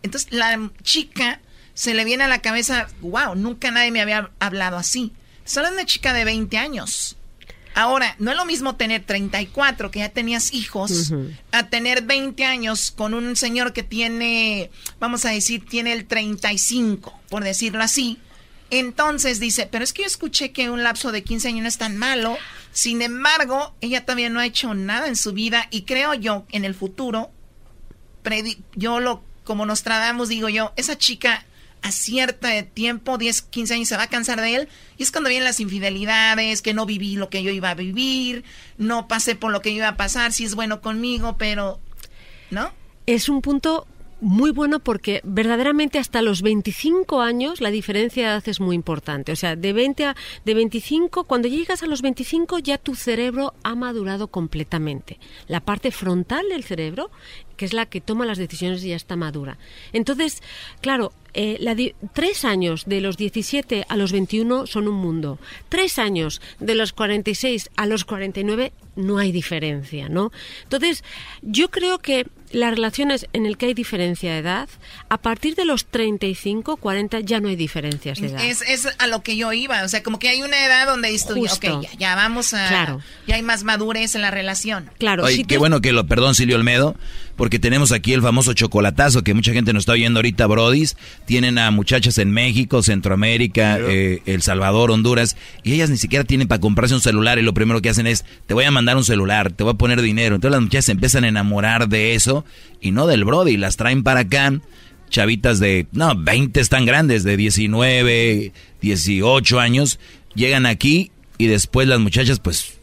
[0.03, 1.39] Entonces la chica
[1.73, 5.11] se le viene a la cabeza, wow, nunca nadie me había hablado así.
[5.43, 7.17] Solo una chica de 20 años.
[7.75, 11.13] Ahora, no es lo mismo tener 34, que ya tenías hijos,
[11.51, 17.19] a tener 20 años con un señor que tiene, vamos a decir, tiene el 35,
[17.29, 18.17] por decirlo así.
[18.69, 21.77] Entonces dice, pero es que yo escuché que un lapso de 15 años no es
[21.77, 22.37] tan malo.
[22.71, 26.63] Sin embargo, ella todavía no ha hecho nada en su vida y creo yo en
[26.63, 27.29] el futuro,
[28.75, 31.45] yo lo, como nos tratamos, digo yo, esa chica
[31.85, 34.69] a cierto tiempo, 10, 15 años, se va a cansar de él.
[34.97, 38.43] Y es cuando vienen las infidelidades, que no viví lo que yo iba a vivir,
[38.79, 41.79] no pasé por lo que iba a pasar, si es bueno conmigo, pero...
[42.49, 42.71] ¿No?
[43.05, 43.85] Es un punto
[44.21, 49.31] muy bueno porque verdaderamente hasta los 25 años la diferencia de edad es muy importante.
[49.31, 53.53] O sea, de 20 a de 25, cuando llegas a los 25 ya tu cerebro
[53.63, 55.19] ha madurado completamente.
[55.47, 57.11] La parte frontal del cerebro,
[57.57, 59.57] que es la que toma las decisiones, ya está madura.
[59.93, 60.41] Entonces,
[60.81, 65.39] claro, eh, tres años de los 17 a los 21 son un mundo.
[65.69, 70.31] Tres años de los 46 a los 49 no hay diferencia, ¿no?
[70.63, 71.03] Entonces,
[71.41, 74.69] yo creo que las relaciones en el que hay diferencia de edad,
[75.09, 78.43] a partir de los 35, 40 ya no hay diferencias de edad.
[78.43, 81.09] Es, es a lo que yo iba, o sea, como que hay una edad donde
[81.09, 82.67] dices tú, ok, ya, ya vamos a...
[82.69, 83.01] Claro.
[83.27, 84.89] Ya hay más madurez en la relación.
[84.97, 86.95] Claro, Oye, qué bueno que lo, perdón Silvio Olmedo,
[87.35, 90.95] porque tenemos aquí el famoso chocolatazo que mucha gente nos está oyendo ahorita, Brodis.
[91.25, 96.47] Tienen a muchachas en México, Centroamérica, eh, El Salvador, Honduras, y ellas ni siquiera tienen
[96.47, 99.03] para comprarse un celular y lo primero que hacen es, te voy a mandar un
[99.03, 100.35] celular, te voy a poner dinero.
[100.35, 102.45] Entonces las muchachas se empiezan a enamorar de eso
[102.81, 104.53] y no del Brody, las traen para acá.
[105.09, 109.99] Chavitas de, no, 20 están grandes, de 19, 18 años,
[110.33, 112.74] llegan aquí y después las muchachas pues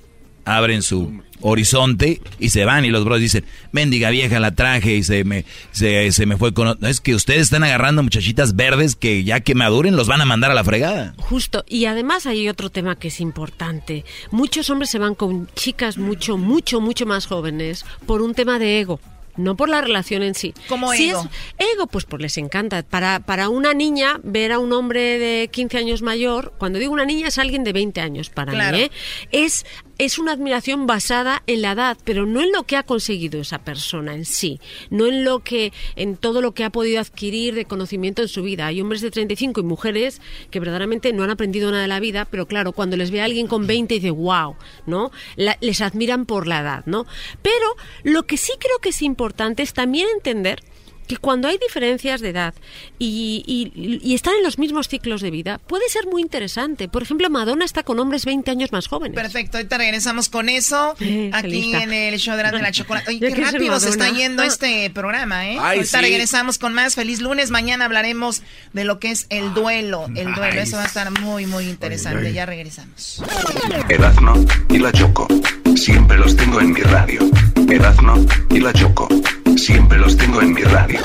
[0.45, 5.03] abren su horizonte y se van y los bros dicen, mendiga vieja la traje y
[5.03, 6.69] se me, se, se me fue con...
[6.69, 6.89] otro".
[6.89, 10.51] Es que ustedes están agarrando muchachitas verdes que ya que maduren los van a mandar
[10.51, 11.15] a la fregada.
[11.19, 14.05] Justo, y además hay otro tema que es importante.
[14.31, 18.81] Muchos hombres se van con chicas mucho, mucho, mucho más jóvenes por un tema de
[18.81, 19.01] ego.
[19.35, 20.53] No por la relación en sí.
[20.69, 21.27] ¿Cómo Si ego?
[21.59, 22.83] es ego, pues, pues les encanta.
[22.83, 27.07] Para, para una niña, ver a un hombre de 15 años mayor, cuando digo una
[27.07, 28.77] niña es alguien de 20 años para Claro.
[28.77, 28.91] mí, ¿eh?
[29.33, 29.65] es,
[30.05, 33.59] es una admiración basada en la edad, pero no en lo que ha conseguido esa
[33.61, 37.67] persona en sí, no en lo que, en todo lo que ha podido adquirir de
[37.67, 38.67] conocimiento en su vida.
[38.67, 42.27] Hay hombres de 35 y mujeres que verdaderamente no han aprendido nada de la vida,
[42.29, 44.57] pero claro, cuando les ve a alguien con 20 dice, wow,
[44.87, 45.13] ¿no?
[45.37, 47.07] La- les admiran por la edad, ¿no?
[47.41, 47.67] Pero
[48.03, 50.63] lo que sí creo que es importante es también entender
[51.15, 52.55] que cuando hay diferencias de edad
[52.99, 56.89] y, y- y están en los mismos ciclos de vida, puede ser muy interesante.
[56.89, 59.15] Por ejemplo, Madonna está con hombres 20 años más jóvenes.
[59.15, 60.95] Perfecto, ahorita regresamos con eso.
[61.33, 63.11] aquí en el show de la, de la chocolate.
[63.11, 64.47] Oye, qué rápido se está yendo Ah.
[64.47, 65.57] este programa, ¿eh?
[65.61, 66.05] Ay, ahorita sí.
[66.05, 66.95] regresamos con más.
[66.95, 67.51] Feliz lunes.
[67.51, 68.43] Mañana hablaremos
[68.73, 70.07] de lo que es el duelo.
[70.15, 70.61] El duelo.
[70.61, 72.33] Eso va a estar muy, muy interesante.
[72.33, 73.23] Ya regresamos.
[73.89, 74.35] Erazno
[74.71, 75.29] y la Choco.
[75.77, 77.21] Siempre los tengo en mi radio.
[77.69, 79.09] Erazno y la Choco.
[79.57, 81.01] Siempre los tengo en mi radio.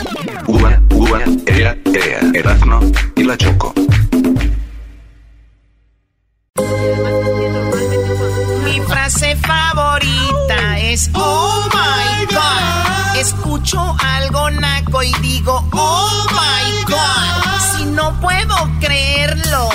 [0.47, 2.19] Ua, ua, ea, ea.
[2.33, 2.79] Erazno
[3.15, 3.73] y la Choco.
[8.63, 13.17] Mi frase favorita es Oh my God.
[13.17, 17.61] Escucho algo naco y digo Oh my God.
[17.75, 19.69] Si no puedo creerlo.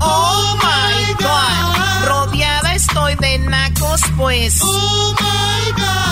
[0.00, 2.08] Oh my God.
[2.08, 4.58] Rodeada estoy de nacos, pues.
[4.62, 6.11] Oh my God.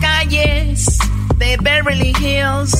[0.00, 0.86] Calles
[1.36, 2.72] de Beverly Hills.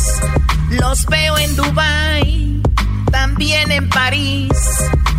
[0.71, 2.63] Los veo en Dubai.
[3.11, 4.49] También en París.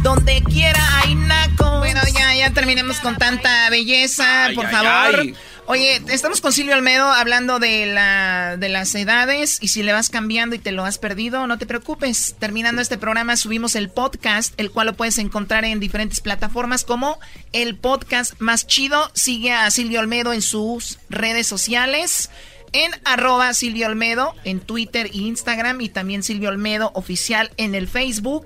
[0.03, 1.79] Donde quiera hay nacos.
[1.79, 5.19] Bueno, ya, ya terminemos con tanta belleza, Ay, por ay, favor.
[5.19, 5.35] ay.
[5.71, 10.09] Oye, estamos con Silvio Almedo hablando de, la, de las edades y si le vas
[10.09, 12.35] cambiando y te lo has perdido, no te preocupes.
[12.39, 17.19] Terminando este programa subimos el podcast, el cual lo puedes encontrar en diferentes plataformas como
[17.53, 19.11] el podcast más chido.
[19.13, 22.31] Sigue a Silvio Almedo en sus redes sociales.
[22.71, 27.87] En arroba Silvio Olmedo en Twitter e Instagram y también Silvio Olmedo oficial en el
[27.87, 28.45] Facebook.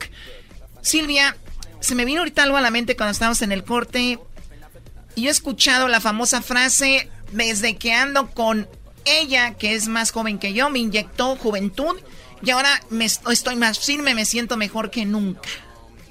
[0.82, 1.38] Silvia,
[1.80, 4.20] se me vino ahorita algo a la mente cuando estábamos en el corte.
[5.16, 8.68] Y he escuchado la famosa frase, desde que ando con
[9.06, 11.96] ella, que es más joven que yo, me inyectó juventud
[12.42, 15.42] y ahora me est- estoy más firme, me siento mejor que nunca.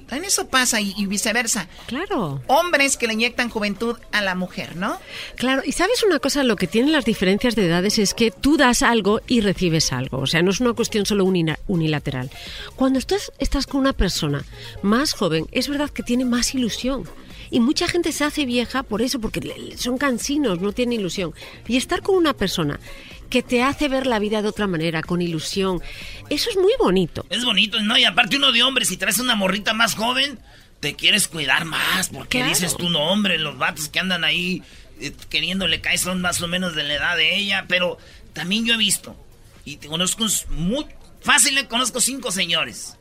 [0.08, 1.68] También eso pasa y, y viceversa.
[1.86, 2.42] Claro.
[2.46, 4.98] Hombres que le inyectan juventud a la mujer, ¿no?
[5.36, 8.58] Claro, y sabes una cosa, lo que tienen las diferencias de edades es que tú
[8.58, 11.24] das algo y recibes algo, o sea, no es una cuestión solo
[11.66, 12.30] unilateral.
[12.76, 14.44] Cuando estás con una persona
[14.82, 17.08] más joven, es verdad que tiene más ilusión.
[17.52, 21.32] Y mucha gente se hace vieja por eso, porque son cansinos, no tienen ilusión.
[21.68, 22.80] Y estar con una persona
[23.30, 25.80] que te hace ver la vida de otra manera, con ilusión,
[26.30, 27.24] eso es muy bonito.
[27.30, 27.96] Es bonito, ¿no?
[27.98, 30.38] Y aparte uno de hombre, si traes una morrita más joven,
[30.80, 32.08] te quieres cuidar más.
[32.08, 32.48] Porque Claro.
[32.54, 34.62] dices tu nombre, los vatos que andan ahí
[35.00, 37.66] eh, queriéndole caer son más o menos de la edad de ella.
[37.68, 37.98] Pero
[38.32, 39.14] también yo he visto,
[39.66, 40.86] y te conozco muy
[41.20, 42.96] fácil, le conozco cinco señores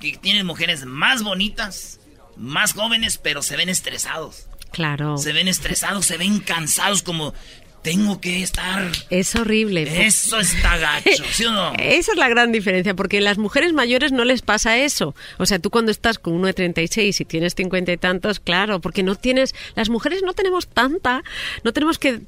[0.00, 1.99] que tienen mujeres más bonitas,
[2.40, 4.46] más jóvenes, pero se ven estresados.
[4.72, 5.18] Claro.
[5.18, 7.34] Se ven estresados, se ven cansados como
[7.82, 8.90] tengo que estar...
[9.08, 10.06] Es horrible.
[10.06, 11.72] Eso está gacho, ¿sí o no?
[11.78, 15.14] Esa es la gran diferencia, porque las mujeres mayores no les pasa eso.
[15.38, 18.80] O sea, tú cuando estás con uno de 36 y tienes 50 y tantos, claro,
[18.80, 19.54] porque no tienes.
[19.74, 21.22] Las mujeres no tenemos tanta.
[21.64, 22.20] No tenemos que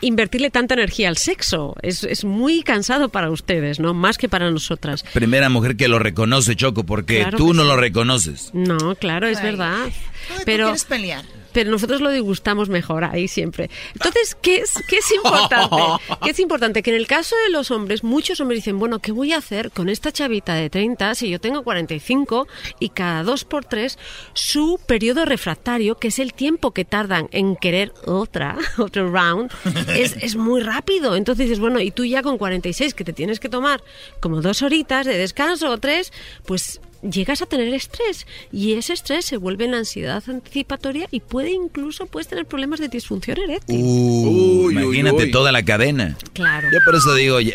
[0.00, 1.74] invertirle tanta energía al sexo.
[1.82, 3.94] Es, es muy cansado para ustedes, ¿no?
[3.94, 5.04] Más que para nosotras.
[5.12, 7.68] Primera mujer que lo reconoce, Choco, porque Claro tú no sí.
[7.68, 8.50] lo reconoces.
[8.52, 9.44] No, claro, es Ay.
[9.44, 9.76] verdad.
[9.84, 9.92] Ay,
[10.36, 10.64] ¿tú Pero.
[10.66, 11.24] quieres pelear?
[11.56, 13.70] Pero nosotros lo disgustamos mejor ahí siempre.
[13.94, 15.74] Entonces, ¿qué es, qué es importante?
[16.22, 16.82] ¿Qué es importante?
[16.82, 19.70] Que en el caso de los hombres, muchos hombres dicen, bueno, ¿qué voy a hacer
[19.70, 22.46] con esta chavita de 30 si yo tengo 45
[22.78, 23.98] y cada dos por tres
[24.34, 29.50] su periodo refractario, que es el tiempo que tardan en querer otra, otro round,
[29.96, 31.16] es, es muy rápido.
[31.16, 33.82] Entonces dices, bueno, y tú ya con 46 que te tienes que tomar
[34.20, 36.12] como dos horitas de descanso o tres,
[36.44, 41.50] pues llegas a tener estrés y ese estrés se vuelve en ansiedad anticipatoria y puede
[41.52, 43.80] incluso puedes tener problemas de disfunción eréctil.
[43.80, 45.30] Uh, Uy, imagínate uy, uy.
[45.30, 46.16] toda la cadena.
[46.32, 46.68] Claro.
[46.72, 47.54] Yo por eso digo, ya-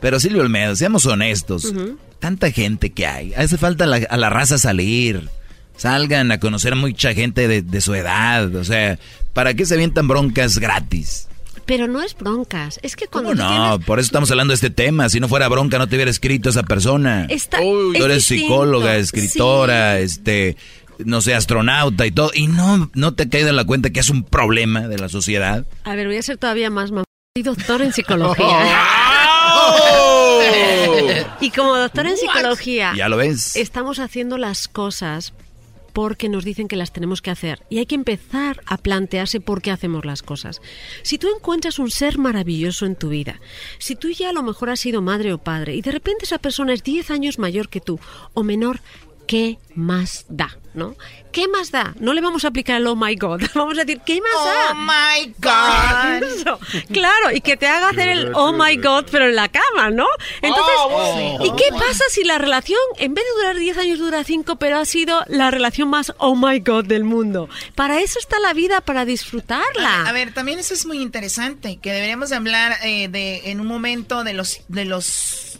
[0.00, 1.72] pero Silvio Olmedo, seamos honestos.
[2.18, 3.32] Tanta gente que hay.
[3.34, 5.28] Hace falta a la, a la raza salir.
[5.76, 8.54] Salgan a conocer a mucha gente de, de su edad.
[8.54, 8.98] O sea,
[9.32, 11.26] ¿para qué se avientan broncas gratis?
[11.66, 13.70] Pero no es broncas, es que cuando ¿Cómo tú no?
[13.70, 15.08] tienes- Por eso estamos hablando de este tema.
[15.08, 17.26] Si no fuera bronca, no te hubiera escrito esa persona.
[17.30, 20.56] Está- Tú es eres distinto, psicóloga, escritora, este,
[20.98, 22.30] no sé, astronauta y todo.
[22.34, 25.64] Y no, no te caído en la cuenta que es un problema de la sociedad.
[25.84, 27.04] A ver, voy a ser todavía más mamá.
[27.36, 28.46] Soy doctor en psicología.
[31.40, 33.56] y como doctor en psicología, Ya lo ves.
[33.56, 35.32] estamos haciendo las cosas
[35.94, 37.64] porque nos dicen que las tenemos que hacer.
[37.70, 40.60] Y hay que empezar a plantearse por qué hacemos las cosas.
[41.02, 43.40] Si tú encuentras un ser maravilloso en tu vida,
[43.78, 46.38] si tú ya a lo mejor has sido madre o padre y de repente esa
[46.38, 47.98] persona es 10 años mayor que tú
[48.34, 48.80] o menor,
[49.26, 50.58] ¿qué más da?
[50.74, 50.94] ¿No?
[51.32, 51.94] ¿Qué más da?
[51.98, 54.70] No le vamos a aplicar el oh my god, vamos a decir, ¿qué más da?
[54.70, 56.22] Oh my god.
[56.38, 56.60] Eso,
[56.92, 60.06] claro, y que te haga hacer el oh my god, pero en la cama, ¿no?
[60.42, 64.22] Entonces, Oh, ¿y qué pasa si la relación, en vez de durar 10 años, dura
[64.22, 67.48] 5, pero ha sido la relación más oh my god del mundo?
[67.74, 70.06] Para eso está la vida, para disfrutarla.
[70.06, 73.66] A ver, también eso es muy interesante, que deberíamos de hablar eh, de en un
[73.66, 75.53] momento de los de los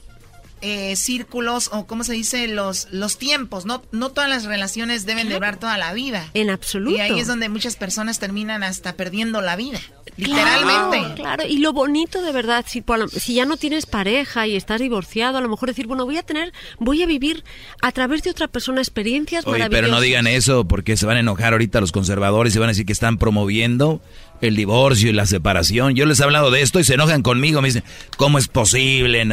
[0.65, 3.67] eh, círculos o cómo se dice los los tiempos.
[3.67, 6.31] No no todas las relaciones deben de durar toda la vida.
[6.35, 6.97] En absoluto.
[6.97, 9.81] Y ahí es donde muchas personas terminan hasta perdiendo la vida,
[10.17, 10.99] literalmente.
[10.99, 11.45] Claro, claro.
[11.49, 14.81] y lo bonito de verdad, si, por lo- si ya no tienes pareja y estás
[14.81, 17.45] divorciado, a lo mejor decir, bueno, voy a tener, voy a vivir
[17.83, 19.83] a través de otra persona experiencias Oye, maravillosas.
[19.85, 22.73] pero no digan eso porque se van a enojar ahorita los conservadores y van a
[22.73, 24.01] decir que están promoviendo
[24.41, 25.95] el divorcio y la separación.
[25.95, 27.61] Yo les he hablado de esto y se enojan conmigo.
[27.63, 27.85] Me dicen,
[28.17, 29.25] ¿cómo es posible?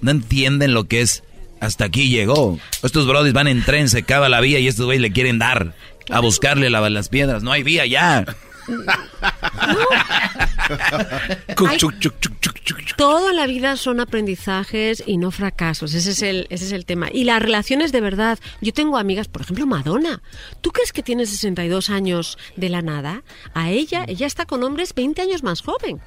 [0.00, 1.22] No, entienden lo que es.
[1.60, 2.58] Hasta aquí llegó.
[2.82, 5.74] Estos brodis van en tren, se acaba la vía y estos güeyes le quieren dar
[6.08, 7.42] a buscarle la- las piedras.
[7.42, 8.24] No hay vía ya.
[12.96, 15.94] Todo en la vida son aprendizajes y no fracasos.
[15.94, 17.08] Ese es el, ese es el tema.
[17.12, 18.38] Y las relaciones de verdad.
[18.60, 20.22] Yo tengo amigas, por ejemplo, Madonna.
[20.60, 23.22] ¿Tú crees que tiene 62 años de la nada?
[23.54, 26.00] A ella, ella está con hombres 20 años más joven.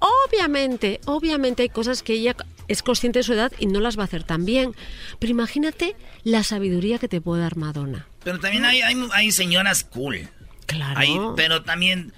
[0.00, 2.34] Obviamente, obviamente hay cosas que ella
[2.68, 4.74] es consciente de su edad y no las va a hacer tan bien.
[5.18, 8.06] Pero imagínate la sabiduría que te puede dar Madonna.
[8.24, 10.28] Pero también hay, hay, hay señoras cool.
[10.66, 10.98] Claro.
[10.98, 12.12] Hay- pero también.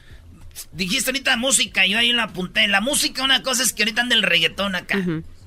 [0.73, 2.69] Dijiste ahorita música, yo ahí la apunté.
[2.69, 4.99] La música, una cosa es que ahorita anda el reggaetón acá.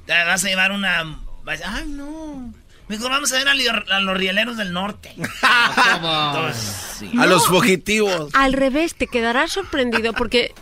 [0.05, 1.19] Te vas a llevar una.
[1.63, 2.51] Ay, no.
[2.87, 5.13] Mejor vamos a ver a, li- a los rieleros del norte.
[5.15, 7.11] Entonces, sí.
[7.19, 8.31] A los fugitivos.
[8.33, 10.53] Al revés, te quedarás sorprendido porque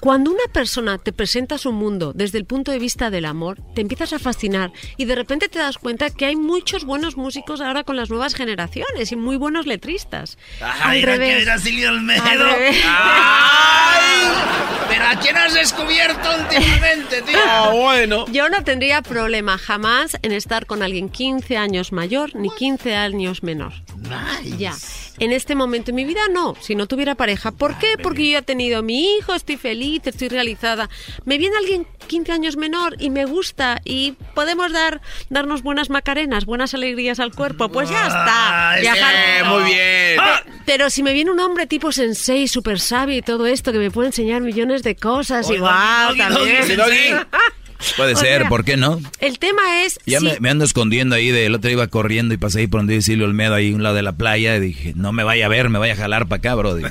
[0.00, 3.82] cuando una persona te presenta su mundo desde el punto de vista del amor, te
[3.82, 7.84] empiezas a fascinar y de repente te das cuenta que hay muchos buenos músicos ahora
[7.84, 10.38] con las nuevas generaciones y muy buenos letristas.
[10.60, 11.42] Ajá, Al mira que revés.
[11.42, 12.22] era Silvio Olmedo.
[12.24, 12.76] Al revés.
[12.86, 14.32] ¡Ay!
[14.88, 17.38] ¿Pero a quién has descubierto últimamente, tío?
[17.46, 18.26] Ah, bueno.
[18.32, 23.42] Yo no tendría problema jamás en estar con alguien 15 años mayor ni 15 años
[23.42, 23.72] menor.
[24.58, 24.74] Ya.
[25.20, 27.52] En este momento en mi vida no, si no tuviera pareja.
[27.52, 27.96] ¿Por qué?
[28.02, 30.88] Porque yo ya he tenido mi hijo, estoy feliz, estoy realizada.
[31.24, 36.44] Me viene alguien 15 años menor y me gusta y podemos dar darnos buenas macarenas,
[36.46, 38.76] buenas alegrías al cuerpo, pues ya está.
[38.80, 40.16] Viajar- sí, muy bien.
[40.18, 43.78] Pe- Pero si me viene un hombre tipo sensei, súper sabio y todo esto, que
[43.78, 46.76] me puede enseñar millones de cosas, igual doggy, doggy, también.
[46.78, 47.14] doggy, sensei.
[47.96, 49.00] Puede O ser, sea, ¿por qué no?
[49.20, 49.98] El tema es...
[50.06, 53.00] Ya me, me ando escondiendo ahí, del otro iba corriendo y pasé ahí por donde
[53.02, 55.68] Silvio Olmedo, ahí un lado de la playa, y dije, no me vaya a ver,
[55.70, 56.82] me vaya a jalar para acá, brody.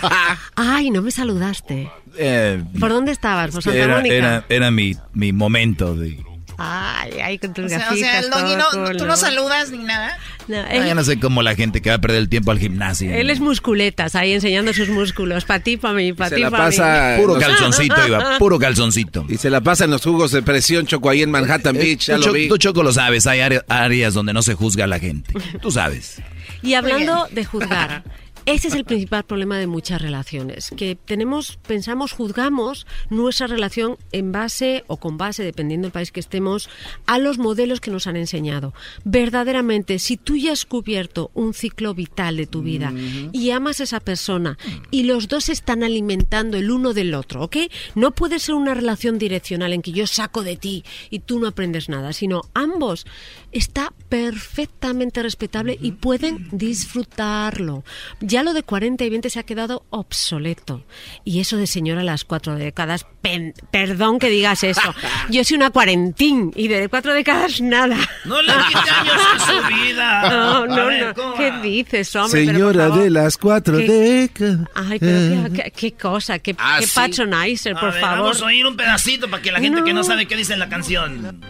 [0.56, 1.90] Ay, no me saludaste.
[2.16, 3.50] Eh, ¿Por dónde estabas?
[3.52, 4.14] ¿Por Santa era, Mónica?
[4.14, 6.18] era, era mi, mi momento de...
[6.62, 9.78] Ay, ay, con tus O sea, o sea, el doggy no, tú no saludas ni
[9.78, 10.18] nada.
[10.46, 12.58] No, él, ya no sé cómo la gente que va a perder el tiempo al
[12.58, 13.10] gimnasio.
[13.14, 15.44] él es musculetas, ahí enseñando sus músculos.
[15.46, 17.14] Para ti, para mí, ti, para pasa.
[17.18, 19.24] Puro calzoncito, iba, puro calzoncito.
[19.28, 22.06] Y se la pasa en los jugos de presión, Choco, ahí en Manhattan Beach.
[22.08, 22.48] Ya Tú, lo Cho- vi.
[22.48, 25.32] tú, Choco, lo sabes, hay área- áreas donde no se juzga a la gente.
[25.62, 26.20] Tú sabes.
[26.62, 28.02] Y hablando de juzgar,
[28.46, 34.32] ese es el principal problema de muchas relaciones, que tenemos, pensamos, juzgamos nuestra relación en
[34.32, 36.68] base o con base, dependiendo del país que estemos,
[37.06, 38.74] a los modelos que nos han enseñado.
[39.04, 42.92] Verdaderamente, si tú ya has cubierto un ciclo vital de tu vida
[43.32, 44.58] y amas a esa persona
[44.90, 47.56] y los dos están alimentando el uno del otro, ¿ok?
[47.94, 51.48] No puede ser una relación direccional en que yo saco de ti y tú no
[51.48, 53.06] aprendes nada, sino ambos
[53.52, 57.84] está perfectamente respetable y pueden disfrutarlo.
[58.20, 60.84] Ya lo de 40 y 20 se ha quedado obsoleto.
[61.24, 64.94] Y eso de señora a las cuatro décadas, pen- perdón que digas eso.
[65.30, 67.96] Yo soy una cuarentín y de cuatro décadas nada.
[68.24, 70.30] No le quite años a su vida.
[70.30, 71.14] No, A no, ver, no.
[71.14, 72.46] ¿cómo ¿Qué dices, hombre?
[72.46, 73.86] Señora de las cuatro ¿Qué?
[73.88, 74.68] décadas.
[74.74, 76.92] Ay, pero qué, qué- qué cosa, qué, qué sí.
[76.94, 78.18] patronizer, A por ver, favor.
[78.20, 80.04] Vamos a oír un pedacito para que la gente que no No.
[80.04, 81.40] sabe qué dice en la canción.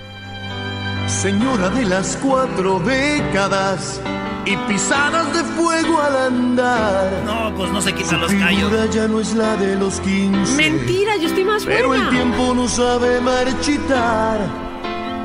[1.10, 4.00] Señora de las cuatro décadas
[4.46, 7.10] y pisadas de fuego al andar.
[7.26, 8.60] No, pues no se quitan los Su callos.
[8.70, 10.54] figura ya no es la de los 15.
[10.56, 14.38] Mentira, yo estoy más Pero el tiempo no sabe marchitar.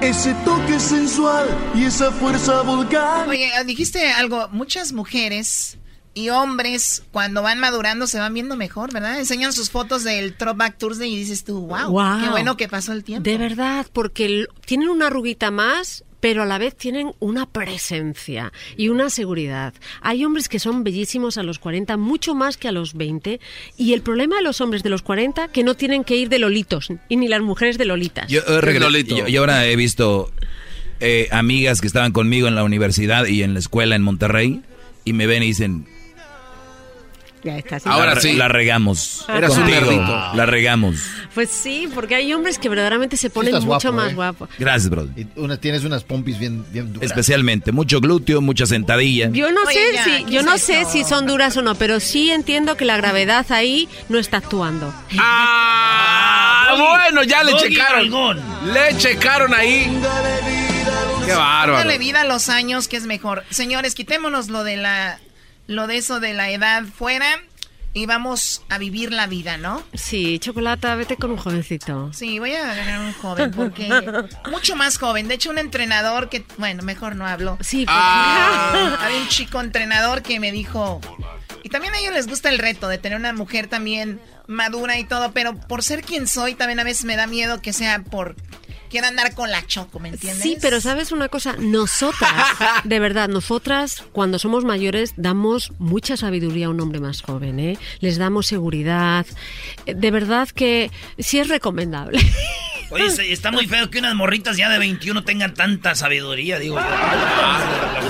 [0.01, 3.29] Ese toque sensual y esa fuerza volcán.
[3.29, 5.77] Oye, dijiste algo, muchas mujeres
[6.15, 9.19] y hombres cuando van madurando se van viendo mejor, ¿verdad?
[9.19, 12.21] Enseñan sus fotos del Throwback Thursday y dices tú, wow, Wow.
[12.23, 13.29] qué bueno que pasó el tiempo.
[13.29, 18.87] De verdad, porque tienen una arruguita más, pero a la vez tienen una presencia y
[18.89, 19.73] una seguridad.
[20.01, 23.39] Hay hombres que son bellísimos a los 40, mucho más que a los 20,
[23.77, 26.39] y el problema de los hombres de los 40 que no tienen que ir de
[26.39, 28.27] lolitos, y ni las mujeres de lolitas.
[28.31, 30.31] Yo, eh, yo- yo ahora he visto
[31.01, 34.61] eh, amigas que estaban conmigo en la universidad y en la escuela en Monterrey
[35.03, 35.85] y me ven y dicen,
[37.45, 37.87] Ya está, sí.
[37.87, 39.23] ahora sí, la regamos.
[39.29, 40.33] Eras un nerdito.
[40.33, 40.95] La regamos.
[41.35, 44.15] Pues sí, porque hay hombres que verdaderamente se ponen mucho guapo, más ¿eh?
[44.15, 44.49] guapos.
[44.57, 45.07] Gracias, bro.
[45.15, 47.07] Y una, tienes unas pompis bien, bien duras.
[47.07, 49.29] Especialmente, mucho glúteo, mucha sentadilla.
[49.29, 51.61] Yo no Oye, sé ya, si ¿qué yo es no sé si son duras o
[51.61, 54.91] no, pero sí entiendo que la gravedad ahí no está actuando.
[55.19, 58.41] Ah, bueno, ya le Doggy checaron.
[58.73, 60.01] Le checaron ahí.
[61.27, 61.73] Qué bárbaro.
[61.77, 63.43] Dale vida a los años, que es mejor.
[63.51, 65.19] Señores, quitémonos lo de la,
[65.67, 67.27] lo de eso de la edad fuera
[67.93, 69.81] y vamos a vivir la vida, ¿no?
[69.93, 72.11] Sí, chocolate, vete con un jovencito.
[72.13, 73.87] Sí, voy a agarrar un joven porque
[74.51, 75.29] mucho más joven.
[75.29, 77.57] De hecho, un entrenador que, bueno, mejor no hablo.
[77.61, 80.99] Sí, Ah, había un chico entrenador que me dijo
[81.63, 85.03] y también a ellos les gusta el reto de tener una mujer también madura y
[85.05, 88.35] todo, pero por ser quien soy también a veces me da miedo que sea por
[88.89, 90.41] quiera andar con la choco, ¿me entiendes?
[90.41, 92.31] Sí, pero sabes una cosa, nosotras,
[92.83, 97.77] de verdad, nosotras cuando somos mayores damos mucha sabiduría a un hombre más joven, ¿eh?
[97.99, 99.25] Les damos seguridad.
[99.85, 102.19] Eh, De verdad que sí es recomendable.
[102.91, 106.77] Oye, se- está muy feo que unas morritas ya de 21 tengan tanta sabiduría, digo.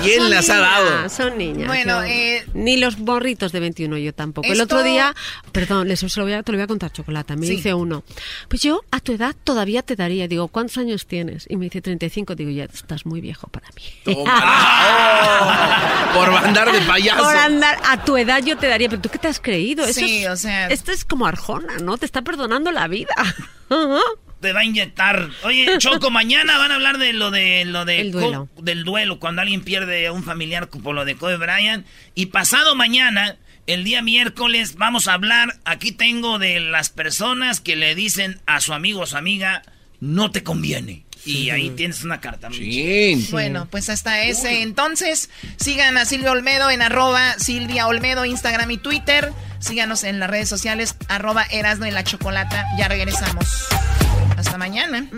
[0.02, 0.90] ¿Quién Son las ha dado?
[0.96, 1.66] niñas, Son niñas.
[1.66, 4.46] Bueno, yo- eh, ni los borritos de 21 yo tampoco.
[4.46, 5.14] El esto- otro día,
[5.52, 7.34] perdón, les, se lo voy a, te lo voy a contar, Chocolata.
[7.36, 7.56] Me Sí.
[7.56, 8.04] dice uno,
[8.48, 10.28] pues yo a tu edad todavía te daría.
[10.28, 11.46] Digo, ¿cuántos años tienes?
[11.48, 12.34] Y me dice 35.
[12.34, 13.82] Digo, ya estás muy viejo para mí.
[16.14, 17.22] Por andar de payaso.
[17.24, 19.84] Por andar, a tu edad yo te daría, pero ¿tú qué te has creído?
[19.84, 21.96] Eso Sí, es- o sea- Esto es como Arjona, ¿no?
[21.98, 23.14] Te está perdonando la vida.
[24.40, 25.28] Te va a inyectar.
[25.44, 28.48] Oye, Choco, mañana van a hablar de lo de lo de El duelo.
[28.60, 32.74] del duelo cuando alguien pierde a un familiar por lo de Kobe Bryant y pasado
[32.74, 38.40] mañana, el día miércoles vamos a hablar, aquí tengo de las personas que le dicen
[38.46, 39.62] a su amigo o su amiga
[40.00, 41.04] no te conviene.
[41.24, 42.50] Y ahí tienes una carta.
[43.32, 44.62] Bueno, pues hasta ese.
[44.62, 49.32] Entonces, sigan a Silvia Olmedo en arroba Silvia Olmedo, Instagram y Twitter.
[49.58, 52.64] Síganos en las redes sociales, arroba Erasno y la Chocolata.
[52.78, 53.44] Ya regresamos.
[54.36, 55.08] Hasta mañana.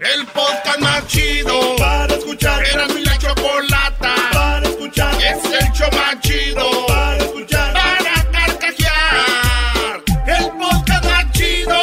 [0.00, 2.64] El podcast más chido para escuchar.
[2.64, 5.14] Era mi la chocolata para escuchar.
[5.16, 7.72] Es el show más chido para escuchar.
[7.74, 10.02] Para carcajear.
[10.26, 11.78] El podcast más chido.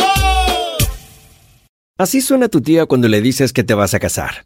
[1.98, 4.46] Así suena tu tía cuando le dices que te vas a casar.